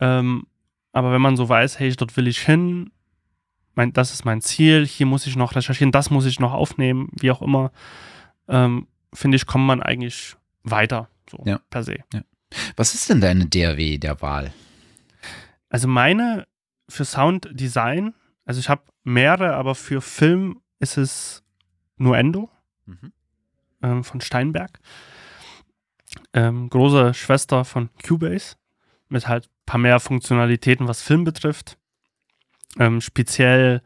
Ähm, 0.00 0.46
aber 0.92 1.12
wenn 1.12 1.22
man 1.22 1.36
so 1.36 1.48
weiß, 1.48 1.78
hey, 1.78 1.94
dort 1.94 2.16
will 2.16 2.26
ich 2.26 2.40
hin, 2.40 2.90
mein, 3.76 3.92
das 3.92 4.12
ist 4.12 4.24
mein 4.24 4.40
Ziel, 4.40 4.86
hier 4.86 5.06
muss 5.06 5.26
ich 5.26 5.36
noch 5.36 5.56
recherchieren, 5.56 5.92
das 5.92 6.10
muss 6.10 6.26
ich 6.26 6.40
noch 6.40 6.52
aufnehmen, 6.52 7.08
wie 7.12 7.30
auch 7.30 7.42
immer, 7.42 7.72
ähm, 8.48 8.86
finde 9.12 9.36
ich, 9.36 9.46
kommt 9.46 9.66
man 9.66 9.82
eigentlich 9.82 10.36
weiter, 10.62 11.08
so 11.30 11.42
ja. 11.44 11.60
per 11.70 11.82
se. 11.82 11.98
Ja. 12.12 12.22
Was 12.76 12.94
ist 12.94 13.08
denn 13.08 13.20
deine 13.20 13.46
DAW 13.46 13.98
der 13.98 14.20
Wahl? 14.22 14.52
Also 15.68 15.88
meine 15.88 16.46
für 16.88 17.04
Sounddesign, 17.04 18.14
also 18.44 18.60
ich 18.60 18.68
habe 18.68 18.82
mehrere, 19.02 19.54
aber 19.54 19.74
für 19.74 20.00
Film 20.00 20.60
ist 20.78 20.96
es 20.96 21.42
Nuendo 21.96 22.50
mhm. 22.86 23.12
ähm, 23.82 24.04
von 24.04 24.20
Steinberg. 24.20 24.78
Ähm, 26.32 26.68
große 26.68 27.14
Schwester 27.14 27.64
von 27.64 27.90
Cubase 28.06 28.56
mit 29.08 29.26
halt 29.28 29.46
ein 29.46 29.66
paar 29.66 29.80
mehr 29.80 30.00
Funktionalitäten, 30.00 30.88
was 30.88 31.02
Film 31.02 31.24
betrifft. 31.24 31.78
Ähm, 32.78 33.00
speziell 33.00 33.82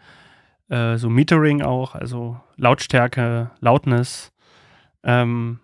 äh, 0.69 0.97
so 0.97 1.09
Metering 1.09 1.63
auch, 1.63 1.95
also 1.95 2.41
Lautstärke, 2.57 3.51
Loudness, 3.61 4.33
ähm, 5.03 5.61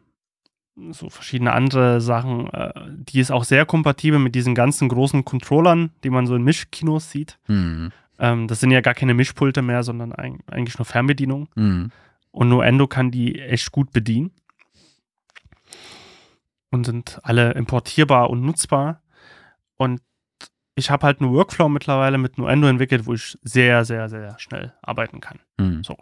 so 0.91 1.09
verschiedene 1.09 1.53
andere 1.53 2.01
Sachen. 2.01 2.53
Äh, 2.53 2.73
die 2.89 3.20
ist 3.20 3.31
auch 3.31 3.45
sehr 3.45 3.66
kompatibel 3.66 4.19
mit 4.19 4.35
diesen 4.35 4.55
ganzen 4.55 4.89
großen 4.89 5.24
Controllern, 5.24 5.91
die 6.03 6.11
man 6.11 6.27
so 6.27 6.35
in 6.35 6.43
Mischkinos 6.43 7.11
sieht. 7.11 7.39
Mhm. 7.47 7.93
Ähm, 8.19 8.49
das 8.49 8.61
sind 8.61 8.70
ja 8.70 8.81
gar 8.81 8.95
keine 8.95 9.15
Mischpulte 9.15 9.62
mehr, 9.62 9.82
sondern 9.82 10.12
ein, 10.12 10.39
eigentlich 10.47 10.78
nur 10.78 10.86
Fernbedienung. 10.86 11.49
Mhm. 11.55 11.91
Und 12.31 12.49
Nuendo 12.49 12.86
kann 12.86 13.11
die 13.11 13.41
echt 13.41 13.70
gut 13.73 13.93
bedienen. 13.93 14.32
Und 16.70 16.85
sind 16.85 17.20
alle 17.23 17.53
importierbar 17.53 18.31
und 18.31 18.43
nutzbar. 18.43 19.01
Und 19.77 20.01
ich 20.75 20.91
habe 20.91 21.07
halt 21.07 21.21
einen 21.21 21.33
Workflow 21.33 21.69
mittlerweile 21.69 22.19
mit 22.19 22.39
Nuendo 22.39 22.67
entwickelt, 22.69 23.07
wo 23.07 23.15
ich 23.15 23.39
sehr, 23.43 23.85
sehr, 23.85 24.09
sehr 24.09 24.39
schnell 24.39 24.73
arbeiten 24.83 25.21
kann. 25.21 25.39
Mhm. 25.59 25.85
So. 25.85 25.97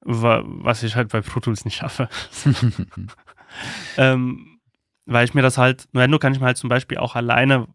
Was 0.00 0.82
ich 0.82 0.96
halt 0.96 1.10
bei 1.10 1.20
Pro 1.20 1.40
Tools 1.40 1.64
nicht 1.64 1.76
schaffe. 1.76 2.08
ähm, 3.96 4.60
weil 5.04 5.24
ich 5.24 5.34
mir 5.34 5.42
das 5.42 5.58
halt, 5.58 5.88
Nuendo 5.92 6.18
kann 6.18 6.32
ich 6.32 6.40
mir 6.40 6.46
halt 6.46 6.56
zum 6.56 6.68
Beispiel 6.68 6.98
auch 6.98 7.16
alleine 7.16 7.66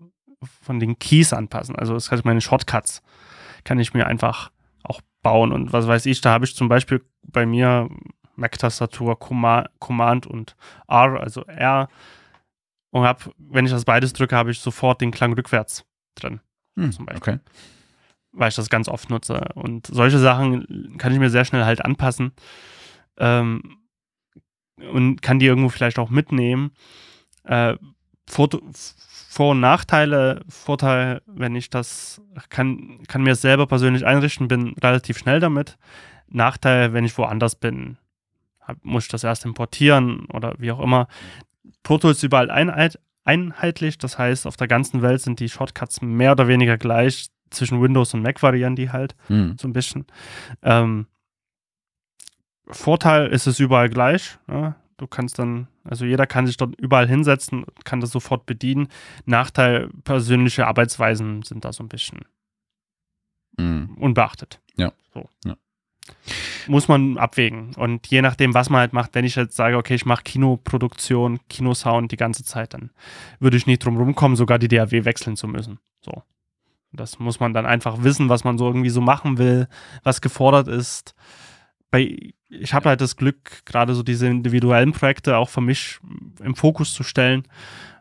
von 0.61 0.79
den 0.79 0.97
Keys 0.97 1.33
anpassen. 1.33 1.75
Also 1.75 1.93
das 1.93 2.11
heißt, 2.11 2.25
meine 2.25 2.41
Shortcuts 2.41 3.03
kann 3.63 3.79
ich 3.79 3.93
mir 3.93 4.07
einfach 4.07 4.51
auch 4.83 5.01
bauen. 5.21 5.51
Und 5.51 5.71
was 5.71 5.87
weiß 5.87 6.05
ich, 6.07 6.21
da 6.21 6.31
habe 6.31 6.45
ich 6.45 6.55
zum 6.55 6.67
Beispiel 6.67 7.03
bei 7.23 7.45
mir 7.45 7.89
Mac-Tastatur 8.35 9.19
Command 9.19 10.25
und 10.25 10.55
R, 10.87 11.19
also 11.19 11.43
R. 11.45 11.89
Und 12.89 13.03
hab, 13.03 13.29
wenn 13.37 13.65
ich 13.65 13.71
das 13.71 13.85
beides 13.85 14.13
drücke, 14.13 14.35
habe 14.35 14.51
ich 14.51 14.59
sofort 14.59 14.99
den 14.99 15.11
Klang 15.11 15.33
rückwärts 15.33 15.85
drin. 16.15 16.39
Hm, 16.77 16.91
zum 16.91 17.05
Beispiel. 17.05 17.33
Okay. 17.33 17.39
weil 18.33 18.49
ich 18.49 18.55
das 18.55 18.69
ganz 18.69 18.87
oft 18.87 19.09
nutze. 19.09 19.49
Und 19.55 19.87
solche 19.87 20.19
Sachen 20.19 20.97
kann 20.97 21.11
ich 21.11 21.19
mir 21.19 21.29
sehr 21.29 21.45
schnell 21.45 21.65
halt 21.65 21.83
anpassen 21.83 22.31
ähm, 23.17 23.77
und 24.91 25.21
kann 25.21 25.39
die 25.39 25.45
irgendwo 25.45 25.69
vielleicht 25.69 25.99
auch 25.99 26.09
mitnehmen. 26.09 26.71
Äh, 27.43 27.75
Foto, 28.29 28.61
vor- 29.29 29.51
und 29.51 29.59
Nachteile. 29.59 30.43
Vorteil, 30.47 31.21
wenn 31.25 31.55
ich 31.55 31.69
das 31.69 32.21
kann, 32.49 33.03
kann 33.07 33.23
mir 33.23 33.35
selber 33.35 33.67
persönlich 33.67 34.05
einrichten, 34.05 34.47
bin 34.47 34.75
relativ 34.81 35.17
schnell 35.17 35.39
damit. 35.39 35.77
Nachteil, 36.27 36.93
wenn 36.93 37.03
ich 37.03 37.17
woanders 37.17 37.55
bin, 37.55 37.97
hab, 38.61 38.83
muss 38.85 39.05
ich 39.05 39.09
das 39.09 39.23
erst 39.25 39.43
importieren 39.43 40.25
oder 40.27 40.55
wie 40.57 40.71
auch 40.71 40.79
immer. 40.79 41.07
Pro 41.83 41.97
Tools 41.97 42.17
ist 42.17 42.23
überall 42.23 42.49
einheit, 42.49 42.99
einheitlich, 43.23 43.97
das 43.97 44.17
heißt, 44.17 44.47
auf 44.47 44.57
der 44.57 44.67
ganzen 44.67 45.01
Welt 45.01 45.21
sind 45.21 45.39
die 45.39 45.49
Shortcuts 45.49 46.01
mehr 46.01 46.31
oder 46.33 46.47
weniger 46.47 46.77
gleich. 46.77 47.27
Zwischen 47.49 47.81
Windows 47.81 48.13
und 48.13 48.21
Mac 48.21 48.41
variieren 48.41 48.75
die 48.77 48.91
halt 48.91 49.15
Hm. 49.27 49.57
so 49.59 49.67
ein 49.67 49.73
bisschen. 49.73 50.05
Ähm, 50.61 51.07
Vorteil 52.67 53.27
ist 53.27 53.47
es 53.47 53.59
überall 53.59 53.89
gleich. 53.89 54.37
Ja? 54.47 54.75
Du 54.97 55.07
kannst 55.07 55.39
dann, 55.39 55.67
also 55.83 56.05
jeder 56.05 56.27
kann 56.27 56.47
sich 56.47 56.57
dort 56.57 56.75
überall 56.79 57.07
hinsetzen, 57.07 57.65
kann 57.83 57.99
das 57.99 58.11
sofort 58.11 58.45
bedienen. 58.45 58.87
Nachteil, 59.25 59.89
persönliche 60.03 60.67
Arbeitsweisen 60.67 61.41
sind 61.43 61.65
da 61.65 61.73
so 61.73 61.83
ein 61.83 61.89
bisschen 61.89 62.19
Hm. 63.59 63.97
unbeachtet. 63.99 64.61
Ja. 64.77 64.93
So. 65.13 65.27
Ja. 65.43 65.55
Muss 66.67 66.87
man 66.87 67.17
abwägen. 67.17 67.73
Und 67.75 68.07
je 68.07 68.21
nachdem, 68.21 68.53
was 68.53 68.69
man 68.69 68.81
halt 68.81 68.93
macht, 68.93 69.15
wenn 69.15 69.25
ich 69.25 69.35
jetzt 69.35 69.55
sage, 69.55 69.77
okay, 69.77 69.95
ich 69.95 70.05
mache 70.05 70.23
Kinoproduktion, 70.23 71.39
Kinosound 71.49 72.11
die 72.11 72.17
ganze 72.17 72.43
Zeit, 72.43 72.73
dann 72.73 72.91
würde 73.39 73.57
ich 73.57 73.67
nicht 73.67 73.83
drum 73.83 73.97
rumkommen, 73.97 74.35
sogar 74.35 74.59
die 74.59 74.67
DAW 74.67 75.05
wechseln 75.05 75.35
zu 75.35 75.47
müssen. 75.47 75.79
So. 76.01 76.23
Das 76.93 77.19
muss 77.19 77.39
man 77.39 77.53
dann 77.53 77.65
einfach 77.65 78.03
wissen, 78.03 78.29
was 78.29 78.43
man 78.43 78.57
so 78.57 78.67
irgendwie 78.67 78.89
so 78.89 79.01
machen 79.01 79.37
will, 79.37 79.67
was 80.03 80.21
gefordert 80.21 80.67
ist. 80.67 81.15
Bei, 81.89 82.17
ich 82.49 82.73
habe 82.73 82.89
halt 82.89 83.01
das 83.01 83.15
Glück, 83.15 83.65
gerade 83.65 83.95
so 83.95 84.03
diese 84.03 84.27
individuellen 84.27 84.91
Projekte 84.91 85.37
auch 85.37 85.49
für 85.49 85.61
mich 85.61 85.99
im 86.43 86.55
Fokus 86.55 86.93
zu 86.93 87.03
stellen. 87.03 87.47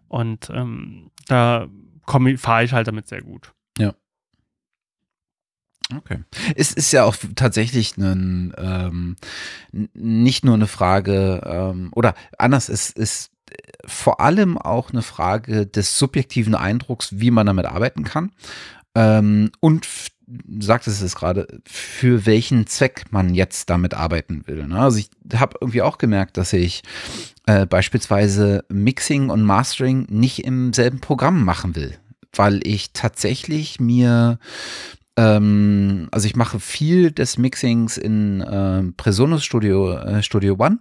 Und 0.09 0.51
ähm, 0.53 1.11
da 1.29 1.69
fahre 2.37 2.65
ich 2.65 2.73
halt 2.73 2.89
damit 2.89 3.07
sehr 3.07 3.23
gut. 3.23 3.53
Okay. 5.97 6.19
Es 6.55 6.73
ist 6.73 6.93
ja 6.93 7.05
auch 7.05 7.17
tatsächlich 7.35 7.97
ein, 7.97 8.55
ähm, 8.57 9.17
nicht 9.73 10.45
nur 10.45 10.55
eine 10.55 10.67
Frage, 10.67 11.43
ähm, 11.45 11.91
oder 11.95 12.15
anders, 12.39 12.69
es 12.69 12.91
ist 12.91 13.31
vor 13.85 14.21
allem 14.21 14.59
auch 14.59 14.91
eine 14.91 15.03
Frage 15.03 15.67
des 15.67 15.99
subjektiven 15.99 16.55
Eindrucks, 16.55 17.19
wie 17.19 17.31
man 17.31 17.47
damit 17.47 17.67
arbeiten 17.67 18.05
kann. 18.05 18.31
Ähm, 18.95 19.51
und 19.61 19.85
f- 19.85 20.11
sagt 20.61 20.87
es 20.87 21.01
es 21.01 21.17
gerade, 21.17 21.49
für 21.67 22.27
welchen 22.27 22.67
Zweck 22.69 23.07
man 23.11 23.35
jetzt 23.35 23.69
damit 23.71 23.95
arbeiten 23.95 24.47
will. 24.47 24.67
Ne? 24.69 24.79
Also 24.79 24.99
ich 24.99 25.11
habe 25.35 25.57
irgendwie 25.61 25.83
auch 25.83 25.99
gemerkt, 25.99 26.37
dass 26.37 26.53
ich 26.53 26.83
äh, 27.47 27.67
beispielsweise 27.67 28.65
Mixing 28.69 29.31
und 29.31 29.43
Mastering 29.43 30.07
nicht 30.09 30.45
im 30.45 30.73
selben 30.73 31.01
Programm 31.01 31.45
machen 31.45 31.75
will, 31.75 31.99
weil 32.33 32.61
ich 32.65 32.93
tatsächlich 32.93 33.81
mir 33.81 34.39
ähm, 35.17 36.09
also 36.11 36.27
ich 36.27 36.37
mache 36.37 36.61
viel 36.61 37.11
des 37.11 37.39
Mixings 37.39 37.97
in 37.97 38.41
äh, 38.41 38.83
Presonus 38.97 39.45
Studio, 39.45 39.93
äh, 39.93 40.23
Studio 40.23 40.57
One, 40.59 40.79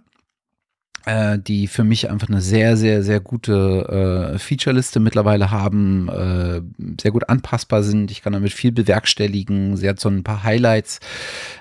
äh, 1.06 1.38
die 1.38 1.66
für 1.66 1.84
mich 1.84 2.10
einfach 2.10 2.28
eine 2.28 2.40
sehr, 2.40 2.76
sehr, 2.76 3.02
sehr 3.02 3.20
gute 3.20 4.32
äh, 4.34 4.38
Featureliste 4.38 5.00
mittlerweile 5.00 5.50
haben, 5.50 6.08
äh, 6.08 6.60
sehr 7.00 7.10
gut 7.10 7.28
anpassbar 7.28 7.82
sind. 7.82 8.10
Ich 8.10 8.22
kann 8.22 8.32
damit 8.32 8.52
viel 8.52 8.72
bewerkstelligen. 8.72 9.76
Sie 9.76 9.88
hat 9.88 9.98
so 10.00 10.08
ein 10.08 10.24
paar 10.24 10.42
Highlights 10.42 11.00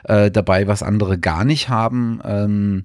äh, 0.04 0.30
dabei, 0.30 0.68
was 0.68 0.84
andere 0.84 1.18
gar 1.18 1.46
nicht 1.46 1.70
haben. 1.70 2.22
Ähm, 2.24 2.84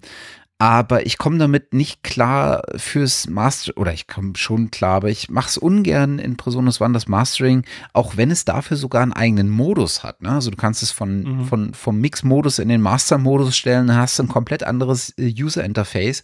aber 0.59 1.05
ich 1.05 1.19
komme 1.19 1.39
damit 1.39 1.75
nicht 1.75 2.03
klar 2.03 2.63
fürs 2.77 3.27
Master, 3.29 3.77
oder 3.77 3.93
ich 3.93 4.07
komme 4.07 4.33
schon 4.37 4.71
klar, 4.71 4.97
aber 4.97 5.11
ich 5.11 5.29
mache 5.29 5.49
es 5.49 5.59
ungern 5.59 6.19
in 6.19 6.37
Presonus 6.37 6.81
One, 6.81 6.95
das 6.95 7.09
Mastering, 7.09 7.65
auch 7.93 8.17
wenn 8.17 8.31
es 8.31 8.45
dafür 8.45 8.77
sogar 8.77 9.03
einen 9.03 9.13
eigenen 9.13 9.51
Modus 9.51 10.03
hat. 10.05 10.23
Ne? 10.23 10.31
Also 10.31 10.51
du 10.51 10.57
kannst 10.57 10.83
es 10.83 10.91
von, 10.93 11.23
Mhm. 11.23 11.45
von, 11.47 11.75
vom 11.75 12.01
Mix-Modus 12.01 12.59
in 12.61 12.69
den 12.69 12.81
Master-Modus 12.81 13.57
stellen, 13.57 13.89
dann 13.89 13.97
hast 13.97 14.19
du 14.19 14.23
ein 14.23 14.29
komplett 14.29 14.63
anderes 14.63 15.13
äh, 15.19 15.33
User-Interface. 15.37 16.23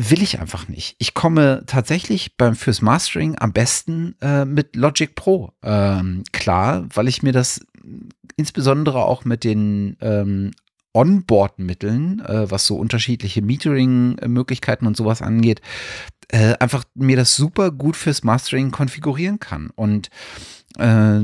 Will 0.00 0.22
ich 0.22 0.38
einfach 0.38 0.68
nicht. 0.68 0.94
Ich 0.98 1.12
komme 1.14 1.64
tatsächlich 1.66 2.36
beim 2.36 2.54
fürs 2.54 2.82
Mastering 2.82 3.36
am 3.40 3.52
besten 3.52 4.14
äh, 4.20 4.44
mit 4.44 4.76
Logic 4.76 5.12
Pro 5.16 5.50
ähm, 5.64 6.22
klar, 6.32 6.86
weil 6.94 7.08
ich 7.08 7.24
mir 7.24 7.32
das 7.32 7.60
insbesondere 8.36 9.04
auch 9.04 9.24
mit 9.24 9.42
den 9.42 9.96
ähm, 10.00 10.52
Onboard-Mitteln, 10.98 12.20
äh, 12.26 12.50
was 12.50 12.66
so 12.66 12.76
unterschiedliche 12.76 13.40
Metering-Möglichkeiten 13.40 14.86
und 14.86 14.96
sowas 14.96 15.22
angeht, 15.22 15.60
äh, 16.28 16.54
einfach 16.58 16.84
mir 16.94 17.16
das 17.16 17.36
super 17.36 17.70
gut 17.70 17.96
fürs 17.96 18.24
Mastering 18.24 18.72
konfigurieren 18.72 19.38
kann. 19.38 19.70
Und 19.76 20.10
äh, 20.76 21.20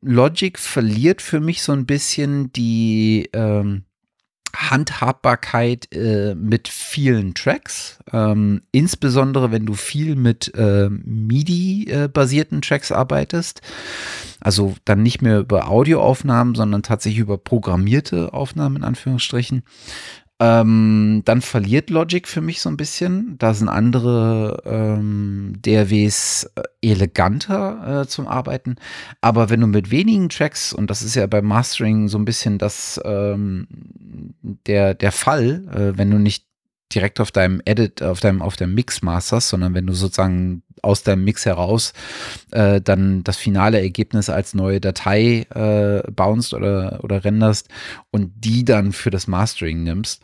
Logic 0.00 0.58
verliert 0.58 1.20
für 1.20 1.40
mich 1.40 1.62
so 1.62 1.72
ein 1.72 1.84
bisschen 1.84 2.50
die 2.52 3.28
ähm, 3.34 3.84
Handhabbarkeit 4.54 5.92
äh, 5.92 6.34
mit 6.34 6.68
vielen 6.68 7.34
Tracks, 7.34 7.98
ähm, 8.12 8.62
insbesondere 8.72 9.52
wenn 9.52 9.66
du 9.66 9.74
viel 9.74 10.16
mit 10.16 10.52
äh, 10.54 10.88
MIDI-basierten 10.90 12.62
Tracks 12.62 12.92
arbeitest. 12.92 13.60
Also 14.40 14.74
dann 14.86 15.02
nicht 15.02 15.20
mehr 15.20 15.40
über 15.40 15.68
Audioaufnahmen, 15.68 16.54
sondern 16.54 16.82
tatsächlich 16.82 17.20
über 17.20 17.36
programmierte 17.36 18.32
Aufnahmen 18.32 18.76
in 18.76 18.84
Anführungsstrichen. 18.84 19.62
Ähm, 20.42 21.20
dann 21.26 21.42
verliert 21.42 21.90
Logic 21.90 22.26
für 22.26 22.40
mich 22.40 22.62
so 22.62 22.70
ein 22.70 22.78
bisschen. 22.78 23.36
Da 23.38 23.52
sind 23.52 23.68
andere 23.68 24.62
ähm, 24.64 25.52
DRWs 25.60 26.50
äh, 26.54 26.62
eleganter 26.80 28.02
äh, 28.02 28.06
zum 28.06 28.26
Arbeiten. 28.26 28.76
Aber 29.20 29.50
wenn 29.50 29.60
du 29.60 29.66
mit 29.66 29.90
wenigen 29.90 30.30
Tracks, 30.30 30.72
und 30.72 30.88
das 30.88 31.02
ist 31.02 31.14
ja 31.14 31.26
beim 31.26 31.44
Mastering 31.44 32.08
so 32.08 32.16
ein 32.16 32.24
bisschen 32.24 32.56
das, 32.56 32.98
ähm, 33.04 33.66
der, 34.66 34.94
der 34.94 35.12
Fall, 35.12 35.62
äh, 35.74 35.98
wenn 35.98 36.10
du 36.10 36.18
nicht 36.18 36.49
direkt 36.94 37.20
auf 37.20 37.30
deinem 37.30 37.60
Edit, 37.64 38.02
auf 38.02 38.20
deinem, 38.20 38.42
auf 38.42 38.56
deinem 38.56 38.74
Mix 38.74 39.02
masterst, 39.02 39.48
sondern 39.48 39.74
wenn 39.74 39.86
du 39.86 39.92
sozusagen 39.92 40.62
aus 40.82 41.02
deinem 41.02 41.24
Mix 41.24 41.44
heraus 41.46 41.92
äh, 42.52 42.80
dann 42.80 43.22
das 43.22 43.36
finale 43.36 43.80
Ergebnis 43.80 44.30
als 44.30 44.54
neue 44.54 44.80
Datei 44.80 45.46
äh, 45.50 46.10
bounst 46.10 46.54
oder, 46.54 47.00
oder 47.02 47.24
renderst 47.24 47.68
und 48.10 48.32
die 48.36 48.64
dann 48.64 48.92
für 48.92 49.10
das 49.10 49.26
Mastering 49.26 49.82
nimmst, 49.82 50.22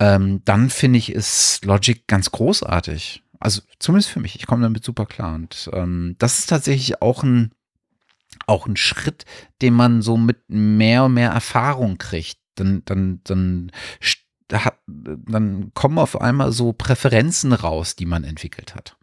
ähm, 0.00 0.42
dann 0.44 0.70
finde 0.70 0.98
ich, 0.98 1.12
ist 1.12 1.64
Logic 1.64 2.06
ganz 2.06 2.30
großartig. 2.30 3.22
Also 3.40 3.62
zumindest 3.78 4.10
für 4.10 4.20
mich. 4.20 4.36
Ich 4.36 4.46
komme 4.46 4.62
damit 4.62 4.84
super 4.84 5.06
klar. 5.06 5.34
Und 5.34 5.70
ähm, 5.72 6.16
das 6.18 6.40
ist 6.40 6.48
tatsächlich 6.48 7.02
auch 7.02 7.22
ein, 7.22 7.52
auch 8.46 8.66
ein 8.66 8.76
Schritt, 8.76 9.24
den 9.62 9.74
man 9.74 10.02
so 10.02 10.16
mit 10.16 10.38
mehr 10.48 11.04
und 11.04 11.14
mehr 11.14 11.30
Erfahrung 11.30 11.98
kriegt. 11.98 12.38
Dann, 12.54 12.82
dann, 12.84 13.20
dann, 13.24 13.70
hat, 14.52 14.78
dann 14.86 15.72
kommen 15.74 15.98
auf 15.98 16.20
einmal 16.20 16.52
so 16.52 16.72
Präferenzen 16.72 17.52
raus, 17.52 17.96
die 17.96 18.06
man 18.06 18.24
entwickelt 18.24 18.74
hat. 18.74 18.96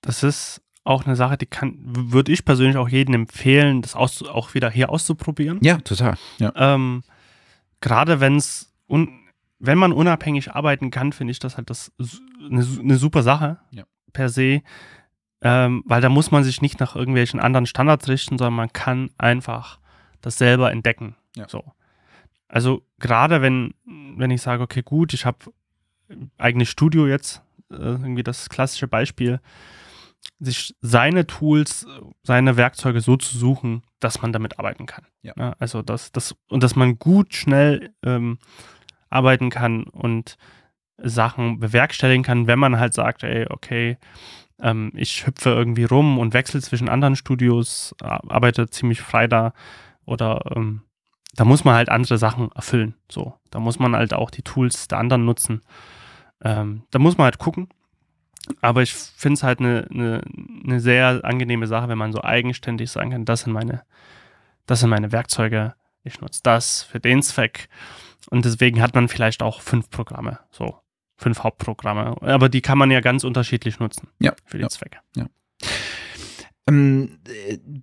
Das 0.00 0.22
ist 0.22 0.62
auch 0.84 1.04
eine 1.04 1.14
Sache, 1.16 1.36
die 1.36 1.46
kann, 1.46 1.74
würde 1.78 2.32
ich 2.32 2.44
persönlich 2.44 2.76
auch 2.76 2.88
jedem 2.88 3.14
empfehlen, 3.14 3.82
das 3.82 3.94
aus, 3.94 4.22
auch 4.22 4.54
wieder 4.54 4.70
hier 4.70 4.90
auszuprobieren. 4.90 5.58
Ja, 5.62 5.78
total. 5.78 6.16
Ja. 6.38 6.52
Ähm, 6.56 7.02
Gerade 7.80 8.20
wenn 8.20 8.36
es, 8.36 8.72
wenn 8.88 9.78
man 9.78 9.92
unabhängig 9.92 10.52
arbeiten 10.52 10.90
kann, 10.90 11.12
finde 11.12 11.30
ich 11.32 11.38
das 11.38 11.56
halt 11.56 11.70
das 11.70 11.92
eine, 12.40 12.66
eine 12.80 12.96
super 12.96 13.22
Sache 13.22 13.58
Ja. 13.70 13.84
per 14.12 14.28
se. 14.28 14.62
Ähm, 15.42 15.82
weil 15.86 16.02
da 16.02 16.10
muss 16.10 16.30
man 16.30 16.44
sich 16.44 16.60
nicht 16.60 16.80
nach 16.80 16.96
irgendwelchen 16.96 17.40
anderen 17.40 17.64
Standards 17.64 18.08
richten, 18.08 18.36
sondern 18.36 18.54
man 18.54 18.72
kann 18.72 19.10
einfach 19.16 19.78
das 20.20 20.36
selber 20.36 20.70
entdecken. 20.72 21.16
Ja. 21.36 21.48
So. 21.48 21.72
Also 22.50 22.82
gerade 22.98 23.42
wenn, 23.42 23.74
wenn 23.84 24.30
ich 24.30 24.42
sage, 24.42 24.62
okay, 24.62 24.82
gut, 24.82 25.14
ich 25.14 25.24
habe 25.24 25.38
eigenes 26.36 26.68
Studio 26.68 27.06
jetzt, 27.06 27.42
äh, 27.70 27.76
irgendwie 27.76 28.24
das 28.24 28.48
klassische 28.48 28.88
Beispiel, 28.88 29.40
sich 30.40 30.74
seine 30.80 31.26
Tools, 31.26 31.86
seine 32.22 32.56
Werkzeuge 32.56 33.00
so 33.00 33.16
zu 33.16 33.38
suchen, 33.38 33.82
dass 34.00 34.20
man 34.20 34.32
damit 34.32 34.58
arbeiten 34.58 34.86
kann. 34.86 35.06
Ja. 35.22 35.54
also 35.58 35.82
das, 35.82 36.12
das, 36.12 36.34
und 36.48 36.62
dass 36.62 36.76
man 36.76 36.98
gut, 36.98 37.34
schnell 37.34 37.94
ähm, 38.02 38.38
arbeiten 39.10 39.50
kann 39.50 39.84
und 39.84 40.36
Sachen 40.98 41.60
bewerkstelligen 41.60 42.22
kann, 42.22 42.46
wenn 42.46 42.58
man 42.58 42.78
halt 42.78 42.94
sagt, 42.94 43.22
ey, 43.22 43.46
okay, 43.48 43.96
ähm, 44.60 44.92
ich 44.94 45.26
hüpfe 45.26 45.50
irgendwie 45.50 45.84
rum 45.84 46.18
und 46.18 46.34
wechsle 46.34 46.60
zwischen 46.60 46.88
anderen 46.88 47.16
Studios, 47.16 47.94
ar- 48.02 48.22
arbeite 48.28 48.68
ziemlich 48.68 49.00
frei 49.00 49.26
da 49.26 49.52
oder 50.04 50.52
ähm, 50.56 50.82
da 51.34 51.44
muss 51.44 51.64
man 51.64 51.74
halt 51.74 51.88
andere 51.88 52.18
Sachen 52.18 52.50
erfüllen. 52.52 52.94
So, 53.10 53.34
da 53.50 53.60
muss 53.60 53.78
man 53.78 53.94
halt 53.94 54.14
auch 54.14 54.30
die 54.30 54.42
Tools 54.42 54.88
der 54.88 54.98
anderen 54.98 55.24
nutzen. 55.24 55.62
Ähm, 56.42 56.82
da 56.90 56.98
muss 56.98 57.16
man 57.16 57.26
halt 57.26 57.38
gucken. 57.38 57.68
Aber 58.60 58.82
ich 58.82 58.92
finde 58.92 59.34
es 59.34 59.42
halt 59.42 59.60
eine 59.60 59.86
ne, 59.90 60.22
ne 60.32 60.80
sehr 60.80 61.20
angenehme 61.24 61.66
Sache, 61.66 61.88
wenn 61.88 61.98
man 61.98 62.12
so 62.12 62.22
eigenständig 62.22 62.90
sagen 62.90 63.10
kann, 63.10 63.24
das 63.24 63.42
sind 63.42 63.52
meine, 63.52 63.82
das 64.66 64.80
sind 64.80 64.90
meine 64.90 65.12
Werkzeuge, 65.12 65.74
ich 66.04 66.20
nutze 66.20 66.40
das 66.42 66.82
für 66.82 67.00
den 67.00 67.22
Zweck. 67.22 67.68
Und 68.30 68.44
deswegen 68.44 68.80
hat 68.80 68.94
man 68.94 69.08
vielleicht 69.08 69.42
auch 69.42 69.60
fünf 69.60 69.90
Programme, 69.90 70.40
so 70.50 70.78
fünf 71.16 71.42
Hauptprogramme. 71.42 72.16
Aber 72.22 72.48
die 72.48 72.62
kann 72.62 72.78
man 72.78 72.90
ja 72.90 73.00
ganz 73.00 73.24
unterschiedlich 73.24 73.78
nutzen 73.78 74.08
ja, 74.18 74.34
für 74.46 74.56
die 74.56 74.62
ja, 74.62 74.68
Zwecke. 74.68 74.98
Ja. 75.16 75.26
Ähm, 76.70 77.18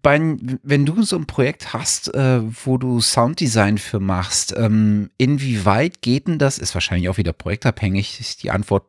bei, 0.02 0.20
wenn 0.64 0.86
du 0.86 1.04
so 1.04 1.18
ein 1.18 1.28
Projekt 1.28 1.74
hast, 1.74 2.14
äh, 2.14 2.42
wo 2.66 2.78
du 2.78 3.02
Sounddesign 3.02 3.78
für 3.78 4.00
machst, 4.00 4.54
ähm, 4.58 5.10
inwieweit 5.18 6.02
geht 6.02 6.28
denn 6.28 6.40
das? 6.40 6.58
Ist 6.58 6.74
wahrscheinlich 6.74 7.10
auch 7.10 7.18
wieder 7.18 7.34
projektabhängig. 7.34 8.38
Die 8.42 8.52
Antwort 8.52 8.86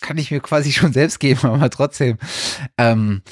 kann 0.00 0.18
ich 0.18 0.30
mir 0.30 0.40
quasi 0.40 0.72
schon 0.72 0.92
selbst 0.92 1.20
geben, 1.20 1.48
aber 1.48 1.70
trotzdem. 1.70 2.18
Ähm, 2.76 3.22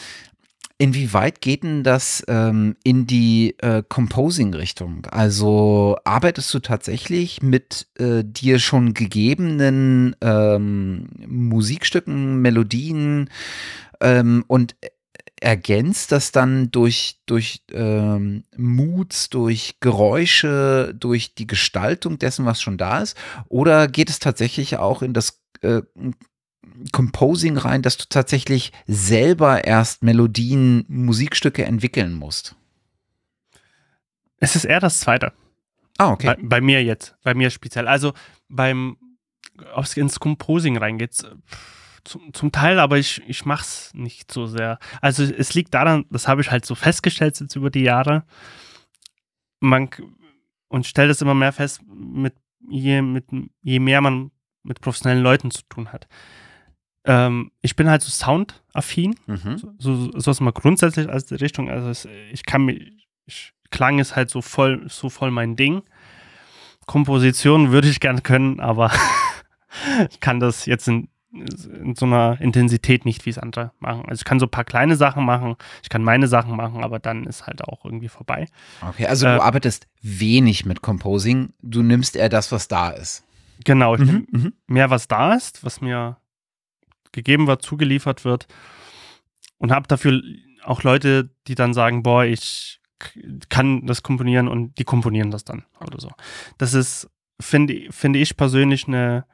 Inwieweit 0.79 1.41
geht 1.41 1.63
denn 1.63 1.85
das 1.85 2.23
ähm, 2.29 2.77
in 2.85 3.07
die 3.07 3.55
äh, 3.61 3.83
Composing-Richtung? 3.89 5.07
Also 5.07 5.97
arbeitest 6.05 6.53
du 6.53 6.59
tatsächlich 6.59 7.41
mit 7.41 7.87
äh, 7.99 8.23
dir 8.23 8.59
schon 8.59 8.93
gegebenen 8.93 10.17
ähm, 10.21 11.09
Musikstücken, 11.27 12.43
Melodien 12.43 13.31
ähm, 14.03 14.45
und 14.49 14.77
ergänzt 15.47 16.11
das 16.11 16.33
dann 16.33 16.73
durch, 16.73 17.21
durch 17.25 17.63
ähm, 17.71 18.43
Moods, 18.57 19.31
durch 19.31 19.77
Geräusche, 19.79 20.93
durch 20.99 21.37
die 21.37 21.47
Gestaltung 21.47 22.19
dessen, 22.19 22.47
was 22.47 22.61
schon 22.61 22.79
da 22.79 22.99
ist? 22.99 23.17
Oder 23.49 23.87
geht 23.87 24.11
es 24.11 24.19
tatsächlich 24.19 24.79
auch 24.79 25.03
in 25.03 25.15
das 25.15 25.41
äh, 25.63 25.83
Composing 26.91 27.59
rein, 27.59 27.83
dass 27.83 27.97
du 27.97 28.07
tatsächlich 28.09 28.73
selber 28.89 29.63
erst 29.63 30.03
Melodien, 30.03 30.85
Musikstücke 30.89 31.65
entwickeln 31.65 32.13
musst? 32.13 32.57
Es 34.39 34.57
ist 34.57 34.65
eher 34.65 34.81
das 34.81 34.99
Zweite. 34.99 35.33
Ah, 35.97 36.11
okay. 36.11 36.27
Bei, 36.27 36.37
bei 36.43 36.61
mir 36.61 36.83
jetzt, 36.83 37.15
bei 37.23 37.35
mir 37.35 37.51
speziell. 37.51 37.87
Also 37.87 38.15
beim, 38.49 38.97
ob 39.77 39.85
es 39.85 39.97
ins 39.97 40.19
Composing 40.19 40.77
reingeht, 40.77 41.25
zum, 42.07 42.33
zum 42.33 42.53
Teil, 42.53 42.79
aber 42.79 42.99
ich, 42.99 43.23
ich 43.27 43.45
mache 43.45 43.63
es 43.63 43.91
nicht 43.95 44.33
so 44.33 44.47
sehr. 44.47 44.79
Also 45.01 45.25
es 45.25 45.55
liegt 45.55 45.75
daran, 45.75 46.07
das 46.11 46.29
habe 46.29 46.41
ich 46.41 46.51
halt 46.51 46.65
so 46.65 46.75
festgestellt 46.75 47.39
jetzt 47.39 47.57
über 47.57 47.71
die 47.71 47.83
Jahre. 47.83 48.25
Man, 49.61 49.91
und 50.69 50.87
stellt 50.87 51.11
es 51.11 51.21
immer 51.21 51.35
mehr 51.35 51.53
fest, 51.53 51.81
mit 51.87 52.35
je, 52.69 53.03
mit, 53.03 53.27
je 53.63 53.79
mehr 53.79 54.01
man 54.01 54.31
mit 54.63 54.81
professionellen 54.81 55.23
Leuten 55.23 55.51
zu 55.51 55.63
tun 55.69 55.93
hat 55.93 56.09
ähm, 57.07 57.53
ich 57.63 57.77
bin 57.77 57.89
halt 57.89 58.03
so 58.03 58.11
soundaffin, 58.11 59.15
mhm. 59.27 59.59
so, 59.59 59.73
so, 59.79 60.11
so 60.19 60.31
ist 60.31 60.41
mal 60.41 60.53
grundsätzlich 60.53 61.09
als 61.09 61.31
Richtung. 61.31 61.71
Also 61.71 61.89
es, 61.89 62.09
ich 62.33 62.45
kann 62.45 62.65
mir, 62.65 62.81
ich, 63.25 63.53
Klang 63.71 63.99
ist 63.99 64.17
halt 64.17 64.29
so 64.29 64.43
voll, 64.43 64.85
so 64.89 65.09
voll 65.09 65.31
mein 65.31 65.57
Ding. 65.57 65.83
Komposition 66.87 67.73
würde 67.73 67.89
ich 67.89 68.01
gern 68.01 68.23
können, 68.23 68.61
aber 68.61 68.91
ich 70.11 70.21
kann 70.21 70.41
das 70.41 70.67
jetzt 70.67 70.89
in, 70.89 71.09
in 71.41 71.95
so 71.95 72.07
einer 72.07 72.41
Intensität 72.41 73.05
nicht 73.05 73.27
wie 73.27 73.31
es 73.31 73.39
andere 73.39 73.73
machen. 73.79 74.03
Also 74.07 74.21
ich 74.21 74.25
kann 74.25 74.41
so 74.41 74.47
ein 74.47 74.51
paar 74.51 74.65
kleine 74.65 74.97
Sachen 74.97 75.25
machen, 75.25 75.57
ich 75.83 75.89
kann 75.89 76.03
meine 76.03 76.29
Sachen 76.29 76.57
machen, 76.57 76.85
aber 76.85 76.99
dann 76.99 77.25
ist 77.25 77.47
halt 77.47 77.65
auch 77.65 77.85
irgendwie 77.85 78.09
vorbei. 78.09 78.49
Okay, 78.81 79.07
also 79.07 79.27
äh, 79.27 79.37
du 79.37 79.43
arbeitest 79.43 79.87
wenig 80.03 80.65
mit 80.65 80.83
Composing, 80.83 81.53
du 81.63 81.83
nimmst 81.83 82.17
eher 82.17 82.29
das, 82.29 82.53
was 82.53 82.69
da 82.69 82.91
ist. 82.91 83.25
Genau, 83.65 83.95
ich 83.95 84.01
mhm, 84.01 84.27
nehme 84.31 84.53
mehr, 84.67 84.91
was 84.91 85.09
da 85.09 85.35
ist, 85.35 85.65
was 85.65 85.81
mir 85.81 86.19
gegeben 87.13 87.47
wird, 87.47 87.63
zugeliefert 87.63 88.25
wird. 88.25 88.47
Und 89.59 89.73
habe 89.73 89.89
dafür 89.89 90.21
auch 90.65 90.83
Leute, 90.83 91.31
die 91.47 91.55
dann 91.55 91.73
sagen, 91.73 92.03
boah, 92.03 92.25
ich 92.25 92.81
kann 93.49 93.87
das 93.87 94.03
komponieren 94.03 94.49
und 94.49 94.79
die 94.79 94.85
komponieren 94.85 95.31
das 95.31 95.45
dann 95.45 95.65
oder 95.81 96.01
so. 96.01 96.11
Das 96.59 96.75
ist, 96.75 97.11
finde 97.41 97.91
find 97.91 98.17
ich 98.17 98.37
persönlich 98.37 98.89
eine 98.89 99.25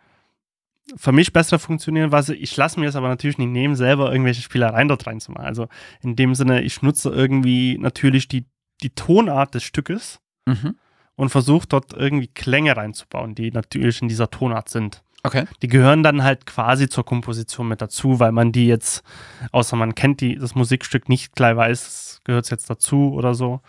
für 0.96 1.12
mich 1.12 1.32
besser 1.32 1.58
funktionieren, 1.58 2.12
was 2.12 2.28
ich 2.28 2.56
lasse 2.56 2.78
mir 2.78 2.88
es 2.88 2.96
aber 2.96 3.08
natürlich 3.08 3.38
nicht 3.38 3.50
nehmen, 3.50 3.76
selber 3.76 4.10
irgendwelche 4.10 4.42
Spielereien 4.42 4.88
dort 4.88 5.06
reinzumachen. 5.06 5.46
Also 5.46 5.68
in 6.00 6.16
dem 6.16 6.34
Sinne, 6.34 6.62
ich 6.62 6.82
nutze 6.82 7.10
irgendwie 7.10 7.78
natürlich 7.78 8.28
die, 8.28 8.46
die 8.82 8.90
Tonart 8.90 9.54
des 9.54 9.62
Stückes 9.62 10.20
mhm. 10.46 10.76
und 11.14 11.30
versuche 11.30 11.66
dort 11.68 11.92
irgendwie 11.92 12.28
Klänge 12.28 12.76
reinzubauen, 12.76 13.34
die 13.34 13.50
natürlich 13.50 14.02
in 14.02 14.08
dieser 14.08 14.30
Tonart 14.30 14.68
sind. 14.68 15.02
Okay. 15.24 15.44
Die 15.62 15.68
gehören 15.68 16.02
dann 16.02 16.24
halt 16.24 16.46
quasi 16.46 16.88
zur 16.88 17.04
Komposition 17.04 17.68
mit 17.68 17.80
dazu, 17.80 18.18
weil 18.18 18.32
man 18.32 18.50
die 18.50 18.66
jetzt, 18.66 19.04
außer 19.52 19.76
man 19.76 19.94
kennt 19.94 20.20
die, 20.20 20.36
das 20.36 20.54
Musikstück 20.54 21.08
nicht 21.08 21.36
gleich 21.36 21.56
weiß, 21.56 22.22
gehört 22.24 22.44
es 22.44 22.50
jetzt 22.50 22.68
dazu 22.68 23.12
oder 23.12 23.34
so, 23.34 23.60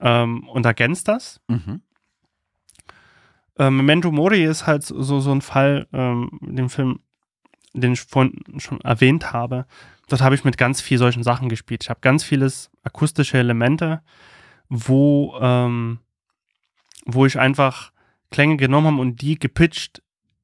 ähm, 0.00 0.48
und 0.48 0.64
ergänzt 0.64 1.08
das. 1.08 1.40
Mhm. 1.48 1.82
Ähm, 3.58 3.76
Memento 3.76 4.10
Mori 4.10 4.44
ist 4.44 4.66
halt 4.66 4.82
so, 4.82 5.20
so 5.20 5.32
ein 5.32 5.40
Fall, 5.40 5.86
ähm, 5.92 6.38
den 6.42 6.68
Film, 6.68 7.00
den 7.72 7.92
ich 7.92 8.00
vorhin 8.00 8.42
schon 8.58 8.80
erwähnt 8.80 9.32
habe. 9.32 9.66
Dort 10.08 10.22
habe 10.22 10.34
ich 10.34 10.44
mit 10.44 10.56
ganz 10.58 10.80
vielen 10.80 10.98
solchen 10.98 11.22
Sachen 11.22 11.48
gespielt. 11.48 11.82
Ich 11.82 11.90
habe 11.90 12.00
ganz 12.00 12.22
vieles 12.22 12.70
akustische 12.82 13.38
Elemente, 13.38 14.02
wo, 14.68 15.36
ähm, 15.40 15.98
wo 17.04 17.26
ich 17.26 17.38
einfach 17.38 17.92
Klänge 18.30 18.56
genommen 18.56 18.86
habe 18.88 19.00
und 19.00 19.20
die 19.20 19.38
gepitcht 19.38 20.02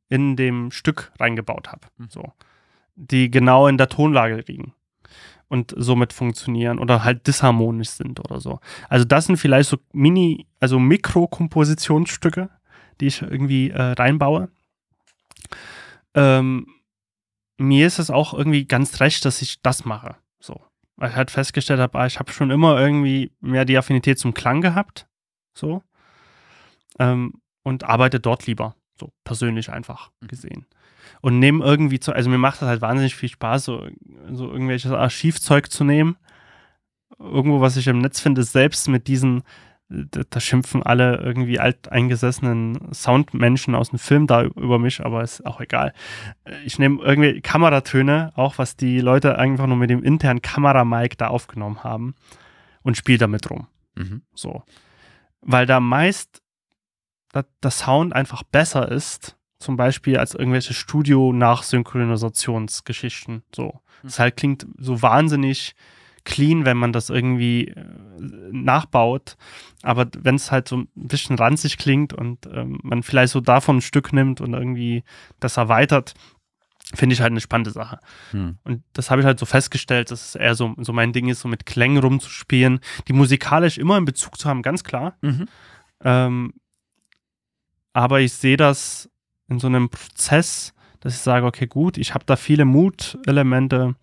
in 0.08 0.36
dem 0.36 0.70
Stück 0.70 1.12
reingebaut 1.18 1.68
habe. 1.70 1.88
Mhm. 1.96 2.08
So. 2.10 2.32
Die 2.94 3.30
genau 3.30 3.66
in 3.66 3.78
der 3.78 3.88
Tonlage 3.88 4.44
liegen 4.46 4.74
und 5.48 5.74
somit 5.76 6.12
funktionieren 6.12 6.78
oder 6.78 7.04
halt 7.04 7.26
disharmonisch 7.26 7.90
sind 7.90 8.20
oder 8.20 8.40
so. 8.40 8.60
Also 8.88 9.04
das 9.04 9.26
sind 9.26 9.36
vielleicht 9.36 9.68
so 9.68 9.76
Mini, 9.92 10.46
also 10.60 10.78
Mikrokompositionsstücke, 10.78 12.48
die 13.00 13.06
ich 13.06 13.22
irgendwie 13.22 13.70
äh, 13.70 13.80
reinbaue. 13.80 14.48
Ähm, 16.14 16.66
mir 17.58 17.86
ist 17.86 17.98
es 17.98 18.10
auch 18.10 18.34
irgendwie 18.34 18.66
ganz 18.66 19.00
recht, 19.00 19.24
dass 19.24 19.42
ich 19.42 19.62
das 19.62 19.84
mache. 19.84 20.16
So. 20.40 20.60
Weil 20.96 21.10
ich 21.10 21.16
halt 21.16 21.30
festgestellt 21.30 21.80
habe, 21.80 21.98
ah, 21.98 22.06
ich 22.06 22.18
habe 22.18 22.32
schon 22.32 22.50
immer 22.50 22.78
irgendwie 22.78 23.32
mehr 23.40 23.64
die 23.64 23.78
Affinität 23.78 24.18
zum 24.18 24.34
Klang 24.34 24.60
gehabt. 24.60 25.06
So. 25.54 25.82
Ähm, 26.98 27.40
und 27.62 27.84
arbeite 27.84 28.20
dort 28.20 28.46
lieber. 28.46 28.74
So 28.98 29.12
persönlich 29.24 29.70
einfach 29.70 30.10
mhm. 30.20 30.28
gesehen. 30.28 30.66
Und 31.20 31.38
nehme 31.38 31.64
irgendwie 31.64 32.00
zu, 32.00 32.12
also 32.12 32.30
mir 32.30 32.38
macht 32.38 32.62
das 32.62 32.68
halt 32.68 32.80
wahnsinnig 32.82 33.14
viel 33.14 33.28
Spaß, 33.28 33.64
so, 33.64 33.88
so 34.30 34.50
irgendwelches 34.50 34.92
Archivzeug 34.92 35.70
zu 35.70 35.84
nehmen. 35.84 36.16
Irgendwo, 37.18 37.60
was 37.60 37.76
ich 37.76 37.86
im 37.86 37.98
Netz 37.98 38.20
finde, 38.20 38.42
selbst 38.42 38.88
mit 38.88 39.06
diesen, 39.06 39.42
da, 39.92 40.40
schimpfen 40.40 40.82
alle 40.82 41.16
irgendwie 41.16 41.60
alteingesessenen 41.60 42.94
Soundmenschen 42.94 43.74
aus 43.74 43.90
dem 43.90 43.98
Film 43.98 44.26
da 44.26 44.44
über 44.44 44.78
mich, 44.78 45.04
aber 45.04 45.22
ist 45.22 45.44
auch 45.44 45.60
egal. 45.60 45.92
Ich 46.64 46.78
nehme 46.78 47.02
irgendwie 47.02 47.42
Kameratöne, 47.42 48.32
auch 48.34 48.56
was 48.58 48.76
die 48.76 49.00
Leute 49.00 49.38
einfach 49.38 49.66
nur 49.66 49.76
mit 49.76 49.90
dem 49.90 50.02
internen 50.02 50.40
Kameramic 50.40 51.18
da 51.18 51.26
aufgenommen 51.28 51.84
haben 51.84 52.14
und 52.82 52.96
spiele 52.96 53.18
damit 53.18 53.50
rum. 53.50 53.66
Mhm. 53.94 54.22
So. 54.34 54.62
Weil 55.40 55.66
da 55.66 55.80
meist 55.80 56.40
der 57.34 57.70
Sound 57.70 58.14
einfach 58.14 58.42
besser 58.42 58.90
ist, 58.90 59.36
zum 59.58 59.76
Beispiel 59.76 60.16
als 60.18 60.34
irgendwelche 60.34 60.72
Studio-Nachsynchronisationsgeschichten. 60.74 63.42
So. 63.54 63.80
Das 64.02 64.18
halt 64.18 64.36
klingt 64.36 64.66
so 64.78 65.02
wahnsinnig 65.02 65.76
clean, 66.24 66.64
wenn 66.64 66.76
man 66.76 66.92
das 66.92 67.10
irgendwie 67.10 67.68
äh, 67.68 67.84
nachbaut. 68.50 69.36
Aber 69.82 70.06
wenn 70.18 70.36
es 70.36 70.50
halt 70.50 70.68
so 70.68 70.78
ein 70.78 70.88
bisschen 70.94 71.36
ranzig 71.36 71.78
klingt 71.78 72.12
und 72.12 72.46
ähm, 72.46 72.78
man 72.82 73.02
vielleicht 73.02 73.32
so 73.32 73.40
davon 73.40 73.78
ein 73.78 73.82
Stück 73.82 74.12
nimmt 74.12 74.40
und 74.40 74.54
irgendwie 74.54 75.04
das 75.40 75.56
erweitert, 75.56 76.14
finde 76.94 77.14
ich 77.14 77.20
halt 77.20 77.30
eine 77.30 77.40
spannende 77.40 77.70
Sache. 77.70 77.98
Hm. 78.32 78.58
Und 78.64 78.82
das 78.92 79.10
habe 79.10 79.20
ich 79.20 79.26
halt 79.26 79.38
so 79.38 79.46
festgestellt, 79.46 80.10
dass 80.10 80.28
es 80.28 80.34
eher 80.34 80.54
so, 80.54 80.74
so 80.78 80.92
mein 80.92 81.12
Ding 81.12 81.28
ist, 81.28 81.40
so 81.40 81.48
mit 81.48 81.66
Klängen 81.66 82.02
rumzuspielen, 82.02 82.80
die 83.08 83.12
musikalisch 83.12 83.78
immer 83.78 83.96
in 83.96 84.04
Bezug 84.04 84.38
zu 84.38 84.48
haben, 84.48 84.62
ganz 84.62 84.84
klar. 84.84 85.16
Mhm. 85.22 85.48
Ähm, 86.04 86.52
aber 87.92 88.20
ich 88.20 88.32
sehe 88.32 88.56
das 88.56 89.10
in 89.48 89.58
so 89.58 89.66
einem 89.66 89.88
Prozess, 89.88 90.74
dass 91.00 91.14
ich 91.14 91.20
sage, 91.20 91.46
okay, 91.46 91.66
gut, 91.66 91.98
ich 91.98 92.14
habe 92.14 92.24
da 92.24 92.36
viele 92.36 92.64
Mut-Elemente, 92.64 93.94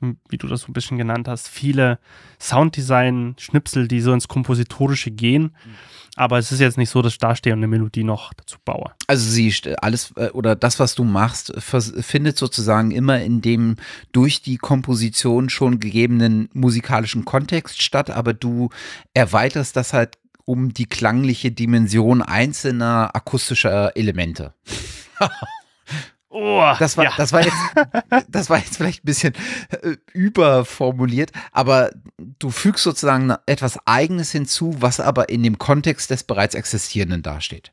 wie 0.00 0.38
du 0.38 0.46
das 0.46 0.62
so 0.62 0.68
ein 0.68 0.72
bisschen 0.72 0.98
genannt 0.98 1.28
hast, 1.28 1.48
viele 1.48 1.98
Sounddesign-Schnipsel, 2.40 3.88
die 3.88 4.00
so 4.00 4.12
ins 4.12 4.28
Kompositorische 4.28 5.10
gehen. 5.10 5.42
Mhm. 5.42 5.74
Aber 6.16 6.38
es 6.38 6.50
ist 6.50 6.60
jetzt 6.60 6.78
nicht 6.78 6.90
so, 6.90 7.00
dass 7.00 7.12
ich 7.12 7.18
da 7.18 7.36
stehe 7.36 7.54
und 7.54 7.60
eine 7.60 7.68
Melodie 7.68 8.02
noch 8.02 8.32
dazu 8.34 8.58
baue. 8.64 8.92
Also 9.06 9.28
sie 9.30 9.52
alles 9.80 10.12
äh, 10.16 10.30
oder 10.30 10.56
das, 10.56 10.80
was 10.80 10.94
du 10.94 11.04
machst, 11.04 11.52
findet 11.60 12.36
sozusagen 12.36 12.90
immer 12.90 13.20
in 13.20 13.40
dem 13.40 13.76
durch 14.12 14.42
die 14.42 14.56
Komposition 14.56 15.48
schon 15.48 15.78
gegebenen 15.78 16.48
musikalischen 16.54 17.24
Kontext 17.24 17.82
statt, 17.82 18.10
aber 18.10 18.34
du 18.34 18.70
erweiterst 19.14 19.76
das 19.76 19.92
halt 19.92 20.18
um 20.44 20.72
die 20.72 20.86
klangliche 20.86 21.52
Dimension 21.52 22.22
einzelner 22.22 23.10
akustischer 23.14 23.96
Elemente. 23.96 24.54
Oh, 26.30 26.72
das 26.78 26.96
war, 26.96 27.04
ja. 27.04 27.12
das 27.16 27.32
war 27.32 27.42
jetzt, 27.42 27.56
das 28.28 28.50
war 28.50 28.58
jetzt 28.58 28.76
vielleicht 28.76 29.02
ein 29.02 29.06
bisschen 29.06 29.34
äh, 29.70 29.96
überformuliert, 30.12 31.32
aber 31.52 31.90
du 32.38 32.50
fügst 32.50 32.84
sozusagen 32.84 33.34
etwas 33.46 33.78
Eigenes 33.86 34.30
hinzu, 34.30 34.76
was 34.80 35.00
aber 35.00 35.30
in 35.30 35.42
dem 35.42 35.58
Kontext 35.58 36.10
des 36.10 36.24
bereits 36.24 36.54
Existierenden 36.54 37.22
dasteht. 37.22 37.72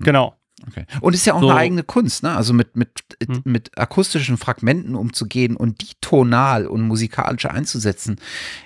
Genau. 0.00 0.36
Okay. 0.66 0.86
Und 1.00 1.14
ist 1.14 1.26
ja 1.26 1.34
auch 1.34 1.40
so. 1.40 1.50
eine 1.50 1.58
eigene 1.58 1.82
Kunst, 1.84 2.22
ne? 2.22 2.34
Also 2.34 2.52
mit, 2.52 2.76
mit, 2.76 2.88
hm. 3.24 3.42
mit 3.44 3.78
akustischen 3.78 4.38
Fragmenten 4.38 4.94
umzugehen 4.94 5.54
und 5.54 5.82
die 5.82 5.92
tonal 6.00 6.66
und 6.66 6.82
musikalisch 6.82 7.44
einzusetzen, 7.46 8.16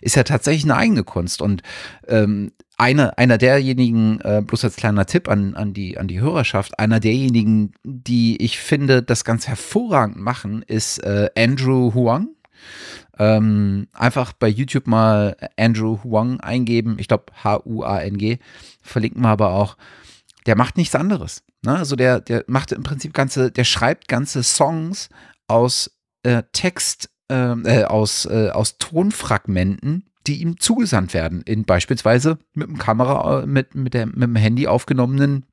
ist 0.00 0.16
ja 0.16 0.22
tatsächlich 0.22 0.64
eine 0.64 0.76
eigene 0.76 1.04
Kunst. 1.04 1.42
Und 1.42 1.62
ähm, 2.06 2.52
einer, 2.80 3.18
einer 3.18 3.36
derjenigen, 3.36 4.20
äh, 4.22 4.42
bloß 4.44 4.64
als 4.64 4.76
kleiner 4.76 5.04
Tipp 5.04 5.28
an, 5.28 5.54
an, 5.54 5.74
die, 5.74 5.98
an 5.98 6.08
die 6.08 6.20
Hörerschaft, 6.20 6.78
einer 6.78 6.98
derjenigen, 6.98 7.74
die 7.84 8.42
ich 8.42 8.58
finde, 8.58 9.02
das 9.02 9.24
ganz 9.24 9.46
hervorragend 9.46 10.16
machen, 10.16 10.62
ist 10.62 10.98
äh, 11.04 11.28
Andrew 11.36 11.92
Huang. 11.92 12.28
Ähm, 13.18 13.86
einfach 13.92 14.32
bei 14.32 14.48
YouTube 14.48 14.86
mal 14.86 15.36
Andrew 15.58 16.02
Huang 16.02 16.40
eingeben. 16.40 16.96
Ich 16.98 17.08
glaube 17.08 17.26
H-U-A-N-G. 17.44 18.38
Verlinken 18.80 19.22
wir 19.22 19.28
aber 19.28 19.52
auch. 19.52 19.76
Der 20.46 20.56
macht 20.56 20.78
nichts 20.78 20.94
anderes. 20.94 21.42
Ne? 21.62 21.76
Also 21.76 21.96
der, 21.96 22.20
der 22.20 22.44
macht 22.46 22.72
im 22.72 22.82
Prinzip 22.82 23.12
ganze, 23.12 23.50
der 23.50 23.64
schreibt 23.64 24.08
ganze 24.08 24.42
Songs 24.42 25.10
aus 25.48 25.90
äh, 26.22 26.44
Text, 26.52 27.10
ähm, 27.28 27.66
äh, 27.66 27.84
aus, 27.84 28.24
äh, 28.24 28.48
aus 28.50 28.78
Tonfragmenten, 28.78 30.09
die 30.26 30.40
ihm 30.42 30.58
zugesandt 30.58 31.14
werden, 31.14 31.42
in 31.42 31.64
beispielsweise 31.64 32.38
mit 32.52 32.68
dem 32.68 32.78
Kamera, 32.78 33.42
äh, 33.42 33.46
mit, 33.46 33.74
mit, 33.74 33.94
der, 33.94 34.06
mit 34.06 34.22
dem 34.22 34.36
Handy 34.36 34.66
aufgenommenen 34.66 35.46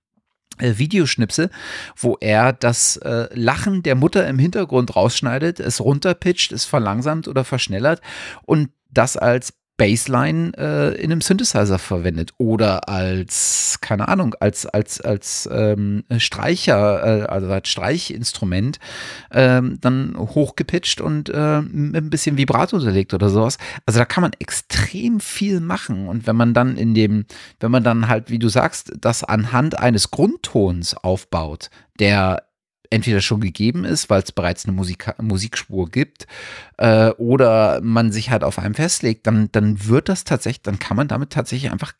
äh, 0.57 0.77
Videoschnipsel, 0.77 1.49
wo 1.95 2.17
er 2.19 2.53
das 2.53 2.97
äh, 2.97 3.27
Lachen 3.33 3.83
der 3.83 3.95
Mutter 3.95 4.27
im 4.27 4.39
Hintergrund 4.39 4.95
rausschneidet, 4.95 5.59
es 5.59 5.79
runterpitcht, 5.79 6.51
es 6.51 6.65
verlangsamt 6.65 7.27
oder 7.27 7.43
verschnellert 7.43 8.01
und 8.43 8.69
das 8.89 9.17
als 9.17 9.53
Bassline 9.77 10.51
äh, 10.57 10.95
in 11.01 11.11
einem 11.11 11.21
Synthesizer 11.21 11.77
verwendet 11.77 12.33
oder 12.37 12.89
als, 12.89 13.77
keine 13.79 14.07
Ahnung, 14.07 14.35
als, 14.39 14.65
als, 14.65 14.99
als 14.99 15.47
ähm, 15.51 16.03
Streicher, 16.17 17.23
äh, 17.23 17.25
also 17.27 17.47
als 17.47 17.69
Streichinstrument, 17.69 18.79
ähm, 19.31 19.77
dann 19.79 20.15
hochgepitcht 20.17 20.99
und 20.99 21.29
äh, 21.29 21.61
mit 21.61 22.03
ein 22.03 22.09
bisschen 22.09 22.37
Vibrato 22.37 22.77
unterlegt 22.77 23.13
oder 23.13 23.29
sowas. 23.29 23.57
Also 23.85 23.99
da 23.99 24.05
kann 24.05 24.23
man 24.23 24.31
extrem 24.39 25.19
viel 25.19 25.59
machen. 25.59 26.07
Und 26.07 26.25
wenn 26.25 26.35
man 26.35 26.55
dann 26.55 26.75
in 26.75 26.95
dem, 26.95 27.25
wenn 27.59 27.71
man 27.71 27.83
dann 27.83 28.07
halt, 28.07 28.31
wie 28.31 28.39
du 28.39 28.49
sagst, 28.49 28.93
das 28.99 29.23
anhand 29.23 29.77
eines 29.77 30.09
Grundtons 30.09 30.95
aufbaut, 30.95 31.69
der 31.99 32.46
entweder 32.89 33.21
schon 33.21 33.41
gegeben 33.41 33.85
ist, 33.85 34.09
weil 34.09 34.21
es 34.21 34.31
bereits 34.31 34.65
eine 34.65 34.73
Musik 34.73 35.13
Musikspur 35.21 35.89
gibt, 35.89 36.27
äh, 36.77 37.09
oder 37.11 37.81
man 37.81 38.11
sich 38.11 38.29
halt 38.29 38.43
auf 38.43 38.59
einem 38.59 38.75
festlegt, 38.75 39.27
dann, 39.27 39.51
dann 39.51 39.85
wird 39.85 40.09
das 40.09 40.23
tatsächlich, 40.23 40.63
dann 40.63 40.79
kann 40.79 40.97
man 40.97 41.07
damit 41.07 41.31
tatsächlich 41.31 41.71
einfach 41.71 41.93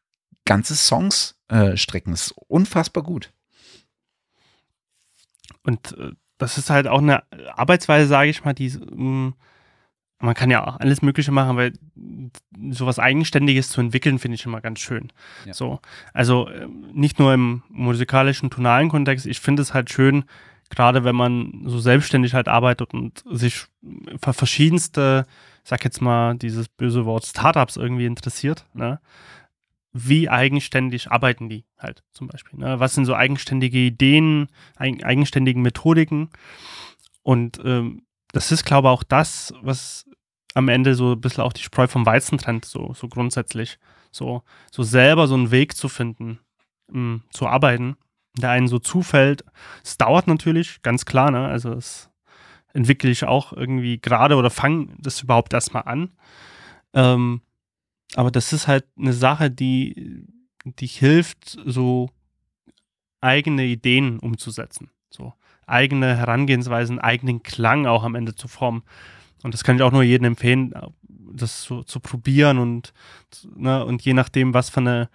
ganze 0.46 0.76
Songs 0.76 1.38
äh, 1.50 1.78
stricken. 1.78 2.12
Das 2.12 2.28
ist 2.28 2.36
unfassbar 2.48 3.04
gut. 3.04 3.32
Und 5.64 5.98
äh, 5.98 6.12
das 6.38 6.58
ist 6.58 6.70
halt 6.70 6.88
auch 6.88 7.02
eine 7.02 7.24
Arbeitsweise, 7.56 8.08
sage 8.08 8.30
ich 8.30 8.46
mal, 8.46 8.54
die 8.54 8.70
mm, 8.70 9.34
man 10.20 10.34
kann 10.34 10.50
ja 10.50 10.66
auch 10.66 10.80
alles 10.80 11.02
Mögliche 11.02 11.32
machen, 11.32 11.58
weil 11.58 11.74
sowas 12.72 12.98
Eigenständiges 12.98 13.70
zu 13.70 13.82
entwickeln, 13.82 14.18
finde 14.18 14.36
ich 14.36 14.46
immer 14.46 14.62
ganz 14.62 14.80
schön. 14.80 15.12
Ja. 15.46 15.54
So, 15.54 15.80
also 16.14 16.50
ähm, 16.50 16.88
nicht 16.94 17.20
nur 17.20 17.34
im 17.34 17.64
musikalischen, 17.70 18.50
tonalen 18.50 18.90
Kontext, 18.90 19.26
ich 19.26 19.40
finde 19.40 19.62
es 19.62 19.74
halt 19.74 19.92
schön, 19.92 20.26
gerade 20.70 21.04
wenn 21.04 21.16
man 21.16 21.64
so 21.66 21.80
selbstständig 21.80 22.34
halt 22.34 22.48
arbeitet 22.48 22.94
und 22.94 23.24
sich 23.30 23.66
für 24.22 24.34
verschiedenste, 24.34 25.26
sag 25.64 25.84
jetzt 25.84 26.02
mal 26.02 26.36
dieses 26.36 26.68
böse 26.70 27.06
Wort 27.06 27.26
Startups 27.26 27.78
irgendwie 27.78 28.06
interessiert, 28.06 28.66
ne? 28.74 29.00
wie 29.94 30.30
eigenständig 30.30 31.12
arbeiten 31.12 31.50
die 31.50 31.66
halt 31.78 32.04
zum 32.14 32.28
Beispiel? 32.28 32.60
Ne? 32.60 32.80
Was 32.80 32.94
sind 32.94 33.06
so 33.06 33.16
eigenständige 33.16 33.80
Ideen, 33.80 34.48
eig 34.76 35.04
eigenständigen 35.04 35.62
Methodiken? 35.62 36.30
Und 37.24 37.60
ähm, 37.64 38.04
das 38.32 38.52
ist, 38.52 38.66
glaube 38.66 38.88
ich, 38.88 38.92
auch 38.92 39.04
das, 39.04 39.54
was 39.62 40.06
am 40.54 40.70
Ende 40.70 40.96
so 40.96 41.14
ein 41.14 41.22
bisschen 41.22 41.44
auch 41.44 41.54
die 41.54 41.64
Spreu 41.64 41.88
vom 41.88 42.06
Weizen 42.06 42.38
trennt, 42.38 42.66
so, 42.66 42.94
so 42.94 43.08
grundsätzlich. 43.08 43.80
So, 44.12 44.44
so 44.72 44.84
selber 44.84 45.28
so 45.28 45.36
einen 45.36 45.52
Weg 45.52 45.76
zu 45.76 45.90
finden, 45.90 46.40
mh, 46.88 47.00
mm, 47.00 47.24
zu 47.30 47.48
arbeiten 47.48 47.98
der 48.42 48.52
einen 48.52 48.68
so 48.68 48.80
zufällt. 48.80 49.44
Es 49.84 49.98
dauert 49.98 50.28
natürlich, 50.28 50.82
ganz 50.82 51.06
klar, 51.06 51.32
ne? 51.32 51.48
Also 51.48 51.74
es 51.74 52.10
entwickle 52.74 53.10
ich 53.10 53.24
auch 53.24 53.54
irgendwie 53.54 54.00
gerade 54.00 54.36
oder 54.36 54.50
fange 54.50 54.88
das 55.00 55.22
überhaupt 55.22 55.54
erstmal 55.54 55.84
an. 55.84 56.12
Ähm, 56.94 57.42
aber 58.16 58.32
das 58.32 58.54
ist 58.54 58.68
halt 58.68 58.86
eine 58.98 59.14
Sache, 59.14 59.52
die, 59.52 60.26
die 60.64 60.88
hilft, 60.88 61.58
so 61.66 62.10
eigene 63.22 63.66
Ideen 63.66 64.20
umzusetzen. 64.20 64.92
So 65.10 65.34
eigene 65.66 66.16
Herangehensweisen, 66.16 67.00
eigenen 67.00 67.44
Klang 67.44 67.86
auch 67.86 68.04
am 68.04 68.16
Ende 68.16 68.36
zu 68.36 68.48
formen. 68.48 68.84
Und 69.44 69.54
das 69.54 69.64
kann 69.64 69.76
ich 69.76 69.82
auch 69.82 69.92
nur 69.92 70.04
jedem 70.04 70.26
empfehlen, 70.26 70.74
das 71.34 71.64
so 71.64 71.84
zu 71.84 72.00
probieren 72.00 72.58
und, 72.58 72.94
ne, 73.56 73.84
und 73.86 74.02
je 74.02 74.14
nachdem, 74.14 74.54
was 74.54 74.70
für 74.70 74.80
eine 74.80 75.10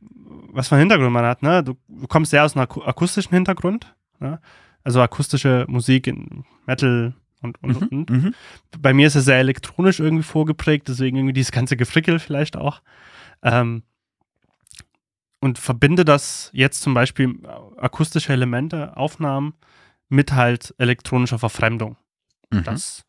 was 0.00 0.68
für 0.68 0.74
einen 0.74 0.82
Hintergrund 0.82 1.12
man 1.12 1.24
hat. 1.24 1.42
Ne? 1.42 1.62
Du, 1.62 1.74
du 1.88 2.06
kommst 2.06 2.30
sehr 2.30 2.44
aus 2.44 2.56
einem 2.56 2.66
akustischen 2.84 3.32
Hintergrund. 3.32 3.94
Ne? 4.18 4.40
Also 4.82 5.00
akustische 5.00 5.66
Musik 5.68 6.06
in 6.06 6.44
Metal 6.66 7.14
und, 7.42 7.62
und, 7.62 7.80
mhm, 7.80 7.98
und. 7.98 8.10
Mhm. 8.10 8.34
Bei 8.78 8.92
mir 8.92 9.06
ist 9.06 9.14
es 9.14 9.24
sehr 9.24 9.38
elektronisch 9.38 10.00
irgendwie 10.00 10.22
vorgeprägt, 10.22 10.88
deswegen 10.88 11.16
irgendwie 11.16 11.32
dieses 11.32 11.52
ganze 11.52 11.76
Gefrickel 11.76 12.18
vielleicht 12.18 12.56
auch. 12.56 12.82
Ähm, 13.42 13.82
und 15.40 15.58
verbinde 15.58 16.04
das 16.04 16.50
jetzt 16.52 16.82
zum 16.82 16.92
Beispiel 16.92 17.38
akustische 17.78 18.32
Elemente, 18.32 18.96
Aufnahmen 18.96 19.54
mit 20.08 20.32
halt 20.32 20.74
elektronischer 20.76 21.38
Verfremdung. 21.38 21.96
Mhm. 22.50 22.64
Das 22.64 23.04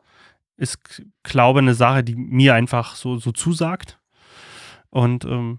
ist, 0.56 1.02
glaube 1.22 1.60
ich, 1.60 1.64
eine 1.64 1.74
Sache, 1.74 2.04
die 2.04 2.14
mir 2.14 2.54
einfach 2.54 2.94
so, 2.94 3.18
so 3.18 3.32
zusagt. 3.32 3.98
Und 4.88 5.24
ähm, 5.24 5.58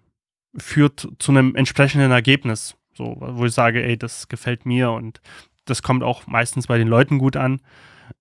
führt 0.58 1.08
zu 1.20 1.32
einem 1.32 1.56
entsprechenden 1.56 2.12
Ergebnis. 2.12 2.76
So, 2.94 3.18
wo 3.20 3.46
ich 3.46 3.54
sage, 3.54 3.84
ey, 3.84 3.98
das 3.98 4.28
gefällt 4.28 4.66
mir 4.66 4.92
und 4.92 5.22
das 5.66 5.82
kommt 5.82 6.04
auch 6.04 6.28
meistens 6.28 6.68
bei 6.68 6.78
den 6.78 6.88
Leuten 6.88 7.18
gut 7.18 7.36
an. 7.36 7.62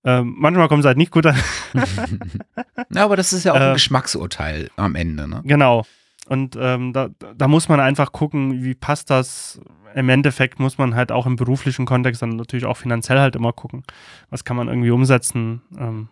Ähm, 0.03 0.35
manchmal 0.37 0.67
kommt 0.67 0.81
es 0.81 0.85
halt 0.85 0.97
nicht 0.97 1.11
gut 1.11 1.25
an. 1.25 1.37
ja, 2.89 3.03
aber 3.03 3.15
das 3.15 3.33
ist 3.33 3.43
ja 3.43 3.51
auch 3.51 3.57
ein 3.57 3.71
äh, 3.71 3.73
Geschmacksurteil 3.73 4.69
am 4.75 4.95
Ende, 4.95 5.27
ne? 5.27 5.41
Genau. 5.45 5.85
Und 6.27 6.57
ähm, 6.59 6.93
da, 6.93 7.09
da 7.35 7.47
muss 7.47 7.67
man 7.69 7.79
einfach 7.79 8.11
gucken, 8.11 8.63
wie 8.63 8.75
passt 8.75 9.09
das. 9.09 9.59
Im 9.93 10.09
Endeffekt 10.09 10.59
muss 10.59 10.77
man 10.77 10.95
halt 10.95 11.11
auch 11.11 11.25
im 11.25 11.35
beruflichen 11.35 11.85
Kontext 11.85 12.21
dann 12.21 12.37
natürlich 12.37 12.65
auch 12.65 12.77
finanziell 12.77 13.19
halt 13.19 13.35
immer 13.35 13.53
gucken, 13.53 13.83
was 14.29 14.43
kann 14.43 14.57
man 14.57 14.67
irgendwie 14.67 14.89
umsetzen. 14.89 15.61
Ähm, 15.77 16.07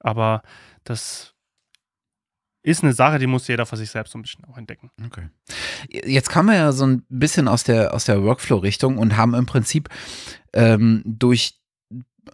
aber 0.00 0.42
das 0.84 1.34
ist 2.62 2.82
eine 2.82 2.92
Sache, 2.92 3.18
die 3.18 3.26
muss 3.26 3.48
jeder 3.48 3.66
für 3.66 3.76
sich 3.76 3.90
selbst 3.90 4.12
so 4.12 4.18
ein 4.18 4.22
bisschen 4.22 4.44
auch 4.44 4.58
entdecken. 4.58 4.90
Okay. 5.06 5.28
Jetzt 5.88 6.30
kamen 6.30 6.48
wir 6.48 6.56
ja 6.56 6.72
so 6.72 6.86
ein 6.86 7.04
bisschen 7.08 7.48
aus 7.48 7.64
der, 7.64 7.94
aus 7.94 8.04
der 8.04 8.22
Workflow-Richtung 8.22 8.98
und 8.98 9.16
haben 9.16 9.34
im 9.34 9.46
Prinzip 9.46 9.88
ähm, 10.52 11.02
durch 11.04 11.57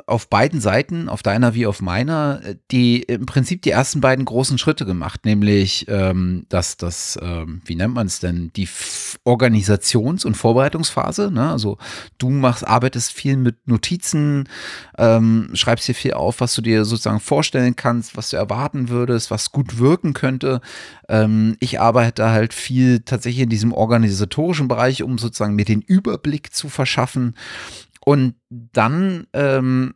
auf 0.06 0.28
beiden 0.28 0.60
Seiten, 0.60 1.08
auf 1.08 1.22
deiner 1.22 1.54
wie 1.54 1.66
auf 1.66 1.80
meiner, 1.80 2.40
die 2.70 3.02
im 3.02 3.26
Prinzip 3.26 3.62
die 3.62 3.70
ersten 3.70 4.00
beiden 4.00 4.24
großen 4.24 4.58
Schritte 4.58 4.84
gemacht, 4.84 5.24
nämlich 5.24 5.86
ähm, 5.88 6.46
dass 6.48 6.76
das, 6.76 7.18
ähm, 7.22 7.62
wie 7.64 7.74
nennt 7.74 7.94
man 7.94 8.06
es 8.06 8.20
denn, 8.20 8.50
die 8.54 8.68
Organisations- 9.24 10.24
und 10.24 10.36
Vorbereitungsphase. 10.36 11.30
Ne? 11.30 11.50
Also 11.50 11.78
du 12.18 12.30
machst, 12.30 12.66
arbeitest 12.66 13.12
viel 13.12 13.36
mit 13.36 13.66
Notizen, 13.66 14.48
ähm, 14.98 15.50
schreibst 15.54 15.88
dir 15.88 15.94
viel 15.94 16.14
auf, 16.14 16.40
was 16.40 16.54
du 16.54 16.62
dir 16.62 16.84
sozusagen 16.84 17.20
vorstellen 17.20 17.76
kannst, 17.76 18.16
was 18.16 18.30
du 18.30 18.36
erwarten 18.36 18.88
würdest, 18.88 19.30
was 19.30 19.52
gut 19.52 19.78
wirken 19.78 20.12
könnte. 20.12 20.60
Ähm, 21.08 21.56
ich 21.60 21.80
arbeite 21.80 22.30
halt 22.30 22.54
viel 22.54 23.00
tatsächlich 23.00 23.44
in 23.44 23.50
diesem 23.50 23.72
organisatorischen 23.72 24.68
Bereich, 24.68 25.02
um 25.02 25.18
sozusagen 25.18 25.54
mir 25.54 25.64
den 25.64 25.82
Überblick 25.82 26.54
zu 26.54 26.68
verschaffen 26.68 27.34
und 28.04 28.34
dann 28.50 29.26
ähm, 29.32 29.94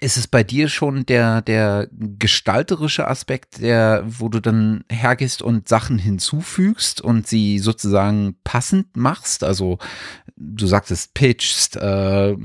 ist 0.00 0.18
es 0.18 0.26
bei 0.26 0.44
dir 0.44 0.68
schon 0.68 1.06
der, 1.06 1.40
der 1.40 1.88
gestalterische 1.90 3.08
Aspekt, 3.08 3.62
der, 3.62 4.04
wo 4.06 4.28
du 4.28 4.40
dann 4.40 4.84
hergehst 4.90 5.40
und 5.40 5.68
Sachen 5.68 5.98
hinzufügst 5.98 7.00
und 7.00 7.26
sie 7.26 7.58
sozusagen 7.58 8.36
passend 8.44 8.94
machst? 8.96 9.42
Also 9.42 9.78
du 10.36 10.66
sagtest, 10.66 11.14
pitchst, 11.14 11.76
äh, 11.76 12.36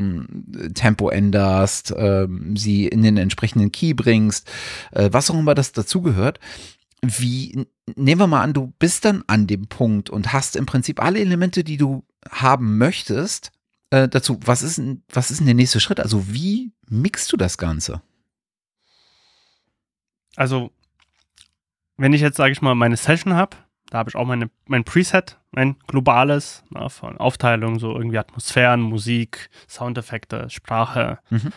Tempo 0.74 1.10
änderst, 1.10 1.92
äh, 1.92 2.28
sie 2.56 2.88
in 2.88 3.04
den 3.04 3.18
entsprechenden 3.18 3.72
Key 3.74 3.94
bringst, 3.94 4.50
äh, 4.92 5.10
was 5.12 5.30
auch 5.30 5.38
immer 5.38 5.56
das 5.56 5.74
dazugehört. 5.74 6.40
Wie, 7.04 7.68
nehmen 7.96 8.22
wir 8.22 8.28
mal 8.28 8.44
an, 8.44 8.54
du 8.54 8.74
bist 8.80 9.04
dann 9.04 9.24
an 9.28 9.48
dem 9.48 9.68
Punkt 9.68 10.10
und 10.10 10.32
hast 10.32 10.56
im 10.56 10.66
Prinzip 10.66 11.02
alle 11.04 11.20
Elemente, 11.20 11.66
die 11.66 11.78
du 11.78 12.06
haben 12.30 12.78
möchtest, 12.78 13.52
äh, 13.92 14.08
dazu, 14.08 14.40
was 14.44 14.64
ist, 14.64 14.82
was 15.10 15.32
ist 15.32 15.40
denn 15.40 15.46
der 15.46 15.56
nächste 15.56 15.80
Schritt? 15.80 16.00
Also 16.00 16.34
wie 16.34 16.74
mixst 16.88 17.32
du 17.32 17.38
das 17.38 17.58
Ganze? 17.58 18.02
Also, 20.36 20.72
wenn 21.98 22.14
ich 22.14 22.22
jetzt, 22.22 22.38
sage 22.38 22.54
ich 22.54 22.62
mal, 22.62 22.74
meine 22.74 22.98
Session 22.98 23.36
habe, 23.36 23.58
da 23.90 24.00
habe 24.00 24.10
ich 24.10 24.16
auch 24.16 24.26
meine, 24.26 24.50
mein 24.66 24.86
Preset, 24.86 25.38
mein 25.52 25.78
globales, 25.88 26.64
na, 26.70 26.88
von 26.88 27.18
Aufteilung, 27.18 27.78
so 27.78 27.94
irgendwie 27.94 28.18
Atmosphären, 28.18 28.82
Musik, 28.82 29.50
Soundeffekte, 29.68 30.50
Sprache, 30.50 31.20
mhm. 31.30 31.52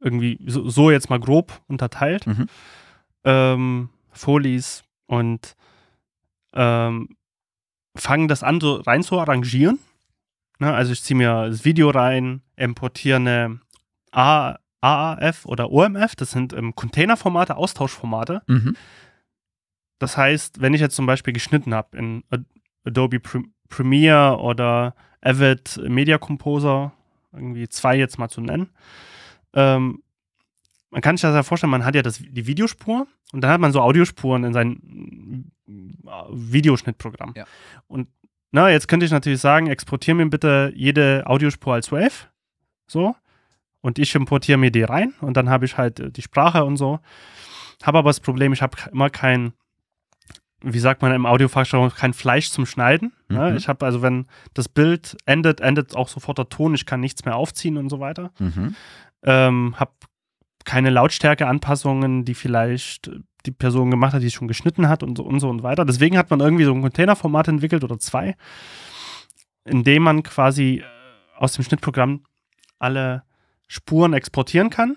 irgendwie 0.00 0.40
so, 0.46 0.68
so, 0.68 0.90
jetzt 0.90 1.08
mal 1.08 1.20
grob 1.20 1.62
unterteilt. 1.68 2.26
Mhm. 2.26 2.48
Ähm, 3.22 3.88
Folies 4.10 4.82
und 5.06 5.54
ähm, 6.52 7.16
fangen 7.94 8.26
das 8.26 8.42
an, 8.42 8.60
so 8.60 8.74
rein 8.74 9.04
zu 9.04 9.20
arrangieren. 9.20 9.78
Na, 10.60 10.74
also 10.74 10.92
ich 10.92 11.02
ziehe 11.02 11.16
mir 11.16 11.48
das 11.48 11.64
Video 11.64 11.88
rein, 11.88 12.42
importiere 12.56 13.16
eine 13.16 13.60
A 14.12 14.58
AAF 14.82 15.44
oder 15.44 15.70
OMF, 15.70 16.16
das 16.16 16.30
sind 16.30 16.52
ähm, 16.52 16.74
Containerformate, 16.74 17.56
Austauschformate. 17.56 18.42
Mhm. 18.46 18.76
Das 19.98 20.16
heißt, 20.16 20.60
wenn 20.60 20.72
ich 20.72 20.80
jetzt 20.80 20.96
zum 20.96 21.06
Beispiel 21.06 21.34
geschnitten 21.34 21.74
habe 21.74 21.96
in 21.98 22.24
Adobe 22.84 23.20
Premiere 23.68 24.38
oder 24.38 24.94
Avid 25.20 25.78
Media 25.88 26.16
Composer, 26.16 26.92
irgendwie 27.32 27.68
zwei 27.68 27.96
jetzt 27.96 28.18
mal 28.18 28.30
zu 28.30 28.40
nennen, 28.40 28.70
ähm, 29.52 30.02
man 30.90 31.02
kann 31.02 31.16
sich 31.16 31.22
das 31.22 31.34
ja 31.34 31.42
vorstellen, 31.42 31.70
man 31.70 31.84
hat 31.84 31.94
ja 31.94 32.02
das, 32.02 32.18
die 32.18 32.46
Videospur 32.46 33.06
und 33.32 33.40
dann 33.42 33.50
hat 33.50 33.60
man 33.60 33.72
so 33.72 33.80
Audiospuren 33.80 34.44
in 34.44 34.52
sein 34.52 35.52
Videoschnittprogramm. 35.66 37.34
Ja. 37.36 37.44
Und 37.86 38.08
na, 38.52 38.70
jetzt 38.70 38.88
könnte 38.88 39.06
ich 39.06 39.12
natürlich 39.12 39.40
sagen, 39.40 39.68
exportiere 39.68 40.16
mir 40.16 40.26
bitte 40.26 40.72
jede 40.74 41.22
Audiospur 41.26 41.74
als 41.74 41.92
Wave. 41.92 42.28
So. 42.86 43.14
Und 43.80 43.98
ich 43.98 44.14
importiere 44.14 44.58
mir 44.58 44.70
die 44.70 44.82
rein 44.82 45.14
und 45.20 45.36
dann 45.36 45.48
habe 45.48 45.64
ich 45.64 45.78
halt 45.78 46.00
äh, 46.00 46.10
die 46.10 46.22
Sprache 46.22 46.64
und 46.64 46.76
so. 46.76 47.00
Habe 47.82 47.98
aber 47.98 48.10
das 48.10 48.20
Problem, 48.20 48.52
ich 48.52 48.60
habe 48.60 48.76
immer 48.92 49.08
kein, 49.08 49.52
wie 50.60 50.78
sagt 50.78 51.00
man 51.00 51.12
im 51.12 51.24
Audiofachjargon, 51.24 51.94
kein 51.94 52.12
Fleisch 52.12 52.50
zum 52.50 52.66
Schneiden. 52.66 53.12
Ne? 53.28 53.38
Mhm. 53.38 53.44
Ne? 53.44 53.56
Ich 53.56 53.68
habe 53.68 53.86
also, 53.86 54.02
wenn 54.02 54.26
das 54.52 54.68
Bild 54.68 55.16
endet, 55.24 55.60
endet 55.60 55.96
auch 55.96 56.08
sofort 56.08 56.38
der 56.38 56.48
Ton. 56.48 56.74
Ich 56.74 56.84
kann 56.84 57.00
nichts 57.00 57.24
mehr 57.24 57.36
aufziehen 57.36 57.78
und 57.78 57.88
so 57.88 58.00
weiter. 58.00 58.32
Mhm. 58.38 58.74
Ähm, 59.22 59.74
habe 59.78 59.92
keine 60.64 60.90
Lautstärkeanpassungen, 60.90 62.24
die 62.24 62.34
vielleicht 62.34 63.10
die 63.46 63.50
Person 63.50 63.90
gemacht 63.90 64.12
hat, 64.12 64.22
die 64.22 64.30
schon 64.30 64.48
geschnitten 64.48 64.88
hat 64.88 65.02
und 65.02 65.16
so 65.16 65.24
und 65.24 65.40
so 65.40 65.48
und 65.48 65.62
weiter. 65.62 65.84
Deswegen 65.84 66.18
hat 66.18 66.30
man 66.30 66.40
irgendwie 66.40 66.64
so 66.64 66.74
ein 66.74 66.82
Containerformat 66.82 67.48
entwickelt 67.48 67.84
oder 67.84 67.98
zwei, 67.98 68.36
in 69.64 69.84
dem 69.84 70.02
man 70.02 70.22
quasi 70.22 70.82
äh, 70.82 70.84
aus 71.36 71.52
dem 71.52 71.64
Schnittprogramm 71.64 72.24
alle 72.78 73.22
Spuren 73.66 74.12
exportieren 74.12 74.70
kann. 74.70 74.96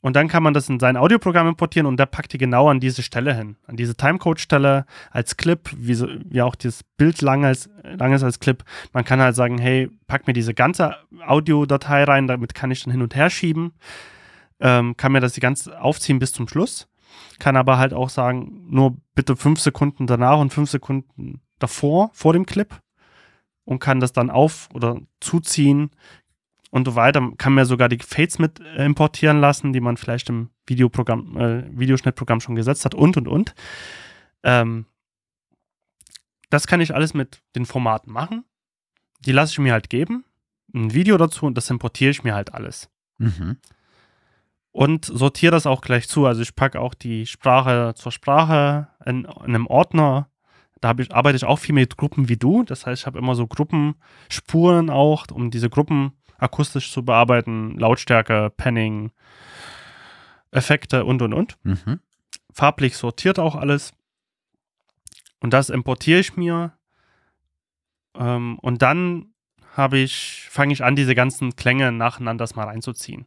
Und 0.00 0.16
dann 0.16 0.28
kann 0.28 0.42
man 0.42 0.52
das 0.52 0.68
in 0.68 0.78
sein 0.78 0.98
Audioprogramm 0.98 1.48
importieren 1.48 1.86
und 1.86 1.98
der 1.98 2.04
packt 2.04 2.34
die 2.34 2.38
genau 2.38 2.68
an 2.68 2.78
diese 2.78 3.02
Stelle 3.02 3.34
hin. 3.34 3.56
An 3.66 3.76
diese 3.76 3.96
Timecode-Stelle 3.96 4.84
als 5.10 5.38
Clip, 5.38 5.70
wie, 5.78 5.94
so, 5.94 6.06
wie 6.26 6.42
auch 6.42 6.56
das 6.56 6.82
Bild 6.98 7.22
lang, 7.22 7.46
als, 7.46 7.70
lang 7.82 8.12
ist 8.12 8.22
als 8.22 8.38
Clip. 8.38 8.62
Man 8.92 9.06
kann 9.06 9.22
halt 9.22 9.34
sagen, 9.34 9.56
hey, 9.56 9.88
pack 10.06 10.26
mir 10.26 10.34
diese 10.34 10.52
ganze 10.52 10.94
Audiodatei 11.26 12.04
rein, 12.04 12.26
damit 12.26 12.54
kann 12.54 12.70
ich 12.70 12.84
dann 12.84 12.92
hin 12.92 13.00
und 13.00 13.14
her 13.14 13.30
schieben. 13.30 13.72
Ähm, 14.60 14.96
kann 14.96 15.12
mir 15.12 15.20
das 15.20 15.32
die 15.32 15.40
ganze 15.40 15.80
aufziehen 15.80 16.18
bis 16.18 16.32
zum 16.32 16.48
Schluss. 16.48 16.88
Kann 17.38 17.56
aber 17.56 17.78
halt 17.78 17.92
auch 17.92 18.08
sagen, 18.08 18.66
nur 18.68 18.96
bitte 19.14 19.36
fünf 19.36 19.60
Sekunden 19.60 20.06
danach 20.06 20.38
und 20.38 20.52
fünf 20.52 20.70
Sekunden 20.70 21.40
davor, 21.58 22.10
vor 22.12 22.32
dem 22.32 22.46
Clip. 22.46 22.80
Und 23.64 23.78
kann 23.78 24.00
das 24.00 24.12
dann 24.12 24.30
auf- 24.30 24.68
oder 24.74 25.00
zuziehen, 25.20 25.90
und 26.74 26.88
so 26.88 26.96
weiter. 26.96 27.30
Kann 27.38 27.54
mir 27.54 27.66
sogar 27.66 27.88
die 27.88 28.00
Fades 28.00 28.40
mit 28.40 28.58
äh, 28.58 28.84
importieren 28.84 29.40
lassen, 29.40 29.72
die 29.72 29.80
man 29.80 29.96
vielleicht 29.96 30.28
im 30.28 30.50
Videoprogramm, 30.66 31.36
äh, 31.36 31.78
Videoschnittprogramm 31.78 32.40
schon 32.40 32.56
gesetzt 32.56 32.84
hat 32.84 32.96
und 32.96 33.16
und 33.16 33.28
und. 33.28 33.54
Ähm, 34.42 34.84
das 36.50 36.66
kann 36.66 36.80
ich 36.80 36.92
alles 36.92 37.14
mit 37.14 37.42
den 37.54 37.64
Formaten 37.64 38.12
machen. 38.12 38.42
Die 39.20 39.30
lasse 39.30 39.52
ich 39.52 39.60
mir 39.60 39.72
halt 39.72 39.88
geben. 39.88 40.24
Ein 40.74 40.92
Video 40.92 41.16
dazu 41.16 41.46
und 41.46 41.56
das 41.56 41.70
importiere 41.70 42.10
ich 42.10 42.24
mir 42.24 42.34
halt 42.34 42.52
alles. 42.52 42.90
Mhm. 43.18 43.58
Und 44.74 45.04
sortiere 45.04 45.52
das 45.52 45.66
auch 45.66 45.82
gleich 45.82 46.08
zu. 46.08 46.26
Also 46.26 46.42
ich 46.42 46.56
packe 46.56 46.80
auch 46.80 46.94
die 46.94 47.26
Sprache 47.26 47.94
zur 47.94 48.10
Sprache 48.10 48.88
in, 49.06 49.24
in 49.24 49.28
einem 49.28 49.68
Ordner. 49.68 50.28
Da 50.80 50.92
ich, 50.98 51.14
arbeite 51.14 51.36
ich 51.36 51.44
auch 51.44 51.60
viel 51.60 51.76
mit 51.76 51.96
Gruppen 51.96 52.28
wie 52.28 52.36
du. 52.36 52.64
Das 52.64 52.84
heißt, 52.84 53.02
ich 53.02 53.06
habe 53.06 53.20
immer 53.20 53.36
so 53.36 53.46
Gruppenspuren 53.46 54.90
auch, 54.90 55.26
um 55.30 55.52
diese 55.52 55.70
Gruppen 55.70 56.10
akustisch 56.38 56.90
zu 56.90 57.04
bearbeiten, 57.04 57.78
Lautstärke, 57.78 58.50
Panning, 58.56 59.12
Effekte 60.50 61.04
und 61.04 61.22
und 61.22 61.34
und. 61.34 61.56
Mhm. 61.62 62.00
Farblich 62.52 62.96
sortiert 62.96 63.38
auch 63.38 63.54
alles. 63.54 63.92
Und 65.38 65.52
das 65.52 65.70
importiere 65.70 66.18
ich 66.18 66.36
mir. 66.36 66.72
Ähm, 68.16 68.58
und 68.58 68.82
dann 68.82 69.34
habe 69.76 69.98
ich, 69.98 70.48
fange 70.50 70.72
ich 70.72 70.82
an, 70.82 70.96
diese 70.96 71.14
ganzen 71.14 71.54
Klänge 71.54 71.92
nacheinander 71.92 72.48
mal 72.56 72.64
reinzuziehen. 72.64 73.24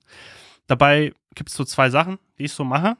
Dabei 0.68 1.14
gibt 1.35 1.49
es 1.49 1.56
so 1.56 1.64
zwei 1.64 1.89
Sachen, 1.89 2.19
die 2.38 2.44
ich 2.45 2.53
so 2.53 2.64
mache. 2.64 2.98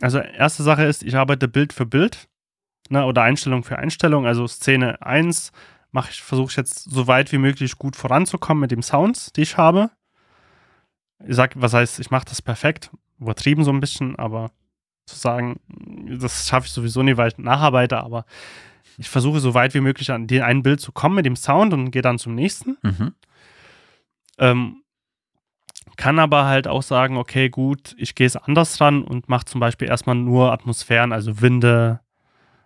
Also 0.00 0.18
erste 0.18 0.62
Sache 0.62 0.84
ist, 0.84 1.02
ich 1.02 1.16
arbeite 1.16 1.48
Bild 1.48 1.72
für 1.72 1.86
Bild 1.86 2.28
ne, 2.88 3.04
oder 3.04 3.22
Einstellung 3.22 3.64
für 3.64 3.78
Einstellung. 3.78 4.26
Also 4.26 4.46
Szene 4.46 5.00
1 5.02 5.52
mache 5.90 6.10
ich, 6.10 6.22
versuche 6.22 6.50
ich 6.50 6.56
jetzt 6.56 6.90
so 6.90 7.06
weit 7.06 7.32
wie 7.32 7.38
möglich 7.38 7.78
gut 7.78 7.96
voranzukommen 7.96 8.60
mit 8.60 8.70
den 8.70 8.82
Sounds, 8.82 9.32
die 9.32 9.42
ich 9.42 9.56
habe. 9.56 9.90
Ich 11.26 11.36
sag, 11.36 11.52
was 11.60 11.72
heißt, 11.72 12.00
ich 12.00 12.10
mache 12.10 12.24
das 12.24 12.42
perfekt, 12.42 12.90
übertrieben 13.20 13.64
so 13.64 13.70
ein 13.70 13.80
bisschen, 13.80 14.16
aber 14.16 14.50
zu 15.06 15.16
sagen, 15.16 15.60
das 16.18 16.48
schaffe 16.48 16.66
ich 16.66 16.72
sowieso 16.72 17.02
nie, 17.02 17.16
weil 17.16 17.28
ich 17.28 17.38
nacharbeite, 17.38 17.98
aber 17.98 18.24
ich 18.98 19.08
versuche 19.08 19.40
so 19.40 19.54
weit 19.54 19.74
wie 19.74 19.80
möglich 19.80 20.10
an 20.10 20.26
den 20.26 20.42
einen 20.42 20.62
Bild 20.62 20.80
zu 20.80 20.92
kommen 20.92 21.16
mit 21.16 21.26
dem 21.26 21.36
Sound 21.36 21.72
und 21.72 21.90
gehe 21.90 22.02
dann 22.02 22.18
zum 22.18 22.34
nächsten. 22.34 22.76
Mhm. 22.82 23.14
Ähm, 24.38 24.81
kann 25.96 26.18
aber 26.18 26.46
halt 26.46 26.68
auch 26.68 26.82
sagen, 26.82 27.16
okay, 27.16 27.48
gut, 27.48 27.94
ich 27.98 28.14
gehe 28.14 28.26
es 28.26 28.36
anders 28.36 28.80
ran 28.80 29.02
und 29.02 29.28
mache 29.28 29.44
zum 29.44 29.60
Beispiel 29.60 29.88
erstmal 29.88 30.16
nur 30.16 30.52
Atmosphären, 30.52 31.12
also 31.12 31.40
Winde, 31.40 32.00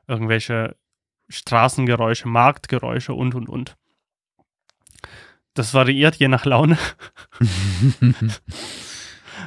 irgendwelche 0.06 0.76
Straßengeräusche, 1.28 2.28
Marktgeräusche 2.28 3.14
und, 3.14 3.34
und, 3.34 3.48
und. 3.48 3.76
Das 5.54 5.74
variiert 5.74 6.16
je 6.16 6.28
nach 6.28 6.44
Laune. 6.44 6.78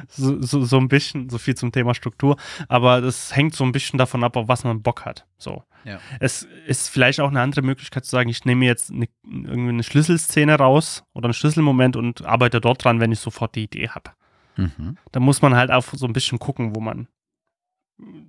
so, 0.08 0.40
so, 0.42 0.64
so 0.64 0.78
ein 0.78 0.88
bisschen, 0.88 1.28
so 1.28 1.38
viel 1.38 1.54
zum 1.54 1.72
Thema 1.72 1.94
Struktur. 1.94 2.36
Aber 2.68 3.00
das 3.00 3.34
hängt 3.34 3.54
so 3.54 3.64
ein 3.64 3.72
bisschen 3.72 3.98
davon 3.98 4.24
ab, 4.24 4.36
auf 4.36 4.48
was 4.48 4.64
man 4.64 4.82
Bock 4.82 5.04
hat. 5.04 5.26
So. 5.38 5.64
Ja. 5.84 5.98
Es 6.18 6.42
ist 6.66 6.88
vielleicht 6.88 7.20
auch 7.20 7.28
eine 7.28 7.40
andere 7.40 7.62
Möglichkeit 7.62 8.04
zu 8.04 8.10
sagen, 8.10 8.28
ich 8.28 8.44
nehme 8.44 8.66
jetzt 8.66 8.90
eine, 8.90 9.08
irgendwie 9.24 9.70
eine 9.70 9.82
Schlüsselszene 9.82 10.54
raus 10.56 11.04
oder 11.14 11.26
einen 11.26 11.34
Schlüsselmoment 11.34 11.96
und 11.96 12.24
arbeite 12.24 12.60
dort 12.60 12.84
dran, 12.84 13.00
wenn 13.00 13.12
ich 13.12 13.20
sofort 13.20 13.54
die 13.54 13.64
Idee 13.64 13.88
habe. 13.88 14.10
Mhm. 14.56 14.96
Da 15.12 15.20
muss 15.20 15.42
man 15.42 15.54
halt 15.54 15.70
auch 15.70 15.84
so 15.84 16.06
ein 16.06 16.12
bisschen 16.12 16.38
gucken, 16.38 16.74
wo 16.74 16.80
man, 16.80 17.08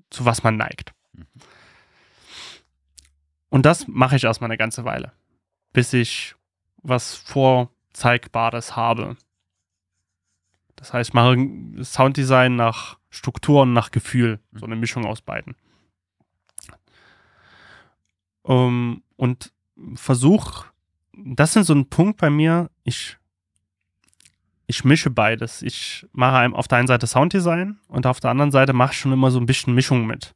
zu 0.10 0.26
was 0.26 0.44
man 0.44 0.58
neigt. 0.58 0.94
Mhm. 1.14 1.26
Und 3.50 3.66
das 3.66 3.88
mache 3.88 4.16
ich 4.16 4.24
erstmal 4.24 4.50
eine 4.50 4.58
ganze 4.58 4.86
Weile, 4.86 5.12
bis 5.74 5.92
ich 5.92 6.36
was 6.82 7.16
Vorzeigbares 7.16 8.76
habe. 8.76 9.18
Das 10.82 10.94
heißt, 10.94 11.12
ich 11.12 11.14
mache 11.14 11.38
Sounddesign 11.84 12.56
nach 12.56 12.98
Struktur 13.12 13.62
und 13.62 13.74
nach 13.74 13.92
Gefühl, 13.92 14.40
so 14.52 14.66
eine 14.66 14.76
Mischung 14.76 15.06
aus 15.06 15.22
beiden. 15.22 15.56
Um, 18.42 19.04
und 19.16 19.54
versuche, 19.94 20.66
das 21.14 21.56
ist 21.56 21.68
so 21.68 21.76
ein 21.76 21.88
Punkt 21.88 22.20
bei 22.20 22.32
mir, 22.32 22.72
ich, 22.84 23.20
ich 24.66 24.84
mische 24.84 25.12
beides. 25.12 25.62
Ich 25.62 26.08
mache 26.14 26.52
auf 26.56 26.68
der 26.68 26.80
einen 26.80 26.88
Seite 26.88 27.06
Sounddesign 27.06 27.80
und 27.88 28.08
auf 28.08 28.20
der 28.20 28.32
anderen 28.32 28.50
Seite 28.50 28.74
mache 28.74 28.94
ich 28.94 29.00
schon 29.00 29.14
immer 29.14 29.30
so 29.30 29.40
ein 29.40 29.46
bisschen 29.46 29.76
Mischung 29.76 30.08
mit. 30.08 30.34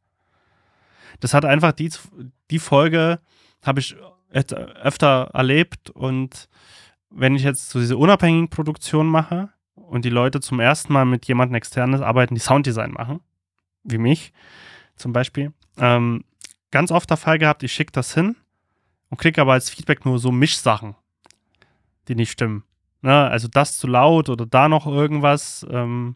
Das 1.21 1.33
hat 1.33 1.43
einfach 1.43 1.71
die, 1.71 1.89
die 2.51 2.59
Folge, 2.59 3.19
habe 3.63 3.79
ich 3.79 3.95
öfter 4.29 5.31
erlebt. 5.33 5.89
Und 5.89 6.49
wenn 7.09 7.35
ich 7.35 7.41
jetzt 7.41 7.71
so 7.71 7.79
diese 7.79 7.97
unabhängigen 7.97 8.51
Produktionen 8.51 9.09
mache 9.09 9.49
und 9.87 10.05
die 10.05 10.09
Leute 10.09 10.39
zum 10.41 10.59
ersten 10.59 10.93
Mal 10.93 11.05
mit 11.05 11.27
jemandem 11.27 11.55
externes 11.55 12.01
arbeiten, 12.01 12.35
die 12.35 12.41
Sounddesign 12.41 12.91
machen, 12.91 13.19
wie 13.83 13.97
mich 13.97 14.33
zum 14.95 15.13
Beispiel, 15.13 15.53
ähm, 15.77 16.23
ganz 16.71 16.91
oft 16.91 17.09
der 17.09 17.17
Fall 17.17 17.37
gehabt, 17.37 17.63
ich 17.63 17.73
schicke 17.73 17.91
das 17.91 18.13
hin 18.13 18.35
und 19.09 19.17
kriege 19.17 19.41
aber 19.41 19.53
als 19.53 19.69
Feedback 19.69 20.05
nur 20.05 20.19
so 20.19 20.31
Mischsachen, 20.31 20.95
die 22.07 22.15
nicht 22.15 22.31
stimmen. 22.31 22.63
Ne? 23.01 23.29
Also 23.29 23.47
das 23.47 23.77
zu 23.77 23.87
laut 23.87 24.29
oder 24.29 24.45
da 24.45 24.67
noch 24.67 24.87
irgendwas. 24.87 25.65
Ähm, 25.69 26.15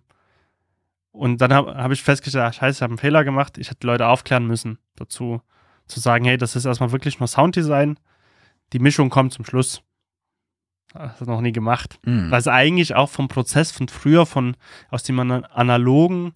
und 1.12 1.40
dann 1.42 1.54
habe 1.54 1.76
hab 1.76 1.92
ich 1.92 2.04
festgestellt, 2.04 2.46
ach, 2.46 2.54
scheiße, 2.54 2.78
ich 2.78 2.82
habe 2.82 2.92
einen 2.92 2.98
Fehler 2.98 3.24
gemacht. 3.24 3.58
Ich 3.58 3.70
hätte 3.70 3.86
Leute 3.86 4.08
aufklären 4.08 4.48
müssen 4.48 4.80
dazu, 4.96 5.42
zu 5.88 6.00
sagen, 6.00 6.26
hey, 6.26 6.38
das 6.38 6.56
ist 6.56 6.66
erstmal 6.66 6.92
wirklich 6.92 7.20
nur 7.20 7.28
Sounddesign. 7.28 8.00
Die 8.74 8.80
Mischung 8.80 9.10
kommt 9.10 9.34
zum 9.34 9.46
Schluss. 9.46 9.82
Das 10.94 11.22
noch 11.22 11.42
nie 11.42 11.52
gemacht. 11.52 12.00
Mhm. 12.04 12.32
Weil 12.32 12.40
es 12.40 12.48
eigentlich 12.48 12.96
auch 12.96 13.10
vom 13.10 13.28
Prozess 13.28 13.72
von 13.72 13.88
früher, 13.88 14.26
von 14.26 14.58
aus 14.90 15.04
dem 15.04 15.20
analogen, 15.20 16.34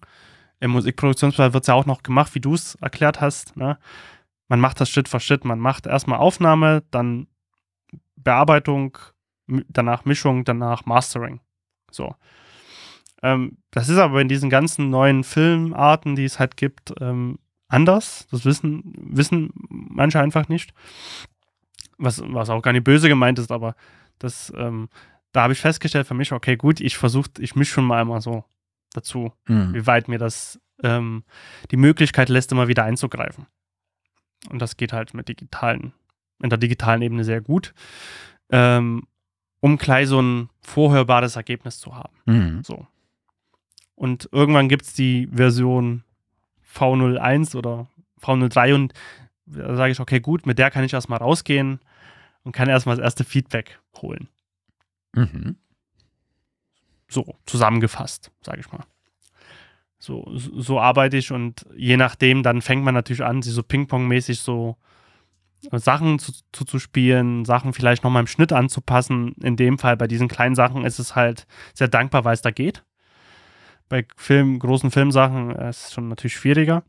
im 0.60 0.70
Musikproduktionsbereich 0.70 1.52
wird 1.52 1.64
es 1.64 1.68
ja 1.68 1.74
auch 1.74 1.86
noch 1.86 2.02
gemacht, 2.02 2.34
wie 2.34 2.40
du 2.40 2.54
es 2.54 2.76
erklärt 2.76 3.20
hast. 3.20 3.56
Ne? 3.56 3.78
Man 4.48 4.60
macht 4.60 4.80
das 4.80 4.88
Schritt 4.88 5.08
für 5.08 5.20
Schritt. 5.20 5.44
Man 5.44 5.58
macht 5.58 5.86
erstmal 5.86 6.18
Aufnahme, 6.18 6.82
dann 6.90 7.26
Bearbeitung, 8.16 8.96
danach 9.46 10.04
Mischung, 10.04 10.44
danach 10.44 10.86
Mastering. 10.86 11.40
So. 11.90 12.14
Ähm, 13.22 13.58
das 13.72 13.88
ist 13.88 13.98
aber 13.98 14.20
in 14.20 14.28
diesen 14.28 14.50
ganzen 14.50 14.90
neuen 14.90 15.24
Filmarten, 15.24 16.16
die 16.16 16.24
es 16.24 16.38
halt 16.38 16.56
gibt, 16.56 16.94
ähm, 17.00 17.38
anders. 17.68 18.26
Das 18.30 18.44
wissen, 18.44 18.94
wissen 18.96 19.50
manche 19.68 20.20
einfach 20.20 20.48
nicht. 20.48 20.72
Was, 21.98 22.22
was 22.24 22.50
auch 22.50 22.62
gar 22.62 22.72
nicht 22.72 22.84
böse 22.84 23.08
gemeint 23.08 23.38
ist, 23.38 23.52
aber 23.52 23.76
das, 24.18 24.52
ähm, 24.56 24.88
da 25.32 25.42
habe 25.42 25.52
ich 25.52 25.60
festgestellt 25.60 26.06
für 26.06 26.14
mich, 26.14 26.32
okay, 26.32 26.56
gut, 26.56 26.80
ich 26.80 26.96
versuche, 26.96 27.30
ich 27.38 27.54
mische 27.54 27.74
schon 27.74 27.86
mal 27.86 28.00
einmal 28.00 28.20
so 28.20 28.44
dazu, 28.92 29.32
mhm. 29.46 29.74
wie 29.74 29.86
weit 29.86 30.08
mir 30.08 30.18
das 30.18 30.60
ähm, 30.82 31.24
die 31.70 31.76
Möglichkeit 31.76 32.28
lässt, 32.28 32.52
immer 32.52 32.68
wieder 32.68 32.84
einzugreifen. 32.84 33.46
Und 34.50 34.60
das 34.60 34.76
geht 34.76 34.92
halt 34.92 35.14
mit 35.14 35.28
digitalen, 35.28 35.92
in 36.42 36.50
der 36.50 36.58
digitalen 36.58 37.02
Ebene 37.02 37.24
sehr 37.24 37.40
gut, 37.40 37.74
ähm, 38.50 39.06
um 39.60 39.78
gleich 39.78 40.08
so 40.08 40.20
ein 40.20 40.50
vorhörbares 40.60 41.36
Ergebnis 41.36 41.78
zu 41.78 41.96
haben. 41.96 42.14
Mhm. 42.26 42.62
So. 42.62 42.86
Und 43.94 44.28
irgendwann 44.32 44.68
gibt 44.68 44.84
es 44.84 44.94
die 44.94 45.28
Version 45.32 46.04
V01 46.74 47.56
oder 47.56 47.88
V03 48.20 48.74
und 48.74 48.92
da 49.46 49.76
sage 49.76 49.92
ich, 49.92 50.00
okay, 50.00 50.20
gut, 50.20 50.46
mit 50.46 50.58
der 50.58 50.70
kann 50.70 50.84
ich 50.84 50.92
erstmal 50.92 51.18
rausgehen 51.18 51.80
und 52.42 52.52
kann 52.52 52.68
erstmal 52.68 52.96
das 52.96 53.04
erste 53.04 53.24
Feedback 53.24 53.78
holen. 54.02 54.28
Mhm. 55.14 55.56
So, 57.08 57.36
zusammengefasst, 57.46 58.30
sage 58.42 58.60
ich 58.60 58.72
mal. 58.72 58.84
So, 59.98 60.30
so 60.34 60.80
arbeite 60.80 61.16
ich 61.16 61.32
und 61.32 61.64
je 61.76 61.96
nachdem, 61.96 62.42
dann 62.42 62.60
fängt 62.60 62.84
man 62.84 62.94
natürlich 62.94 63.24
an, 63.24 63.42
sie 63.42 63.50
so 63.50 63.62
Ping-Pong-mäßig 63.62 64.40
so 64.40 64.76
Sachen 65.72 66.18
zu, 66.18 66.32
zu, 66.52 66.64
zu, 66.64 66.78
spielen, 66.78 67.44
Sachen 67.44 67.72
vielleicht 67.72 68.04
nochmal 68.04 68.20
im 68.20 68.26
Schnitt 68.26 68.52
anzupassen. 68.52 69.32
In 69.42 69.56
dem 69.56 69.78
Fall, 69.78 69.96
bei 69.96 70.06
diesen 70.06 70.28
kleinen 70.28 70.54
Sachen 70.54 70.84
ist 70.84 70.98
es 70.98 71.16
halt 71.16 71.46
sehr 71.72 71.88
dankbar, 71.88 72.24
weil 72.24 72.34
es 72.34 72.42
da 72.42 72.50
geht. 72.50 72.84
Bei 73.88 74.06
Film, 74.16 74.58
großen 74.58 74.90
Filmsachen 74.90 75.52
ist 75.52 75.86
es 75.86 75.92
schon 75.94 76.08
natürlich 76.08 76.36
schwieriger. 76.36 76.82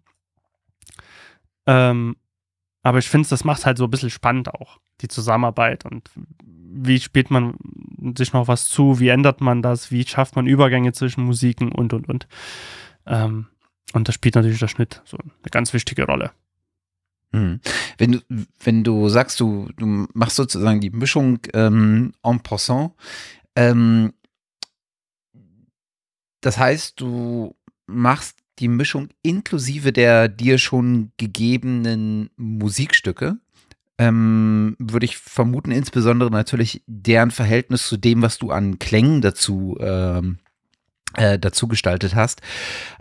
Ähm, 1.66 2.16
aber 2.84 3.00
ich 3.00 3.10
finde, 3.10 3.30
das 3.30 3.44
macht 3.44 3.66
halt 3.66 3.78
so 3.78 3.86
ein 3.86 3.90
bisschen 3.90 4.10
spannend 4.10 4.54
auch, 4.54 4.80
die 5.02 5.08
Zusammenarbeit 5.08 5.86
und 5.86 6.10
wie 6.76 7.00
spielt 7.00 7.32
man 7.32 7.56
sich 8.18 8.34
noch 8.34 8.48
was 8.48 8.68
zu, 8.68 9.00
wie 9.00 9.10
ändert 9.10 9.42
man 9.42 9.62
das, 9.62 9.92
wie 9.92 10.06
schafft 10.06 10.36
man 10.36 10.48
Übergänge 10.48 10.94
zwischen 10.94 11.24
Musiken 11.24 11.72
und 11.72 11.94
und 11.94 12.08
und. 12.08 12.28
Ähm, 13.06 13.48
und 13.94 14.08
da 14.08 14.12
spielt 14.12 14.36
natürlich 14.36 14.60
der 14.60 14.68
Schnitt 14.68 15.02
so 15.06 15.18
eine 15.18 15.32
ganz 15.52 15.74
wichtige 15.74 16.06
Rolle. 16.06 16.32
Mhm. 17.32 17.60
Wenn 17.98 18.12
du, 18.14 18.20
wenn 18.64 18.84
du 18.84 19.10
sagst, 19.10 19.40
du, 19.40 19.70
du 19.78 20.08
machst 20.14 20.36
sozusagen 20.36 20.82
die 20.82 20.90
Mischung 20.90 21.40
ähm, 21.54 22.14
en 22.24 22.40
passant, 22.42 22.94
ähm, 23.56 24.14
das 26.42 26.58
heißt, 26.58 27.00
du 27.00 27.56
machst 27.88 28.38
die 28.60 28.68
Mischung 28.68 29.10
inklusive 29.22 29.92
der 29.92 30.28
dir 30.28 30.58
schon 30.58 31.12
gegebenen 31.18 32.30
Musikstücke. 32.38 33.38
Ähm, 33.98 34.76
würde 34.78 35.06
ich 35.06 35.18
vermuten, 35.18 35.72
insbesondere 35.72 36.30
natürlich 36.30 36.84
deren 36.86 37.32
Verhältnis 37.32 37.88
zu 37.88 37.96
dem, 37.96 38.22
was 38.22 38.38
du 38.38 38.52
an 38.52 38.78
Klängen 38.78 39.22
dazu 39.22 39.78
ähm, 39.80 40.40
äh, 41.16 41.40
dazu 41.40 41.68
gestaltet 41.68 42.16
hast. 42.16 42.42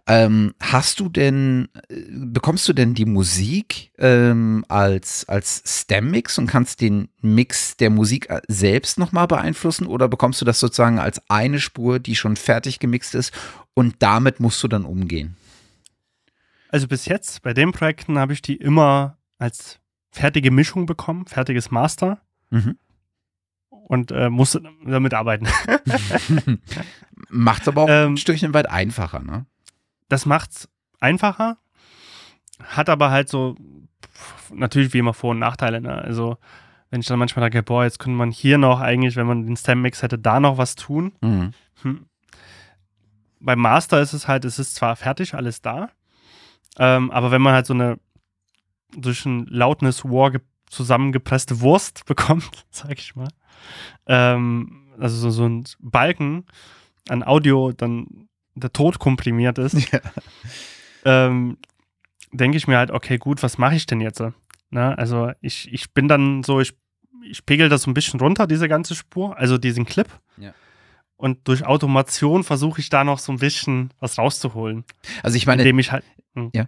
Ähm, 0.07 0.55
hast 0.61 1.01
du 1.01 1.09
denn, 1.09 1.69
äh, 1.89 1.97
bekommst 2.11 2.69
du 2.69 2.73
denn 2.73 2.95
die 2.95 3.07
Musik 3.07 3.91
ähm, 3.99 4.65
als, 4.69 5.29
als 5.29 5.63
Stem-Mix 5.67 6.39
und 6.39 6.47
kannst 6.47 6.81
den 6.81 7.09
Mix 7.21 7.77
der 7.77 7.91
Musik 7.91 8.31
äh, 8.31 8.41
selbst 8.49 8.99
nochmal 8.99 9.27
beeinflussen 9.27 9.87
oder 9.87 10.09
bekommst 10.09 10.41
du 10.41 10.45
das 10.45 10.61
sozusagen 10.61 10.99
als 10.99 11.23
eine 11.29 11.59
Spur, 11.59 11.99
die 11.99 12.17
schon 12.17 12.37
fertig 12.37 12.79
gemixt 12.79 13.15
ist 13.15 13.33
und 13.75 13.97
damit 14.01 14.41
musst 14.41 14.63
du 14.63 14.69
dann 14.69 14.85
umgehen? 14.85 15.37
Also 16.69 16.89
bis 16.89 17.07
jetzt 17.07 17.43
bei 17.43 17.55
den 17.55 17.73
Projekten 17.73 18.19
habe 18.19 18.33
ich 18.33 18.43
die 18.43 18.57
immer 18.57 19.17
als 19.39 19.79
fertige 20.15 20.51
Mischung 20.51 20.87
bekommen, 20.87 21.27
fertiges 21.27 21.71
Master. 21.71 22.21
Mhm 22.51 22.79
und 23.87 24.11
äh, 24.13 24.31
musste 24.31 24.63
damit 24.85 25.15
arbeiten. 25.15 25.47
Macht 27.29 27.63
es 27.63 27.69
aber 27.69 27.83
auch 27.83 27.89
ähm, 27.89 28.15
ein 28.15 28.17
Stückchen 28.17 28.55
weit 28.55 28.69
einfacher, 28.69 29.21
ne? 29.21 29.47
Das 30.09 30.27
macht's 30.27 30.69
einfacher, 31.01 31.59
hat 32.63 32.89
aber 32.89 33.11
halt 33.11 33.29
so 33.29 33.57
natürlich 34.53 34.93
wie 34.93 34.99
immer 34.99 35.15
Vor- 35.15 35.33
und 35.33 35.39
Nachteile, 35.39 35.81
ne? 35.81 35.95
Also 35.95 36.39
wenn 36.91 37.01
ich 37.01 37.07
dann 37.07 37.19
manchmal 37.19 37.51
denke, 37.51 37.63
boah, 37.63 37.85
jetzt 37.85 37.99
könnte 37.99 38.17
man 38.17 38.31
hier 38.31 38.59
noch 38.59 38.81
eigentlich, 38.81 39.17
wenn 39.17 39.27
man 39.27 39.47
den 39.47 39.57
Stem-Mix 39.57 40.03
hätte, 40.03 40.19
da 40.19 40.41
noch 40.41 40.59
was 40.59 40.77
tun. 40.77 41.13
Mhm. 41.21 41.51
Hm. 41.83 42.07
Beim 43.41 43.59
Master 43.59 44.01
ist 44.01 44.13
es 44.13 44.29
halt, 44.29 44.45
es 44.45 44.59
ist 44.59 44.77
zwar 44.77 44.97
fertig, 44.97 45.35
alles 45.35 45.61
da, 45.61 45.91
ähm, 46.79 47.11
aber 47.11 47.31
wenn 47.31 47.43
man 47.43 47.55
halt 47.55 47.67
so 47.67 47.75
eine 47.75 47.99
durch 48.97 49.25
ein 49.25 49.47
Loudness 49.47 50.05
War 50.05 50.33
zusammengepresste 50.67 51.61
Wurst 51.61 52.05
bekommt, 52.07 52.67
sag 52.71 52.99
ich 52.99 53.15
mal, 53.15 53.29
ähm, 54.07 54.89
also 54.99 55.17
so, 55.17 55.31
so 55.31 55.47
ein 55.47 55.65
Balken 55.81 56.47
an 57.09 57.23
Audio 57.23 57.73
dann 57.73 58.29
der 58.55 58.73
Tod 58.73 58.99
komprimiert 58.99 59.59
ist, 59.59 59.75
ja. 59.93 60.01
ähm, 61.05 61.59
denke 62.33 62.57
ich 62.57 62.67
mir 62.67 62.79
halt, 62.79 62.91
okay, 62.91 63.19
gut, 63.19 63.43
was 63.43 63.59
mache 63.59 63.75
ich 63.75 63.87
denn 63.87 64.01
jetzt? 64.01 64.23
Na, 64.71 64.95
also 64.95 65.33
ich, 65.41 65.73
ich 65.73 65.93
bin 65.93 66.09
dann 66.09 66.43
so, 66.43 66.61
ich, 66.61 66.75
ich 67.23 67.47
pegel 67.47 67.69
das 67.69 67.83
so 67.83 67.91
ein 67.91 67.95
bisschen 67.95 68.21
runter, 68.21 68.47
diese 68.47 68.69
ganze 68.69 68.95
Spur, 68.95 69.37
also 69.37 69.59
diesen 69.59 69.87
Clip. 69.87 70.09
Ja. 70.37 70.53
Und 71.17 71.47
durch 71.47 71.65
Automation 71.65 72.43
versuche 72.43 72.81
ich 72.81 72.91
da 72.91 73.05
noch 73.05 73.19
so 73.19 73.33
ein 73.33 73.39
bisschen 73.39 73.91
was 74.01 74.19
rauszuholen. 74.19 74.85
Also 75.23 75.37
ich 75.37 75.47
meine, 75.47 75.63
indem 75.63 75.79
ich 75.79 75.93
halt. 75.93 76.05
Mh. 76.35 76.43
Hm. 76.43 76.51
Ja. 76.55 76.67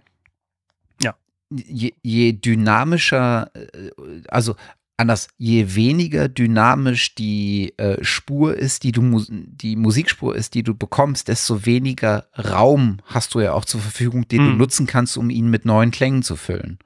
Je, 1.49 1.93
je 2.01 2.33
dynamischer, 2.33 3.49
äh, 3.53 3.91
also 4.27 4.55
anders, 4.97 5.27
je 5.37 5.75
weniger 5.75 6.27
dynamisch 6.27 7.15
die 7.15 7.73
äh, 7.77 8.03
Spur 8.03 8.57
ist, 8.57 8.83
die 8.83 8.91
du 8.91 9.23
die 9.29 9.75
Musikspur 9.75 10.35
ist, 10.35 10.55
die 10.55 10.63
du 10.63 10.73
bekommst, 10.73 11.27
desto 11.27 11.65
weniger 11.65 12.25
Raum 12.35 12.97
hast 13.05 13.35
du 13.35 13.39
ja 13.39 13.53
auch 13.53 13.65
zur 13.65 13.79
Verfügung, 13.79 14.27
den 14.27 14.39
hm. 14.39 14.51
du 14.51 14.53
nutzen 14.57 14.87
kannst, 14.87 15.17
um 15.17 15.29
ihn 15.29 15.49
mit 15.49 15.65
neuen 15.65 15.91
Klängen 15.91 16.23
zu 16.23 16.35
füllen. 16.35 16.79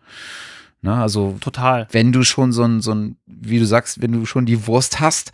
Na, 0.82 1.02
also 1.02 1.38
total. 1.40 1.88
Wenn 1.92 2.12
du 2.12 2.24
schon 2.24 2.52
so 2.52 2.64
ein, 2.64 2.82
so 2.82 2.94
ein, 2.94 3.16
wie 3.28 3.60
du 3.60 3.66
sagst, 3.66 4.02
wenn 4.02 4.12
du 4.12 4.26
schon 4.26 4.46
die 4.46 4.66
Wurst 4.68 5.00
hast, 5.00 5.32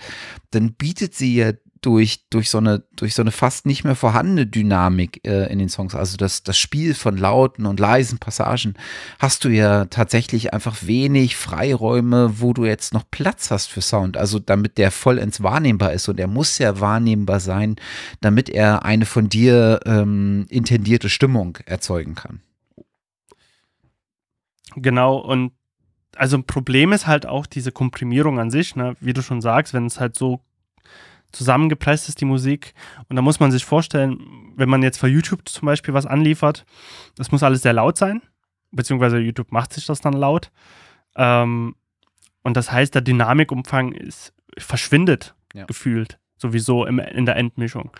dann 0.52 0.74
bietet 0.74 1.16
sie 1.16 1.36
ja 1.36 1.54
durch, 1.82 2.26
durch, 2.30 2.50
so 2.50 2.58
eine, 2.58 2.84
durch 2.96 3.14
so 3.14 3.22
eine 3.22 3.32
fast 3.32 3.66
nicht 3.66 3.84
mehr 3.84 3.96
vorhandene 3.96 4.46
Dynamik 4.46 5.26
äh, 5.26 5.52
in 5.52 5.60
den 5.60 5.70
Songs, 5.70 5.96
also 5.96 6.18
das, 6.18 6.44
das 6.44 6.58
Spiel 6.58 6.94
von 6.94 7.18
lauten 7.18 7.66
und 7.66 7.80
leisen 7.80 8.20
Passagen, 8.20 8.76
hast 9.20 9.44
du 9.44 9.50
ja 9.50 9.86
tatsächlich 9.86 10.54
einfach 10.54 10.78
wenig 10.84 11.36
Freiräume, 11.36 12.40
wo 12.40 12.54
du 12.54 12.66
jetzt 12.66 12.94
noch 12.94 13.04
Platz 13.10 13.52
hast 13.52 13.68
für 13.68 13.82
Sound. 13.82 14.18
Also 14.18 14.40
damit 14.40 14.78
der 14.78 14.92
vollends 14.92 15.44
wahrnehmbar 15.44 15.94
ist 15.94 16.08
und 16.10 16.20
er 16.20 16.28
muss 16.28 16.58
ja 16.58 16.80
wahrnehmbar 16.80 17.40
sein, 17.40 17.76
damit 18.22 18.50
er 18.50 18.86
eine 18.86 19.06
von 19.06 19.30
dir 19.30 19.80
ähm, 19.86 20.46
intendierte 20.50 21.10
Stimmung 21.10 21.58
erzeugen 21.66 22.16
kann. 22.16 22.42
Genau, 24.76 25.18
und 25.18 25.54
also 26.16 26.38
ein 26.38 26.46
Problem 26.46 26.92
ist 26.94 27.08
halt 27.08 27.26
auch 27.26 27.46
diese 27.46 27.72
Komprimierung 27.72 28.40
an 28.40 28.52
sich, 28.52 28.76
ne? 28.76 28.96
wie 29.00 29.14
du 29.14 29.22
schon 29.22 29.42
sagst, 29.42 29.74
wenn 29.74 29.86
es 29.86 30.00
halt 30.00 30.16
so 30.16 30.42
zusammengepresst 31.32 32.10
ist, 32.10 32.22
die 32.22 32.26
Musik. 32.26 32.74
Und 33.10 33.16
da 33.16 33.22
muss 33.22 33.40
man 33.40 33.52
sich 33.52 33.66
vorstellen, 33.66 34.20
wenn 34.56 34.70
man 34.70 34.84
jetzt 34.84 34.98
für 34.98 35.08
YouTube 35.08 35.48
zum 35.48 35.66
Beispiel 35.66 35.94
was 35.94 36.06
anliefert, 36.06 36.66
das 37.16 37.32
muss 37.32 37.44
alles 37.44 37.62
sehr 37.62 37.74
laut 37.74 37.98
sein, 37.98 38.22
beziehungsweise 38.72 39.20
YouTube 39.20 39.52
macht 39.52 39.74
sich 39.74 39.86
das 39.86 40.02
dann 40.02 40.14
laut. 40.14 40.52
Ähm, 41.16 41.76
und 42.44 42.58
das 42.58 42.72
heißt, 42.72 42.96
der 42.96 43.02
Dynamikumfang 43.02 43.92
ist, 43.92 44.34
verschwindet 44.58 45.36
ja. 45.54 45.66
gefühlt, 45.66 46.20
sowieso 46.38 46.86
im, 46.86 47.00
in 47.00 47.26
der 47.26 47.36
Endmischung. 47.36 47.92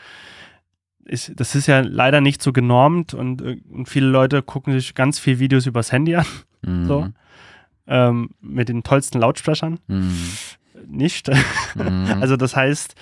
Ich, 1.06 1.32
das 1.36 1.56
ist 1.56 1.68
ja 1.68 1.80
leider 1.80 2.22
nicht 2.22 2.42
so 2.42 2.52
genormt 2.52 3.14
und, 3.14 3.42
äh, 3.42 3.58
und, 3.70 3.88
viele 3.88 4.08
Leute 4.08 4.42
gucken 4.42 4.74
sich 4.74 4.94
ganz 4.94 5.20
viele 5.20 5.40
Videos 5.40 5.66
übers 5.66 5.92
Handy 5.92 6.16
an. 6.16 6.26
Mhm. 6.64 6.88
So. 6.88 7.08
Ähm, 7.86 8.32
mit 8.42 8.68
den 8.68 8.82
tollsten 8.82 9.20
Lautsprechern. 9.20 9.80
Mhm 9.86 10.28
nicht. 10.90 11.30
Mhm. 11.76 12.22
Also 12.22 12.38
das 12.38 12.56
heißt, 12.56 12.96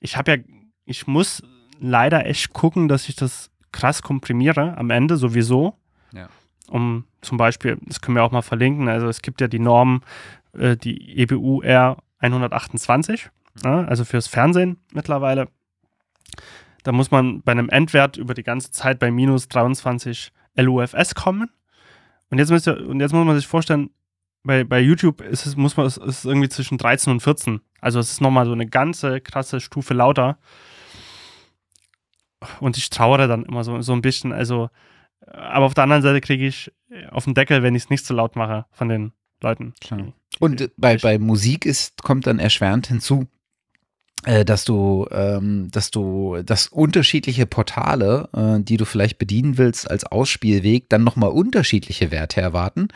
ich 0.00 0.16
habe 0.16 0.30
ja, 0.32 0.38
ich 0.86 1.06
muss 1.06 1.42
leider 1.78 2.24
echt 2.24 2.54
gucken, 2.54 2.88
dass 2.88 3.06
ich 3.10 3.14
das 3.14 3.50
krass 3.72 4.00
komprimiere 4.00 4.78
am 4.78 4.88
Ende 4.88 5.18
sowieso. 5.18 5.76
Ja. 6.12 6.28
Um 6.68 7.04
zum 7.20 7.36
Beispiel, 7.36 7.76
das 7.82 8.00
können 8.00 8.16
wir 8.16 8.24
auch 8.24 8.30
mal 8.30 8.40
verlinken, 8.40 8.88
also 8.88 9.06
es 9.08 9.20
gibt 9.20 9.42
ja 9.42 9.48
die 9.48 9.58
Norm, 9.58 10.02
äh, 10.54 10.76
die 10.78 11.18
EBU 11.18 11.60
R 11.60 11.98
128. 12.20 13.28
ja, 13.64 13.84
also 13.84 14.04
fürs 14.04 14.28
Fernsehen 14.28 14.78
mittlerweile. 14.92 15.48
Da 16.84 16.92
muss 16.92 17.10
man 17.10 17.42
bei 17.42 17.52
einem 17.52 17.68
Endwert 17.68 18.16
über 18.16 18.34
die 18.34 18.42
ganze 18.42 18.70
Zeit 18.70 18.98
bei 18.98 19.10
minus 19.10 19.48
23 19.48 20.32
LUFS 20.56 21.14
kommen. 21.14 21.50
Und 22.30 22.38
jetzt, 22.38 22.50
müsst 22.50 22.66
ihr, 22.66 22.88
und 22.88 23.00
jetzt 23.00 23.12
muss 23.12 23.26
man 23.26 23.36
sich 23.36 23.46
vorstellen, 23.46 23.90
bei, 24.44 24.64
bei 24.64 24.80
YouTube 24.80 25.20
ist 25.20 25.46
es, 25.46 25.56
muss 25.56 25.76
man, 25.76 25.86
ist 25.86 25.98
es 25.98 26.24
irgendwie 26.24 26.48
zwischen 26.48 26.78
13 26.78 27.12
und 27.12 27.20
14. 27.20 27.60
Also 27.80 28.00
es 28.00 28.10
ist 28.10 28.20
nochmal 28.20 28.46
so 28.46 28.52
eine 28.52 28.66
ganze 28.66 29.20
krasse 29.20 29.60
Stufe 29.60 29.94
lauter. 29.94 30.38
Und 32.60 32.76
ich 32.76 32.90
trauere 32.90 33.28
dann 33.28 33.44
immer 33.44 33.62
so, 33.62 33.80
so 33.82 33.92
ein 33.92 34.02
bisschen. 34.02 34.32
Also, 34.32 34.68
aber 35.26 35.66
auf 35.66 35.74
der 35.74 35.84
anderen 35.84 36.02
Seite 36.02 36.20
kriege 36.20 36.46
ich 36.46 36.72
auf 37.10 37.24
den 37.24 37.34
Deckel, 37.34 37.62
wenn 37.62 37.74
ich 37.74 37.84
es 37.84 37.90
nicht 37.90 38.04
so 38.04 38.14
laut 38.14 38.36
mache 38.36 38.66
von 38.72 38.88
den 38.88 39.12
Leuten. 39.40 39.74
Klar. 39.80 40.12
Und 40.40 40.70
bei, 40.76 40.96
bei 40.96 41.18
Musik 41.18 41.66
ist, 41.66 42.02
kommt 42.02 42.26
dann 42.26 42.38
erschwerend 42.38 42.88
hinzu, 42.88 43.28
dass 44.24 44.64
du, 44.64 45.06
ähm, 45.10 45.68
dass 45.72 45.90
du, 45.90 46.42
dass 46.44 46.68
unterschiedliche 46.68 47.44
Portale, 47.46 48.28
äh, 48.36 48.62
die 48.62 48.76
du 48.76 48.84
vielleicht 48.84 49.18
bedienen 49.18 49.58
willst 49.58 49.90
als 49.90 50.04
Ausspielweg, 50.04 50.88
dann 50.88 51.02
nochmal 51.02 51.30
unterschiedliche 51.30 52.10
Werte 52.10 52.40
erwarten 52.40 52.88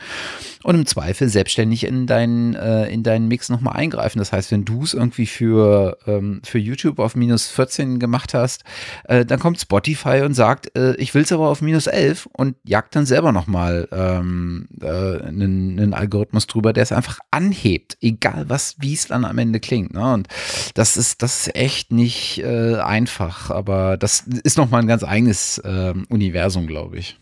und 0.63 0.75
im 0.75 0.85
Zweifel 0.85 1.27
selbstständig 1.27 1.85
in 1.85 2.07
deinen, 2.07 2.55
äh, 2.55 2.87
in 2.87 3.03
deinen 3.03 3.27
Mix 3.27 3.49
nochmal 3.49 3.75
eingreifen. 3.75 4.19
Das 4.19 4.31
heißt, 4.31 4.51
wenn 4.51 4.63
du 4.63 4.83
es 4.83 4.93
irgendwie 4.93 5.25
für, 5.25 5.97
ähm, 6.07 6.41
für 6.45 6.59
YouTube 6.59 6.99
auf 6.99 7.15
minus 7.15 7.47
14 7.47 7.99
gemacht 7.99 8.33
hast, 8.33 8.63
äh, 9.05 9.25
dann 9.25 9.39
kommt 9.39 9.59
Spotify 9.59 10.21
und 10.23 10.33
sagt, 10.33 10.75
äh, 10.77 10.95
ich 10.95 11.13
will 11.13 11.23
es 11.23 11.31
aber 11.31 11.49
auf 11.49 11.61
minus 11.61 11.87
11 11.87 12.27
und 12.31 12.55
jagt 12.63 12.95
dann 12.95 13.05
selber 13.05 13.31
nochmal 13.31 13.87
ähm, 13.91 14.67
äh, 14.81 14.87
einen, 14.87 15.79
einen 15.79 15.93
Algorithmus 15.93 16.47
drüber, 16.47 16.71
der 16.71 16.83
es 16.83 16.91
einfach 16.91 17.19
anhebt, 17.31 17.97
egal 18.01 18.45
was, 18.47 18.75
wie 18.79 18.93
es 18.93 19.07
dann 19.07 19.25
am 19.25 19.37
Ende 19.37 19.59
klingt. 19.59 19.93
Ne? 19.93 20.13
Und 20.13 20.27
das 20.73 20.95
ist 20.95 21.16
das 21.17 21.47
ist 21.47 21.55
echt 21.55 21.91
nicht 21.91 22.39
äh, 22.39 22.75
einfach, 22.75 23.49
aber 23.49 23.97
das 23.97 24.21
ist 24.21 24.57
nochmal 24.57 24.81
ein 24.81 24.87
ganz 24.87 25.03
eigenes 25.03 25.57
äh, 25.59 25.93
Universum, 26.09 26.67
glaube 26.67 26.97
ich. 26.97 27.17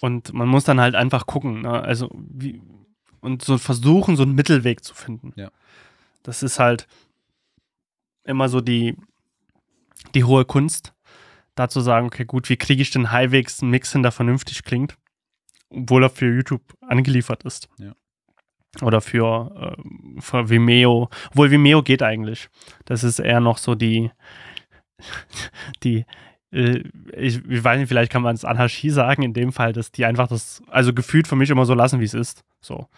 Und 0.00 0.32
man 0.32 0.48
muss 0.48 0.64
dann 0.64 0.80
halt 0.80 0.94
einfach 0.94 1.26
gucken, 1.26 1.62
ne? 1.62 1.82
also 1.82 2.08
wie, 2.12 2.60
und 3.20 3.42
so 3.42 3.58
versuchen, 3.58 4.16
so 4.16 4.22
einen 4.22 4.36
Mittelweg 4.36 4.84
zu 4.84 4.94
finden. 4.94 5.32
Ja. 5.36 5.50
Das 6.22 6.42
ist 6.42 6.60
halt 6.60 6.86
immer 8.22 8.48
so 8.48 8.60
die, 8.60 8.96
die 10.14 10.24
hohe 10.24 10.44
Kunst, 10.44 10.92
da 11.56 11.68
zu 11.68 11.80
sagen, 11.80 12.06
okay, 12.06 12.24
gut, 12.24 12.48
wie 12.50 12.56
kriege 12.56 12.82
ich 12.82 12.90
den 12.90 13.10
halbwegs 13.10 13.62
einen 13.62 13.70
Mix 13.70 13.92
hin, 13.92 14.02
der 14.02 14.12
vernünftig 14.12 14.62
klingt, 14.62 14.96
obwohl 15.70 16.04
er 16.04 16.10
für 16.10 16.32
YouTube 16.32 16.62
angeliefert 16.82 17.42
ist. 17.44 17.68
Ja. 17.78 17.94
Oder 18.82 19.00
für, 19.00 19.76
äh, 19.76 20.20
für 20.20 20.48
Vimeo. 20.50 21.08
Obwohl 21.30 21.50
Vimeo 21.50 21.82
geht 21.82 22.02
eigentlich. 22.02 22.48
Das 22.84 23.04
ist 23.04 23.18
eher 23.18 23.40
noch 23.40 23.58
so 23.58 23.74
die, 23.74 24.10
die, 25.82 26.04
äh, 26.52 26.82
ich, 27.16 27.44
ich, 27.48 27.64
weiß 27.64 27.78
nicht, 27.78 27.88
vielleicht 27.88 28.12
kann 28.12 28.22
man 28.22 28.34
es 28.34 28.44
Anarchie 28.44 28.90
sagen, 28.90 29.22
in 29.22 29.32
dem 29.32 29.52
Fall, 29.52 29.72
dass 29.72 29.92
die 29.92 30.04
einfach 30.04 30.28
das, 30.28 30.62
also 30.68 30.92
gefühlt 30.92 31.26
für 31.26 31.36
mich 31.36 31.50
immer 31.50 31.64
so 31.64 31.74
lassen, 31.74 32.00
wie 32.00 32.04
es 32.04 32.14
ist. 32.14 32.44
So. 32.60 32.88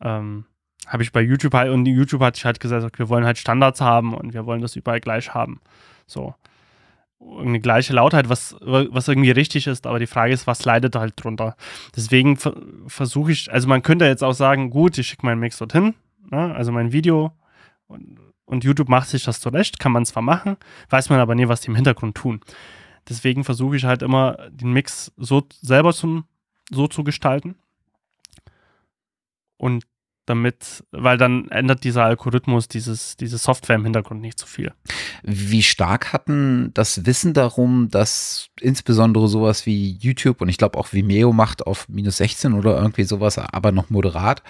Ähm, 0.00 0.46
habe 0.86 1.02
ich 1.02 1.12
bei 1.12 1.22
YouTube 1.22 1.54
halt, 1.54 1.70
und 1.70 1.86
YouTube 1.86 2.20
hat 2.20 2.36
sich 2.36 2.44
halt 2.44 2.60
gesagt, 2.60 2.98
wir 2.98 3.08
wollen 3.08 3.24
halt 3.24 3.38
Standards 3.38 3.80
haben 3.80 4.14
und 4.14 4.34
wir 4.34 4.44
wollen 4.46 4.60
das 4.60 4.76
überall 4.76 5.00
gleich 5.00 5.32
haben. 5.32 5.60
So 6.06 6.34
eine 7.38 7.60
gleiche 7.60 7.92
Lautheit, 7.92 8.28
was, 8.28 8.56
was 8.60 9.08
irgendwie 9.08 9.30
richtig 9.30 9.66
ist, 9.66 9.86
aber 9.86 9.98
die 9.98 10.06
Frage 10.06 10.32
ist, 10.32 10.46
was 10.46 10.64
leidet 10.64 10.96
halt 10.96 11.14
drunter. 11.16 11.56
Deswegen 11.96 12.36
versuche 12.86 13.32
ich, 13.32 13.52
also 13.52 13.68
man 13.68 13.82
könnte 13.82 14.04
jetzt 14.04 14.22
auch 14.22 14.32
sagen, 14.32 14.70
gut, 14.70 14.98
ich 14.98 15.08
schicke 15.08 15.26
meinen 15.26 15.40
Mix 15.40 15.58
dorthin, 15.58 15.94
ne, 16.30 16.54
also 16.54 16.72
mein 16.72 16.92
Video 16.92 17.32
und, 17.86 18.18
und 18.44 18.64
YouTube 18.64 18.88
macht 18.88 19.08
sich 19.08 19.24
das 19.24 19.40
zurecht, 19.40 19.78
kann 19.78 19.92
man 19.92 20.04
zwar 20.04 20.22
machen, 20.22 20.56
weiß 20.90 21.10
man 21.10 21.20
aber 21.20 21.34
nie, 21.34 21.48
was 21.48 21.60
die 21.60 21.68
im 21.68 21.76
Hintergrund 21.76 22.16
tun. 22.16 22.40
Deswegen 23.08 23.44
versuche 23.44 23.76
ich 23.76 23.84
halt 23.84 24.02
immer, 24.02 24.38
den 24.50 24.72
Mix 24.72 25.12
so 25.16 25.42
selber 25.60 25.92
zum, 25.92 26.24
so 26.70 26.86
zu 26.86 27.04
gestalten 27.04 27.56
und 29.56 29.84
damit, 30.26 30.84
weil 30.90 31.18
dann 31.18 31.48
ändert 31.48 31.84
dieser 31.84 32.04
Algorithmus, 32.04 32.68
dieses, 32.68 33.16
diese 33.16 33.38
Software 33.38 33.76
im 33.76 33.84
Hintergrund 33.84 34.20
nicht 34.20 34.38
so 34.38 34.46
viel. 34.46 34.72
Wie 35.22 35.62
stark 35.62 36.12
hatten 36.12 36.70
das 36.74 37.06
Wissen 37.06 37.34
darum, 37.34 37.88
dass 37.90 38.48
insbesondere 38.60 39.28
sowas 39.28 39.66
wie 39.66 39.92
YouTube 39.92 40.40
und 40.40 40.48
ich 40.48 40.58
glaube 40.58 40.78
auch 40.78 40.92
Vimeo 40.92 41.32
macht 41.32 41.66
auf 41.66 41.88
minus 41.88 42.18
16 42.18 42.54
oder 42.54 42.80
irgendwie 42.80 43.04
sowas, 43.04 43.38
aber 43.38 43.72
noch 43.72 43.90
moderat, 43.90 44.42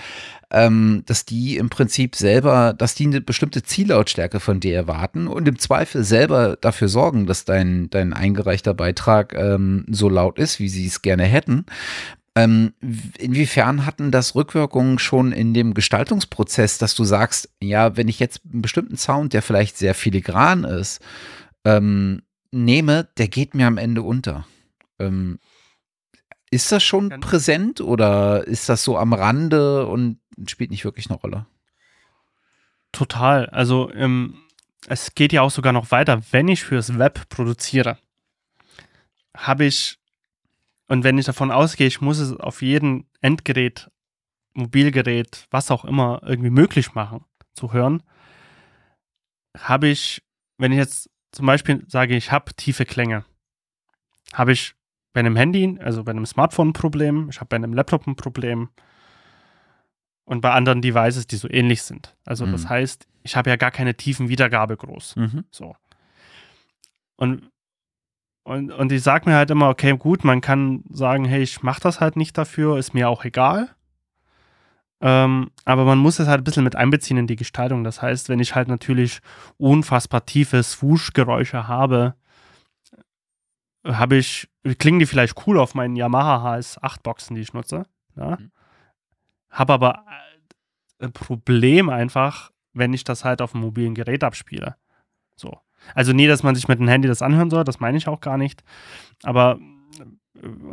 ähm, 0.50 1.02
dass 1.06 1.24
die 1.24 1.56
im 1.56 1.68
Prinzip 1.68 2.14
selber, 2.14 2.72
dass 2.72 2.94
die 2.94 3.06
eine 3.06 3.20
bestimmte 3.20 3.62
Ziellautstärke 3.62 4.40
von 4.40 4.60
dir 4.60 4.74
erwarten 4.76 5.26
und 5.26 5.48
im 5.48 5.58
Zweifel 5.58 6.04
selber 6.04 6.56
dafür 6.60 6.88
sorgen, 6.88 7.26
dass 7.26 7.44
dein, 7.44 7.90
dein 7.90 8.12
eingereichter 8.12 8.74
Beitrag 8.74 9.34
ähm, 9.34 9.84
so 9.90 10.08
laut 10.08 10.38
ist, 10.38 10.60
wie 10.60 10.68
sie 10.68 10.86
es 10.86 11.02
gerne 11.02 11.24
hätten. 11.24 11.66
Ähm, 12.36 12.74
inwiefern 13.18 13.86
hatten 13.86 14.10
das 14.10 14.34
Rückwirkungen 14.34 14.98
schon 14.98 15.30
in 15.30 15.54
dem 15.54 15.72
Gestaltungsprozess, 15.72 16.78
dass 16.78 16.94
du 16.94 17.04
sagst, 17.04 17.48
ja, 17.60 17.96
wenn 17.96 18.08
ich 18.08 18.18
jetzt 18.18 18.40
einen 18.50 18.62
bestimmten 18.62 18.96
Sound, 18.96 19.32
der 19.32 19.42
vielleicht 19.42 19.76
sehr 19.78 19.94
filigran 19.94 20.64
ist, 20.64 21.00
ähm, 21.64 22.22
nehme, 22.50 23.08
der 23.18 23.28
geht 23.28 23.54
mir 23.54 23.66
am 23.66 23.78
Ende 23.78 24.02
unter. 24.02 24.46
Ähm, 24.98 25.38
ist 26.50 26.72
das 26.72 26.82
schon 26.82 27.08
präsent 27.20 27.80
oder 27.80 28.46
ist 28.46 28.68
das 28.68 28.84
so 28.84 28.98
am 28.98 29.12
Rande 29.12 29.86
und 29.86 30.18
spielt 30.46 30.70
nicht 30.70 30.84
wirklich 30.84 31.10
eine 31.10 31.18
Rolle? 31.18 31.46
Total. 32.92 33.46
Also 33.46 33.92
ähm, 33.92 34.36
es 34.86 35.14
geht 35.14 35.32
ja 35.32 35.42
auch 35.42 35.50
sogar 35.50 35.72
noch 35.72 35.90
weiter. 35.90 36.22
Wenn 36.30 36.48
ich 36.48 36.64
fürs 36.64 36.98
Web 36.98 37.28
produziere, 37.28 37.98
habe 39.36 39.64
ich 39.64 39.98
und 40.88 41.04
wenn 41.04 41.18
ich 41.18 41.26
davon 41.26 41.50
ausgehe, 41.50 41.86
ich 41.86 42.00
muss 42.00 42.18
es 42.18 42.36
auf 42.36 42.62
jedem 42.62 43.06
Endgerät, 43.20 43.90
Mobilgerät, 44.54 45.46
was 45.50 45.70
auch 45.70 45.84
immer, 45.84 46.20
irgendwie 46.24 46.50
möglich 46.50 46.94
machen 46.94 47.24
zu 47.54 47.72
hören, 47.72 48.02
habe 49.58 49.88
ich, 49.88 50.22
wenn 50.58 50.72
ich 50.72 50.78
jetzt 50.78 51.10
zum 51.32 51.46
Beispiel 51.46 51.84
sage, 51.88 52.16
ich 52.16 52.30
habe 52.30 52.54
tiefe 52.54 52.84
Klänge, 52.84 53.24
habe 54.32 54.52
ich 54.52 54.74
bei 55.12 55.20
einem 55.20 55.36
Handy, 55.36 55.78
also 55.80 56.04
bei 56.04 56.10
einem 56.10 56.26
Smartphone 56.26 56.68
ein 56.68 56.72
Problem, 56.72 57.28
ich 57.30 57.40
habe 57.40 57.48
bei 57.48 57.56
einem 57.56 57.72
Laptop 57.72 58.06
ein 58.06 58.16
Problem 58.16 58.68
und 60.24 60.40
bei 60.40 60.52
anderen 60.52 60.82
Devices, 60.82 61.26
die 61.26 61.36
so 61.36 61.48
ähnlich 61.48 61.82
sind. 61.82 62.16
Also 62.24 62.46
mhm. 62.46 62.52
das 62.52 62.68
heißt, 62.68 63.06
ich 63.22 63.36
habe 63.36 63.50
ja 63.50 63.56
gar 63.56 63.70
keine 63.70 63.96
tiefen 63.96 64.28
Wiedergabe 64.28 64.76
groß. 64.76 65.16
Mhm. 65.16 65.44
So. 65.50 65.76
Und 67.16 67.50
und, 68.44 68.70
und 68.70 68.92
ich 68.92 69.02
sage 69.02 69.28
mir 69.28 69.36
halt 69.36 69.50
immer, 69.50 69.70
okay, 69.70 69.96
gut, 69.96 70.22
man 70.22 70.40
kann 70.42 70.84
sagen, 70.90 71.24
hey, 71.24 71.42
ich 71.42 71.62
mache 71.62 71.80
das 71.80 72.00
halt 72.00 72.16
nicht 72.16 72.36
dafür, 72.36 72.78
ist 72.78 72.92
mir 72.92 73.08
auch 73.08 73.24
egal. 73.24 73.74
Ähm, 75.00 75.50
aber 75.64 75.84
man 75.84 75.98
muss 75.98 76.18
es 76.18 76.28
halt 76.28 76.42
ein 76.42 76.44
bisschen 76.44 76.64
mit 76.64 76.76
einbeziehen 76.76 77.16
in 77.16 77.26
die 77.26 77.36
Gestaltung. 77.36 77.84
Das 77.84 78.02
heißt, 78.02 78.28
wenn 78.28 78.40
ich 78.40 78.54
halt 78.54 78.68
natürlich 78.68 79.20
unfassbar 79.56 80.26
tiefe 80.26 80.62
Swoosh-Geräusche 80.62 81.68
habe, 81.68 82.14
habe 83.86 84.16
ich, 84.16 84.48
klingen 84.78 84.98
die 84.98 85.06
vielleicht 85.06 85.46
cool 85.46 85.58
auf 85.58 85.74
meinen 85.74 85.96
Yamaha 85.96 86.56
HS8-Boxen, 86.56 87.34
die 87.34 87.42
ich 87.42 87.52
nutze. 87.54 87.84
Ja? 88.16 88.36
Mhm. 88.36 88.50
Habe 89.50 89.72
aber 89.72 90.04
ein 90.98 91.12
Problem 91.12 91.88
einfach, 91.88 92.50
wenn 92.72 92.92
ich 92.92 93.04
das 93.04 93.24
halt 93.24 93.40
auf 93.40 93.54
einem 93.54 93.64
mobilen 93.64 93.94
Gerät 93.94 94.22
abspiele. 94.22 94.76
So. 95.36 95.58
Also 95.94 96.12
nie, 96.12 96.26
dass 96.26 96.42
man 96.42 96.54
sich 96.54 96.68
mit 96.68 96.78
dem 96.78 96.88
Handy 96.88 97.08
das 97.08 97.22
anhören 97.22 97.50
soll, 97.50 97.64
das 97.64 97.80
meine 97.80 97.98
ich 97.98 98.08
auch 98.08 98.20
gar 98.20 98.38
nicht. 98.38 98.62
Aber 99.22 99.58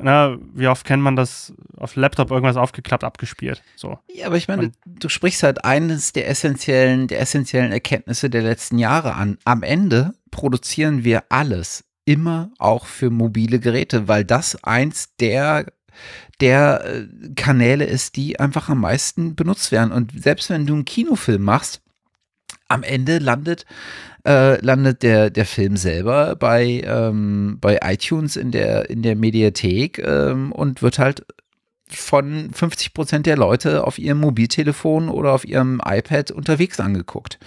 na, 0.01 0.37
wie 0.53 0.67
oft 0.67 0.85
kennt 0.85 1.03
man 1.03 1.15
das 1.15 1.53
auf 1.77 1.95
Laptop 1.95 2.31
irgendwas 2.31 2.57
aufgeklappt, 2.57 3.03
abgespielt? 3.03 3.61
So. 3.75 3.99
Ja, 4.13 4.27
aber 4.27 4.37
ich 4.37 4.47
meine, 4.47 4.71
du 4.85 5.09
sprichst 5.09 5.43
halt 5.43 5.63
eines 5.63 6.13
der 6.13 6.29
essentiellen, 6.29 7.07
der 7.07 7.21
essentiellen 7.21 7.71
Erkenntnisse 7.71 8.29
der 8.29 8.41
letzten 8.41 8.77
Jahre 8.79 9.15
an. 9.15 9.37
Am 9.45 9.63
Ende 9.63 10.13
produzieren 10.31 11.03
wir 11.03 11.23
alles 11.29 11.85
immer 12.05 12.51
auch 12.57 12.85
für 12.85 13.09
mobile 13.09 13.59
Geräte, 13.59 14.07
weil 14.07 14.25
das 14.25 14.61
eins 14.63 15.15
der 15.17 15.65
der 16.39 16.83
äh, 16.85 17.07
Kanäle 17.35 17.85
ist, 17.85 18.15
die 18.15 18.39
einfach 18.39 18.69
am 18.69 18.81
meisten 18.81 19.35
benutzt 19.35 19.71
werden. 19.71 19.91
Und 19.91 20.11
selbst 20.19 20.49
wenn 20.49 20.65
du 20.65 20.73
einen 20.73 20.85
Kinofilm 20.85 21.43
machst, 21.43 21.81
am 22.67 22.83
Ende 22.83 23.19
landet 23.19 23.65
äh, 24.25 24.63
landet 24.63 25.03
der, 25.03 25.29
der 25.29 25.45
Film 25.45 25.77
selber 25.77 26.35
bei, 26.35 26.81
ähm, 26.85 27.57
bei 27.59 27.79
iTunes 27.83 28.35
in 28.35 28.51
der, 28.51 28.89
in 28.89 29.01
der 29.01 29.15
Mediathek 29.15 29.99
ähm, 29.99 30.51
und 30.51 30.81
wird 30.81 30.99
halt 30.99 31.25
von 31.87 32.51
50 32.53 32.93
Prozent 32.93 33.25
der 33.25 33.37
Leute 33.37 33.85
auf 33.85 33.97
ihrem 33.99 34.19
Mobiltelefon 34.19 35.09
oder 35.09 35.33
auf 35.33 35.45
ihrem 35.45 35.81
iPad 35.83 36.31
unterwegs 36.31 36.79
angeguckt. 36.79 37.39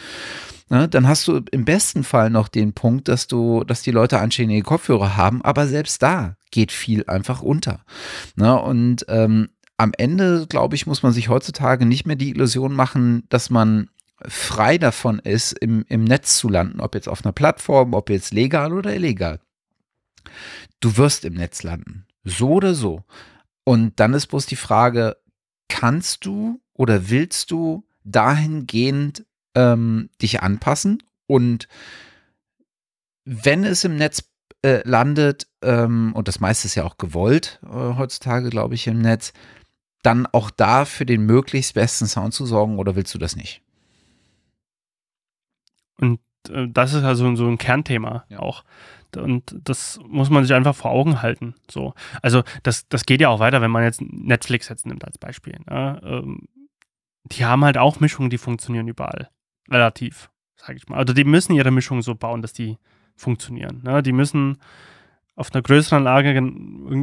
Ne, 0.70 0.88
dann 0.88 1.06
hast 1.06 1.28
du 1.28 1.42
im 1.50 1.66
besten 1.66 2.04
Fall 2.04 2.30
noch 2.30 2.48
den 2.48 2.72
Punkt, 2.72 3.08
dass 3.08 3.26
du, 3.26 3.64
dass 3.64 3.82
die 3.82 3.90
Leute 3.90 4.18
anständige 4.18 4.62
Kopfhörer 4.62 5.16
haben, 5.16 5.42
aber 5.42 5.66
selbst 5.66 6.02
da 6.02 6.36
geht 6.50 6.72
viel 6.72 7.04
einfach 7.06 7.42
unter. 7.42 7.84
Ne, 8.36 8.58
und 8.58 9.04
ähm, 9.08 9.50
am 9.76 9.92
Ende, 9.96 10.46
glaube 10.48 10.74
ich, 10.74 10.86
muss 10.86 11.02
man 11.02 11.12
sich 11.12 11.28
heutzutage 11.28 11.84
nicht 11.84 12.06
mehr 12.06 12.16
die 12.16 12.30
Illusion 12.30 12.72
machen, 12.72 13.24
dass 13.28 13.50
man 13.50 13.90
frei 14.28 14.78
davon 14.78 15.18
ist, 15.18 15.52
im, 15.52 15.84
im 15.88 16.04
Netz 16.04 16.38
zu 16.38 16.48
landen, 16.48 16.80
ob 16.80 16.94
jetzt 16.94 17.08
auf 17.08 17.24
einer 17.24 17.32
Plattform, 17.32 17.94
ob 17.94 18.10
jetzt 18.10 18.32
legal 18.32 18.72
oder 18.72 18.94
illegal. 18.94 19.40
Du 20.80 20.96
wirst 20.96 21.24
im 21.24 21.34
Netz 21.34 21.62
landen. 21.62 22.06
So 22.24 22.52
oder 22.52 22.74
so. 22.74 23.04
Und 23.64 23.98
dann 24.00 24.14
ist 24.14 24.26
bloß 24.26 24.46
die 24.46 24.56
Frage, 24.56 25.16
kannst 25.68 26.24
du 26.26 26.60
oder 26.72 27.10
willst 27.10 27.50
du 27.50 27.84
dahingehend 28.04 29.24
ähm, 29.54 30.10
dich 30.20 30.42
anpassen? 30.42 31.02
Und 31.26 31.68
wenn 33.24 33.64
es 33.64 33.84
im 33.84 33.96
Netz 33.96 34.24
äh, 34.62 34.86
landet, 34.88 35.46
ähm, 35.62 36.12
und 36.14 36.28
das 36.28 36.40
meiste 36.40 36.66
ist 36.66 36.74
ja 36.74 36.84
auch 36.84 36.98
gewollt 36.98 37.60
äh, 37.64 37.68
heutzutage, 37.68 38.50
glaube 38.50 38.74
ich, 38.74 38.86
im 38.86 39.00
Netz, 39.00 39.32
dann 40.02 40.26
auch 40.26 40.50
da 40.50 40.84
für 40.84 41.06
den 41.06 41.24
möglichst 41.24 41.74
besten 41.74 42.06
Sound 42.06 42.34
zu 42.34 42.44
sorgen 42.44 42.78
oder 42.78 42.94
willst 42.94 43.14
du 43.14 43.18
das 43.18 43.36
nicht? 43.36 43.62
Und 45.98 46.20
äh, 46.48 46.68
das 46.68 46.94
ist 46.94 47.04
also 47.04 47.34
so 47.36 47.46
ein 47.46 47.58
Kernthema 47.58 48.24
ja. 48.28 48.40
auch. 48.40 48.64
Und 49.16 49.56
das 49.62 50.00
muss 50.08 50.30
man 50.30 50.44
sich 50.44 50.54
einfach 50.54 50.74
vor 50.74 50.90
Augen 50.90 51.22
halten. 51.22 51.54
So. 51.70 51.94
Also 52.20 52.42
das, 52.62 52.88
das 52.88 53.06
geht 53.06 53.20
ja 53.20 53.28
auch 53.28 53.38
weiter, 53.38 53.60
wenn 53.60 53.70
man 53.70 53.84
jetzt 53.84 54.02
Netflix 54.02 54.68
jetzt 54.68 54.86
nimmt 54.86 55.04
als 55.04 55.18
Beispiel. 55.18 55.56
Ne? 55.68 56.00
Ähm, 56.04 56.48
die 57.24 57.44
haben 57.44 57.64
halt 57.64 57.78
auch 57.78 58.00
Mischungen, 58.00 58.30
die 58.30 58.38
funktionieren 58.38 58.88
überall. 58.88 59.30
Relativ, 59.70 60.30
sage 60.56 60.76
ich 60.76 60.88
mal. 60.88 60.98
Also 60.98 61.14
die 61.14 61.24
müssen 61.24 61.54
ihre 61.54 61.70
Mischung 61.70 62.02
so 62.02 62.14
bauen, 62.14 62.42
dass 62.42 62.52
die 62.52 62.76
funktionieren. 63.14 63.82
Ne? 63.84 64.02
Die 64.02 64.12
müssen 64.12 64.58
auf 65.36 65.52
einer 65.52 65.62
größeren 65.62 66.04
Lage 66.04 66.34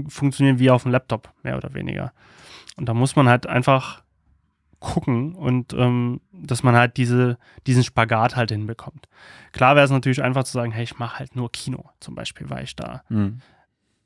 funktionieren 0.09 0.59
wie 0.59 0.69
auf 0.69 0.85
einem 0.85 0.93
Laptop, 0.93 1.33
mehr 1.43 1.57
oder 1.57 1.73
weniger. 1.73 2.13
Und 2.77 2.87
da 2.87 2.93
muss 2.93 3.15
man 3.15 3.27
halt 3.27 3.47
einfach 3.47 4.00
gucken 4.81 5.35
und 5.35 5.73
ähm, 5.73 6.19
dass 6.33 6.63
man 6.63 6.75
halt 6.75 6.97
diese, 6.97 7.37
diesen 7.67 7.83
Spagat 7.83 8.35
halt 8.35 8.51
hinbekommt. 8.51 9.07
Klar 9.53 9.75
wäre 9.75 9.85
es 9.85 9.91
natürlich 9.91 10.21
einfach 10.21 10.43
zu 10.43 10.53
sagen, 10.53 10.71
hey, 10.71 10.83
ich 10.83 10.99
mache 10.99 11.19
halt 11.19 11.35
nur 11.35 11.51
Kino 11.51 11.85
zum 11.99 12.15
Beispiel, 12.15 12.49
weil 12.49 12.63
ich 12.63 12.75
da 12.75 13.03
mhm. 13.07 13.41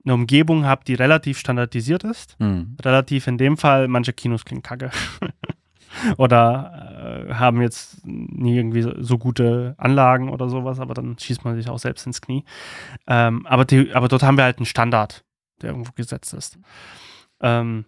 eine 0.04 0.14
Umgebung 0.14 0.66
habe, 0.66 0.84
die 0.86 0.94
relativ 0.94 1.40
standardisiert 1.40 2.04
ist. 2.04 2.40
Mhm. 2.40 2.76
Relativ 2.84 3.26
in 3.28 3.38
dem 3.38 3.58
Fall, 3.58 3.88
manche 3.88 4.14
Kinos 4.14 4.44
klingen 4.44 4.64
kacke. 4.64 4.92
oder 6.18 7.28
äh, 7.30 7.34
haben 7.36 7.62
jetzt 7.62 8.06
nie 8.06 8.58
irgendwie 8.58 8.82
so, 8.82 8.92
so, 9.02 9.18
gute 9.18 9.76
Anlagen 9.78 10.28
oder 10.28 10.50
sowas, 10.50 10.82
aber 10.82 10.94
dann 10.94 11.18
schießt 11.18 11.46
man 11.46 11.56
sich 11.56 11.70
auch 11.70 11.80
selbst 11.80 12.06
ins 12.06 12.20
Knie. 12.20 12.44
Ähm, 13.08 13.46
aber, 13.46 13.64
die, 13.64 13.94
aber 13.94 14.10
dort 14.10 14.24
haben 14.24 14.38
wir 14.38 14.44
halt 14.44 14.58
einen 14.58 14.66
Standard, 14.66 15.24
der 15.62 15.70
irgendwo 15.70 15.94
gesetzt 15.96 16.34
ist. 16.34 16.60
Ähm, 17.40 17.86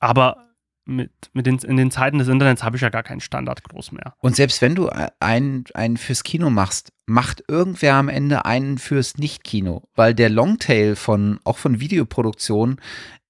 aber 0.00 0.45
mit, 0.86 1.10
mit 1.32 1.46
den, 1.46 1.58
in 1.58 1.76
den 1.76 1.90
Zeiten 1.90 2.18
des 2.18 2.28
Internets 2.28 2.62
habe 2.62 2.76
ich 2.76 2.82
ja 2.82 2.88
gar 2.88 3.02
keinen 3.02 3.20
Standard 3.20 3.62
groß 3.64 3.92
mehr. 3.92 4.14
Und 4.20 4.36
selbst 4.36 4.62
wenn 4.62 4.74
du 4.74 4.88
einen, 5.20 5.64
einen 5.74 5.96
fürs 5.96 6.22
Kino 6.22 6.48
machst, 6.50 6.92
macht 7.06 7.44
irgendwer 7.48 7.94
am 7.94 8.08
Ende 8.08 8.44
einen 8.44 8.78
fürs 8.78 9.18
Nicht-Kino, 9.18 9.82
weil 9.94 10.14
der 10.14 10.30
Longtail 10.30 10.96
von, 10.96 11.38
auch 11.44 11.58
von 11.58 11.80
Videoproduktion 11.80 12.80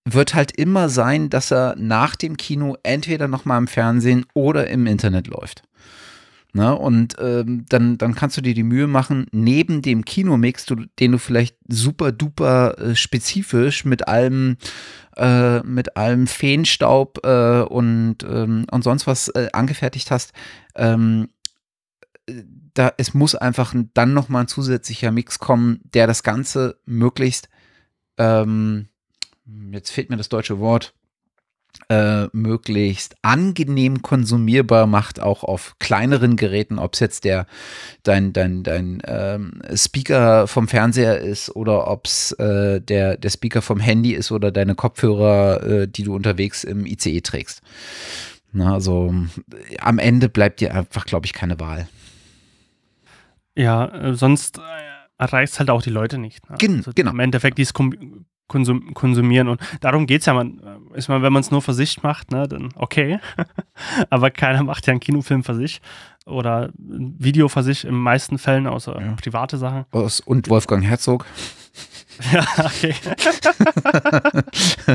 wird 0.04 0.34
halt 0.34 0.52
immer 0.56 0.88
sein, 0.88 1.30
dass 1.30 1.50
er 1.50 1.74
nach 1.76 2.14
dem 2.14 2.36
Kino 2.36 2.76
entweder 2.84 3.26
nochmal 3.26 3.58
im 3.58 3.66
Fernsehen 3.66 4.24
oder 4.34 4.68
im 4.68 4.86
Internet 4.86 5.26
läuft. 5.26 5.62
Ne? 6.56 6.74
Und 6.74 7.16
ähm, 7.18 7.66
dann, 7.68 7.98
dann 7.98 8.14
kannst 8.14 8.38
du 8.38 8.40
dir 8.40 8.54
die 8.54 8.62
Mühe 8.62 8.86
machen, 8.86 9.26
neben 9.30 9.82
dem 9.82 10.06
Kinomix, 10.06 10.64
du, 10.64 10.76
den 10.98 11.12
du 11.12 11.18
vielleicht 11.18 11.54
super 11.68 12.12
duper 12.12 12.78
äh, 12.78 12.96
spezifisch 12.96 13.84
mit 13.84 14.08
allem 14.08 14.56
äh, 15.18 15.60
mit 15.60 15.98
allem 15.98 16.26
Feenstaub 16.26 17.20
äh, 17.26 17.60
und, 17.60 18.22
ähm, 18.22 18.64
und 18.70 18.84
sonst 18.84 19.06
was 19.06 19.28
äh, 19.28 19.50
angefertigt 19.52 20.10
hast, 20.10 20.32
ähm, 20.76 21.28
da, 22.72 22.90
es 22.96 23.12
muss 23.12 23.34
einfach 23.34 23.74
dann 23.92 24.14
nochmal 24.14 24.44
ein 24.44 24.48
zusätzlicher 24.48 25.12
Mix 25.12 25.38
kommen, 25.38 25.80
der 25.92 26.06
das 26.06 26.22
Ganze 26.22 26.80
möglichst 26.86 27.50
ähm, 28.16 28.88
jetzt 29.72 29.90
fehlt 29.90 30.08
mir 30.08 30.16
das 30.16 30.30
deutsche 30.30 30.58
Wort, 30.58 30.94
äh, 31.88 32.26
möglichst 32.32 33.16
angenehm 33.22 34.02
konsumierbar 34.02 34.86
macht, 34.86 35.20
auch 35.20 35.44
auf 35.44 35.76
kleineren 35.78 36.36
Geräten, 36.36 36.78
ob 36.78 36.94
es 36.94 37.00
jetzt 37.00 37.24
der 37.24 37.46
dein, 38.02 38.32
dein, 38.32 38.62
dein 38.62 39.02
ähm, 39.06 39.62
Speaker 39.74 40.46
vom 40.46 40.68
Fernseher 40.68 41.18
ist 41.18 41.54
oder 41.54 41.88
ob 41.88 42.06
es 42.06 42.32
äh, 42.32 42.80
der, 42.80 43.16
der 43.16 43.30
Speaker 43.30 43.62
vom 43.62 43.80
Handy 43.80 44.12
ist 44.12 44.32
oder 44.32 44.50
deine 44.50 44.74
Kopfhörer, 44.74 45.62
äh, 45.62 45.88
die 45.88 46.02
du 46.02 46.14
unterwegs 46.14 46.64
im 46.64 46.86
ICE 46.86 47.20
trägst. 47.20 47.62
Na, 48.52 48.74
also 48.74 49.12
am 49.80 49.98
Ende 49.98 50.28
bleibt 50.28 50.60
dir 50.60 50.74
einfach, 50.74 51.04
glaube 51.04 51.26
ich, 51.26 51.32
keine 51.32 51.60
Wahl. 51.60 51.88
Ja, 53.54 53.86
äh, 53.86 54.14
sonst 54.14 54.58
äh, 54.58 54.60
erreicht 55.18 55.54
es 55.54 55.58
halt 55.58 55.70
auch 55.70 55.82
die 55.82 55.90
Leute 55.90 56.18
nicht. 56.18 56.48
Ne? 56.48 56.56
Gen 56.58 56.76
also 56.78 56.92
genau. 56.94 57.10
Im 57.10 57.20
Endeffekt 57.20 57.58
dieses 57.58 57.72
konsum 58.48 58.94
konsumieren. 58.94 59.48
Und 59.48 59.60
darum 59.80 60.06
geht 60.06 60.20
es 60.20 60.26
ja, 60.26 60.34
man, 60.34 60.60
ist 60.94 61.08
man, 61.08 61.22
wenn 61.22 61.32
man 61.32 61.40
es 61.40 61.50
nur 61.50 61.62
für 61.62 61.74
sich 61.74 62.02
macht, 62.02 62.30
ne, 62.30 62.46
dann 62.48 62.70
okay. 62.76 63.18
Aber 64.10 64.30
keiner 64.30 64.62
macht 64.62 64.86
ja 64.86 64.92
einen 64.92 65.00
Kinofilm 65.00 65.44
für 65.44 65.54
sich 65.54 65.80
oder 66.26 66.70
ein 66.78 67.14
Video 67.18 67.48
für 67.48 67.62
sich 67.62 67.84
in 67.84 67.90
den 67.90 68.00
meisten 68.00 68.38
Fällen, 68.38 68.66
außer 68.66 69.00
ja. 69.00 69.12
private 69.12 69.58
Sachen. 69.58 69.84
Und 70.24 70.48
Wolfgang 70.48 70.84
Herzog. 70.84 71.24
ja, 72.32 72.44
okay. 72.64 72.94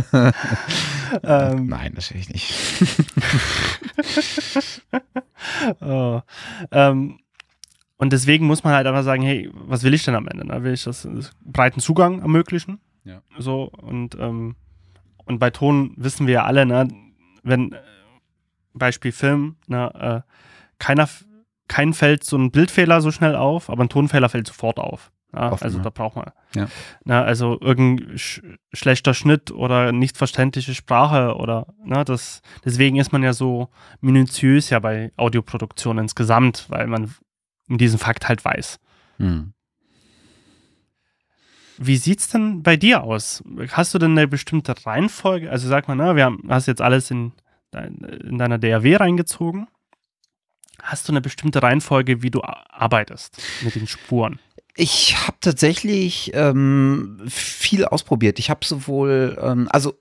ähm, 1.24 1.68
Nein, 1.68 1.94
natürlich 1.94 2.30
nicht. 2.30 2.54
oh. 5.82 6.22
ähm, 6.72 7.20
und 7.98 8.14
deswegen 8.14 8.48
muss 8.48 8.64
man 8.64 8.74
halt 8.74 8.88
einfach 8.88 9.04
sagen, 9.04 9.22
hey, 9.22 9.50
was 9.54 9.84
will 9.84 9.94
ich 9.94 10.04
denn 10.04 10.16
am 10.16 10.28
Ende? 10.28 10.48
Ne? 10.48 10.64
Will 10.64 10.74
ich 10.74 10.84
das, 10.84 11.08
das 11.14 11.32
breiten 11.46 11.80
Zugang 11.80 12.22
ermöglichen? 12.22 12.80
Ja. 13.04 13.22
So, 13.38 13.64
und, 13.64 14.16
ähm, 14.20 14.56
und 15.26 15.40
bei 15.40 15.50
Ton 15.50 15.94
wissen 15.98 16.28
wir 16.28 16.34
ja 16.34 16.44
alle, 16.46 16.66
ne, 16.66 16.88
wenn, 17.44 17.72
äh, 17.72 17.80
Beispiel 18.74 19.12
Film, 19.12 19.56
ne, 19.68 20.24
äh, 20.26 20.32
keiner, 20.80 21.10
kein 21.68 21.94
fällt 21.94 22.24
so 22.24 22.38
ein 22.38 22.52
Bildfehler 22.52 23.02
so 23.02 23.12
schnell 23.12 23.36
auf, 23.36 23.70
aber 23.70 23.84
ein 23.84 23.90
Tonfehler 23.90 24.30
fällt 24.30 24.48
sofort 24.48 24.80
auf. 24.80 25.12
Ja, 25.34 25.54
Offen, 25.54 25.64
also 25.64 25.78
ja. 25.78 25.84
da 25.86 25.90
braucht 25.90 26.18
man. 26.18 26.32
Ja. 26.56 26.68
Na, 27.06 27.24
also 27.24 27.58
irgendein 27.62 28.18
sch 28.18 28.42
schlechter 28.74 29.14
Schnitt 29.14 29.52
oder 29.52 29.94
nicht 29.94 30.18
verständliche 30.18 30.76
Sprache 30.76 31.36
oder 31.38 31.68
na, 31.86 32.04
das 32.04 32.42
deswegen 32.66 32.98
ist 32.98 33.14
man 33.14 33.24
ja 33.24 33.32
so 33.32 33.70
minutiös 34.02 34.70
ja 34.70 34.80
bei 34.80 35.14
Audioproduktion 35.16 35.98
insgesamt, 36.00 36.66
weil 36.70 36.88
man 36.88 37.14
diesen 37.68 37.98
Fakt 37.98 38.28
halt 38.28 38.44
weiß. 38.44 38.80
Hm. 39.18 39.54
Wie 41.78 41.98
sieht's 41.98 42.30
denn 42.30 42.64
bei 42.64 42.78
dir 42.78 43.04
aus? 43.04 43.44
Hast 43.70 43.94
du 43.94 44.00
denn 44.00 44.12
eine 44.12 44.28
bestimmte 44.28 44.76
Reihenfolge? 44.86 45.50
Also 45.50 45.68
sag 45.68 45.88
mal, 45.88 45.96
na, 45.96 46.16
wir 46.16 46.26
haben, 46.26 46.44
hast 46.50 46.68
jetzt 46.68 46.82
alles 46.82 47.12
in, 47.12 47.32
in 47.74 48.38
deiner 48.38 48.58
DAW 48.58 48.96
reingezogen. 48.96 49.68
Hast 50.82 51.08
du 51.08 51.14
eine 51.14 51.22
bestimmte 51.22 51.62
Reihenfolge, 51.62 52.22
wie 52.24 52.32
du 52.32 52.42
arbeitest 52.44 53.42
mit 53.64 53.76
den 53.76 53.88
Spuren? 53.88 54.40
Ich 54.76 55.16
habe 55.28 55.38
tatsächlich 55.42 56.32
ähm, 56.34 57.22
viel 57.28 57.86
ausprobiert. 57.86 58.40
Ich 58.40 58.50
habe 58.50 58.66
sowohl, 58.66 59.38
ähm, 59.42 59.68
also 59.72 60.00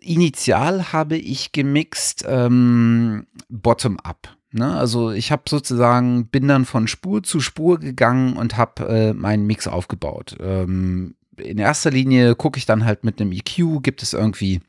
initial 0.00 0.92
habe 0.92 1.16
ich 1.16 1.52
gemixt 1.52 2.24
ähm, 2.28 3.26
bottom-up. 3.48 4.36
Ne? 4.54 4.76
Also 4.76 5.10
ich 5.10 5.32
habe 5.32 5.42
sozusagen, 5.48 6.26
bin 6.28 6.48
dann 6.48 6.64
von 6.64 6.86
Spur 6.86 7.22
zu 7.22 7.40
Spur 7.40 7.80
gegangen 7.80 8.36
und 8.36 8.56
habe 8.56 8.88
äh, 8.88 9.12
meinen 9.12 9.46
Mix 9.46 9.66
aufgebaut. 9.66 10.36
Ähm, 10.40 11.16
in 11.36 11.58
erster 11.58 11.90
Linie 11.90 12.36
gucke 12.36 12.58
ich 12.58 12.66
dann 12.66 12.84
halt 12.84 13.02
mit 13.02 13.20
einem 13.20 13.32
EQ, 13.32 13.82
gibt 13.82 14.02
es 14.02 14.12
irgendwie 14.12 14.60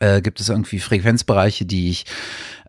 äh, 0.00 0.20
gibt 0.20 0.40
es 0.40 0.48
irgendwie 0.48 0.78
Frequenzbereiche, 0.78 1.64
die 1.64 1.88
ich 1.90 2.04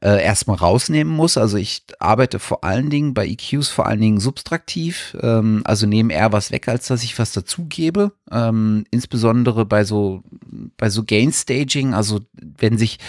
äh, 0.02 0.24
erstmal 0.24 0.58
rausnehmen 0.58 1.14
muss. 1.14 1.38
Also 1.38 1.58
ich 1.58 1.84
arbeite 2.00 2.40
vor 2.40 2.64
allen 2.64 2.90
Dingen 2.90 3.14
bei 3.14 3.28
EQs 3.28 3.70
vor 3.70 3.88
allen 3.88 4.02
Dingen 4.02 4.20
subtraktiv, 4.20 5.18
ähm, 5.22 5.62
also 5.66 5.86
nehme 5.86 6.14
eher 6.14 6.32
was 6.32 6.52
weg, 6.52 6.68
als 6.68 6.88
dass 6.88 7.04
ich 7.04 7.18
was 7.20 7.32
dazugebe. 7.32 8.14
Ähm, 8.32 8.86
insbesondere 8.92 9.66
bei 9.66 9.84
so 9.84 10.24
bei 10.78 10.90
so 10.90 11.04
Gain 11.04 11.32
Staging, 11.32 11.94
also 11.94 12.22
wenn 12.34 12.78
sich 12.78 13.00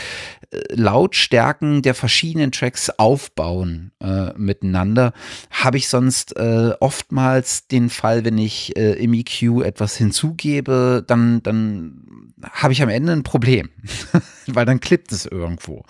äh, 0.51 0.59
Lautstärken 0.75 1.83
der 1.83 1.95
verschiedenen 1.95 2.53
Tracks 2.53 2.91
aufbauen 2.91 3.93
äh, 4.01 4.33
miteinander, 4.37 5.13
habe 5.51 5.77
ich 5.77 5.89
sonst 5.89 6.37
äh, 6.37 6.73
oftmals 6.81 7.67
den 7.69 7.91
Fall, 7.91 8.25
wenn 8.25 8.39
ich 8.39 8.77
äh, 8.77 8.93
im 8.95 9.15
EQ 9.15 9.63
etwas 9.65 9.97
hinzugebe, 9.97 11.05
dann 11.07 11.43
dann 11.43 12.31
habe 12.53 12.73
ich 12.73 12.83
am 12.83 12.89
Ende 12.89 13.13
ein 13.13 13.23
Problem, 13.23 13.69
weil 14.47 14.67
dann 14.67 14.81
klippt 14.81 15.13
es 15.13 15.27
irgendwo. 15.27 15.85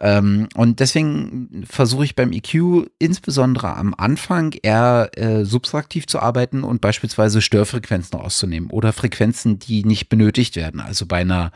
Ähm, 0.00 0.17
und 0.18 0.80
deswegen 0.80 1.64
versuche 1.68 2.04
ich 2.04 2.16
beim 2.16 2.32
EQ 2.32 2.88
insbesondere 2.98 3.76
am 3.76 3.94
Anfang 3.96 4.54
eher 4.62 5.10
äh, 5.14 5.44
subtraktiv 5.44 6.06
zu 6.06 6.20
arbeiten 6.20 6.64
und 6.64 6.80
beispielsweise 6.80 7.40
Störfrequenzen 7.40 8.18
auszunehmen 8.18 8.70
oder 8.70 8.92
Frequenzen, 8.92 9.58
die 9.58 9.84
nicht 9.84 10.08
benötigt 10.08 10.56
werden. 10.56 10.80
Also 10.80 11.06
bei 11.06 11.18
einer 11.18 11.52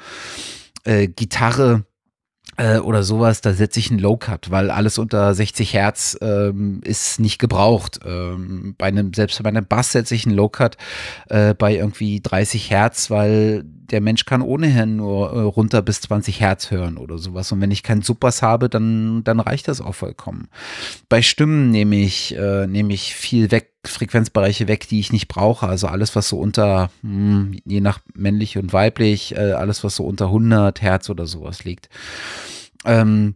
äh, 0.84 1.08
Gitarre 1.08 1.84
äh, 2.56 2.78
oder 2.78 3.02
sowas, 3.02 3.40
da 3.40 3.54
setze 3.54 3.80
ich 3.80 3.90
einen 3.90 4.00
Low-Cut, 4.00 4.50
weil 4.50 4.70
alles 4.70 4.98
unter 4.98 5.34
60 5.34 5.72
Hertz 5.72 6.18
ähm, 6.20 6.80
ist 6.84 7.18
nicht 7.18 7.38
gebraucht. 7.38 8.00
Ähm, 8.04 8.74
bei 8.76 8.86
einem, 8.86 9.14
selbst 9.14 9.42
bei 9.42 9.48
einem 9.48 9.66
Bass 9.66 9.92
setze 9.92 10.14
ich 10.14 10.26
einen 10.26 10.36
Low-Cut 10.36 10.76
äh, 11.28 11.54
bei 11.54 11.74
irgendwie 11.74 12.20
30 12.20 12.70
Hertz, 12.70 13.10
weil 13.10 13.64
der 13.92 14.00
Mensch 14.00 14.24
kann 14.24 14.42
ohnehin 14.42 14.96
nur 14.96 15.32
äh, 15.32 15.40
runter 15.40 15.82
bis 15.82 16.00
20 16.00 16.40
Hertz 16.40 16.70
hören 16.70 16.96
oder 16.96 17.18
sowas. 17.18 17.52
Und 17.52 17.60
wenn 17.60 17.70
ich 17.70 17.82
keinen 17.82 18.02
Subbass 18.02 18.42
habe, 18.42 18.68
dann, 18.68 19.22
dann 19.22 19.38
reicht 19.38 19.68
das 19.68 19.80
auch 19.80 19.94
vollkommen. 19.94 20.48
Bei 21.08 21.22
Stimmen 21.22 21.70
nehme 21.70 21.96
ich, 21.96 22.34
äh, 22.34 22.66
nehme 22.66 22.94
ich 22.94 23.14
viel 23.14 23.50
weg, 23.50 23.74
Frequenzbereiche 23.84 24.66
weg, 24.66 24.88
die 24.88 24.98
ich 24.98 25.12
nicht 25.12 25.28
brauche. 25.28 25.66
Also 25.66 25.88
alles, 25.88 26.16
was 26.16 26.28
so 26.28 26.38
unter, 26.38 26.90
mh, 27.02 27.10
hm, 27.10 27.60
je 27.64 27.80
nach 27.80 28.00
männlich 28.14 28.56
und 28.56 28.72
weiblich, 28.72 29.36
äh, 29.36 29.52
alles, 29.52 29.84
was 29.84 29.96
so 29.96 30.04
unter 30.04 30.26
100 30.26 30.80
Hertz 30.80 31.10
oder 31.10 31.26
sowas 31.26 31.64
liegt. 31.64 31.88
Ähm, 32.84 33.34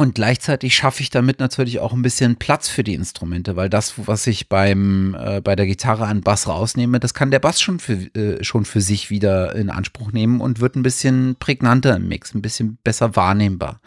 und 0.00 0.14
gleichzeitig 0.14 0.74
schaffe 0.74 1.02
ich 1.02 1.10
damit 1.10 1.40
natürlich 1.40 1.78
auch 1.78 1.92
ein 1.92 2.00
bisschen 2.00 2.36
Platz 2.36 2.70
für 2.70 2.82
die 2.82 2.94
Instrumente, 2.94 3.56
weil 3.56 3.68
das, 3.68 3.92
was 4.06 4.26
ich 4.26 4.48
beim, 4.48 5.14
äh, 5.14 5.42
bei 5.42 5.54
der 5.54 5.66
Gitarre 5.66 6.06
an 6.06 6.22
Bass 6.22 6.48
rausnehme, 6.48 7.00
das 7.00 7.12
kann 7.12 7.30
der 7.30 7.38
Bass 7.38 7.60
schon 7.60 7.80
für, 7.80 7.92
äh, 8.16 8.42
schon 8.42 8.64
für 8.64 8.80
sich 8.80 9.10
wieder 9.10 9.54
in 9.54 9.68
Anspruch 9.68 10.10
nehmen 10.10 10.40
und 10.40 10.58
wird 10.58 10.74
ein 10.74 10.82
bisschen 10.82 11.36
prägnanter 11.38 11.96
im 11.96 12.08
Mix, 12.08 12.34
ein 12.34 12.40
bisschen 12.40 12.78
besser 12.82 13.14
wahrnehmbar. 13.14 13.78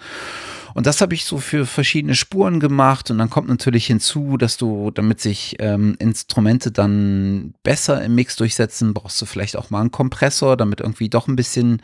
Und 0.76 0.88
das 0.88 1.02
habe 1.02 1.14
ich 1.14 1.26
so 1.26 1.38
für 1.38 1.66
verschiedene 1.66 2.16
Spuren 2.16 2.60
gemacht. 2.60 3.12
Und 3.12 3.20
dann 3.20 3.30
kommt 3.30 3.48
natürlich 3.48 3.86
hinzu, 3.86 4.38
dass 4.38 4.58
du, 4.58 4.92
damit 4.92 5.22
sich 5.22 5.56
ähm, 5.60 5.96
Instrumente 6.00 6.72
dann 6.72 7.54
besser 7.64 8.04
im 8.04 8.16
Mix 8.16 8.36
durchsetzen, 8.36 8.94
brauchst 8.94 9.22
du 9.22 9.26
vielleicht 9.26 9.56
auch 9.56 9.70
mal 9.70 9.82
einen 9.82 9.92
Kompressor, 9.92 10.58
damit 10.58 10.80
irgendwie 10.80 11.10
doch 11.10 11.28
ein 11.28 11.36
bisschen 11.36 11.82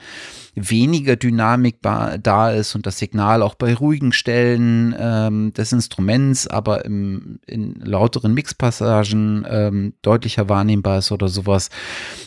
weniger 0.59 1.15
Dynamik 1.15 1.81
da 1.81 2.51
ist 2.51 2.75
und 2.75 2.85
das 2.85 2.97
Signal 2.97 3.41
auch 3.41 3.55
bei 3.55 3.73
ruhigen 3.73 4.11
Stellen 4.11 4.95
ähm, 4.97 5.53
des 5.53 5.71
Instruments, 5.71 6.47
aber 6.47 6.85
im, 6.85 7.39
in 7.45 7.75
lauteren 7.75 8.33
Mixpassagen 8.33 9.45
ähm, 9.49 9.93
deutlicher 10.01 10.49
wahrnehmbar 10.49 10.99
ist 10.99 11.11
oder 11.11 11.27
sowas. 11.27 11.69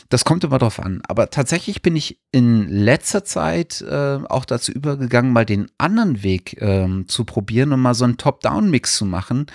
Das 0.09 0.25
kommt 0.25 0.43
immer 0.43 0.59
drauf 0.59 0.79
an. 0.79 1.01
Aber 1.07 1.29
tatsächlich 1.29 1.81
bin 1.81 1.95
ich 1.95 2.19
in 2.31 2.67
letzter 2.67 3.23
Zeit 3.23 3.81
äh, 3.81 4.19
auch 4.27 4.45
dazu 4.45 4.71
übergegangen, 4.71 5.33
mal 5.33 5.45
den 5.45 5.67
anderen 5.77 6.23
Weg 6.23 6.61
äh, 6.61 6.87
zu 7.07 7.25
probieren 7.25 7.73
und 7.73 7.81
mal 7.81 7.93
so 7.93 8.05
einen 8.05 8.17
Top-Down-Mix 8.17 8.97
zu 8.97 9.05
machen 9.05 9.47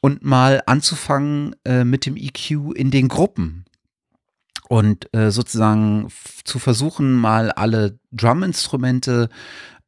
und 0.00 0.24
mal 0.24 0.62
anzufangen 0.66 1.54
äh, 1.64 1.84
mit 1.84 2.06
dem 2.06 2.16
EQ 2.16 2.74
in 2.74 2.90
den 2.90 3.08
Gruppen 3.08 3.64
und 4.72 5.14
äh, 5.14 5.30
sozusagen 5.30 6.08
zu 6.44 6.58
versuchen, 6.58 7.12
mal 7.12 7.50
alle 7.50 7.98
Drum-Instrumente 8.10 9.28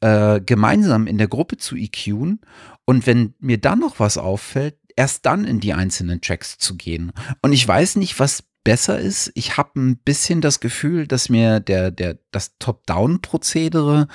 äh, 0.01 0.43
gemeinsam 0.43 1.07
in 1.07 1.17
der 1.17 1.27
Gruppe 1.27 1.57
zu 1.57 1.75
EQen 1.75 2.43
und 2.85 3.07
wenn 3.07 3.33
mir 3.39 3.57
dann 3.57 3.79
noch 3.79 3.99
was 3.99 4.19
auffällt, 4.19 4.77
erst 4.95 5.25
dann 5.25 5.47
in 5.47 5.59
die 5.59 5.73
einzelnen 5.73 6.21
Tracks 6.21 6.59
zu 6.59 6.77
gehen. 6.77 7.13
Und 7.41 7.55
ich 7.55 7.67
weiß 7.67 7.97
nicht, 7.97 8.21
was 8.21 8.45
besser 8.63 8.99
ist. 8.99 9.33
Ich 9.35 9.57
habe 9.57 9.71
ein 9.81 9.97
bisschen 9.97 10.43
das 10.43 10.61
Gefühl, 10.61 11.07
dass 11.07 11.31
mir 11.31 11.61
der, 11.61 11.91
der, 11.91 12.19
das 12.31 12.59
Top-Down-Prozedere 12.59 14.07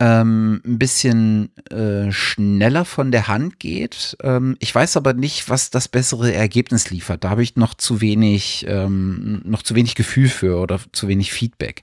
ähm, 0.00 0.60
ein 0.64 0.78
bisschen 0.78 1.50
äh, 1.70 2.12
schneller 2.12 2.84
von 2.84 3.10
der 3.10 3.26
Hand 3.26 3.58
geht. 3.58 4.16
Ähm, 4.22 4.56
ich 4.60 4.72
weiß 4.72 4.96
aber 4.96 5.12
nicht, 5.12 5.50
was 5.50 5.70
das 5.70 5.88
bessere 5.88 6.32
Ergebnis 6.32 6.90
liefert. 6.90 7.24
Da 7.24 7.30
habe 7.30 7.42
ich 7.42 7.56
noch 7.56 7.74
zu 7.74 8.00
wenig, 8.00 8.64
ähm, 8.68 9.40
noch 9.44 9.62
zu 9.62 9.74
wenig 9.74 9.96
Gefühl 9.96 10.28
für 10.28 10.60
oder 10.60 10.78
zu 10.92 11.08
wenig 11.08 11.32
Feedback. 11.32 11.82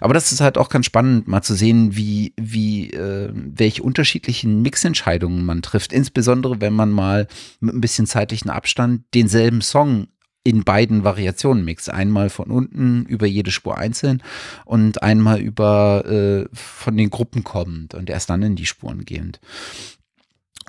Aber 0.00 0.12
das 0.12 0.32
ist 0.32 0.42
halt 0.42 0.58
auch 0.58 0.68
ganz 0.68 0.84
spannend, 0.84 1.28
mal 1.28 1.42
zu 1.42 1.54
sehen, 1.54 1.96
wie, 1.96 2.34
wie, 2.36 2.90
äh, 2.90 3.30
welche 3.32 3.82
unterschiedlichen 3.82 4.60
Mixentscheidungen 4.60 5.44
man 5.44 5.62
trifft. 5.62 5.94
Insbesondere, 5.94 6.60
wenn 6.60 6.74
man 6.74 6.90
mal 6.90 7.26
mit 7.60 7.74
ein 7.74 7.80
bisschen 7.80 8.06
zeitlichen 8.06 8.50
Abstand 8.50 9.02
denselben 9.14 9.62
Song 9.62 10.08
in 10.46 10.62
beiden 10.62 11.02
Variationen 11.02 11.64
mixt. 11.64 11.90
Einmal 11.90 12.30
von 12.30 12.52
unten 12.52 13.04
über 13.06 13.26
jede 13.26 13.50
Spur 13.50 13.76
einzeln 13.76 14.22
und 14.64 15.02
einmal 15.02 15.40
über 15.40 16.04
äh, 16.06 16.46
von 16.52 16.96
den 16.96 17.10
Gruppen 17.10 17.42
kommend 17.42 17.94
und 17.94 18.08
erst 18.08 18.30
dann 18.30 18.42
in 18.42 18.54
die 18.54 18.64
Spuren 18.64 19.04
gehend. 19.04 19.40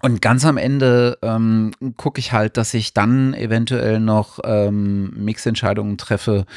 Und 0.01 0.19
ganz 0.19 0.45
am 0.45 0.57
Ende 0.57 1.19
ähm, 1.21 1.71
gucke 1.95 2.19
ich 2.19 2.31
halt, 2.31 2.57
dass 2.57 2.73
ich 2.73 2.95
dann 2.95 3.35
eventuell 3.35 3.99
noch 3.99 4.39
ähm, 4.43 5.11
Mixentscheidungen 5.15 5.99
treffe, 5.99 6.47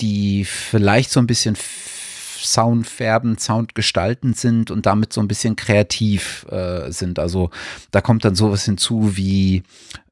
die 0.00 0.46
vielleicht 0.46 1.10
so 1.10 1.20
ein 1.20 1.26
bisschen 1.26 1.56
Sound 2.44 2.86
färben, 2.86 3.38
Sound 3.38 3.74
gestaltend 3.74 4.36
sind 4.36 4.70
und 4.70 4.86
damit 4.86 5.12
so 5.12 5.20
ein 5.20 5.28
bisschen 5.28 5.56
kreativ 5.56 6.46
äh, 6.50 6.90
sind. 6.90 7.18
Also 7.18 7.50
da 7.90 8.00
kommt 8.00 8.24
dann 8.24 8.34
sowas 8.34 8.64
hinzu 8.64 9.16
wie 9.16 9.62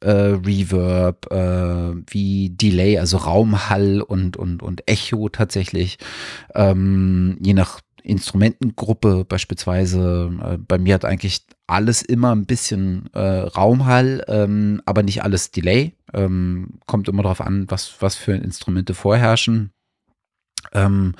äh, 0.00 0.10
Reverb, 0.10 1.30
äh, 1.30 1.94
wie 2.06 2.50
Delay, 2.50 2.98
also 2.98 3.18
Raumhall 3.18 4.00
und, 4.00 4.36
und, 4.36 4.62
und 4.62 4.82
Echo 4.86 5.28
tatsächlich. 5.28 5.98
Ähm, 6.54 7.38
je 7.40 7.54
nach 7.54 7.80
Instrumentengruppe 8.08 9.24
beispielsweise. 9.24 10.30
Äh, 10.42 10.58
bei 10.58 10.78
mir 10.78 10.94
hat 10.94 11.04
eigentlich 11.04 11.42
alles 11.66 12.02
immer 12.02 12.34
ein 12.34 12.46
bisschen 12.46 13.10
äh, 13.12 13.20
Raumhall, 13.20 14.24
ähm, 14.28 14.80
aber 14.86 15.02
nicht 15.02 15.22
alles 15.22 15.50
Delay. 15.50 15.92
Ähm, 16.14 16.78
kommt 16.86 17.08
immer 17.08 17.22
darauf 17.22 17.40
an, 17.40 17.66
was, 17.68 17.96
was 18.00 18.16
für 18.16 18.32
Instrumente 18.32 18.94
vorherrschen. 18.94 19.72
Ähm, 20.72 21.14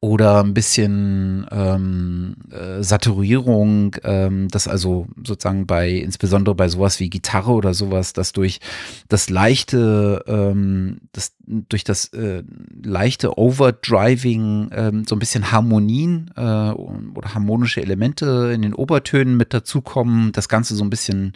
oder 0.00 0.44
ein 0.44 0.52
bisschen 0.52 1.46
ähm, 1.50 2.36
äh, 2.50 2.82
Saturierung, 2.82 3.96
ähm, 4.04 4.48
das 4.48 4.68
also 4.68 5.06
sozusagen 5.24 5.66
bei, 5.66 5.90
insbesondere 5.90 6.54
bei 6.54 6.68
sowas 6.68 7.00
wie 7.00 7.08
Gitarre 7.08 7.52
oder 7.52 7.72
sowas, 7.72 8.12
das 8.12 8.32
durch 8.32 8.60
das 9.08 9.30
leichte, 9.30 10.22
ähm, 10.26 11.00
das, 11.12 11.32
durch 11.46 11.84
das 11.84 12.08
äh, 12.08 12.42
leichte 12.82 13.38
Overdriving 13.38 14.70
ähm, 14.74 15.04
so 15.06 15.16
ein 15.16 15.20
bisschen 15.20 15.50
Harmonien 15.50 16.30
äh, 16.36 16.40
oder 16.40 17.32
harmonische 17.34 17.80
Elemente 17.80 18.52
in 18.54 18.60
den 18.60 18.74
Obertönen 18.74 19.38
mit 19.38 19.54
dazukommen, 19.54 20.32
das 20.32 20.50
Ganze 20.50 20.74
so 20.74 20.84
ein 20.84 20.90
bisschen 20.90 21.32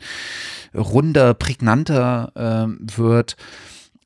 runder, 0.74 1.32
prägnanter 1.32 2.32
äh, 2.34 2.96
wird 2.98 3.36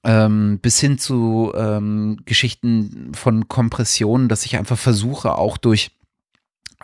ähm, 0.05 0.59
bis 0.61 0.81
hin 0.81 0.99
zu 0.99 1.53
ähm, 1.55 2.19
Geschichten 2.25 3.13
von 3.15 3.49
Kompressionen, 3.49 4.29
dass 4.29 4.45
ich 4.45 4.57
einfach 4.57 4.79
versuche, 4.79 5.37
auch 5.37 5.57
durch, 5.57 5.93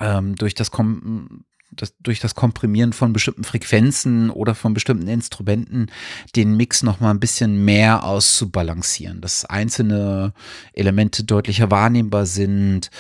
ähm, 0.01 0.37
durch 0.37 0.55
das 0.55 0.71
Kom 0.71 1.45
das, 1.71 1.95
durch 2.01 2.21
das 2.21 2.35
Komprimieren 2.35 2.93
von 2.93 3.13
bestimmten 3.13 3.45
Frequenzen 3.45 4.31
oder 4.31 4.55
von 4.55 4.75
bestimmten 4.75 5.09
Instrumenten 5.09 5.87
den 6.35 6.57
Mix 6.57 6.83
noch 6.83 7.01
mal 7.01 7.11
ein 7.11 7.21
bisschen 7.21 7.65
mehr 7.65 8.05
auszubalancieren, 8.05 9.21
dass 9.21 9.45
einzelne 9.45 10.33
Elemente 10.73 11.25
deutlicher 11.25 11.71
wahrnehmbar 11.71 12.27
sind 12.27 12.91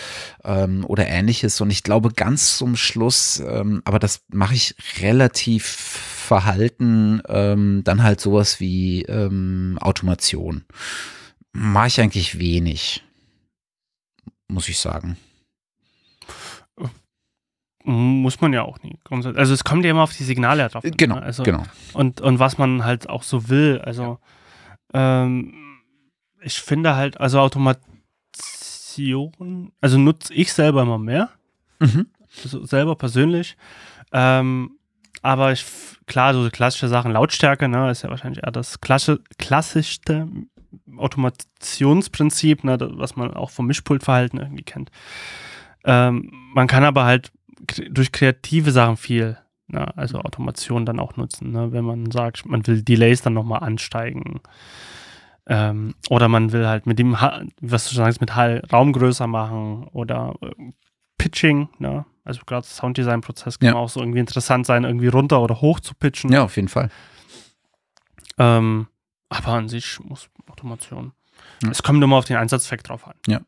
ähm, 0.44 0.84
oder 0.86 1.06
ähnliches. 1.06 1.60
Und 1.60 1.70
ich 1.70 1.82
glaube 1.82 2.12
ganz 2.12 2.56
zum 2.58 2.76
Schluss, 2.76 3.42
ähm, 3.46 3.82
aber 3.84 3.98
das 3.98 4.20
mache 4.28 4.54
ich 4.54 4.74
relativ 5.00 6.17
Verhalten 6.28 7.22
ähm, 7.26 7.82
dann 7.84 8.02
halt 8.02 8.20
sowas 8.20 8.60
wie 8.60 9.02
ähm, 9.02 9.78
Automation. 9.80 10.64
Mache 11.52 11.88
ich 11.88 12.00
eigentlich 12.00 12.38
wenig, 12.38 13.02
muss 14.46 14.68
ich 14.68 14.78
sagen. 14.78 15.16
Muss 17.84 18.42
man 18.42 18.52
ja 18.52 18.62
auch 18.62 18.78
nie. 18.82 18.98
Also 19.08 19.54
es 19.54 19.64
kommt 19.64 19.82
ja 19.86 19.92
immer 19.92 20.02
auf 20.02 20.14
die 20.14 20.24
Signale 20.24 20.68
drauf. 20.68 20.84
Genau, 20.84 21.14
ne? 21.14 21.22
also, 21.22 21.42
genau. 21.42 21.62
Und, 21.94 22.20
und 22.20 22.38
was 22.38 22.58
man 22.58 22.84
halt 22.84 23.08
auch 23.08 23.22
so 23.22 23.48
will. 23.48 23.80
Also 23.82 24.18
ja. 24.92 25.24
ähm, 25.24 25.54
ich 26.42 26.60
finde 26.60 26.96
halt, 26.96 27.18
also 27.18 27.40
Automation, 27.40 27.80
also 29.80 29.96
nutze 29.96 30.34
ich 30.34 30.52
selber 30.52 30.82
immer 30.82 30.98
mehr. 30.98 31.30
Mhm. 31.78 32.08
Also 32.44 32.66
selber 32.66 32.94
persönlich. 32.94 33.56
Ähm, 34.12 34.77
aber 35.22 35.52
ich, 35.52 35.64
klar, 36.06 36.34
so 36.34 36.48
klassische 36.50 36.88
Sachen, 36.88 37.12
Lautstärke, 37.12 37.68
ne, 37.68 37.90
ist 37.90 38.02
ja 38.02 38.10
wahrscheinlich 38.10 38.44
eher 38.44 38.52
das 38.52 38.80
klassische, 38.80 39.20
klassischste 39.38 40.28
Automationsprinzip, 40.96 42.64
ne, 42.64 42.78
was 42.80 43.16
man 43.16 43.34
auch 43.34 43.50
vom 43.50 43.66
Mischpultverhalten 43.66 44.38
irgendwie 44.38 44.64
kennt. 44.64 44.90
Ähm, 45.84 46.30
man 46.54 46.66
kann 46.66 46.84
aber 46.84 47.04
halt 47.04 47.32
durch 47.90 48.12
kreative 48.12 48.70
Sachen 48.70 48.96
viel, 48.96 49.38
ne, 49.66 49.96
also 49.96 50.18
Automation 50.18 50.86
dann 50.86 51.00
auch 51.00 51.16
nutzen, 51.16 51.52
ne, 51.52 51.72
wenn 51.72 51.84
man 51.84 52.10
sagt, 52.10 52.46
man 52.46 52.66
will 52.66 52.82
Delays 52.82 53.22
dann 53.22 53.34
nochmal 53.34 53.60
ansteigen. 53.60 54.40
Ähm, 55.46 55.94
oder 56.10 56.28
man 56.28 56.52
will 56.52 56.66
halt 56.66 56.86
mit 56.86 56.98
dem, 56.98 57.16
was 57.60 57.88
du 57.88 57.94
sagst, 57.94 58.20
mit 58.20 58.36
Hall 58.36 58.62
Raum 58.70 58.92
größer 58.92 59.26
machen 59.26 59.84
oder 59.92 60.34
äh, 60.42 60.50
Pitching, 61.16 61.68
ne? 61.78 62.04
Also 62.28 62.42
gerade 62.44 62.66
Sounddesign-Prozess 62.66 63.58
kann 63.58 63.70
ja. 63.70 63.74
auch 63.74 63.88
so 63.88 64.00
irgendwie 64.00 64.18
interessant 64.18 64.66
sein, 64.66 64.84
irgendwie 64.84 65.08
runter 65.08 65.40
oder 65.40 65.62
hoch 65.62 65.80
zu 65.80 65.94
pitchen. 65.94 66.30
Ja, 66.30 66.44
auf 66.44 66.56
jeden 66.56 66.68
Fall. 66.68 66.90
Ähm, 68.36 68.86
aber 69.30 69.48
an 69.48 69.70
sich 69.70 69.98
muss 70.00 70.28
Automation. 70.46 71.12
Es 71.70 71.82
kommt 71.82 72.02
immer 72.02 72.16
auf 72.16 72.24
den 72.24 72.36
Einsatzzweck 72.36 72.84
drauf 72.84 73.06
an. 73.06 73.14
Ja. 73.26 73.40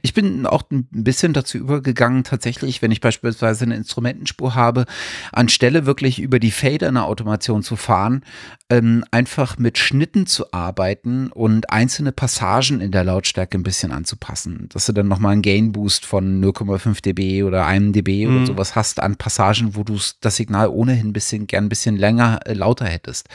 Ich 0.00 0.14
bin 0.14 0.46
auch 0.46 0.62
ein 0.70 0.88
bisschen 0.90 1.34
dazu 1.34 1.58
übergegangen, 1.58 2.24
tatsächlich, 2.24 2.80
wenn 2.80 2.90
ich 2.90 3.02
beispielsweise 3.02 3.66
eine 3.66 3.76
Instrumentenspur 3.76 4.54
habe, 4.54 4.86
anstelle 5.30 5.84
wirklich 5.84 6.20
über 6.20 6.38
die 6.38 6.50
Fader 6.50 6.88
eine 6.88 7.04
Automation 7.04 7.62
zu 7.62 7.76
fahren, 7.76 8.24
ähm, 8.70 9.04
einfach 9.10 9.58
mit 9.58 9.76
Schnitten 9.76 10.26
zu 10.26 10.52
arbeiten 10.52 11.28
und 11.28 11.70
einzelne 11.70 12.12
Passagen 12.12 12.80
in 12.80 12.92
der 12.92 13.04
Lautstärke 13.04 13.58
ein 13.58 13.62
bisschen 13.62 13.92
anzupassen. 13.92 14.70
Dass 14.72 14.86
du 14.86 14.92
dann 14.92 15.08
nochmal 15.08 15.32
einen 15.32 15.42
Gain-Boost 15.42 16.06
von 16.06 16.42
0,5 16.42 17.02
dB 17.02 17.42
oder 17.42 17.66
einem 17.66 17.92
dB 17.92 18.26
mhm. 18.26 18.36
oder 18.36 18.46
sowas 18.46 18.74
hast 18.74 19.00
an 19.00 19.16
Passagen, 19.16 19.76
wo 19.76 19.84
du 19.84 19.98
das 20.20 20.36
Signal 20.36 20.68
ohnehin 20.68 21.08
ein 21.08 21.12
bisschen, 21.12 21.46
gern 21.46 21.66
ein 21.66 21.68
bisschen 21.68 21.96
länger 21.96 22.40
äh, 22.46 22.54
lauter 22.54 22.86
hättest. 22.86 23.28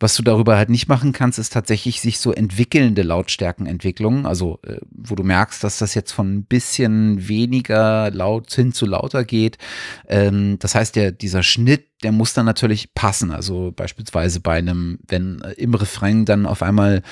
Was 0.00 0.14
du 0.14 0.22
darüber 0.22 0.56
halt 0.56 0.68
nicht 0.70 0.88
machen 0.88 1.12
kannst, 1.12 1.38
ist 1.38 1.52
tatsächlich 1.52 2.00
sich 2.00 2.18
so 2.18 2.32
entwickelnde 2.32 3.02
Lautstärkenentwicklungen, 3.02 4.26
also 4.26 4.60
äh, 4.66 4.76
wo 4.90 5.14
du 5.14 5.24
merkst, 5.24 5.62
dass 5.64 5.78
das 5.78 5.94
jetzt 5.94 6.12
von 6.12 6.36
ein 6.36 6.44
bisschen 6.44 7.28
weniger 7.28 8.10
laut 8.10 8.52
hin 8.52 8.72
zu 8.72 8.86
lauter 8.86 9.24
geht. 9.24 9.58
Ähm, 10.06 10.58
das 10.60 10.74
heißt, 10.74 10.96
der, 10.96 11.12
dieser 11.12 11.42
Schnitt 11.42 11.86
der 12.02 12.12
muss 12.12 12.32
dann 12.32 12.46
natürlich 12.46 12.94
passen. 12.94 13.32
Also 13.32 13.72
beispielsweise 13.74 14.40
bei 14.40 14.58
einem, 14.58 14.98
wenn 15.08 15.40
äh, 15.42 15.52
im 15.52 15.74
Refrain 15.74 16.24
dann 16.24 16.46
auf 16.46 16.62
einmal 16.62 17.02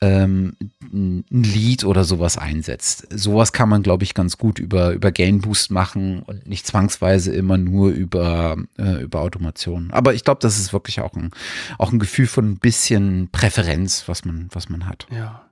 ähm, 0.00 0.56
ein 0.92 1.24
Lied 1.30 1.84
oder 1.84 2.04
sowas 2.04 2.38
einsetzt. 2.38 3.08
Sowas 3.10 3.52
kann 3.52 3.68
man, 3.68 3.82
glaube 3.82 4.04
ich, 4.04 4.14
ganz 4.14 4.38
gut 4.38 4.58
über, 4.58 4.92
über 4.92 5.10
Gain 5.10 5.40
Boost 5.40 5.70
machen 5.70 6.22
und 6.22 6.46
nicht 6.46 6.66
zwangsweise 6.66 7.32
immer 7.32 7.56
nur 7.58 7.90
über, 7.90 8.56
äh, 8.78 9.02
über 9.02 9.20
Automation. 9.20 9.90
Aber 9.90 10.14
ich 10.14 10.22
glaube, 10.24 10.40
das 10.40 10.58
ist 10.58 10.72
wirklich 10.72 11.00
auch 11.00 11.14
ein, 11.14 11.30
auch 11.78 11.92
ein 11.92 11.98
Gefühl 11.98 12.26
von 12.26 12.50
ein 12.50 12.58
bisschen 12.58 13.28
Präferenz, 13.32 14.04
was 14.06 14.24
man, 14.24 14.48
was 14.52 14.68
man 14.68 14.86
hat. 14.86 15.06
Ja. 15.10 15.42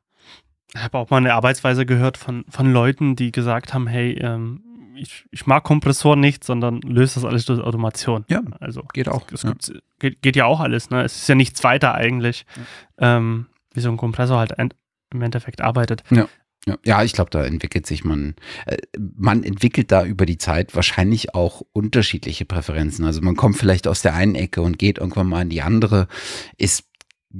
Ich 0.75 0.83
habe 0.83 0.99
auch 0.99 1.11
mal 1.11 1.19
eine 1.19 1.35
Arbeitsweise 1.35 1.87
gehört 1.87 2.19
von, 2.19 2.45
von 2.49 2.73
Leuten, 2.73 3.15
die 3.15 3.31
gesagt 3.31 3.73
haben, 3.73 3.87
hey, 3.87 4.19
ähm, 4.21 4.64
ich, 4.97 5.27
ich 5.31 5.47
mag 5.47 5.65
Kompressoren 5.65 6.21
nicht, 6.21 6.45
sondern 6.45 6.81
löse 6.81 7.15
das 7.15 7.25
alles 7.25 7.45
durch 7.47 7.61
Automation. 7.61 8.25
Ja, 8.29 8.43
also 8.61 8.83
geht 8.93 9.09
auch. 9.09 9.31
Es, 9.33 9.43
ja. 9.43 9.55
Geht, 9.99 10.23
geht, 10.23 10.37
ja 10.37 10.47
auch 10.47 10.61
alles. 10.61 10.91
Ne? 10.91 11.03
Es 11.03 11.17
ist 11.17 11.29
ja 11.29 11.35
nichts 11.35 11.63
weiter 11.65 11.95
eigentlich, 11.95 12.47
ja. 13.01 13.17
ähm, 13.17 13.47
wie 13.73 13.81
so 13.81 13.91
ein 13.91 13.97
Kompressor 13.97 14.39
halt 14.39 14.55
im 15.11 15.23
Endeffekt 15.23 15.61
arbeitet. 15.61 16.03
Ja. 16.11 16.29
Ja, 16.67 16.79
ja, 16.83 17.03
ich 17.03 17.13
glaube, 17.13 17.31
da 17.31 17.45
entwickelt 17.45 17.87
sich 17.87 18.05
man, 18.05 18.37
äh, 18.65 18.79
man 18.97 19.43
entwickelt 19.43 19.93
da 19.93 20.05
über 20.05 20.25
die 20.25 20.39
Zeit 20.39 20.75
wahrscheinlich 20.75 21.35
auch 21.35 21.61
unterschiedliche 21.75 22.47
Präferenzen. 22.47 23.05
Also 23.05 23.21
man 23.21 23.37
kommt 23.37 23.59
vielleicht 23.59 23.87
aus 23.87 24.01
der 24.01 24.15
einen 24.15 24.35
Ecke 24.35 24.63
und 24.63 24.79
geht 24.79 24.97
irgendwann 24.97 25.29
mal 25.29 25.43
in 25.43 25.51
die 25.51 25.61
andere, 25.61 26.09
ist 26.57 26.85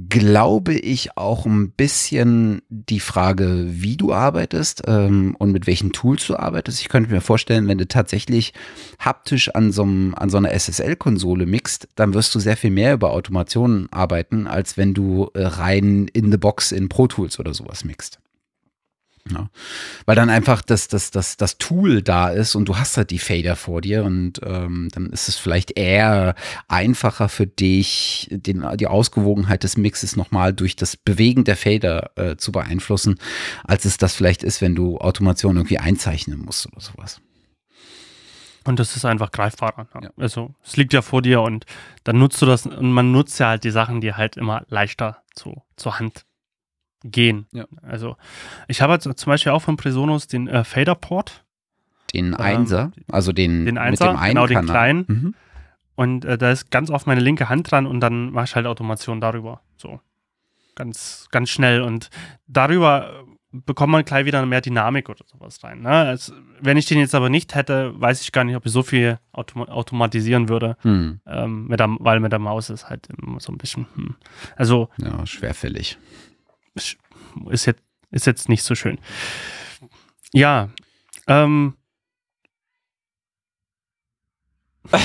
glaube 0.09 0.73
ich, 0.73 1.17
auch 1.17 1.45
ein 1.45 1.71
bisschen 1.71 2.61
die 2.69 2.99
Frage, 2.99 3.65
wie 3.67 3.95
du 3.95 4.11
arbeitest 4.11 4.83
ähm, 4.87 5.35
und 5.39 5.53
mit 5.53 5.67
welchen 5.67 5.93
Tools 5.93 6.27
du 6.27 6.35
arbeitest. 6.35 6.81
Ich 6.81 6.89
könnte 6.89 7.09
mir 7.09 7.21
vorstellen, 7.21 7.69
wenn 7.69 7.77
du 7.77 7.87
tatsächlich 7.87 8.53
haptisch 8.99 9.49
an 9.55 9.71
so, 9.71 9.83
einem, 9.83 10.13
an 10.15 10.29
so 10.29 10.37
einer 10.37 10.51
SSL-Konsole 10.51 11.45
mixt, 11.45 11.87
dann 11.95 12.13
wirst 12.13 12.35
du 12.35 12.39
sehr 12.39 12.57
viel 12.57 12.71
mehr 12.71 12.93
über 12.93 13.11
Automationen 13.11 13.87
arbeiten, 13.91 14.47
als 14.47 14.75
wenn 14.75 14.93
du 14.93 15.29
äh, 15.33 15.45
rein 15.45 16.09
in 16.11 16.29
the 16.29 16.37
box 16.37 16.73
in 16.73 16.89
Pro 16.89 17.07
Tools 17.07 17.39
oder 17.39 17.53
sowas 17.53 17.85
mixt. 17.85 18.19
Ja. 19.31 19.49
Weil 20.05 20.15
dann 20.15 20.29
einfach 20.29 20.61
das, 20.61 20.87
das, 20.87 21.09
das, 21.09 21.35
das 21.35 21.57
Tool 21.57 22.03
da 22.03 22.29
ist 22.29 22.53
und 22.53 22.65
du 22.65 22.77
hast 22.77 22.95
halt 22.95 23.09
die 23.09 23.17
Fader 23.17 23.55
vor 23.55 23.81
dir 23.81 24.03
und 24.03 24.39
ähm, 24.43 24.89
dann 24.91 25.07
ist 25.07 25.27
es 25.27 25.35
vielleicht 25.35 25.77
eher 25.79 26.35
einfacher 26.67 27.27
für 27.27 27.47
dich, 27.47 28.27
den, 28.31 28.63
die 28.77 28.85
Ausgewogenheit 28.85 29.63
des 29.63 29.77
Mixes 29.77 30.15
nochmal 30.15 30.53
durch 30.53 30.75
das 30.75 30.95
Bewegen 30.95 31.43
der 31.43 31.57
Fader 31.57 32.11
äh, 32.15 32.35
zu 32.35 32.51
beeinflussen, 32.51 33.17
als 33.63 33.85
es 33.85 33.97
das 33.97 34.13
vielleicht 34.13 34.43
ist, 34.43 34.61
wenn 34.61 34.75
du 34.75 34.99
Automation 34.99 35.57
irgendwie 35.57 35.79
einzeichnen 35.79 36.39
musst 36.39 36.67
oder 36.67 36.81
sowas. 36.81 37.19
Und 38.67 38.79
das 38.79 38.95
ist 38.95 39.05
einfach 39.05 39.31
greifbarer. 39.31 39.87
Ja. 40.01 40.09
Also 40.17 40.53
es 40.63 40.77
liegt 40.77 40.93
ja 40.93 41.01
vor 41.01 41.23
dir 41.23 41.41
und 41.41 41.65
dann 42.03 42.19
nutzt 42.19 42.41
du 42.41 42.45
das 42.45 42.65
und 42.67 42.91
man 42.91 43.11
nutzt 43.11 43.39
ja 43.39 43.49
halt 43.49 43.63
die 43.63 43.71
Sachen, 43.71 44.01
die 44.01 44.13
halt 44.13 44.37
immer 44.37 44.65
leichter 44.69 45.23
zu, 45.33 45.63
zur 45.77 45.99
Hand 45.99 46.25
gehen. 47.11 47.45
Ja. 47.51 47.65
Also 47.81 48.17
ich 48.67 48.81
habe 48.81 48.99
zum 48.99 49.13
Beispiel 49.25 49.51
auch 49.51 49.61
von 49.61 49.77
Presonus 49.77 50.27
den 50.27 50.47
äh, 50.47 50.63
Faderport. 50.63 51.43
Den 52.13 52.27
ähm, 52.27 52.35
Einser, 52.35 52.91
also 53.11 53.31
den, 53.31 53.65
den 53.65 53.77
Einser, 53.77 54.13
mit 54.13 54.21
dem 54.21 54.27
genau 54.27 54.47
den 54.47 54.65
kleinen. 54.65 55.05
Mhm. 55.07 55.35
Und 55.95 56.25
äh, 56.25 56.37
da 56.37 56.51
ist 56.51 56.71
ganz 56.71 56.89
oft 56.89 57.07
meine 57.07 57.21
linke 57.21 57.49
Hand 57.49 57.71
dran 57.71 57.85
und 57.85 57.99
dann 58.01 58.31
mache 58.31 58.45
ich 58.45 58.55
halt 58.55 58.65
Automation 58.65 59.21
darüber. 59.21 59.61
So. 59.77 59.99
Ganz, 60.75 61.27
ganz 61.31 61.49
schnell. 61.49 61.81
Und 61.81 62.09
darüber 62.47 63.23
bekommt 63.51 63.91
man 63.91 64.03
gleich 64.03 64.25
wieder 64.25 64.45
mehr 64.45 64.59
Dynamik 64.59 65.07
oder 65.07 65.23
sowas 65.25 65.63
rein. 65.63 65.81
Ne? 65.81 65.89
Also, 65.89 66.33
wenn 66.59 66.75
ich 66.75 66.85
den 66.85 66.99
jetzt 66.99 67.15
aber 67.15 67.29
nicht 67.29 67.55
hätte, 67.55 67.93
weiß 67.99 68.21
ich 68.21 68.33
gar 68.33 68.43
nicht, 68.43 68.57
ob 68.57 68.65
ich 68.65 68.73
so 68.73 68.83
viel 68.83 69.19
autom 69.31 69.63
automatisieren 69.63 70.49
würde. 70.49 70.75
Hm. 70.81 71.21
Ähm, 71.25 71.67
mit 71.67 71.79
der, 71.79 71.95
weil 71.99 72.19
mit 72.19 72.33
der 72.33 72.39
Maus 72.39 72.69
ist 72.69 72.89
halt 72.89 73.07
immer 73.07 73.39
so 73.39 73.53
ein 73.53 73.57
bisschen. 73.57 73.87
Hm. 73.95 74.15
Also. 74.57 74.89
Ja, 74.97 75.25
schwerfällig 75.25 75.97
ist 76.75 77.65
jetzt, 77.65 77.81
ist 78.11 78.27
jetzt 78.27 78.49
nicht 78.49 78.63
so 78.63 78.75
schön. 78.75 78.99
Ja, 80.33 80.69
ähm. 81.27 81.75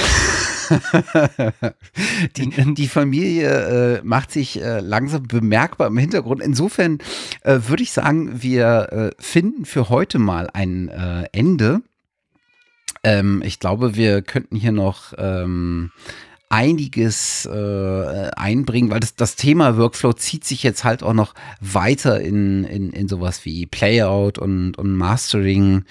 die, 2.37 2.75
die, 2.75 2.89
Familie 2.89 3.99
äh, 3.99 4.03
macht 4.05 4.31
sich 4.31 4.61
äh, 4.61 4.81
langsam 4.81 5.23
bemerkbar 5.27 5.87
im 5.87 5.97
Hintergrund. 5.97 6.43
Insofern 6.43 6.99
äh, 7.43 7.61
würde 7.67 7.83
ich 7.83 7.93
sagen, 7.93 8.43
wir 8.43 8.93
äh, 8.93 9.11
finden 9.23 9.65
für 9.65 9.89
heute 9.89 10.19
mal 10.19 10.51
ein 10.53 10.89
äh, 10.89 11.29
Ende. 11.33 11.81
Ähm, 13.03 13.43
ich 13.45 13.59
glaube, 13.59 13.97
wir 13.97 14.21
könnten 14.23 14.57
hier 14.57 14.73
noch 14.73 15.15
ähm, 15.17 15.93
einiges 16.51 17.47
äh, 17.47 18.31
einbringen, 18.37 18.91
weil 18.91 19.01
das, 19.01 19.15
das 19.15 19.37
Thema 19.37 19.79
Workflow 19.79 20.13
zieht 20.13 20.45
sich 20.45 20.65
jetzt 20.65 20.83
halt 20.83 21.05
auch 21.05 21.13
noch 21.13 21.33
weiter 21.61 22.21
in, 22.21 22.65
in, 22.65 22.91
in 22.91 23.09
sowas 23.09 23.45
wie 23.45 23.67
Playout 23.67 24.39
und, 24.39 24.77
und 24.77 24.97
Mastering. 24.97 25.85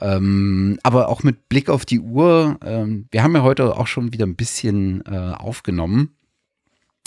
Ähm, 0.00 0.78
aber 0.82 1.08
auch 1.08 1.22
mit 1.22 1.48
Blick 1.48 1.70
auf 1.70 1.86
die 1.86 2.00
Uhr, 2.00 2.58
ähm, 2.62 3.08
wir 3.10 3.22
haben 3.22 3.34
ja 3.34 3.42
heute 3.42 3.76
auch 3.76 3.86
schon 3.86 4.12
wieder 4.12 4.26
ein 4.26 4.36
bisschen 4.36 5.02
äh, 5.06 5.32
aufgenommen. 5.32 6.14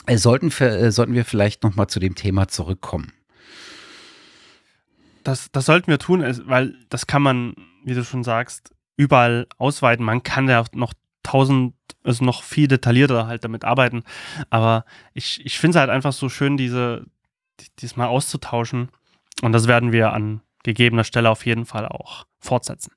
Äh, 0.07 0.17
sollten, 0.17 0.49
äh, 0.63 0.91
sollten 0.91 1.13
wir 1.13 1.23
vielleicht 1.23 1.63
noch 1.63 1.75
mal 1.75 1.87
zu 1.87 1.99
dem 1.99 2.15
Thema 2.15 2.47
zurückkommen. 2.47 3.13
Das, 5.23 5.51
das 5.51 5.65
sollten 5.65 5.87
wir 5.87 5.99
tun, 5.99 6.25
weil 6.45 6.73
das 6.89 7.05
kann 7.05 7.21
man, 7.21 7.53
wie 7.83 7.93
du 7.93 8.03
schon 8.03 8.23
sagst, 8.23 8.73
überall 8.95 9.45
ausweiten. 9.59 10.03
Man 10.03 10.23
kann 10.23 10.49
ja 10.49 10.63
noch 10.73 10.93
tausend, 11.27 11.73
also 12.03 12.23
noch 12.23 12.41
viel 12.41 12.67
detaillierter 12.67 13.27
halt 13.27 13.43
damit 13.43 13.65
arbeiten. 13.65 14.03
Aber 14.49 14.85
ich, 15.13 15.45
ich 15.45 15.59
finde 15.59 15.77
es 15.77 15.79
halt 15.81 15.89
einfach 15.89 16.13
so 16.13 16.29
schön, 16.29 16.55
diese, 16.55 17.05
diesmal 17.79 18.07
auszutauschen. 18.07 18.89
Und 19.41 19.51
das 19.51 19.67
werden 19.67 19.91
wir 19.91 20.13
an 20.13 20.41
gegebener 20.63 21.03
Stelle 21.03 21.29
auf 21.29 21.45
jeden 21.45 21.65
Fall 21.65 21.85
auch 21.85 22.25
fortsetzen. 22.39 22.93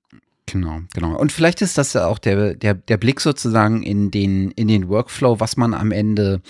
Genau, 0.51 0.81
genau. 0.93 1.17
Und 1.17 1.31
vielleicht 1.31 1.63
ist 1.63 1.79
das 1.79 1.93
ja 1.93 2.07
auch 2.07 2.19
der, 2.19 2.55
der, 2.55 2.75
der 2.75 2.97
Blick 2.97 3.21
sozusagen 3.21 3.85
in 3.85 4.11
den, 4.11 4.51
in 4.53 4.67
den 4.67 4.89
Workflow, 4.89 5.39
was 5.39 5.57
man 5.57 5.75
am 5.75 5.93
Ende 5.93 6.41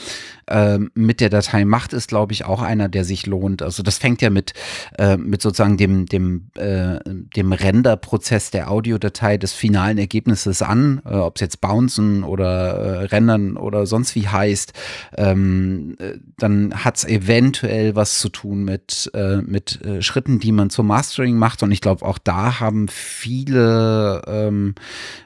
ähm, 0.49 0.91
mit 0.95 1.21
der 1.21 1.29
Datei 1.29 1.67
macht, 1.67 1.93
ist, 1.93 2.09
glaube 2.09 2.33
ich, 2.33 2.47
auch 2.47 2.63
einer, 2.63 2.89
der 2.89 3.05
sich 3.05 3.27
lohnt. 3.27 3.61
Also 3.61 3.83
das 3.83 3.99
fängt 3.99 4.23
ja 4.23 4.31
mit, 4.31 4.55
äh, 4.97 5.19
mit 5.19 5.43
sozusagen 5.43 5.77
dem, 5.77 6.07
dem, 6.07 6.51
äh, 6.57 6.99
dem 7.05 7.53
Render-Prozess 7.53 8.51
der 8.51 8.71
Audiodatei 8.71 9.37
des 9.37 9.53
finalen 9.53 9.99
Ergebnisses 9.99 10.63
an, 10.63 11.03
äh, 11.05 11.17
ob 11.17 11.37
es 11.37 11.43
jetzt 11.43 11.61
Bouncen 11.61 12.25
oder 12.25 12.49
äh, 12.49 13.05
Rendern 13.05 13.59
oder 13.59 13.85
sonst 13.85 14.15
wie 14.15 14.29
heißt. 14.29 14.73
Ähm, 15.19 15.97
äh, 15.99 16.15
dann 16.39 16.73
hat 16.73 16.97
es 16.97 17.05
eventuell 17.05 17.97
was 17.97 18.19
zu 18.19 18.31
tun 18.31 18.65
mit, 18.65 19.11
äh, 19.13 19.43
mit 19.43 19.79
Schritten, 20.01 20.41
die 20.41 20.53
man 20.53 20.71
zum 20.71 20.87
Mastering 20.87 21.37
macht. 21.37 21.63
Und 21.63 21.71
ich 21.71 21.83
glaube, 21.83 22.05
auch 22.07 22.19
da 22.19 22.61
haben 22.61 22.89
viele 22.89 23.90
ähm, 24.27 24.75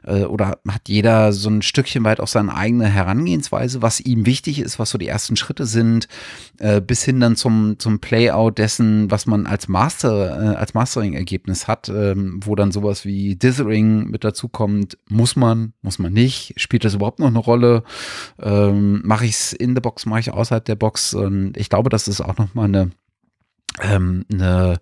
äh, 0.04 0.24
oder 0.24 0.58
hat 0.68 0.88
jeder 0.88 1.32
so 1.32 1.48
ein 1.48 1.62
Stückchen 1.62 2.04
weit 2.04 2.20
auch 2.20 2.28
seine 2.28 2.54
eigene 2.54 2.86
Herangehensweise, 2.86 3.82
was 3.82 4.00
ihm 4.00 4.26
wichtig 4.26 4.60
ist, 4.60 4.78
was 4.78 4.90
so 4.90 4.98
die 4.98 5.08
ersten 5.08 5.36
Schritte 5.36 5.66
sind, 5.66 6.08
äh, 6.58 6.80
bis 6.80 7.02
hin 7.04 7.20
dann 7.20 7.36
zum, 7.36 7.78
zum 7.78 8.00
Playout 8.00 8.52
dessen, 8.58 9.10
was 9.10 9.26
man 9.26 9.46
als 9.46 9.68
Master, 9.68 10.52
äh, 10.52 10.56
als 10.56 10.74
Mastering-Ergebnis 10.74 11.68
hat, 11.68 11.88
ähm, 11.88 12.40
wo 12.44 12.54
dann 12.54 12.72
sowas 12.72 13.04
wie 13.04 13.36
Dithering 13.36 14.10
mit 14.10 14.24
dazu 14.24 14.48
kommt. 14.48 14.98
Muss 15.08 15.36
man, 15.36 15.72
muss 15.82 15.98
man 15.98 16.12
nicht? 16.12 16.54
Spielt 16.56 16.84
das 16.84 16.94
überhaupt 16.94 17.18
noch 17.18 17.28
eine 17.28 17.38
Rolle? 17.38 17.84
Ähm, 18.40 19.02
mache 19.04 19.24
ich 19.24 19.32
es 19.32 19.52
in 19.52 19.74
der 19.74 19.82
Box, 19.82 20.06
mache 20.06 20.20
ich 20.20 20.32
außerhalb 20.32 20.64
der 20.64 20.76
Box? 20.76 21.14
Und 21.14 21.56
ich 21.56 21.68
glaube, 21.68 21.90
das 21.90 22.08
ist 22.08 22.20
auch 22.20 22.36
nochmal 22.36 22.66
eine 22.66 22.90
ähm, 23.82 24.24
eine, 24.32 24.78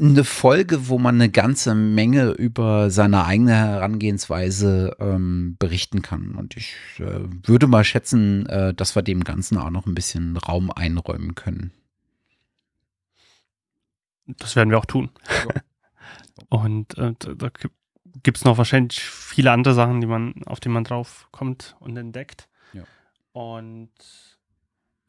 eine 0.00 0.24
Folge, 0.24 0.88
wo 0.88 0.98
man 0.98 1.16
eine 1.16 1.30
ganze 1.30 1.74
Menge 1.74 2.30
über 2.30 2.90
seine 2.90 3.24
eigene 3.24 3.54
Herangehensweise 3.54 4.96
ähm, 4.98 5.56
berichten 5.58 6.02
kann. 6.02 6.34
Und 6.34 6.56
ich 6.56 6.74
äh, 6.98 7.20
würde 7.44 7.66
mal 7.66 7.84
schätzen, 7.84 8.46
äh, 8.46 8.74
dass 8.74 8.94
wir 8.94 9.02
dem 9.02 9.24
Ganzen 9.24 9.58
auch 9.58 9.70
noch 9.70 9.86
ein 9.86 9.94
bisschen 9.94 10.36
Raum 10.36 10.70
einräumen 10.70 11.34
können. 11.34 11.72
das 14.26 14.56
werden 14.56 14.70
wir 14.70 14.78
auch 14.78 14.86
tun. 14.86 15.10
Ja. 15.28 15.60
Und 16.48 16.98
äh, 16.98 17.14
da 17.18 17.50
gibt 18.22 18.38
es 18.38 18.44
noch 18.44 18.58
wahrscheinlich 18.58 19.00
viele 19.00 19.52
andere 19.52 19.74
Sachen, 19.74 20.00
die 20.00 20.06
man, 20.06 20.34
auf 20.46 20.60
die 20.60 20.68
man 20.68 20.84
drauf 20.84 21.28
kommt 21.30 21.76
und 21.80 21.96
entdeckt. 21.96 22.48
Ja. 22.72 22.82
Und 23.32 23.90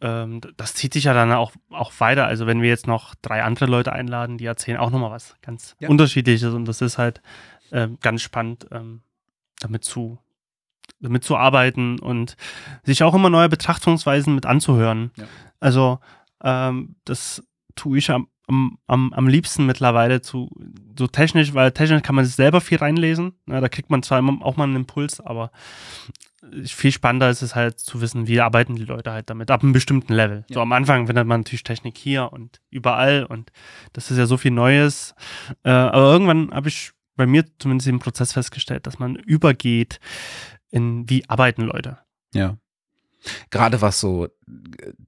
ähm, 0.03 0.41
das 0.57 0.75
zieht 0.75 0.93
sich 0.93 1.05
ja 1.05 1.13
dann 1.13 1.31
auch, 1.31 1.53
auch 1.71 1.93
weiter. 1.99 2.27
Also 2.27 2.45
wenn 2.45 2.61
wir 2.61 2.69
jetzt 2.69 2.85
noch 2.87 3.15
drei 3.15 3.41
andere 3.41 3.65
Leute 3.65 3.93
einladen, 3.93 4.37
die 4.37 4.45
erzählen 4.45 4.77
auch 4.77 4.91
nochmal 4.91 5.11
was 5.11 5.35
ganz 5.41 5.75
ja. 5.79 5.89
Unterschiedliches 5.89 6.53
und 6.53 6.65
das 6.65 6.81
ist 6.81 6.97
halt 6.97 7.21
äh, 7.71 7.87
ganz 8.01 8.21
spannend, 8.21 8.67
ähm, 8.71 9.01
damit 9.61 9.85
zu 9.85 10.19
damit 10.99 11.23
zu 11.23 11.37
arbeiten 11.37 11.99
und 11.99 12.37
sich 12.83 13.03
auch 13.03 13.13
immer 13.13 13.29
neue 13.29 13.49
Betrachtungsweisen 13.49 14.35
mit 14.35 14.45
anzuhören. 14.45 15.11
Ja. 15.17 15.25
Also 15.59 15.99
ähm, 16.43 16.95
das 17.05 17.43
tue 17.75 17.97
ich 17.97 18.09
am, 18.09 18.27
am, 18.47 19.13
am 19.13 19.27
liebsten 19.27 19.65
mittlerweile 19.65 20.21
zu 20.21 20.49
so 20.97 21.07
technisch, 21.07 21.53
weil 21.53 21.71
technisch 21.71 22.03
kann 22.03 22.15
man 22.15 22.25
sich 22.25 22.35
selber 22.35 22.61
viel 22.61 22.77
reinlesen. 22.77 23.33
Ja, 23.47 23.59
da 23.61 23.69
kriegt 23.69 23.89
man 23.89 24.03
zwar 24.03 24.19
immer 24.19 24.45
auch 24.45 24.55
mal 24.57 24.65
einen 24.65 24.77
Impuls, 24.77 25.19
aber 25.19 25.51
viel 26.65 26.91
spannender 26.91 27.29
ist 27.29 27.41
es 27.41 27.55
halt 27.55 27.79
zu 27.79 28.01
wissen, 28.01 28.27
wie 28.27 28.41
arbeiten 28.41 28.75
die 28.75 28.85
Leute 28.85 29.11
halt 29.11 29.29
damit, 29.29 29.49
ab 29.49 29.63
einem 29.63 29.73
bestimmten 29.73 30.13
Level. 30.13 30.45
Ja. 30.49 30.55
So 30.55 30.61
am 30.61 30.71
Anfang 30.73 31.07
findet 31.07 31.27
man 31.27 31.41
natürlich 31.41 31.63
Technik 31.63 31.97
hier 31.97 32.31
und 32.31 32.61
überall 32.69 33.25
und 33.25 33.51
das 33.93 34.11
ist 34.11 34.17
ja 34.17 34.25
so 34.25 34.37
viel 34.37 34.51
Neues. 34.51 35.15
Äh, 35.63 35.71
aber 35.71 36.11
irgendwann 36.11 36.51
habe 36.51 36.69
ich 36.69 36.91
bei 37.15 37.25
mir 37.25 37.45
zumindest 37.59 37.87
im 37.87 37.99
Prozess 37.99 38.33
festgestellt, 38.33 38.87
dass 38.87 38.99
man 38.99 39.15
übergeht 39.15 39.99
in 40.69 41.09
wie 41.09 41.27
arbeiten 41.29 41.61
Leute. 41.61 41.99
Ja. 42.33 42.57
Gerade 43.49 43.81
was 43.81 43.99
so 43.99 44.27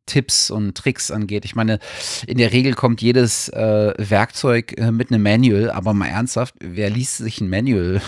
Tipps 0.06 0.52
und 0.52 0.78
Tricks 0.78 1.10
angeht. 1.10 1.46
Ich 1.46 1.56
meine, 1.56 1.80
in 2.28 2.38
der 2.38 2.52
Regel 2.52 2.74
kommt 2.74 3.02
jedes 3.02 3.50
äh, 3.50 3.94
Werkzeug 3.98 4.78
äh, 4.78 4.92
mit 4.92 5.12
einem 5.12 5.24
Manual, 5.24 5.72
aber 5.72 5.94
mal 5.94 6.08
ernsthaft, 6.08 6.56
wer 6.60 6.90
liest 6.90 7.18
sich 7.18 7.42
ein 7.42 7.50
Manual 7.50 8.02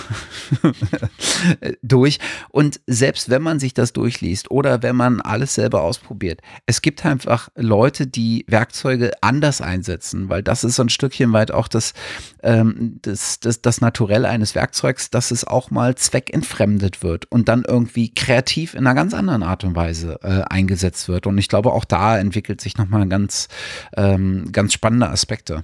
durch? 1.81 2.19
Und 2.49 2.79
selbst 2.85 3.29
wenn 3.29 3.41
man 3.41 3.59
sich 3.59 3.73
das 3.73 3.93
durchliest 3.93 4.51
oder 4.51 4.83
wenn 4.83 4.95
man 4.95 5.21
alles 5.21 5.55
selber 5.55 5.81
ausprobiert, 5.81 6.41
es 6.65 6.81
gibt 6.81 7.03
einfach 7.05 7.49
Leute, 7.55 8.05
die 8.05 8.45
Werkzeuge 8.47 9.11
anders 9.21 9.59
einsetzen, 9.59 10.29
weil 10.29 10.43
das 10.43 10.63
ist 10.63 10.75
so 10.75 10.83
ein 10.83 10.89
Stückchen 10.89 11.33
weit 11.33 11.51
auch 11.51 11.67
das, 11.67 11.93
ähm, 12.43 12.99
das, 13.01 13.39
das, 13.39 13.61
das 13.61 13.81
Naturell 13.81 14.25
eines 14.25 14.53
Werkzeugs, 14.53 15.09
dass 15.09 15.31
es 15.31 15.45
auch 15.45 15.71
mal 15.71 15.95
zweckentfremdet 15.95 17.01
wird 17.01 17.25
und 17.31 17.49
dann 17.49 17.65
irgendwie 17.67 18.13
kreativ 18.13 18.75
in 18.75 18.85
einer 18.85 18.95
ganz 18.95 19.15
anderen 19.15 19.43
Art 19.43 19.63
und 19.63 19.75
Weise 19.75 19.96
äh, 20.03 20.43
eingesetzt 20.49 21.07
wird. 21.07 21.27
Und 21.27 21.37
ich 21.37 21.49
glaube, 21.49 21.73
auch 21.73 21.85
da 21.85 22.17
entwickelt 22.17 22.61
sich 22.61 22.77
nochmal 22.77 23.07
ganz, 23.07 23.47
ähm, 23.95 24.51
ganz 24.51 24.73
spannende 24.73 25.09
Aspekte. 25.09 25.63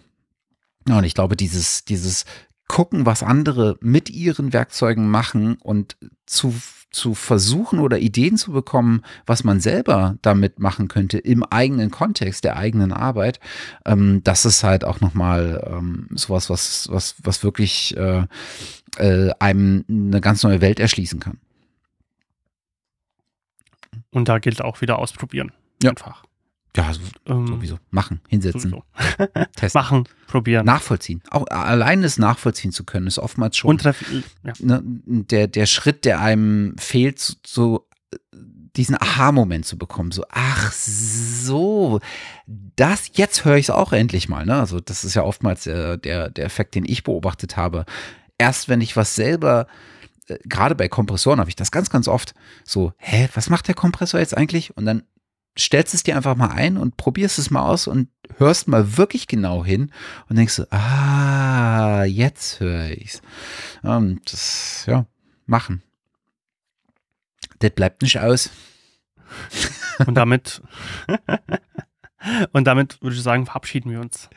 Und 0.90 1.04
ich 1.04 1.14
glaube, 1.14 1.38
dieses, 1.38 1.86
dieses 1.86 2.26
gucken, 2.68 3.06
was 3.06 3.24
andere 3.24 3.78
mit 3.82 4.10
ihren 4.10 4.54
Werkzeugen 4.54 5.10
machen 5.10 5.58
und 5.62 5.98
zu, 6.26 6.56
zu 6.92 7.14
versuchen 7.14 7.80
oder 7.80 8.00
Ideen 8.00 8.38
zu 8.38 8.52
bekommen, 8.52 9.04
was 9.26 9.44
man 9.44 9.60
selber 9.60 10.18
damit 10.22 10.60
machen 10.60 10.88
könnte 10.88 11.18
im 11.18 11.44
eigenen 11.44 11.92
Kontext 11.92 12.44
der 12.44 12.56
eigenen 12.56 12.92
Arbeit, 12.92 13.40
ähm, 13.86 14.22
das 14.24 14.46
ist 14.46 14.64
halt 14.64 14.86
auch 14.86 15.02
nochmal 15.02 15.64
ähm, 15.68 16.08
sowas, 16.12 16.50
was, 16.50 16.88
was, 16.90 17.16
was 17.24 17.44
wirklich 17.44 17.96
äh, 17.98 18.26
äh, 18.98 19.32
einem 19.40 19.86
eine 19.90 20.22
ganz 20.22 20.44
neue 20.44 20.62
Welt 20.62 20.80
erschließen 20.80 21.20
kann. 21.20 21.40
Und 24.14 24.30
da 24.30 24.40
gilt 24.40 24.62
auch 24.62 24.82
wieder 24.82 25.00
ausprobieren. 25.00 25.52
Ja. 25.82 25.90
Einfach. 25.90 26.24
Ja, 26.76 26.92
ähm, 27.28 27.46
sowieso. 27.46 27.78
Machen, 27.92 28.22
hinsetzen. 28.28 28.76
testen. 29.56 29.80
Machen, 29.80 30.04
probieren. 30.28 30.66
Nachvollziehen. 30.66 31.22
Auch 31.30 31.46
allein 31.48 32.04
es 32.04 32.18
nachvollziehen 32.18 32.72
zu 32.72 32.84
können, 32.84 33.06
ist 33.06 33.20
oftmals 33.20 33.58
schon 33.58 33.72
Und 33.72 33.84
ja. 33.84 33.94
ne, 34.60 34.82
der, 34.84 35.48
der 35.48 35.66
Schritt, 35.68 36.04
der 36.04 36.20
einem 36.20 36.76
fehlt, 36.80 37.38
so 37.46 37.88
diesen 38.76 39.00
Aha-Moment 39.00 39.68
zu 39.68 39.78
bekommen. 39.78 40.12
So, 40.12 40.26
ach 40.30 40.72
so, 40.72 42.00
das, 42.76 43.12
jetzt 43.14 43.46
höre 43.46 43.58
ich 43.58 43.66
es 43.66 43.70
auch 43.70 43.94
endlich 43.94 44.28
mal. 44.28 44.46
Ne? 44.46 44.56
Also, 44.56 44.80
das 44.80 45.04
ist 45.04 45.14
ja 45.14 45.24
oftmals 45.24 45.68
äh, 45.68 46.00
der, 46.00 46.32
der 46.32 46.46
Effekt, 46.46 46.74
den 46.74 46.86
ich 46.86 47.04
beobachtet 47.04 47.56
habe. 47.56 47.86
Erst 48.40 48.68
wenn 48.68 48.82
ich 48.82 48.96
was 48.98 49.14
selber 49.14 49.68
äh, 49.68 49.93
gerade 50.44 50.76
bei 50.76 50.88
Kompressoren 50.88 51.40
habe 51.40 51.50
ich 51.50 51.56
das 51.56 51.72
ganz, 51.72 51.90
ganz 51.90 52.08
oft 52.08 52.34
so, 52.64 52.94
hä, 52.98 53.30
was 53.34 53.50
macht 53.50 53.68
der 53.68 53.76
Kompressor 53.76 54.20
jetzt 54.20 54.36
eigentlich? 54.36 54.76
Und 54.78 54.86
dann 54.86 55.04
stellst 55.58 55.94
es 55.94 56.04
dir 56.04 56.16
einfach 56.16 56.36
mal 56.36 56.50
ein 56.50 56.78
und 56.78 56.98
probierst 56.98 57.38
es 57.38 57.52
mal 57.52 57.68
aus 57.68 57.88
und 57.88 58.10
hörst 58.38 58.68
mal 58.68 58.98
wirklich 58.98 59.28
genau 59.28 59.64
hin 59.64 59.92
und 60.30 60.36
denkst 60.36 60.54
so, 60.54 60.66
ah, 60.72 62.04
jetzt 62.06 62.60
höre 62.60 62.90
ich's. 62.92 63.22
Und 63.84 64.22
das, 64.32 64.86
ja, 64.88 65.06
machen. 65.46 65.84
Das 67.60 67.72
bleibt 67.72 68.02
nicht 68.02 68.20
aus. 68.20 68.50
Und 70.06 70.16
damit 70.16 70.62
Und 72.52 72.66
damit 72.66 73.02
würde 73.02 73.16
ich 73.16 73.22
sagen, 73.22 73.46
verabschieden 73.46 73.92
wir 73.92 74.00
uns. 74.00 74.30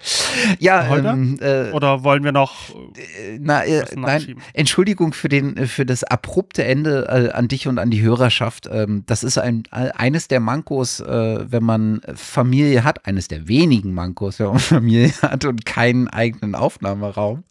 Ja, 0.59 0.89
heute. 0.89 1.09
Ähm, 1.09 1.39
äh, 1.41 1.71
oder 1.71 2.05
wollen 2.05 2.25
wir 2.25 2.33
noch? 2.33 2.71
Äh, 2.71 3.39
na, 3.41 3.65
äh, 3.65 3.85
nein, 3.95 4.37
Entschuldigung 4.53 5.13
für 5.13 5.29
den 5.29 5.67
für 5.67 5.87
das 5.87 6.05
abrupte 6.05 6.65
Ende 6.65 7.07
äh, 7.09 7.31
an 7.33 7.49
dich 7.49 7.69
und 7.69 7.79
an 7.79 7.91
die 7.91 8.03
Hörerschaft. 8.03 8.69
Ähm, 8.71 9.05
das 9.07 9.23
ist 9.25 9.39
ein 9.39 9.65
eines 9.71 10.29
der 10.29 10.41
Mankos, 10.41 11.01
äh, 11.01 11.51
wenn 11.51 11.63
man 11.63 12.01
Familie 12.15 12.85
hat, 12.85 13.07
eines 13.07 13.29
der 13.29 13.49
wenigen 13.49 13.95
Mankos, 13.95 14.39
wenn 14.39 14.49
man 14.49 14.59
Familie 14.77 15.13
hat 15.23 15.45
und 15.45 15.65
keinen 15.65 16.09
eigenen 16.09 16.55
Aufnahmeraum. 16.55 17.45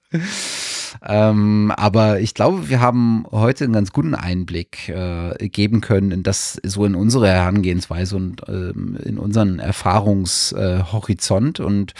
Ähm, 1.03 1.72
aber 1.76 2.19
ich 2.19 2.34
glaube, 2.34 2.69
wir 2.69 2.81
haben 2.81 3.26
heute 3.31 3.63
einen 3.63 3.73
ganz 3.73 3.91
guten 3.91 4.15
Einblick 4.15 4.89
äh, 4.89 5.49
geben 5.49 5.81
können 5.81 6.11
in 6.11 6.23
das, 6.23 6.59
so 6.63 6.85
in 6.85 6.95
unsere 6.95 7.27
Herangehensweise 7.27 8.15
und 8.15 8.41
ähm, 8.47 8.97
in 9.03 9.17
unseren 9.17 9.59
Erfahrungshorizont. 9.59 11.59
Äh, 11.59 11.63
und 11.63 11.93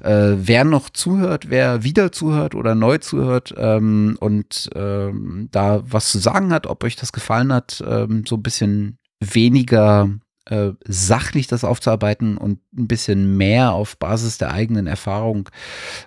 äh, 0.00 0.34
wer 0.36 0.64
noch 0.64 0.90
zuhört, 0.90 1.50
wer 1.50 1.84
wieder 1.84 2.12
zuhört 2.12 2.54
oder 2.54 2.74
neu 2.74 2.98
zuhört 2.98 3.54
ähm, 3.56 4.16
und 4.20 4.70
ähm, 4.74 5.48
da 5.50 5.82
was 5.84 6.10
zu 6.10 6.18
sagen 6.18 6.52
hat, 6.52 6.66
ob 6.66 6.84
euch 6.84 6.96
das 6.96 7.12
gefallen 7.12 7.52
hat, 7.52 7.82
ähm, 7.86 8.24
so 8.26 8.36
ein 8.36 8.42
bisschen 8.42 8.98
weniger 9.20 10.08
äh, 10.48 10.72
sachlich 10.86 11.46
das 11.46 11.64
aufzuarbeiten 11.64 12.38
und 12.38 12.60
ein 12.76 12.88
bisschen 12.88 13.36
mehr 13.36 13.72
auf 13.72 13.98
Basis 13.98 14.38
der 14.38 14.50
eigenen 14.50 14.86
Erfahrung 14.86 15.48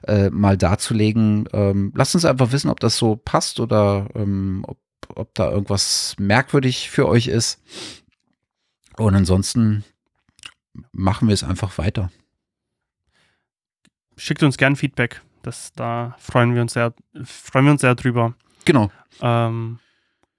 äh, 0.07 0.29
mal 0.29 0.57
darzulegen. 0.57 1.47
Ähm, 1.53 1.91
lasst 1.95 2.15
uns 2.15 2.25
einfach 2.25 2.51
wissen, 2.51 2.69
ob 2.69 2.79
das 2.79 2.97
so 2.97 3.15
passt 3.15 3.59
oder 3.59 4.07
ähm, 4.15 4.65
ob, 4.67 4.79
ob 5.15 5.33
da 5.35 5.51
irgendwas 5.51 6.15
merkwürdig 6.17 6.89
für 6.89 7.07
euch 7.07 7.27
ist. 7.27 7.61
Und 8.97 9.15
ansonsten 9.15 9.83
machen 10.91 11.27
wir 11.27 11.33
es 11.33 11.43
einfach 11.43 11.77
weiter. 11.77 12.11
Schickt 14.17 14.43
uns 14.43 14.57
gern 14.57 14.75
Feedback. 14.75 15.21
Das, 15.43 15.71
da 15.73 16.15
freuen 16.19 16.53
wir 16.53 16.61
uns 16.61 16.73
sehr, 16.73 16.93
freuen 17.23 17.65
wir 17.65 17.71
uns 17.71 17.81
sehr 17.81 17.95
drüber. 17.95 18.35
Genau. 18.65 18.91
Ähm, 19.21 19.79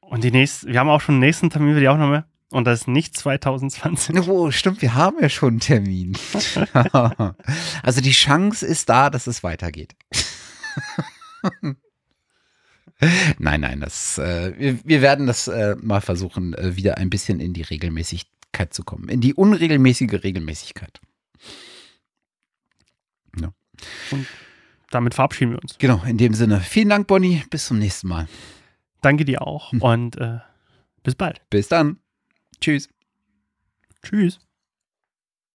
und 0.01 0.25
die 0.25 0.31
nächste, 0.31 0.69
wir 0.69 0.79
haben 0.79 0.89
auch 0.89 1.01
schon 1.01 1.17
den 1.17 1.21
nächsten 1.21 1.51
Termin 1.51 1.75
für 1.75 1.81
die 1.81 1.89
Aufnahme. 1.89 2.25
Und 2.53 2.67
das 2.67 2.83
ist 2.83 2.89
nicht 2.89 3.17
2020. 3.17 4.29
Oh, 4.29 4.51
stimmt, 4.51 4.83
wir 4.83 4.95
haben 4.95 5.17
ja 5.23 5.31
schon 5.31 5.55
einen 5.55 5.61
Termin. 5.61 6.19
also 7.83 8.03
die 8.03 8.11
Chance 8.11 8.67
ist 8.67 8.91
da, 8.91 9.09
dass 9.09 9.27
es 9.27 9.43
weitergeht. 9.43 9.97
nein, 13.39 13.63
nein, 13.63 13.81
das, 13.81 14.19
äh, 14.19 14.53
wir, 14.59 14.79
wir, 14.85 15.01
werden 15.01 15.27
das 15.27 15.49
äh, 15.49 15.77
mal 15.81 16.03
versuchen, 16.03 16.53
äh, 16.53 16.77
wieder 16.77 16.99
ein 16.99 17.09
bisschen 17.09 17.41
in 17.41 17.55
die 17.55 17.63
Regelmäßigkeit 17.63 18.75
zu 18.75 18.85
kommen. 18.85 19.09
In 19.09 19.23
die 19.23 19.33
unregelmäßige 19.33 20.23
Regelmäßigkeit. 20.23 21.01
Ja. 23.41 23.55
Und 24.11 24.27
damit 24.91 25.15
verabschieden 25.15 25.53
wir 25.53 25.63
uns. 25.63 25.79
Genau, 25.79 26.03
in 26.07 26.19
dem 26.19 26.35
Sinne. 26.35 26.61
Vielen 26.61 26.91
Dank, 26.91 27.07
Bonnie. 27.07 27.45
Bis 27.49 27.65
zum 27.65 27.79
nächsten 27.79 28.09
Mal. 28.09 28.29
Danke 29.01 29.25
dir 29.25 29.41
auch 29.41 29.73
und 29.73 30.17
äh, 30.19 30.41
bis 31.03 31.15
bald. 31.15 31.41
Bis 31.49 31.69
dann. 31.69 32.02
Tschüss. 32.63 32.89
Tschüss. 34.03 34.39